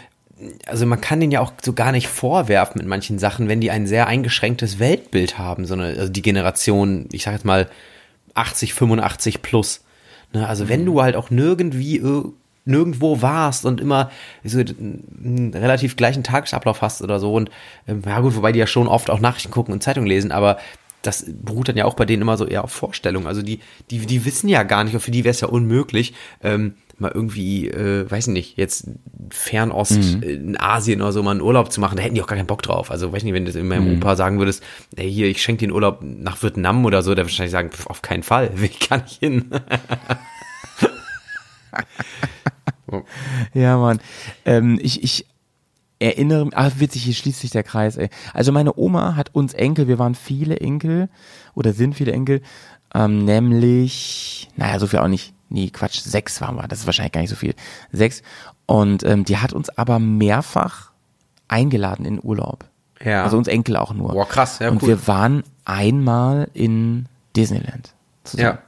also 0.65 0.85
man 0.85 0.99
kann 0.99 1.19
denen 1.19 1.31
ja 1.31 1.39
auch 1.41 1.53
so 1.63 1.73
gar 1.73 1.91
nicht 1.91 2.07
vorwerfen 2.07 2.79
mit 2.79 2.87
manchen 2.87 3.19
Sachen, 3.19 3.47
wenn 3.47 3.61
die 3.61 3.71
ein 3.71 3.87
sehr 3.87 4.07
eingeschränktes 4.07 4.79
Weltbild 4.79 5.37
haben, 5.37 5.65
so 5.65 5.75
eine, 5.75 5.85
also 5.97 6.09
die 6.11 6.21
Generation, 6.21 7.07
ich 7.11 7.23
sag 7.23 7.33
jetzt 7.33 7.45
mal 7.45 7.69
80, 8.33 8.73
85 8.73 9.41
plus. 9.41 9.81
Ne? 10.33 10.45
Also 10.47 10.67
wenn 10.67 10.85
du 10.85 11.01
halt 11.01 11.15
auch 11.15 11.29
nirgendwie 11.29 11.99
ir- 12.01 12.33
nirgendwo 12.65 13.21
warst 13.21 13.63
und 13.65 13.79
immer 13.79 14.09
so 14.43 14.59
einen 14.59 15.51
relativ 15.53 15.95
gleichen 15.95 16.23
Tagesablauf 16.23 16.81
hast 16.81 17.01
oder 17.03 17.19
so 17.19 17.33
und 17.35 17.49
ähm, 17.87 18.01
ja 18.05 18.19
gut, 18.19 18.35
wobei 18.35 18.51
die 18.51 18.59
ja 18.59 18.67
schon 18.67 18.87
oft 18.87 19.09
auch 19.11 19.19
Nachrichten 19.19 19.51
gucken 19.51 19.71
und 19.73 19.83
Zeitung 19.83 20.05
lesen, 20.05 20.31
aber 20.31 20.57
das 21.05 21.25
beruht 21.27 21.69
dann 21.69 21.77
ja 21.77 21.85
auch 21.85 21.93
bei 21.93 22.05
denen 22.05 22.21
immer 22.21 22.37
so 22.37 22.45
eher 22.45 22.63
auf 22.63 22.71
Vorstellungen. 22.71 23.27
Also 23.27 23.41
die, 23.41 23.59
die, 23.91 23.99
die 23.99 24.25
wissen 24.25 24.49
ja 24.49 24.63
gar 24.63 24.83
nicht, 24.83 24.93
und 24.93 25.01
für 25.01 25.11
die 25.11 25.23
wäre 25.23 25.31
es 25.31 25.41
ja 25.41 25.47
unmöglich, 25.47 26.13
ähm, 26.43 26.75
mal 26.97 27.11
irgendwie, 27.13 27.67
äh, 27.69 28.09
weiß 28.09 28.27
ich 28.27 28.33
nicht, 28.33 28.57
jetzt 28.57 28.87
Fernost, 29.29 29.99
äh, 30.23 30.33
in 30.33 30.59
Asien 30.59 31.01
oder 31.01 31.11
so 31.11 31.21
mal 31.23 31.31
einen 31.31 31.41
Urlaub 31.41 31.71
zu 31.71 31.81
machen, 31.81 31.97
da 31.97 32.03
hätten 32.03 32.15
die 32.15 32.21
auch 32.21 32.27
gar 32.27 32.37
keinen 32.37 32.47
Bock 32.47 32.61
drauf. 32.61 32.89
Also 32.89 33.11
weiß 33.11 33.17
ich 33.19 33.23
nicht, 33.25 33.33
wenn 33.33 33.45
du 33.45 33.51
das 33.51 33.59
in 33.59 33.67
meinem 33.67 33.97
Opa 33.97 34.15
sagen 34.15 34.39
würdest, 34.39 34.63
ey, 34.95 35.11
hier, 35.11 35.27
ich 35.27 35.41
schenke 35.41 35.65
einen 35.65 35.73
Urlaub 35.73 35.99
nach 36.01 36.41
Vietnam 36.41 36.85
oder 36.85 37.03
so, 37.03 37.13
der 37.13 37.23
würde 37.23 37.31
wahrscheinlich 37.31 37.51
sagen, 37.51 37.71
pf, 37.71 37.87
auf 37.87 38.01
keinen 38.01 38.23
Fall, 38.23 38.51
will 38.55 38.69
ich 38.69 38.89
gar 38.89 39.01
nicht 39.01 39.19
hin. 39.19 39.45
Ja, 43.53 43.77
Mann. 43.77 43.99
Ähm, 44.45 44.79
ich, 44.81 45.03
ich 45.03 45.25
erinnere 45.99 46.45
mich, 46.45 46.57
ah, 46.57 46.71
witzig, 46.77 47.03
hier 47.03 47.13
schließt 47.13 47.39
sich 47.39 47.51
der 47.51 47.63
Kreis, 47.63 47.97
ey. 47.97 48.09
Also 48.33 48.51
meine 48.51 48.77
Oma 48.77 49.15
hat 49.15 49.33
uns 49.33 49.53
Enkel, 49.53 49.87
wir 49.87 49.99
waren 49.99 50.15
viele 50.15 50.59
Enkel 50.59 51.09
oder 51.53 51.73
sind 51.73 51.95
viele 51.95 52.11
Enkel, 52.11 52.41
ähm, 52.93 53.25
nämlich, 53.25 54.49
naja, 54.55 54.79
so 54.79 54.87
viel 54.87 54.99
auch 54.99 55.07
nicht. 55.07 55.33
Nee, 55.49 55.69
Quatsch, 55.69 55.99
sechs 55.99 56.41
waren 56.41 56.55
wir, 56.55 56.67
das 56.67 56.79
ist 56.79 56.85
wahrscheinlich 56.85 57.13
gar 57.13 57.21
nicht 57.21 57.29
so 57.29 57.35
viel. 57.35 57.53
Sechs. 57.91 58.23
Und 58.65 59.03
ähm, 59.03 59.25
die 59.25 59.37
hat 59.37 59.53
uns 59.53 59.69
aber 59.77 59.99
mehrfach 59.99 60.91
eingeladen 61.47 62.05
in 62.05 62.19
Urlaub. 62.23 62.65
Ja. 63.03 63.23
Also 63.23 63.37
uns 63.37 63.47
Enkel 63.47 63.77
auch 63.77 63.93
nur. 63.93 64.13
Boah, 64.13 64.27
krass, 64.27 64.59
ja, 64.59 64.69
Und 64.69 64.81
cool. 64.81 64.89
wir 64.89 65.07
waren 65.07 65.43
einmal 65.65 66.49
in 66.53 67.05
Disneyland 67.35 67.93
zusammen. 68.23 68.57
Ja. 68.57 68.59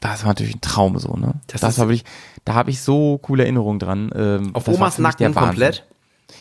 das 0.00 0.22
war 0.22 0.28
natürlich 0.30 0.54
ein 0.56 0.60
Traum 0.60 0.98
so, 0.98 1.14
ne? 1.14 1.34
Das 1.48 1.60
Das, 1.60 1.78
habe 1.78 1.92
ich, 1.94 2.04
da 2.44 2.54
habe 2.54 2.70
ich 2.70 2.80
so 2.80 3.18
coole 3.18 3.42
Erinnerungen 3.42 3.78
dran. 3.78 4.10
Ähm, 4.14 4.54
Auf 4.54 4.68
Omas 4.68 4.98
Nacken 4.98 5.34
komplett? 5.34 5.84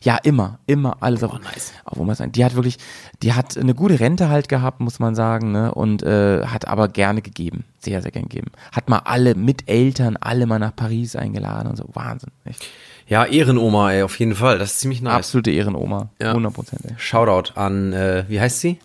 Ja, 0.01 0.17
immer, 0.23 0.59
immer 0.67 0.97
alles 0.99 1.23
auf, 1.23 1.31
Oh, 1.33 1.37
nice. 1.37 1.71
auf 1.85 1.97
Omas 1.99 2.19
Nacken. 2.19 2.31
Die 2.33 2.43
hat 2.45 2.55
wirklich, 2.55 2.77
die 3.23 3.33
hat 3.33 3.57
eine 3.57 3.73
gute 3.73 3.99
Rente 3.99 4.29
halt 4.29 4.49
gehabt, 4.49 4.79
muss 4.79 4.99
man 4.99 5.15
sagen, 5.15 5.51
ne? 5.51 5.73
Und 5.73 6.03
äh, 6.03 6.45
hat 6.45 6.67
aber 6.67 6.87
gerne 6.87 7.21
gegeben, 7.21 7.63
sehr, 7.79 8.01
sehr 8.01 8.11
gern 8.11 8.23
gegeben. 8.23 8.51
Hat 8.71 8.89
mal 8.89 8.99
alle 9.05 9.35
mit 9.35 9.69
Eltern, 9.69 10.17
alle 10.17 10.45
mal 10.47 10.59
nach 10.59 10.75
Paris 10.75 11.15
eingeladen 11.15 11.69
und 11.69 11.75
so, 11.77 11.85
Wahnsinn, 11.93 12.31
echt. 12.45 12.65
Ja, 13.07 13.25
Ehrenoma, 13.25 13.91
ey, 13.93 14.01
auf 14.03 14.17
jeden 14.19 14.33
Fall. 14.35 14.57
Das 14.57 14.71
ist 14.73 14.79
ziemlich 14.79 15.01
nice. 15.01 15.13
Absolute 15.13 15.51
Ehrenoma, 15.51 16.09
Ja. 16.19 16.29
100 16.31 16.53
Prozent. 16.53 16.81
Shoutout 16.97 17.53
an, 17.55 17.93
äh, 17.93 18.25
wie 18.27 18.39
heißt 18.39 18.59
sie? 18.61 18.79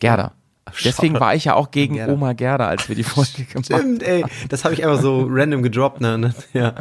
Gerda. 0.00 0.32
Deswegen 0.84 1.20
war 1.20 1.34
ich 1.34 1.44
ja 1.44 1.54
auch 1.54 1.70
gegen 1.70 1.94
Gerda. 1.94 2.12
Oma 2.12 2.32
Gerda, 2.32 2.66
als 2.66 2.88
wir 2.88 2.96
die 2.96 3.02
Folge 3.04 3.44
gemacht 3.44 3.70
haben. 3.70 3.80
Stimmt, 3.82 4.02
ey. 4.02 4.24
Das 4.48 4.64
habe 4.64 4.74
ich 4.74 4.82
einfach 4.84 5.00
so 5.00 5.26
random 5.30 5.62
gedroppt, 5.62 6.00
ne? 6.00 6.18
ne? 6.18 6.34
Ja. 6.54 6.74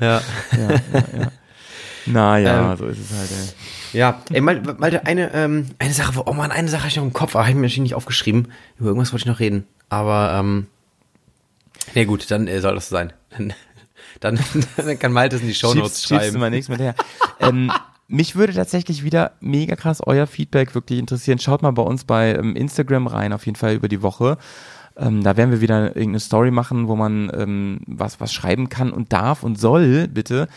Ja. 0.00 0.20
Naja, 2.06 2.72
Ähm, 2.72 2.76
so 2.78 2.86
ist 2.86 2.98
es 2.98 3.16
halt, 3.16 3.30
ey. 3.30 3.98
Ja, 3.98 4.20
ey, 4.30 4.40
mal, 4.40 4.60
Malte, 4.78 5.06
eine, 5.06 5.32
ähm, 5.34 5.66
eine 5.78 5.92
Sache, 5.94 6.16
wo- 6.16 6.22
oh 6.26 6.32
man, 6.32 6.50
eine 6.50 6.68
Sache 6.68 6.80
habe 6.82 6.88
ich 6.88 6.96
noch 6.96 7.04
im 7.04 7.12
Kopf, 7.12 7.34
aber 7.34 7.40
habe 7.44 7.50
ich 7.50 7.54
mir 7.56 7.62
natürlich 7.62 7.78
nicht 7.80 7.94
aufgeschrieben. 7.94 8.48
Über 8.78 8.88
irgendwas 8.88 9.12
wollte 9.12 9.22
ich 9.22 9.26
noch 9.26 9.40
reden. 9.40 9.66
Aber, 9.88 10.36
ähm, 10.38 10.66
na 11.94 12.04
gut, 12.04 12.30
dann 12.30 12.46
äh, 12.48 12.60
soll 12.60 12.74
das 12.74 12.88
so 12.88 12.96
sein. 12.96 13.12
Dann, 13.30 13.52
dann, 14.20 14.38
dann 14.76 14.98
kann 14.98 15.12
Malte 15.12 15.36
es 15.36 15.42
in 15.42 15.48
die 15.48 15.54
Shownotes 15.54 15.80
Schiebst, 15.82 16.08
schiebst 16.08 16.10
du 16.10 16.14
schreiben. 16.28 16.40
mal 16.40 16.50
nichts 16.50 16.68
mit 16.68 16.80
her. 16.80 16.94
ähm, 17.40 17.70
mich 18.06 18.36
würde 18.36 18.52
tatsächlich 18.52 19.02
wieder 19.02 19.32
mega 19.40 19.76
krass 19.76 20.00
euer 20.06 20.26
Feedback 20.26 20.74
wirklich 20.74 20.98
interessieren. 20.98 21.38
Schaut 21.38 21.62
mal 21.62 21.70
bei 21.72 21.82
uns 21.82 22.04
bei 22.04 22.34
ähm, 22.34 22.54
Instagram 22.54 23.06
rein, 23.06 23.32
auf 23.32 23.46
jeden 23.46 23.56
Fall 23.56 23.74
über 23.74 23.88
die 23.88 24.02
Woche. 24.02 24.36
Ähm, 24.96 25.24
da 25.24 25.36
werden 25.36 25.50
wir 25.50 25.60
wieder 25.60 25.96
irgendeine 25.96 26.20
Story 26.20 26.50
machen, 26.50 26.88
wo 26.88 26.94
man 26.94 27.30
ähm, 27.34 27.80
was, 27.86 28.20
was 28.20 28.32
schreiben 28.32 28.68
kann 28.68 28.92
und 28.92 29.12
darf 29.12 29.42
und 29.42 29.58
soll, 29.58 30.06
bitte. 30.08 30.48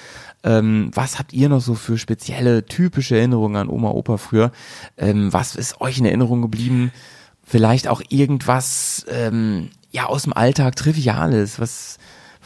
Ähm, 0.43 0.91
was 0.93 1.17
habt 1.17 1.33
ihr 1.33 1.49
noch 1.49 1.61
so 1.61 1.73
für 1.73 1.97
spezielle, 1.97 2.65
typische 2.65 3.17
Erinnerungen 3.17 3.55
an 3.55 3.69
Oma, 3.69 3.89
Opa 3.89 4.17
früher? 4.17 4.51
Ähm, 4.97 5.33
was 5.33 5.55
ist 5.55 5.81
euch 5.81 5.97
in 5.97 6.05
Erinnerung 6.05 6.41
geblieben? 6.41 6.91
Vielleicht 7.43 7.88
auch 7.88 8.01
irgendwas, 8.09 9.05
ähm, 9.09 9.69
ja, 9.91 10.05
aus 10.05 10.23
dem 10.23 10.33
Alltag 10.33 10.75
Triviales, 10.75 11.59
was, 11.59 11.97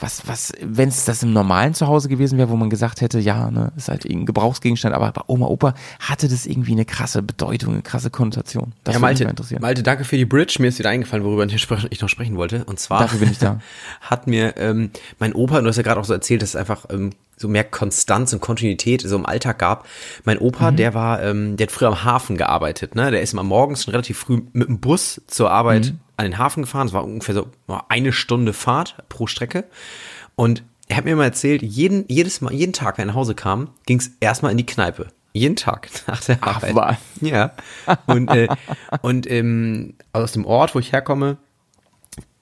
was, 0.02 0.28
was, 0.28 0.52
wenn 0.62 0.90
es 0.90 1.06
das 1.06 1.24
im 1.24 1.34
normalen 1.34 1.74
Zuhause 1.74 2.10
gewesen 2.10 2.38
wäre, 2.38 2.50
wo 2.50 2.56
man 2.56 2.70
gesagt 2.70 3.02
hätte, 3.02 3.20
ja, 3.20 3.52
ne, 3.52 3.72
ist 3.78 3.90
halt 3.90 4.06
irgendein 4.06 4.26
Gebrauchsgegenstand, 4.26 4.96
aber 4.96 5.12
bei 5.12 5.22
Oma, 5.28 5.48
Opa 5.48 5.74
hatte 6.00 6.28
das 6.28 6.46
irgendwie 6.46 6.72
eine 6.74 6.86
krasse 6.86 7.22
Bedeutung, 7.22 7.74
eine 7.74 7.82
krasse 7.82 8.10
Konnotation. 8.10 8.74
Das 8.84 8.94
Ja, 8.94 9.00
mich 9.00 9.02
Malte, 9.02 9.24
mal 9.24 9.30
interessieren. 9.32 9.62
Malte, 9.62 9.84
danke 9.84 10.04
für 10.04 10.18
die 10.18 10.26
Bridge. 10.26 10.58
Mir 10.60 10.68
ist 10.68 10.80
wieder 10.80 10.90
eingefallen, 10.90 11.24
worüber 11.24 11.46
ich 11.46 12.02
noch 12.02 12.10
sprechen 12.10 12.36
wollte. 12.38 12.66
Und 12.66 12.80
zwar 12.80 13.02
Dafür 13.02 13.20
bin 13.20 13.32
ich 13.32 13.38
da. 13.38 13.60
hat 14.02 14.28
mir 14.28 14.58
ähm, 14.58 14.92
mein 15.20 15.34
Opa, 15.34 15.62
du 15.62 15.68
hast 15.68 15.78
ja 15.78 15.84
gerade 15.84 16.00
auch 16.00 16.06
so 16.06 16.14
erzählt, 16.14 16.42
dass 16.42 16.50
es 16.50 16.56
einfach 16.56 16.86
ähm, 16.90 17.12
so 17.42 17.48
mehr 17.48 17.64
Konstanz 17.64 18.32
und 18.34 18.40
Kontinuität 18.40 19.02
so 19.02 19.16
im 19.16 19.26
Alltag 19.26 19.60
gab. 19.60 19.88
Mein 20.24 20.38
Opa, 20.38 20.72
der 20.72 20.94
war, 20.94 21.22
ähm, 21.22 21.58
der 21.58 21.68
hat 21.68 21.72
früher 21.72 21.90
am 21.90 22.04
Hafen 22.04 22.38
gearbeitet. 22.38 22.96
Ne? 22.96 23.12
Der 23.12 23.22
ist 23.22 23.34
immer 23.34 23.44
morgens 23.44 23.84
schon 23.84 23.92
relativ 23.92 24.20
früh 24.20 24.42
mit 24.54 24.68
dem 24.68 24.80
Bus 24.80 25.22
zur 25.28 25.52
Arbeit 25.52 25.94
an 26.18 26.26
den 26.26 26.38
Hafen 26.38 26.64
gefahren. 26.64 26.88
Das 26.88 26.94
war 26.94 27.04
ungefähr 27.04 27.36
so 27.36 27.48
eine 27.90 28.14
Stunde 28.14 28.54
Fahrt 28.54 28.96
pro 29.10 29.28
Strecke. 29.28 29.66
Und 30.36 30.64
er 30.88 30.98
hat 30.98 31.06
mir 31.06 31.12
immer 31.12 31.24
erzählt, 31.24 31.62
jeden, 31.62 32.06
jedes 32.08 32.42
Mal, 32.42 32.54
jeden 32.54 32.74
Tag, 32.74 32.98
wenn 32.98 33.04
er 33.04 33.14
nach 33.14 33.16
Hause 33.16 33.34
kam, 33.34 33.70
ging 33.86 33.98
es 33.98 34.12
erstmal 34.20 34.52
in 34.52 34.58
die 34.58 34.66
Kneipe. 34.66 35.08
Jeden 35.34 35.56
Tag 35.56 35.90
nach 36.08 36.22
der 36.22 36.38
Ach, 36.42 36.58
Arbeit. 36.58 36.76
was? 36.76 36.98
Ja. 37.22 37.54
Und, 38.08 38.30
äh, 38.30 38.48
und 39.02 39.30
ähm, 39.30 39.94
aus 40.14 40.34
dem 40.34 40.46
Ort, 40.46 40.76
wo 40.76 40.80
ich 40.80 40.92
herkomme, 40.92 41.38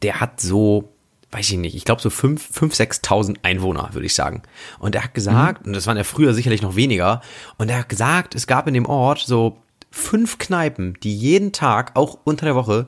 der 0.01 0.19
hat 0.19 0.41
so, 0.41 0.91
weiß 1.31 1.51
ich 1.51 1.57
nicht, 1.57 1.75
ich 1.75 1.85
glaube 1.85 2.01
so 2.01 2.09
fünf, 2.09 2.47
fünf, 2.51 2.73
6.000 2.73 3.37
Einwohner, 3.43 3.89
würde 3.93 4.05
ich 4.05 4.15
sagen. 4.15 4.41
Und 4.79 4.95
er 4.95 5.03
hat 5.03 5.13
gesagt, 5.13 5.65
und 5.67 5.73
das 5.73 5.85
waren 5.85 5.97
ja 5.97 6.03
früher 6.03 6.33
sicherlich 6.33 6.61
noch 6.61 6.75
weniger, 6.75 7.21
und 7.57 7.69
er 7.69 7.79
hat 7.79 7.89
gesagt, 7.89 8.33
es 8.35 8.47
gab 8.47 8.67
in 8.67 8.73
dem 8.73 8.85
Ort 8.87 9.19
so 9.19 9.57
fünf 9.91 10.37
Kneipen, 10.39 10.95
die 11.03 11.15
jeden 11.15 11.51
Tag, 11.51 11.91
auch 11.95 12.17
unter 12.23 12.45
der 12.45 12.55
Woche, 12.55 12.87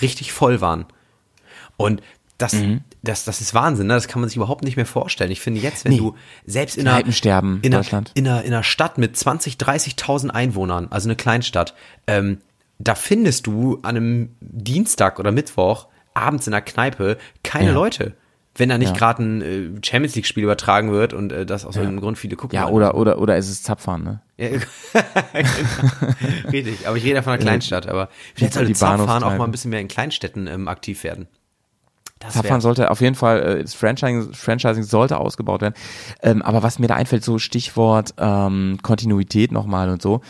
richtig 0.00 0.32
voll 0.32 0.60
waren. 0.60 0.86
Und 1.76 2.02
das, 2.38 2.54
das, 3.02 3.24
das 3.24 3.40
ist 3.40 3.54
Wahnsinn, 3.54 3.86
ne? 3.86 3.94
das 3.94 4.08
kann 4.08 4.20
man 4.20 4.28
sich 4.28 4.36
überhaupt 4.36 4.62
nicht 4.62 4.76
mehr 4.76 4.84
vorstellen. 4.86 5.30
Ich 5.30 5.40
finde 5.40 5.60
jetzt, 5.60 5.84
wenn 5.86 5.92
Nee. 5.92 5.98
du 5.98 6.14
selbst 6.44 6.76
in 6.76 6.86
einer, 6.88 6.98
in 7.62 7.72
einer, 7.74 7.80
in 8.14 8.26
einer, 8.28 8.42
in 8.42 8.52
einer 8.52 8.62
Stadt 8.62 8.98
mit 8.98 9.16
20, 9.16 9.54
30.000 9.56 10.30
Einwohnern, 10.30 10.88
also 10.90 11.08
eine 11.08 11.16
Kleinstadt, 11.16 11.74
ähm, 12.06 12.40
da 12.78 12.94
findest 12.94 13.46
du 13.46 13.78
an 13.82 13.96
einem 13.96 14.36
Dienstag 14.40 15.18
oder 15.18 15.32
Mittwoch 15.32 15.88
abends 16.16 16.46
in 16.46 16.52
der 16.52 16.62
Kneipe 16.62 17.18
keine 17.44 17.68
Ja. 17.68 17.72
Leute. 17.74 18.14
Wenn 18.58 18.70
da 18.70 18.78
nicht 18.78 18.92
Ja. 18.92 18.96
gerade 18.96 19.22
ein 19.22 19.42
äh, 19.42 19.68
Champions 19.84 20.14
League 20.14 20.24
Spiel 20.26 20.42
übertragen 20.44 20.90
wird 20.90 21.12
und 21.12 21.30
äh, 21.30 21.44
das 21.44 21.66
aus 21.66 21.76
irgendeinem 21.76 22.00
Grund 22.00 22.16
viele 22.16 22.36
gucken. 22.36 22.56
Ja, 22.56 22.68
oder, 22.68 22.94
oder, 22.94 23.18
oder 23.18 23.36
es 23.36 23.50
ist 23.50 23.64
Zapfahren, 23.64 24.02
ne? 24.02 24.22
Ja, 24.38 24.48
genau. 24.48 24.62
Richtig, 26.52 26.86
aber 26.88 26.96
ich 26.96 27.04
rede 27.04 27.16
ja 27.16 27.22
von 27.22 27.34
einer 27.34 27.42
Kleinstadt, 27.42 27.86
aber 27.86 28.08
vielleicht 28.34 28.54
Die 28.54 28.58
sollte 28.58 28.72
Zapfahren 28.72 29.22
auch 29.24 29.36
mal 29.36 29.44
ein 29.44 29.50
bisschen 29.50 29.70
mehr 29.70 29.80
in 29.80 29.88
Kleinstädten 29.88 30.46
ähm, 30.46 30.68
aktiv 30.68 31.04
werden. 31.04 31.26
Das 32.18 32.32
Zapfahren 32.32 32.62
sollte 32.62 32.90
auf 32.90 33.02
jeden 33.02 33.14
Fall, 33.14 33.42
äh, 33.42 33.62
das 33.62 33.74
Franchising, 33.74 34.32
Franchising 34.32 34.84
sollte 34.84 35.18
ausgebaut 35.18 35.60
werden. 35.60 35.74
Ähm, 36.22 36.40
aber 36.40 36.62
was 36.62 36.78
mir 36.78 36.86
da 36.88 36.94
einfällt, 36.94 37.24
so 37.24 37.38
Stichwort 37.38 38.14
ähm, 38.16 38.78
Kontinuität 38.82 39.52
nochmal 39.52 39.90
und 39.90 40.00
so, 40.00 40.22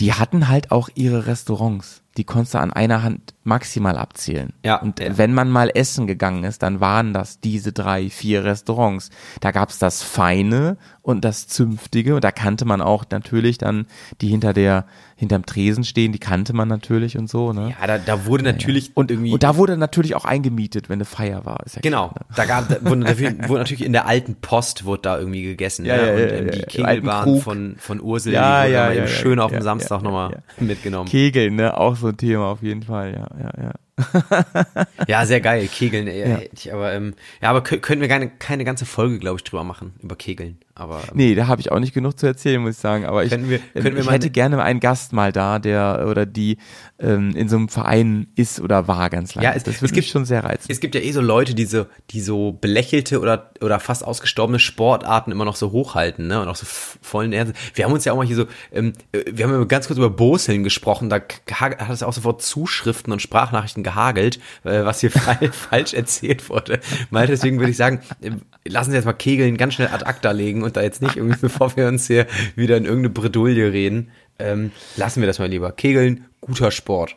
die 0.00 0.14
hatten 0.14 0.48
halt 0.48 0.72
auch 0.72 0.88
ihre 0.96 1.26
Restaurants. 1.26 2.02
Die 2.16 2.24
konntest 2.24 2.54
du 2.54 2.58
an 2.58 2.72
einer 2.72 3.04
Hand 3.04 3.34
maximal 3.48 3.96
abzählen. 3.96 4.52
Ja, 4.64 4.76
Und 4.76 5.00
ja. 5.00 5.18
wenn 5.18 5.34
man 5.34 5.50
mal 5.50 5.70
essen 5.74 6.06
gegangen 6.06 6.44
ist, 6.44 6.62
dann 6.62 6.80
waren 6.80 7.12
das 7.12 7.40
diese 7.40 7.72
drei, 7.72 8.10
vier 8.10 8.44
Restaurants. 8.44 9.10
Da 9.40 9.50
gab's 9.50 9.78
das 9.78 10.02
Feine 10.02 10.76
und 11.02 11.24
das 11.24 11.48
Zünftige 11.48 12.14
und 12.14 12.22
da 12.22 12.30
kannte 12.30 12.64
man 12.64 12.80
auch 12.80 13.04
natürlich 13.10 13.58
dann 13.58 13.86
die 14.20 14.28
hinter 14.28 14.52
der, 14.52 14.84
hinterm 15.18 15.44
Tresen 15.44 15.82
stehen, 15.82 16.12
die 16.12 16.20
kannte 16.20 16.52
man 16.52 16.68
natürlich 16.68 17.18
und 17.18 17.28
so, 17.28 17.52
ne? 17.52 17.74
ja, 17.80 17.86
da, 17.88 17.98
da 17.98 18.24
wurde 18.26 18.44
natürlich 18.44 18.92
Und, 18.94 19.10
irgendwie 19.10 19.32
und 19.32 19.42
da 19.42 19.56
wurde 19.56 19.76
natürlich 19.76 20.14
auch 20.14 20.24
eingemietet, 20.24 20.88
wenn 20.88 20.98
eine 20.98 21.06
Feier 21.06 21.44
war. 21.44 21.64
Ja 21.74 21.80
Genau, 21.80 22.10
klar, 22.10 22.26
ne? 22.28 22.34
da 22.36 22.44
gab, 22.44 22.68
da 22.68 22.88
wurde, 22.88 23.04
dafür, 23.04 23.32
wurde 23.48 23.60
natürlich 23.60 23.84
in 23.84 23.92
der 23.92 24.06
alten 24.06 24.36
Post 24.36 24.84
wurde 24.84 25.02
da 25.02 25.18
irgendwie 25.18 25.42
gegessen. 25.42 25.84
Ja, 25.84 25.96
ne? 25.96 26.06
ja, 26.06 26.12
und 26.12 26.20
ja, 26.20 26.26
ähm, 26.26 26.46
ja, 26.46 26.52
die 26.52 26.58
ja, 26.58 26.66
Kegelbahn 26.66 27.40
von, 27.40 27.76
von 27.78 28.00
Ursel, 28.00 28.32
Ja, 28.32 28.62
die 28.62 28.68
wurde 28.68 28.74
ja, 28.74 28.92
ja, 28.92 29.00
ja, 29.00 29.06
schön 29.08 29.40
auf 29.40 29.50
ja, 29.50 29.58
dem 29.58 29.64
Samstag 29.64 29.98
ja, 29.98 30.04
nochmal 30.04 30.30
ja. 30.30 30.64
mitgenommen. 30.64 31.08
Kegeln, 31.08 31.56
ne? 31.56 31.76
Auch 31.76 31.96
so 31.96 32.08
ein 32.08 32.16
Thema 32.16 32.44
auf 32.46 32.62
jeden 32.62 32.84
Fall, 32.84 33.14
ja, 33.14 33.37
ja, 33.38 33.50
ja. 33.62 33.72
Ja, 35.08 35.26
sehr 35.26 35.40
geil, 35.40 35.68
Kegeln. 35.68 36.06
Äh, 36.06 36.48
Ja. 36.62 36.72
aber, 36.74 36.92
ähm, 36.92 37.14
ja, 37.42 37.50
aber 37.50 37.60
kö- 37.60 37.78
können 37.80 38.00
wir 38.00 38.08
keine, 38.08 38.28
keine 38.30 38.64
ganze 38.64 38.86
Folge, 38.86 39.18
glaube 39.18 39.36
ich, 39.38 39.44
drüber 39.44 39.64
machen, 39.64 39.94
über 40.02 40.16
Kegeln. 40.16 40.58
Aber 40.78 41.00
ähm, 41.00 41.10
Nee, 41.14 41.34
da 41.34 41.46
habe 41.48 41.60
ich 41.60 41.72
auch 41.72 41.80
nicht 41.80 41.92
genug 41.92 42.18
zu 42.18 42.26
erzählen, 42.26 42.60
muss 42.62 42.76
ich 42.76 42.78
sagen. 42.80 43.04
Aber 43.04 43.24
ich, 43.24 43.30
Können 43.30 43.50
wir- 43.50 43.60
ich 43.74 43.82
mal 43.84 43.92
hätte 44.12 44.26
eine- 44.26 44.30
gerne 44.30 44.62
einen 44.62 44.80
Gast 44.80 45.12
mal 45.12 45.32
da, 45.32 45.58
der 45.58 46.06
oder 46.08 46.24
die 46.24 46.56
ähm, 47.00 47.30
in 47.36 47.48
so 47.48 47.56
einem 47.56 47.68
Verein 47.68 48.28
ist 48.36 48.60
oder 48.60 48.88
war 48.88 49.10
ganz 49.10 49.34
lange. 49.34 49.46
Ja, 49.46 49.52
es- 49.54 49.64
das 49.64 49.82
würde 49.82 49.92
gibt- 49.94 50.04
mich 50.06 50.10
schon 50.10 50.24
sehr 50.24 50.44
reizen. 50.44 50.66
Es 50.70 50.80
gibt 50.80 50.94
ja 50.94 51.00
eh 51.00 51.10
so 51.12 51.20
Leute, 51.20 51.54
die 51.54 51.64
so, 51.64 51.86
die 52.10 52.20
so 52.20 52.52
belächelte 52.52 53.20
oder, 53.20 53.50
oder 53.60 53.78
fast 53.80 54.04
ausgestorbene 54.04 54.58
Sportarten 54.58 55.32
immer 55.32 55.44
noch 55.44 55.56
so 55.56 55.72
hochhalten, 55.72 56.26
ne? 56.28 56.40
Und 56.40 56.48
auch 56.48 56.56
so 56.56 56.66
vollen 56.66 57.32
Ernst. 57.32 57.54
Wir 57.74 57.84
haben 57.84 57.92
uns 57.92 58.04
ja 58.04 58.12
auch 58.12 58.16
mal 58.16 58.26
hier 58.26 58.36
so, 58.36 58.46
ähm, 58.72 58.92
äh, 59.12 59.24
wir 59.32 59.46
haben 59.46 59.52
ja 59.52 59.64
ganz 59.64 59.86
kurz 59.88 59.98
über 59.98 60.10
Boseln 60.10 60.62
gesprochen, 60.64 61.08
da 61.10 61.20
hat 61.52 61.90
es 61.90 62.02
auch 62.02 62.12
sofort 62.12 62.40
Zuschriften 62.42 63.12
und 63.12 63.20
Sprachnachrichten 63.20 63.82
gehagelt, 63.82 64.38
äh, 64.64 64.84
was 64.84 65.00
hier 65.00 65.10
falsch 65.52 65.94
erzählt 65.94 66.48
wurde. 66.48 66.80
Mal 67.10 67.26
deswegen 67.26 67.58
würde 67.58 67.70
ich 67.70 67.76
sagen, 67.76 68.00
äh, 68.20 68.30
lassen 68.66 68.90
Sie 68.90 68.96
jetzt 68.96 69.06
mal 69.06 69.12
Kegeln 69.12 69.56
ganz 69.56 69.74
schnell 69.74 69.88
ad 69.88 70.04
acta 70.04 70.30
legen 70.30 70.62
und 70.68 70.76
da 70.76 70.82
jetzt 70.82 71.02
nicht 71.02 71.16
irgendwie, 71.16 71.38
bevor 71.40 71.76
wir 71.76 71.88
uns 71.88 72.06
hier 72.06 72.26
wieder 72.54 72.76
in 72.76 72.84
irgendeine 72.84 73.10
Bredouille 73.10 73.72
reden, 73.72 74.10
ähm, 74.38 74.70
lassen 74.96 75.20
wir 75.20 75.26
das 75.26 75.38
mal 75.38 75.48
lieber. 75.48 75.72
Kegeln, 75.72 76.26
guter 76.40 76.70
Sport. 76.70 77.16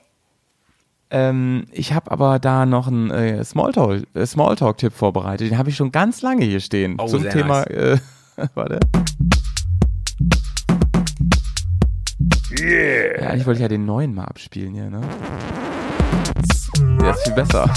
Ähm, 1.13 1.65
ich 1.71 1.91
habe 1.93 2.09
aber 2.09 2.39
da 2.39 2.65
noch 2.65 2.87
einen 2.87 3.11
äh, 3.11 3.43
Smalltalk, 3.43 4.07
äh, 4.13 4.25
Smalltalk-Tipp 4.25 4.93
vorbereitet. 4.93 5.51
Den 5.51 5.57
habe 5.57 5.69
ich 5.69 5.75
schon 5.75 5.91
ganz 5.91 6.21
lange 6.21 6.45
hier 6.45 6.61
stehen. 6.61 6.95
Oh, 6.97 7.05
zum 7.05 7.23
sehr 7.23 7.31
Thema, 7.31 7.63
äh, 7.63 7.97
warte. 8.55 8.79
Ja, 12.57 13.27
eigentlich 13.27 13.45
wollte 13.45 13.57
ich 13.57 13.61
ja 13.61 13.67
den 13.67 13.85
neuen 13.85 14.13
mal 14.13 14.25
abspielen 14.25 14.73
hier, 14.73 14.89
ne? 14.89 15.01
Der 16.99 17.11
ist 17.11 17.23
viel 17.23 17.33
besser. 17.33 17.69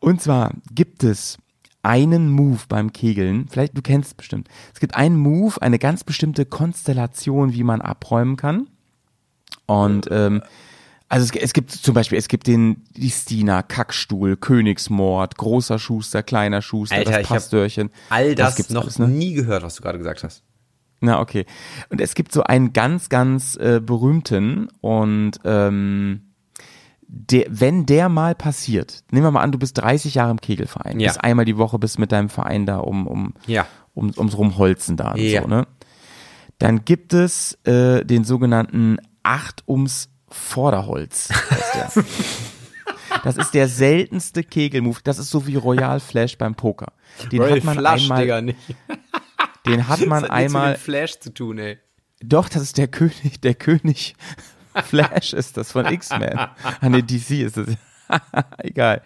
Und 0.00 0.20
zwar 0.20 0.52
gibt 0.74 1.04
es 1.04 1.38
einen 1.82 2.30
Move 2.30 2.60
beim 2.68 2.92
Kegeln, 2.92 3.46
vielleicht 3.48 3.76
du 3.76 3.82
kennst 3.82 4.10
es 4.10 4.14
bestimmt. 4.14 4.48
Es 4.74 4.80
gibt 4.80 4.94
einen 4.94 5.16
Move, 5.16 5.60
eine 5.62 5.78
ganz 5.78 6.04
bestimmte 6.04 6.44
Konstellation, 6.44 7.54
wie 7.54 7.64
man 7.64 7.80
abräumen 7.80 8.36
kann. 8.36 8.68
Und 9.66 10.08
ähm, 10.10 10.42
also 11.08 11.24
es, 11.24 11.42
es 11.42 11.52
gibt 11.52 11.72
zum 11.72 11.94
Beispiel, 11.94 12.18
es 12.18 12.28
gibt 12.28 12.46
den 12.46 12.84
die 12.96 13.10
Stina, 13.10 13.62
Kackstuhl, 13.62 14.36
Königsmord, 14.36 15.36
großer 15.36 15.78
Schuster, 15.78 16.22
kleiner 16.22 16.62
Schuster, 16.62 16.96
Alter, 16.96 17.10
das 17.10 17.20
ich 17.20 17.30
hab 17.30 17.36
Pastörchen. 17.36 17.90
All 18.10 18.34
das 18.34 18.56
gibt's 18.56 18.72
noch 18.72 18.84
alles, 18.84 18.98
ne? 18.98 19.08
nie 19.08 19.32
gehört, 19.32 19.62
was 19.62 19.74
du 19.74 19.82
gerade 19.82 19.98
gesagt 19.98 20.22
hast. 20.22 20.44
Na, 21.00 21.20
okay. 21.20 21.46
Und 21.88 22.00
es 22.00 22.14
gibt 22.14 22.32
so 22.32 22.42
einen 22.42 22.72
ganz, 22.72 23.08
ganz 23.08 23.56
äh, 23.56 23.80
berühmten 23.82 24.68
und 24.80 25.40
ähm, 25.44 26.29
der, 27.12 27.46
wenn 27.48 27.86
der 27.86 28.08
mal 28.08 28.34
passiert, 28.36 29.02
nehmen 29.10 29.26
wir 29.26 29.30
mal 29.32 29.42
an, 29.42 29.50
du 29.50 29.58
bist 29.58 29.76
30 29.78 30.14
Jahre 30.14 30.30
im 30.30 30.40
Kegelverein, 30.40 31.00
Ja. 31.00 31.08
bist 31.08 31.24
einmal 31.24 31.44
die 31.44 31.56
Woche 31.56 31.78
bist 31.78 31.98
mit 31.98 32.12
deinem 32.12 32.28
Verein 32.28 32.66
da 32.66 32.78
um, 32.78 33.06
um, 33.08 33.34
Ja. 33.46 33.66
um, 33.94 34.12
ums 34.16 34.36
Rumholzen 34.38 34.96
da 34.96 35.12
und 35.12 35.18
Ja. 35.20 35.42
so, 35.42 35.48
ne? 35.48 35.66
Dann 36.58 36.84
gibt 36.84 37.12
es 37.14 37.54
äh, 37.64 38.04
den 38.04 38.22
sogenannten 38.24 38.98
Acht 39.24 39.64
ums 39.66 40.08
Vorderholz. 40.28 41.30
Das 43.24 43.36
ist 43.36 43.54
der 43.54 43.66
seltenste 43.68 44.44
Kegelmove. 44.44 45.00
Das 45.02 45.18
ist 45.18 45.30
so 45.30 45.46
wie 45.46 45.56
Royal 45.56 45.98
Flash 46.00 46.38
beim 46.38 46.54
Poker. 46.54 46.92
Den 47.32 47.42
hat 47.42 47.64
man 47.64 47.84
einmal, 47.86 48.42
nicht. 48.42 48.58
den 49.66 49.88
hat 49.88 50.06
man 50.06 50.22
Das 50.22 50.30
hat 50.30 50.38
nichts 50.38 50.52
mit 50.52 50.54
einmal, 50.54 50.74
dem 50.74 50.80
Flash 50.80 51.18
zu 51.18 51.34
tun, 51.34 51.58
ey. 51.58 51.78
doch, 52.22 52.48
das 52.48 52.62
ist 52.62 52.78
der 52.78 52.88
König, 52.88 53.40
der 53.42 53.54
König 53.54 54.14
Flash 54.84 55.32
ist 55.32 55.56
das 55.56 55.72
von 55.72 55.86
X-Men. 55.86 56.38
An 56.80 56.92
der 56.92 57.02
DC 57.02 57.30
ist 57.42 57.56
das. 57.56 57.68
Egal. 58.58 59.02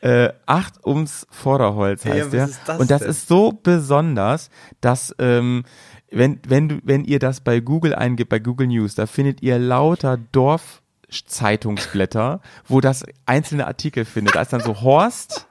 Äh, 0.00 0.30
acht 0.46 0.86
ums 0.86 1.26
Vorderholz 1.30 2.04
Ja, 2.04 2.12
heißt 2.12 2.32
was 2.32 2.64
der. 2.64 2.80
Und 2.80 2.90
das 2.90 3.02
denn? 3.02 3.10
ist 3.10 3.26
so 3.26 3.50
besonders, 3.52 4.48
dass 4.80 5.14
ähm, 5.18 5.64
wenn, 6.10 6.40
wenn, 6.46 6.68
du, 6.68 6.78
wenn 6.84 7.04
ihr 7.04 7.18
das 7.18 7.40
bei 7.40 7.58
Google 7.60 7.94
eingibt, 7.94 8.28
bei 8.30 8.38
Google 8.38 8.68
News, 8.68 8.94
da 8.94 9.06
findet 9.06 9.42
ihr 9.42 9.58
lauter 9.58 10.16
Dorfzeitungsblätter, 10.16 12.40
wo 12.66 12.80
das 12.80 13.04
einzelne 13.26 13.66
Artikel 13.66 14.04
findet. 14.04 14.36
Da 14.36 14.42
ist 14.42 14.52
dann 14.52 14.60
so 14.60 14.80
Horst 14.80 15.47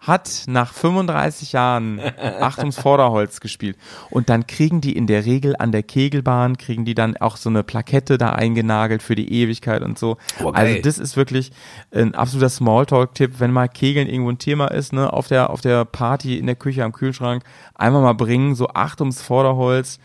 hat 0.00 0.44
nach 0.46 0.72
35 0.72 1.52
Jahren 1.52 2.00
Acht 2.40 2.58
ums 2.58 2.78
Vorderholz 2.78 3.40
gespielt. 3.40 3.76
Und 4.08 4.30
dann 4.30 4.46
kriegen 4.46 4.80
die 4.80 4.96
in 4.96 5.06
der 5.06 5.26
Regel 5.26 5.54
an 5.58 5.72
der 5.72 5.82
Kegelbahn, 5.82 6.56
kriegen 6.56 6.84
die 6.84 6.94
dann 6.94 7.16
auch 7.18 7.36
so 7.36 7.50
eine 7.50 7.62
Plakette 7.62 8.16
da 8.16 8.30
eingenagelt 8.30 9.02
für 9.02 9.14
die 9.14 9.32
Ewigkeit 9.32 9.82
und 9.82 9.98
so. 9.98 10.16
Oh, 10.42 10.52
geil. 10.52 10.66
also 10.66 10.82
das 10.82 10.98
ist 10.98 11.16
wirklich 11.16 11.52
ein 11.92 12.14
absoluter 12.14 12.48
Smalltalk-Tipp, 12.48 13.34
wenn 13.38 13.52
mal 13.52 13.68
Kegeln 13.68 14.08
irgendwo 14.08 14.30
ein 14.30 14.38
Thema 14.38 14.68
ist, 14.68 14.92
ne, 14.92 15.12
auf 15.12 15.28
der, 15.28 15.50
auf 15.50 15.60
der 15.60 15.84
Party, 15.84 16.38
in 16.38 16.46
der 16.46 16.56
Küche, 16.56 16.84
am 16.84 16.92
Kühlschrank, 16.92 17.44
einmal 17.74 18.02
mal 18.02 18.14
bringen, 18.14 18.54
so 18.54 18.68
Acht 18.68 19.00
ums 19.00 19.20
Vorderholz. 19.20 19.98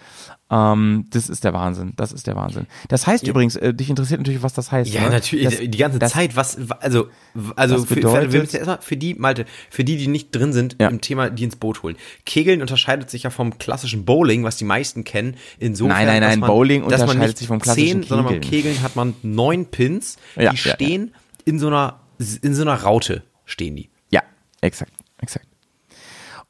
Ähm, 0.52 1.08
das 1.10 1.28
ist 1.28 1.44
der 1.44 1.54
Wahnsinn. 1.54 1.94
Das 1.96 2.12
ist 2.12 2.28
der 2.28 2.36
Wahnsinn. 2.36 2.68
Das 2.88 3.08
heißt 3.08 3.28
übrigens, 3.28 3.56
äh, 3.56 3.74
dich 3.74 3.90
interessiert 3.90 4.20
natürlich, 4.20 4.44
was 4.44 4.54
das 4.54 4.72
heißt. 4.72 4.94
Ja, 4.94 5.02
ne? 5.02 5.10
natürlich, 5.10 5.46
Das, 5.46 5.58
die 5.60 5.78
ganze 5.78 5.98
das, 5.98 6.12
Zeit, 6.12 6.36
was, 6.36 6.58
also, 6.82 7.08
also, 7.56 7.84
für, 7.84 7.96
bedeutet- 7.96 8.32
wir 8.32 8.42
müssen 8.42 8.54
ja 8.54 8.60
erstmal 8.60 8.82
für 8.82 8.96
die, 8.96 9.16
Malte, 9.16 9.46
für 9.72 9.84
die, 9.84 9.98
die 9.98 10.06
nicht 10.08 10.30
drin 10.36 10.54
sind 10.54 10.76
Ja. 10.80 10.90
im 10.90 11.02
Thema, 11.02 11.32
die 11.32 11.46
ins 11.46 11.56
Boot 11.56 11.82
holen. 11.82 11.96
Kegeln 12.28 12.62
unterscheidet 12.62 13.10
sich 13.10 13.24
ja 13.24 13.32
vom 13.32 13.58
klassischen 13.58 14.06
Bowling, 14.06 14.44
was 14.44 14.58
die 14.58 14.66
meisten 14.66 15.04
kennen, 15.04 15.36
insofern, 15.58 15.96
Nein, 15.98 16.06
nein, 16.06 16.22
nein, 16.22 16.40
man, 16.40 16.48
Bowling 16.48 16.88
dass 16.90 17.00
man 17.02 17.10
unterscheidet 17.10 17.40
sich 17.40 17.48
vom 17.48 17.60
klassischen 17.60 18.02
zehn, 18.02 18.04
sondern 18.04 18.28
beim 18.28 18.42
Kegeln. 18.42 18.64
Kegeln 18.76 18.84
hat 18.84 18.96
man 18.96 19.16
neun 19.24 19.66
Pins, 19.66 20.18
Ja, 20.36 20.52
die 20.52 20.58
ja, 20.58 20.74
stehen 20.76 21.16
in 21.46 21.58
so 21.58 21.68
einer, 21.68 22.02
in 22.44 22.54
so 22.54 22.62
einer 22.62 22.76
Raute 22.76 23.24
stehen 23.46 23.76
die. 23.76 23.90
Ja, 24.12 24.22
exakt, 24.62 24.94
exakt. 25.20 25.48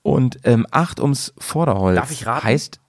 Und 0.01 0.37
ähm, 0.43 0.67
acht 0.69 0.99
ums 0.99 1.33
Vorderholz 1.37 1.95
Darf 1.95 2.11
ich 2.11 2.25
raten? 2.27 2.43
heißt, 2.45 2.79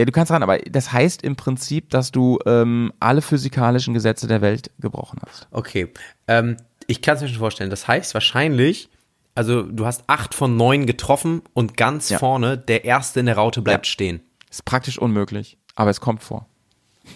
ja, 0.00 0.04
du 0.06 0.12
kannst 0.12 0.32
ran, 0.32 0.42
aber 0.42 0.58
das 0.58 0.92
heißt 0.92 1.22
im 1.22 1.36
Prinzip, 1.36 1.90
dass 1.90 2.10
du 2.10 2.38
ähm, 2.46 2.92
alle 3.00 3.22
physikalischen 3.22 3.94
Gesetze 3.94 4.26
der 4.26 4.40
Welt 4.40 4.70
gebrochen 4.80 5.18
hast. 5.26 5.46
Okay, 5.50 5.92
ähm, 6.26 6.56
ich 6.86 7.02
kann 7.02 7.16
es 7.16 7.22
mir 7.22 7.28
schon 7.28 7.38
vorstellen. 7.38 7.70
Das 7.70 7.86
heißt 7.86 8.14
wahrscheinlich, 8.14 8.88
also 9.34 9.62
du 9.62 9.86
hast 9.86 10.04
acht 10.06 10.34
von 10.34 10.56
neun 10.56 10.86
getroffen 10.86 11.42
und 11.54 11.76
ganz 11.76 12.08
Ja. 12.08 12.18
vorne 12.18 12.56
der 12.58 12.84
erste 12.84 13.20
in 13.20 13.26
der 13.26 13.36
Raute 13.36 13.62
bleibt 13.62 13.86
Ja. 13.86 13.90
stehen. 13.92 14.20
Ist 14.50 14.64
praktisch 14.64 14.98
unmöglich, 14.98 15.58
aber 15.76 15.90
es 15.90 16.00
kommt 16.00 16.22
vor. 16.22 16.46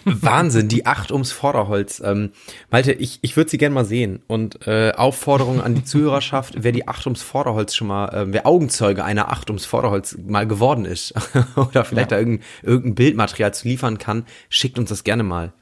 Wahnsinn, 0.03 0.67
die 0.67 0.85
acht 0.85 1.11
ums 1.11 1.31
Vorderholz. 1.31 2.01
Ähm, 2.03 2.31
Malte, 2.69 2.93
ich, 2.93 3.19
ich 3.21 3.37
würde 3.37 3.49
sie 3.49 3.57
gern 3.57 3.73
mal 3.73 3.85
sehen. 3.85 4.21
Und 4.27 4.67
äh, 4.67 4.91
Aufforderung 4.91 5.61
an 5.61 5.75
die 5.75 5.83
Zuhörerschaft, 5.83 6.55
wer 6.57 6.71
die 6.71 6.87
acht 6.87 7.05
ums 7.05 7.21
Vorderholz 7.21 7.75
schon 7.75 7.87
mal, 7.87 8.09
äh, 8.09 8.25
wer 8.27 8.45
Augenzeuge 8.45 9.03
einer 9.03 9.31
acht 9.31 9.49
ums 9.49 9.65
Vorderholz 9.65 10.17
mal 10.25 10.47
geworden 10.47 10.85
ist 10.85 11.13
oder 11.55 11.85
vielleicht 11.85 12.11
da 12.11 12.17
irgendein, 12.17 12.45
irgendein 12.63 12.95
Bildmaterial 12.95 13.53
zu 13.53 13.67
liefern 13.67 13.97
kann, 13.97 14.25
schickt 14.49 14.77
uns 14.77 14.89
das 14.89 15.03
gerne 15.03 15.23
mal. 15.23 15.53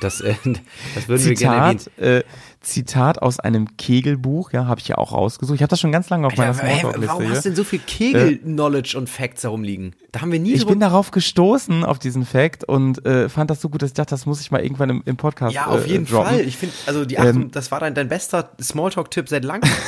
Das, 0.00 0.20
äh, 0.20 0.34
das 0.94 1.08
würden 1.08 1.24
wir 1.24 1.34
gerne 1.34 1.56
erwähnen. 1.56 1.78
Zitat, 1.78 1.98
äh, 1.98 2.24
Zitat 2.64 3.22
aus 3.22 3.38
einem 3.38 3.76
Kegelbuch, 3.76 4.52
ja, 4.52 4.66
habe 4.66 4.80
ich 4.80 4.88
ja 4.88 4.98
auch 4.98 5.12
rausgesucht. 5.12 5.56
Ich 5.56 5.62
habe 5.62 5.70
das 5.70 5.80
schon 5.80 5.92
ganz 5.92 6.10
lange 6.10 6.26
auf 6.26 6.36
meiner 6.36 6.52
hä, 6.54 6.60
Smalltalk-Liste 6.78 7.08
warum 7.08 7.28
hast 7.30 7.44
du 7.44 7.50
denn 7.50 7.56
so 7.56 7.64
viel 7.64 7.78
Kegel-Knowledge 7.78 8.98
und 8.98 9.08
Facts 9.08 9.44
herumliegen? 9.44 9.94
Da 10.12 10.20
haben 10.20 10.32
wir 10.32 10.40
nie 10.40 10.52
Ich 10.52 10.66
bin 10.66 10.80
darauf 10.80 11.10
gestoßen, 11.10 11.84
auf 11.84 11.98
diesen 11.98 12.24
Fact 12.24 12.64
und 12.64 13.04
äh, 13.06 13.28
fand 13.28 13.50
das 13.50 13.60
so 13.60 13.68
gut, 13.68 13.82
dass 13.82 13.90
ich 13.90 13.94
dachte, 13.94 14.10
das 14.10 14.26
muss 14.26 14.40
ich 14.40 14.50
mal 14.50 14.62
irgendwann 14.62 14.90
im, 14.90 15.02
im 15.04 15.16
Podcast 15.16 15.54
Ja, 15.54 15.66
auf 15.66 15.86
äh, 15.86 15.90
jeden 15.90 16.06
droppen. 16.06 16.36
Fall. 16.36 16.40
Ich 16.40 16.56
finde, 16.56 16.74
also 16.86 17.04
die 17.04 17.18
Achtung, 17.18 17.42
Ähm, 17.42 17.50
das 17.50 17.70
war 17.70 17.80
dein, 17.80 17.94
dein 17.94 18.08
bester 18.08 18.50
Smalltalk-Tipp 18.60 19.28
seit 19.28 19.44
langem. 19.44 19.70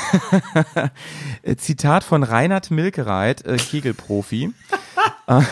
Äh, 1.43 1.57
Zitat 1.57 2.05
von 2.05 2.23
Reinhard 2.23 2.71
Milkereit, 2.71 3.45
äh, 3.47 3.57
Kegelprofi. 3.57 4.53
äh, 5.27 5.43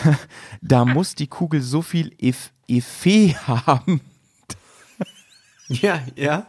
da 0.61 0.85
muss 0.85 1.15
die 1.15 1.27
Kugel 1.27 1.61
so 1.61 1.81
viel 1.81 2.11
Eff 2.19 2.51
Effet 2.67 3.35
haben, 3.47 4.01
ja, 5.67 6.01
ja. 6.15 6.47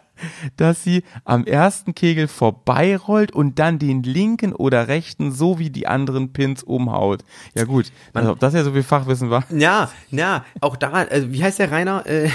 Dass 0.56 0.82
sie 0.82 1.02
am 1.24 1.44
ersten 1.44 1.94
Kegel 1.94 2.28
vorbeirollt 2.28 3.32
und 3.32 3.58
dann 3.58 3.78
den 3.78 4.02
linken 4.02 4.52
oder 4.52 4.88
rechten 4.88 5.32
sowie 5.32 5.70
die 5.70 5.86
anderen 5.86 6.32
Pins 6.32 6.62
umhaut. 6.62 7.24
Ja 7.54 7.64
gut, 7.64 7.92
also, 8.14 8.32
ob 8.32 8.40
das 8.40 8.54
ja 8.54 8.64
so 8.64 8.72
viel 8.72 8.82
Fachwissen 8.82 9.30
war. 9.30 9.44
Ja, 9.50 9.90
ja, 10.10 10.44
auch 10.60 10.76
da, 10.76 10.90
also 10.90 11.32
wie 11.32 11.42
heißt 11.42 11.58
der 11.58 11.70
Rainer? 11.70 12.06
Äh, 12.06 12.30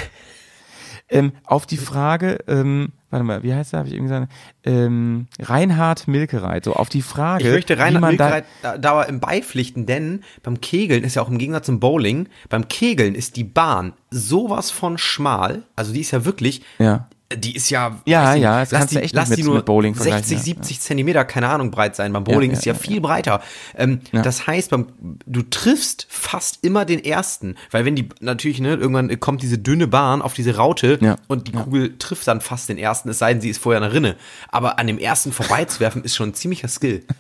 Ähm, 1.11 1.33
auf 1.43 1.65
die 1.65 1.77
Frage, 1.77 2.39
ähm, 2.47 2.93
warte 3.09 3.25
mal, 3.25 3.43
wie 3.43 3.53
heißt 3.53 3.73
der? 3.73 3.79
Habe 3.79 3.89
ich 3.89 3.95
irgendwie 3.95 4.13
gesagt? 4.13 4.31
Ähm, 4.63 5.27
Reinhard 5.39 6.07
Milkereit. 6.07 6.63
So 6.63 6.73
auf 6.73 6.87
die 6.87 7.01
Frage, 7.01 7.43
ich 7.43 7.53
möchte 7.53 7.77
wie 7.77 7.81
Rainer 7.81 7.99
man 7.99 8.15
da, 8.15 8.23
Milkreit 8.25 8.45
da, 8.61 8.77
da 8.77 9.03
im 9.03 9.19
Beipflichten, 9.19 9.85
denn 9.85 10.23
beim 10.41 10.61
Kegeln 10.61 11.03
ist 11.03 11.15
ja 11.15 11.21
auch 11.21 11.27
im 11.29 11.37
Gegensatz 11.37 11.65
zum 11.65 11.81
Bowling, 11.81 12.29
beim 12.47 12.69
Kegeln 12.69 13.13
ist 13.13 13.35
die 13.35 13.43
Bahn 13.43 13.91
sowas 14.09 14.71
von 14.71 14.97
schmal, 14.97 15.63
also 15.75 15.91
die 15.91 15.99
ist 15.99 16.11
ja 16.11 16.23
wirklich, 16.23 16.61
Ja. 16.79 17.09
Die 17.37 17.55
ist 17.55 17.69
ja, 17.69 17.97
Ja, 18.05 18.33
ja, 18.35 18.59
nicht, 18.61 18.71
das 18.71 18.79
lass 18.81 18.89
die, 18.89 18.97
echt 18.97 19.15
lass 19.15 19.29
nicht 19.29 19.37
die 19.37 19.43
mit- 19.43 19.47
nur 19.47 19.55
mit 19.57 19.65
Bowling 19.65 19.95
vergleichen, 19.95 20.23
60, 20.27 20.37
ja, 20.37 20.43
70 20.43 20.79
Zentimeter, 20.81 21.25
keine 21.25 21.49
Ahnung, 21.49 21.71
breit 21.71 21.95
sein. 21.95 22.13
Beim 22.13 22.23
Bowling 22.23 22.51
Ja, 22.51 22.57
ist 22.57 22.65
ja, 22.65 22.73
ja, 22.73 22.79
viel 22.79 23.01
breiter. 23.01 23.41
Ähm, 23.75 24.01
Ja. 24.11 24.21
Das 24.21 24.47
heißt, 24.47 24.69
beim, 24.71 24.87
du 25.25 25.41
triffst 25.43 26.07
fast 26.09 26.59
immer 26.63 26.85
den 26.85 27.03
ersten, 27.03 27.55
weil 27.71 27.85
wenn 27.85 27.95
die 27.95 28.09
natürlich, 28.19 28.59
ne, 28.59 28.75
irgendwann 28.75 29.19
kommt 29.19 29.41
diese 29.41 29.57
dünne 29.57 29.87
Bahn 29.87 30.21
auf 30.21 30.33
diese 30.33 30.55
Raute 30.57 30.97
Ja. 31.01 31.15
und 31.27 31.47
die 31.47 31.51
Kugel 31.51 31.97
trifft 31.97 32.27
dann 32.27 32.41
fast 32.41 32.69
den 32.69 32.77
ersten, 32.77 33.09
es 33.09 33.19
sei 33.19 33.33
denn, 33.33 33.41
sie 33.41 33.49
ist 33.49 33.61
vorher 33.61 33.81
eine 33.81 33.93
Rinne. 33.93 34.15
Aber 34.49 34.79
an 34.79 34.87
dem 34.87 34.97
ersten 34.97 35.31
vorbeizuwerfen 35.31 36.03
ist 36.03 36.15
schon 36.15 36.29
ein 36.29 36.33
ziemlicher 36.33 36.67
Skill. 36.67 37.03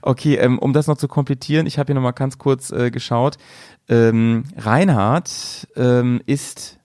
Okay, 0.00 0.36
ähm, 0.36 0.58
um 0.58 0.72
das 0.72 0.86
noch 0.86 0.96
zu 0.96 1.08
komplettieren, 1.08 1.66
ich 1.66 1.78
habe 1.78 1.88
hier 1.88 1.94
nochmal 1.94 2.14
ganz 2.14 2.38
kurz 2.38 2.70
äh, 2.70 2.90
geschaut. 2.90 3.36
Ähm, 3.88 4.44
Reinhard 4.56 5.68
ähm, 5.76 6.22
ist 6.24 6.78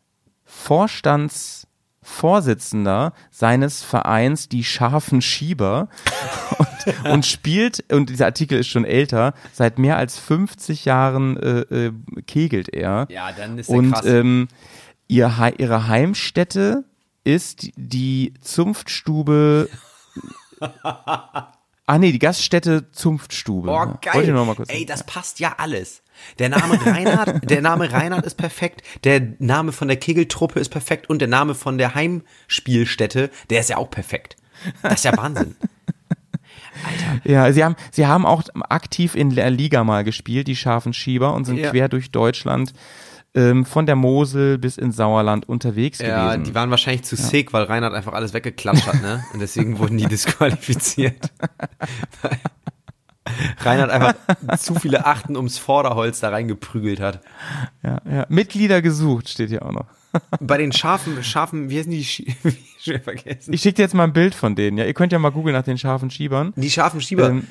Vorstandsvorsitzender 2.08 3.14
seines 3.30 3.84
Vereins 3.84 4.48
Die 4.50 4.64
Scharfen 4.64 5.22
Schieber 5.22 5.90
und, 6.58 7.06
und 7.06 7.26
spielt, 7.26 7.84
und 7.92 8.10
dieser 8.10 8.26
Artikel 8.26 8.60
ist 8.60 8.68
schon 8.68 8.86
älter, 8.86 9.34
seit 9.54 9.78
mehr 9.78 9.98
als 9.98 10.18
50 10.18 10.86
Jahren 10.86 11.38
äh, 11.38 11.60
äh, 11.60 11.94
kegelt 12.26 12.74
er. 12.74 13.08
Ja, 13.10 13.32
dann 13.34 13.60
ist 13.60 13.70
Und 13.70 13.96
ähm, 14.06 14.48
ihr, 15.08 15.54
ihre 15.58 15.88
Heimstätte 15.88 16.86
ist 17.24 17.70
die 17.76 18.34
Zunftstube. 18.42 19.70
ah 20.82 21.98
nee, 22.00 22.14
die 22.14 22.20
Gaststätte 22.20 22.90
Zunftstube. 22.92 23.70
Oh, 23.70 23.98
geil. 24.02 24.14
Wollte 24.14 24.30
ich 24.30 24.34
noch 24.34 24.46
mal 24.46 24.56
kurz 24.56 24.70
Ey, 24.70 24.86
das 24.86 25.06
passt 25.06 25.40
ja 25.40 25.56
alles. 25.58 26.02
Der 26.40 26.50
Name 26.50 26.80
Reinhard, 26.86 27.50
der 27.50 27.62
Name 27.62 27.92
Reinhard 27.92 28.26
ist 28.26 28.36
perfekt, 28.36 28.82
der 29.04 29.22
Name 29.40 29.72
von 29.72 29.88
der 29.88 29.98
Kegeltruppe 29.98 30.60
ist 30.60 30.70
perfekt 30.70 31.10
und 31.10 31.20
der 31.20 31.28
Name 31.28 31.56
von 31.56 31.78
der 31.78 31.96
Heimspielstätte, 31.96 33.30
der 33.50 33.60
ist 33.62 33.70
ja 33.70 33.78
auch 33.78 33.90
perfekt. 33.90 34.36
Das 34.82 34.94
ist 34.96 35.06
ja 35.06 35.16
Wahnsinn. 35.18 35.56
Ja, 37.24 37.52
sie 37.52 37.64
haben, 37.64 37.76
sie 37.92 38.06
haben 38.06 38.26
auch 38.26 38.44
aktiv 38.70 39.16
in 39.16 39.32
der 39.36 39.50
Liga 39.50 39.84
mal 39.84 40.04
gespielt, 40.04 40.48
die 40.48 40.56
scharfen 40.56 40.94
Schieber, 40.94 41.34
und 41.34 41.46
sind 41.46 41.58
Ja. 41.58 41.72
quer 41.72 41.90
durch 41.90 42.12
Deutschland 42.12 42.74
ähm, 43.36 43.66
von 43.66 43.86
der 43.86 43.96
Mosel 43.96 44.58
bis 44.58 44.78
ins 44.78 44.96
Sauerland 44.96 45.48
unterwegs 45.50 46.00
Ja, 46.00 46.32
gewesen. 46.32 46.44
die 46.46 46.56
waren 46.56 46.70
wahrscheinlich 46.72 47.04
zu 47.04 47.16
sick, 47.16 47.52
weil 47.54 47.64
Reinhard 47.64 47.94
einfach 47.94 48.14
alles 48.14 48.34
weggeklatscht 48.34 48.88
hat, 48.88 49.02
ne? 49.02 49.24
Und 49.34 49.40
deswegen 49.40 49.80
wurden 49.80 49.98
die 49.98 50.06
disqualifiziert. 50.10 51.32
Reinhard 53.60 53.90
einfach 53.92 54.14
zu 54.58 54.76
viele 54.76 55.06
Achten 55.06 55.36
ums 55.36 55.58
Vorderholz 55.58 56.20
da 56.20 56.30
reingeprügelt 56.30 57.00
hat. 57.00 57.22
ja, 57.84 58.00
ja. 58.10 58.26
Mitglieder 58.30 58.82
gesucht, 58.82 59.30
steht 59.30 59.50
hier 59.50 59.66
auch 59.66 59.72
noch. 59.72 59.86
Bei 60.40 60.58
den 60.58 60.72
scharfen, 60.72 61.24
scharfen, 61.24 61.70
wie 61.70 61.78
heißen 61.80 61.92
die? 61.92 62.04
Sch- 62.04 62.34
Schon 62.84 63.02
vergessen. 63.02 63.54
Ich 63.54 63.62
schicke 63.62 63.76
dir 63.76 63.82
jetzt 63.84 63.94
mal 63.94 64.06
ein 64.06 64.14
Bild 64.14 64.34
von 64.34 64.56
denen. 64.56 64.78
Ja, 64.78 64.86
ihr 64.86 64.94
könnt 64.94 65.12
ja 65.12 65.20
mal 65.20 65.30
googeln 65.32 65.54
nach 65.56 65.64
den 65.64 65.78
scharfen 65.78 66.10
Schiebern. 66.10 66.54
Die 66.56 66.70
scharfen 66.72 67.02
Schieber. 67.02 67.30
Ähm, 67.30 67.48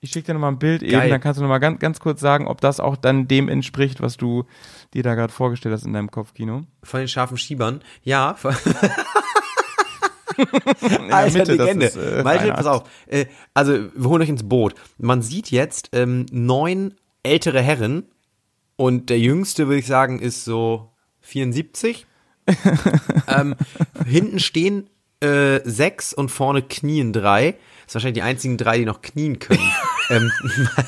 ich 0.00 0.10
schicke 0.12 0.26
dir 0.26 0.34
nochmal 0.34 0.52
ein 0.52 0.58
Bild 0.60 0.82
Geil. 0.82 0.92
eben, 0.92 1.08
dann 1.10 1.20
kannst 1.20 1.38
du 1.38 1.42
nochmal 1.42 1.58
ganz, 1.58 1.80
ganz 1.80 1.98
kurz 1.98 2.20
sagen, 2.20 2.46
ob 2.46 2.60
das 2.60 2.78
auch 2.78 2.96
dann 2.96 3.26
dem 3.26 3.48
entspricht, 3.48 4.00
was 4.00 4.16
du 4.16 4.44
dir 4.94 5.02
da 5.02 5.14
gerade 5.16 5.32
vorgestellt 5.32 5.72
hast 5.74 5.84
in 5.86 5.92
deinem 5.92 6.10
Kopfkino. 6.12 6.62
Von 6.84 7.00
den 7.00 7.08
scharfen 7.08 7.36
Schiebern. 7.38 7.80
Ja. 8.04 8.36
Alter, 11.10 11.38
Mitte, 11.38 11.56
das 11.56 11.66
Legende. 11.66 11.86
ist, 11.86 11.96
äh, 11.96 12.22
Malte, 12.22 12.52
pass 12.52 12.66
auf. 12.66 12.84
Äh, 13.06 13.26
also, 13.54 13.72
wir 13.94 14.08
holen 14.08 14.22
euch 14.22 14.28
ins 14.28 14.48
Boot. 14.48 14.74
Man 14.98 15.22
sieht 15.22 15.50
jetzt 15.50 15.90
ähm, 15.92 16.26
neun 16.30 16.94
ältere 17.22 17.60
Herren 17.60 18.04
und 18.76 19.10
der 19.10 19.18
jüngste, 19.18 19.66
würde 19.66 19.80
ich 19.80 19.86
sagen, 19.86 20.18
ist 20.20 20.44
so 20.44 20.92
74. 21.20 22.06
ähm, 23.28 23.54
hinten 24.06 24.38
stehen 24.38 24.88
äh, 25.20 25.60
sechs 25.64 26.14
und 26.14 26.30
vorne 26.30 26.62
knien 26.62 27.12
drei. 27.12 27.52
Das 27.52 27.88
ist 27.88 27.94
wahrscheinlich 27.94 28.22
die 28.22 28.22
einzigen 28.22 28.56
drei, 28.56 28.78
die 28.78 28.84
noch 28.84 29.02
knien 29.02 29.38
können. 29.38 29.60
ähm, 30.10 30.32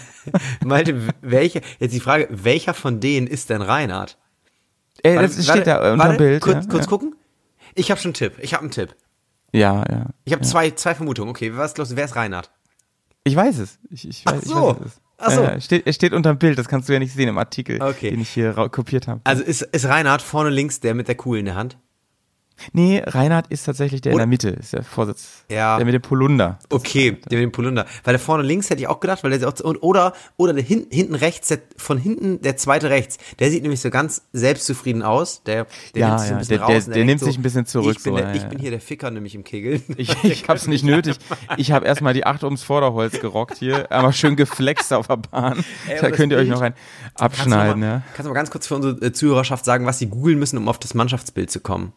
Malte, 0.64 1.08
welche, 1.20 1.62
jetzt 1.78 1.92
die 1.92 2.00
Frage, 2.00 2.28
welcher 2.30 2.74
von 2.74 3.00
denen 3.00 3.26
ist 3.26 3.50
denn 3.50 3.62
Reinhard? 3.62 4.18
Ey, 5.02 5.16
Warte, 5.16 5.28
das 5.28 5.48
warte, 5.48 5.60
steht 5.60 5.66
da 5.66 5.92
unter 5.92 6.04
warte, 6.04 6.18
Bild. 6.18 6.42
Kurz, 6.42 6.64
ja, 6.64 6.70
kurz 6.70 6.84
ja. 6.84 6.88
gucken. 6.88 7.16
Ich 7.74 7.90
habe 7.90 8.00
schon 8.00 8.10
einen 8.10 8.14
Tipp. 8.14 8.34
Ich 8.40 8.54
habe 8.54 8.62
einen 8.62 8.70
Tipp. 8.70 8.94
Ja, 9.52 9.84
ja. 9.90 10.06
Ich 10.24 10.32
habe 10.32 10.42
zwei, 10.42 10.70
zwei 10.70 10.94
Vermutungen. 10.94 11.30
Okay, 11.30 11.56
was 11.56 11.74
glaubst 11.74 11.92
du, 11.92 11.96
wer 11.96 12.04
ist 12.04 12.16
Reinhard? 12.16 12.50
Ich 13.24 13.36
weiß 13.36 13.58
es. 13.58 13.78
Ich, 13.90 14.08
ich 14.08 14.24
weiß, 14.26 14.34
Ach 14.38 14.42
ich 14.42 14.48
so. 14.48 14.68
weiß 14.68 14.86
es. 14.86 15.00
Ach 15.18 15.30
so. 15.32 15.42
Ja, 15.42 15.52
ja, 15.52 15.60
steht, 15.60 15.94
steht 15.94 16.12
unterm 16.14 16.38
Bild, 16.38 16.58
das 16.58 16.68
kannst 16.68 16.88
du 16.88 16.92
ja 16.94 16.98
nicht 16.98 17.12
sehen 17.12 17.28
im 17.28 17.36
Artikel, 17.36 17.82
Okay. 17.82 18.10
den 18.10 18.20
ich 18.20 18.30
hier 18.30 18.54
kopiert 18.70 19.06
habe. 19.06 19.20
Also 19.24 19.42
ist, 19.42 19.60
ist 19.62 19.84
Reinhard 19.86 20.22
vorne 20.22 20.48
links 20.50 20.80
der 20.80 20.94
mit 20.94 21.08
der 21.08 21.14
Kugel 21.14 21.40
in 21.40 21.44
der 21.46 21.56
Hand? 21.56 21.76
Nee, 22.72 23.02
Reinhard 23.06 23.46
ist 23.48 23.64
tatsächlich 23.64 24.00
der 24.00 24.12
in 24.12 24.16
Oder- 24.16 24.22
der 24.22 24.28
Mitte, 24.28 24.48
ist 24.50 24.72
der 24.72 24.82
Vorsitz. 24.82 25.44
Ja. 25.50 25.76
Der 25.76 25.84
mit 25.86 25.94
dem 25.94 26.02
Polunder. 26.02 26.58
Okay, 26.70 27.12
der 27.30 27.38
mit 27.38 27.44
dem 27.48 27.52
Polunder. 27.52 27.86
Weil 28.04 28.12
der 28.12 28.18
vorne 28.20 28.42
links 28.42 28.70
hätte 28.70 28.82
ich 28.82 28.88
auch 28.88 29.00
gedacht, 29.00 29.24
weil 29.24 29.36
der 29.38 29.48
auch, 29.48 29.58
und, 29.60 29.76
oder, 29.82 30.12
oder 30.36 30.52
der 30.52 30.62
hin, 30.62 30.86
hinten 30.90 31.14
rechts, 31.14 31.48
der, 31.48 31.58
von 31.76 31.98
hinten 31.98 32.40
der 32.42 32.56
zweite 32.56 32.90
rechts, 32.90 33.18
der 33.38 33.50
sieht 33.50 33.62
nämlich 33.62 33.80
so 33.80 33.90
ganz 33.90 34.22
selbstzufrieden 34.32 35.02
aus. 35.02 35.42
Der, 35.44 35.66
der 35.94 36.00
Ja, 36.00 36.08
nimmt 36.08 36.20
sich 36.20 36.28
so 36.28 36.32
ja, 36.32 36.36
ein 36.36 36.38
bisschen 36.40 36.56
der- 36.58 36.60
raus. 36.60 36.68
der- 36.70 36.86
und 36.86 36.94
der 36.96 37.04
nimmt 37.04 37.20
sich 37.20 37.38
ein 37.38 37.42
bisschen 37.42 37.66
zurück, 37.66 37.96
Ich 37.98 38.04
bin, 38.04 38.12
so, 38.12 38.18
der, 38.18 38.28
ja, 38.28 38.34
ich 38.34 38.44
bin 38.48 38.58
hier 38.58 38.70
der 38.70 38.80
Ficker 38.80 39.10
nämlich 39.10 39.34
im 39.34 39.44
Kegeln. 39.44 39.82
Ich, 39.96 40.24
ich 40.24 40.48
hab's 40.48 40.66
nicht 40.66 40.84
nötig. 40.84 41.16
Ich 41.56 41.72
habe 41.72 41.84
erstmal 41.86 42.14
die 42.14 42.24
acht 42.24 42.42
ums 42.44 42.62
Vorderholz 42.62 43.20
gerockt 43.20 43.58
hier, 43.58 43.90
aber 43.92 44.12
schön 44.12 44.36
geflext 44.36 44.92
auf 44.92 45.08
der 45.08 45.16
Bahn. 45.18 45.64
Ey, 45.88 46.00
da 46.00 46.10
könnt 46.10 46.32
ihr 46.32 46.38
euch 46.38 46.48
noch 46.48 46.60
ein 46.60 46.72
Kannst 46.74 47.18
du 47.18 47.24
abschneiden, 47.24 47.80
mal, 47.80 47.86
ja. 47.86 48.02
Kannst 48.14 48.26
du 48.26 48.28
mal 48.30 48.34
ganz 48.34 48.50
kurz 48.50 48.66
für 48.66 48.76
unsere 48.76 48.94
äh, 49.04 49.12
Zuhörerschaft 49.12 49.64
sagen, 49.64 49.84
was 49.86 49.98
sie 49.98 50.06
googeln 50.06 50.38
müssen, 50.38 50.56
um 50.58 50.68
auf 50.68 50.78
das 50.78 50.94
Mannschaftsbild 50.94 51.50
zu 51.50 51.60
kommen? 51.60 51.92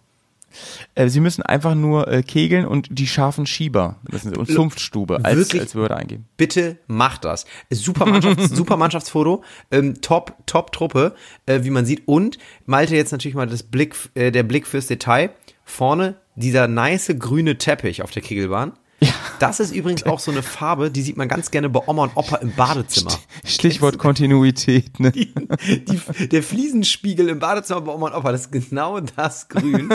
Äh, 0.96 1.08
Sie 1.08 1.20
müssen 1.20 1.44
einfach 1.44 1.76
nur 1.76 2.08
äh, 2.08 2.24
kegeln 2.24 2.66
und 2.66 2.88
die 2.92 3.08
scharfen 3.08 3.46
Schieber 3.46 3.98
müssen 4.10 4.34
Sie 4.34 4.40
und 4.40 4.50
Zunftstube 4.50 5.24
als, 5.24 5.38
Wirklich? 5.38 5.62
als 5.62 5.76
Würde 5.76 5.96
eingeben. 5.96 6.26
Bitte 6.38 6.78
macht 6.88 7.26
das. 7.26 7.46
Super, 7.70 8.06
Mannschafts 8.06 8.50
super 8.56 8.78
Mannschaftsfoto, 8.78 9.44
ähm, 9.72 10.02
top, 10.02 10.36
top 10.46 10.72
Truppe, 10.72 11.16
äh, 11.46 11.64
wie 11.64 11.70
man 11.70 11.86
sieht. 11.86 12.08
Und 12.08 12.38
Malte 12.66 12.96
jetzt 12.96 13.12
natürlich 13.12 13.36
mal 13.36 13.48
das 13.48 13.64
Blick, 13.64 13.96
äh, 14.16 14.32
der 14.32 14.44
Blick 14.44 14.68
fürs 14.68 14.88
Detail. 14.88 15.32
Vorne 15.66 16.16
dieser 16.36 16.68
nice 16.68 17.14
grüne 17.18 17.58
Teppich 17.58 18.02
auf 18.02 18.12
der 18.12 18.22
Kegelbahn. 18.22 18.74
Das 19.40 19.60
ist 19.60 19.74
übrigens 19.74 20.04
auch 20.04 20.20
so 20.20 20.32
eine 20.32 20.42
Farbe, 20.42 20.92
die 20.92 21.02
sieht 21.02 21.18
man 21.18 21.28
ganz 21.28 21.52
gerne 21.52 21.70
bei 21.70 21.82
Oma 21.86 22.04
und 22.04 22.16
Opa 22.16 22.38
im 22.38 22.54
Badezimmer. 22.54 23.18
Stichwort 23.44 23.98
Kontinuität, 23.98 25.00
ne? 25.00 25.12
Die, 25.12 26.28
der 26.28 26.44
Fliesenspiegel 26.44 27.30
im 27.30 27.40
Badezimmer 27.40 27.82
bei 27.82 27.94
Oma 27.94 28.08
und 28.08 28.16
Opa, 28.16 28.32
das 28.32 28.42
ist 28.42 28.52
genau 28.52 29.00
das 29.00 29.50
Grün. 29.50 29.90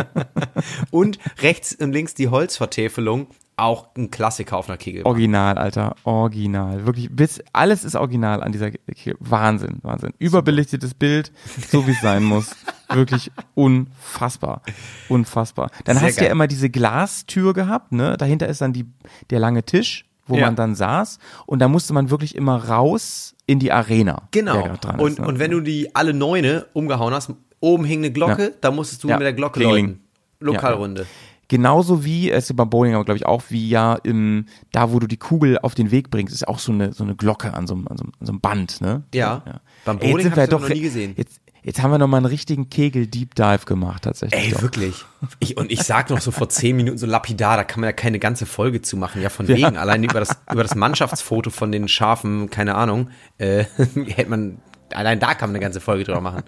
und 0.90 1.18
rechts 1.42 1.74
und 1.74 1.92
links 1.92 2.14
die 2.14 2.28
Holzvertäfelung, 2.28 3.26
auch 3.56 3.88
ein 3.96 4.10
Klassiker 4.10 4.56
auf 4.56 4.68
einer 4.68 4.76
Kegelbahn. 4.78 5.10
Original, 5.12 5.58
Alter, 5.58 5.94
original. 6.04 6.86
Wirklich, 6.86 7.08
bis, 7.10 7.40
alles 7.52 7.84
ist 7.84 7.94
original 7.94 8.42
an 8.42 8.52
dieser 8.52 8.70
Ke- 8.72 9.16
Wahnsinn, 9.20 9.78
Wahnsinn. 9.82 10.12
Überbelichtetes 10.18 10.94
Bild, 10.94 11.32
so 11.70 11.86
wie 11.86 11.92
es 11.92 12.00
sein 12.00 12.24
muss. 12.24 12.56
Wirklich 12.92 13.30
unfassbar. 13.54 14.62
Unfassbar. 15.08 15.70
Dann 15.84 15.96
Sehr 15.98 16.08
hast 16.08 16.20
du 16.20 16.24
ja 16.24 16.30
immer 16.30 16.46
diese 16.46 16.70
Glastür 16.70 17.52
gehabt, 17.54 17.92
ne? 17.92 18.16
Dahinter 18.16 18.46
ist 18.48 18.60
dann 18.60 18.72
die, 18.72 18.86
der 19.30 19.38
lange 19.40 19.62
Tisch, 19.64 20.04
wo 20.26 20.36
Ja. 20.36 20.46
man 20.46 20.56
dann 20.56 20.74
saß. 20.74 21.18
Und 21.46 21.58
da 21.60 21.68
musste 21.68 21.92
man 21.92 22.10
wirklich 22.10 22.34
immer 22.34 22.56
raus 22.68 23.34
in 23.46 23.58
die 23.58 23.72
Arena. 23.72 24.22
Genau. 24.30 24.64
und, 24.98 25.12
ist, 25.12 25.18
ne? 25.18 25.26
und 25.26 25.38
wenn 25.38 25.50
du 25.50 25.60
die 25.60 25.94
alle 25.94 26.14
Neune 26.14 26.66
umgehauen 26.72 27.12
hast, 27.14 27.30
oben 27.60 27.84
hing 27.84 28.00
eine 28.00 28.10
Glocke, 28.12 28.42
Ja. 28.44 28.50
da 28.60 28.70
musstest 28.70 29.04
du 29.04 29.08
Ja. 29.08 29.16
mit 29.16 29.24
der 29.24 29.32
Glocke 29.32 29.60
Klingeling. 29.60 29.86
läuten. 29.86 30.00
Lokalrunde. 30.40 31.06
Genauso 31.48 32.04
wie, 32.04 32.30
es 32.30 32.48
ist 32.50 32.56
beim 32.56 32.70
Bowling 32.70 32.94
aber 32.94 33.04
glaube 33.04 33.18
ich 33.18 33.26
auch, 33.26 33.42
wie 33.48 33.68
ja 33.68 33.94
im, 34.02 34.46
da 34.72 34.92
wo 34.92 34.98
du 34.98 35.06
die 35.06 35.18
Kugel 35.18 35.58
auf 35.58 35.74
den 35.74 35.90
Weg 35.90 36.10
bringst, 36.10 36.34
ist 36.34 36.48
auch 36.48 36.58
so 36.58 36.72
eine, 36.72 36.92
so 36.92 37.04
eine 37.04 37.14
Glocke 37.14 37.52
an 37.54 37.66
so 37.66 37.74
einem, 37.74 37.86
an 37.88 37.96
so 37.98 38.04
einem, 38.04 38.12
an 38.18 38.26
so 38.26 38.32
einem 38.32 38.40
Band, 38.40 38.80
ne? 38.80 39.04
Ja. 39.14 39.42
Beim 39.84 39.98
Ey, 39.98 40.04
jetzt 40.04 40.10
Bowling 40.12 40.24
sind 40.24 40.36
wir 40.36 40.46
doch 40.46 40.60
noch 40.62 40.68
nie 40.70 40.80
gesehen. 40.80 41.14
Jetzt, 41.16 41.40
jetzt 41.62 41.82
haben 41.82 41.90
wir 41.90 41.98
noch 41.98 42.08
mal 42.08 42.16
einen 42.18 42.26
richtigen 42.26 42.70
Kegel-Deep 42.70 43.34
Dive 43.34 43.66
gemacht, 43.66 44.04
tatsächlich. 44.04 44.42
Ey, 44.46 44.52
doch. 44.52 44.62
wirklich. 44.62 45.04
Ich, 45.38 45.56
und 45.58 45.70
ich 45.70 45.82
sag 45.82 46.08
noch 46.10 46.20
so 46.20 46.30
vor 46.30 46.48
zehn 46.48 46.76
Minuten 46.76 46.96
so 46.96 47.06
lapidar, 47.06 47.56
da 47.58 47.64
kann 47.64 47.80
man 47.80 47.88
ja 47.88 47.92
keine 47.92 48.18
ganze 48.18 48.46
Folge 48.46 48.80
zu 48.80 48.96
machen. 48.96 49.20
Ja, 49.20 49.28
von 49.28 49.46
Ja. 49.46 49.54
wegen. 49.56 49.76
Allein 49.76 50.02
über 50.02 50.20
das, 50.20 50.36
über 50.50 50.62
das 50.62 50.74
Mannschaftsfoto 50.74 51.50
von 51.50 51.70
den 51.72 51.88
Schafen, 51.88 52.48
keine 52.48 52.74
Ahnung, 52.74 53.10
äh, 53.38 53.64
hätte 54.06 54.30
man, 54.30 54.58
allein 54.94 55.20
da 55.20 55.34
kann 55.34 55.50
man 55.50 55.56
eine 55.56 55.62
ganze 55.62 55.80
Folge 55.80 56.04
drüber 56.04 56.20
machen. 56.22 56.42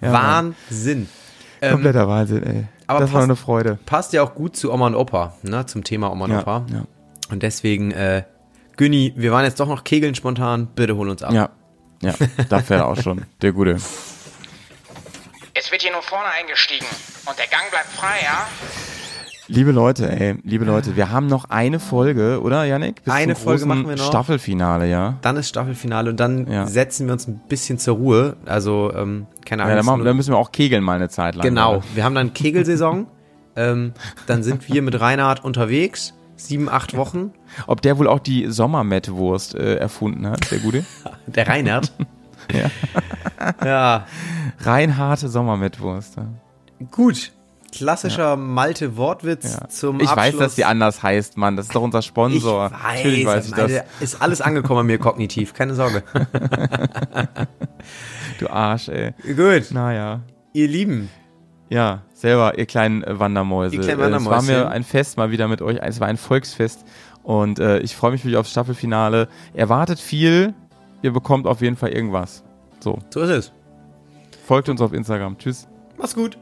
Wahnsinn. 0.00 1.08
Kompletter 1.70 2.08
Wahnsinn, 2.08 2.42
ey. 2.42 2.50
ähm, 2.56 2.68
aber 2.88 3.00
das 3.00 3.12
war 3.12 3.20
passt- 3.20 3.24
eine 3.30 3.36
Freude. 3.36 3.78
Passt 3.86 4.12
ja 4.12 4.22
auch 4.22 4.34
gut 4.34 4.56
zu 4.56 4.72
Oma 4.72 4.88
und 4.88 4.94
Opa, 4.96 5.34
ne, 5.42 5.64
zum 5.66 5.84
Thema 5.84 6.10
Oma 6.10 6.24
und 6.26 6.30
Ja, 6.32 6.40
Opa. 6.40 6.66
ja. 6.72 6.82
Und 7.30 7.42
deswegen, 7.42 7.92
äh, 7.92 8.24
Günni, 8.76 9.12
wir 9.16 9.32
waren 9.32 9.44
jetzt 9.44 9.60
doch 9.60 9.68
noch 9.68 9.84
kegeln 9.84 10.14
spontan, 10.14 10.66
bitte 10.74 10.96
hol 10.96 11.08
uns 11.08 11.22
ab. 11.22 11.32
Ja, 11.32 11.50
ja, 12.02 12.14
da 12.48 12.58
fährt 12.60 12.80
er 12.80 12.86
auch 12.88 13.00
schon, 13.00 13.24
der 13.42 13.52
Gute. 13.52 13.76
Es 15.54 15.70
wird 15.70 15.82
hier 15.82 15.92
nur 15.92 16.02
vorne 16.02 16.28
eingestiegen. 16.30 16.86
Und 17.26 17.38
der 17.38 17.46
Gang 17.46 17.70
bleibt 17.70 17.86
frei, 17.88 18.16
ja? 18.24 18.48
Liebe 19.48 19.72
Leute, 19.72 20.08
ey, 20.08 20.36
liebe 20.44 20.64
Leute, 20.64 20.96
wir 20.96 21.10
haben 21.10 21.26
noch 21.26 21.46
eine 21.50 21.80
Folge, 21.80 22.40
oder, 22.42 22.64
Yannick? 22.64 23.02
Bis 23.04 23.12
Eine 23.12 23.34
Folge 23.34 23.66
machen 23.66 23.88
wir 23.88 23.96
noch. 23.96 24.04
Staffelfinale, 24.06 24.88
ja. 24.88 25.18
Dann 25.22 25.36
ist 25.36 25.48
Staffelfinale 25.48 26.10
und 26.10 26.20
dann 26.20 26.46
Ja. 26.50 26.66
setzen 26.66 27.06
wir 27.06 27.14
uns 27.14 27.26
ein 27.26 27.40
bisschen 27.48 27.78
zur 27.78 27.96
Ruhe. 27.96 28.36
Also, 28.46 28.92
ähm, 28.94 29.26
keine 29.44 29.62
Ja, 29.64 29.74
dann, 29.74 29.84
machen, 29.84 30.04
dann 30.04 30.16
müssen 30.16 30.32
wir 30.32 30.38
auch 30.38 30.52
kegeln 30.52 30.84
mal 30.84 30.94
eine 30.94 31.08
Zeit 31.08 31.34
lang. 31.34 31.42
genau, 31.44 31.76
oder? 31.78 31.84
wir 31.94 32.04
haben 32.04 32.14
dann 32.14 32.32
Kegelsaison. 32.32 33.06
ähm, 33.56 33.92
dann 34.26 34.42
sind 34.44 34.68
wir 34.72 34.80
mit 34.80 35.00
Reinhard 35.00 35.44
unterwegs. 35.44 36.14
Sieben, 36.36 36.68
acht 36.68 36.96
Wochen. 36.96 37.32
Ob 37.66 37.82
der 37.82 37.98
wohl 37.98 38.08
auch 38.08 38.18
die 38.20 38.46
Sommermettwurst 38.48 39.54
äh, 39.54 39.74
erfunden 39.76 40.26
hat, 40.28 40.50
der 40.50 40.58
Gute? 40.58 40.84
Der 41.26 41.48
Reinhard. 41.48 41.92
Ja. 42.52 43.64
ja, 43.64 44.06
Reinharte 44.62 45.28
Sommermettwurst. 45.28 46.16
Ja. 46.16 46.26
gut. 46.90 47.30
Klassischer 47.72 48.36
Malte-Wortwitz 48.36 49.54
Ja. 49.60 49.68
zum 49.68 49.98
ich 50.00 50.08
Abschluss. 50.08 50.34
weiß, 50.34 50.38
dass 50.38 50.54
die 50.56 50.64
anders 50.64 51.02
heißt, 51.02 51.36
Mann. 51.36 51.56
Das 51.56 51.66
ist 51.66 51.74
doch 51.74 51.82
unser 51.82 52.02
Sponsor. 52.02 52.66
Ich 52.66 52.72
weiß, 52.72 52.80
Natürlich 52.96 53.26
weiß 53.26 53.44
ich 53.46 53.56
Malte, 53.56 53.84
ist 54.00 54.22
alles 54.22 54.40
angekommen 54.40 54.80
an 54.80 54.86
mir 54.86 54.98
kognitiv, 54.98 55.54
keine 55.54 55.74
Sorge. 55.74 56.02
das. 56.12 56.26
Du 58.38 58.48
Arsch, 58.48 58.88
ey. 58.88 59.12
Gut, 59.36 59.70
Naja. 59.72 60.20
ihr 60.52 60.68
Lieben, 60.68 61.08
Ja, 61.68 62.02
selber, 62.12 62.58
ihr 62.58 62.66
kleinen 62.66 63.02
äh, 63.04 63.18
Wandermäuse. 63.18 63.74
Ihr 63.76 63.82
kleinen 63.82 64.12
Äh, 64.12 64.16
Es 64.16 64.24
war 64.26 64.42
mir 64.42 64.68
ein 64.70 64.84
Fest 64.84 65.16
mal 65.16 65.30
wieder 65.30 65.48
mit 65.48 65.62
euch. 65.62 65.78
Es 65.80 66.00
war 66.00 66.08
ein 66.08 66.16
Volksfest. 66.16 66.84
Und 67.22 67.58
äh, 67.60 67.78
ich 67.78 67.94
freue 67.96 68.10
mich 68.12 68.22
wirklich 68.24 68.36
aufs 68.36 68.50
Staffelfinale. 68.50 69.28
Erwartet 69.54 69.98
viel. 70.00 70.54
Ihr 71.02 71.12
bekommt 71.12 71.46
auf 71.46 71.60
jeden 71.62 71.76
Fall 71.76 71.90
irgendwas. 71.90 72.42
So, 72.80 72.98
so 73.10 73.20
ist 73.20 73.30
es. 73.30 73.52
folgt 74.46 74.68
uns 74.68 74.80
auf 74.80 74.92
Instagram. 74.92 75.38
Tschüss. 75.38 75.66
Mach's 75.96 76.14
gut. 76.14 76.36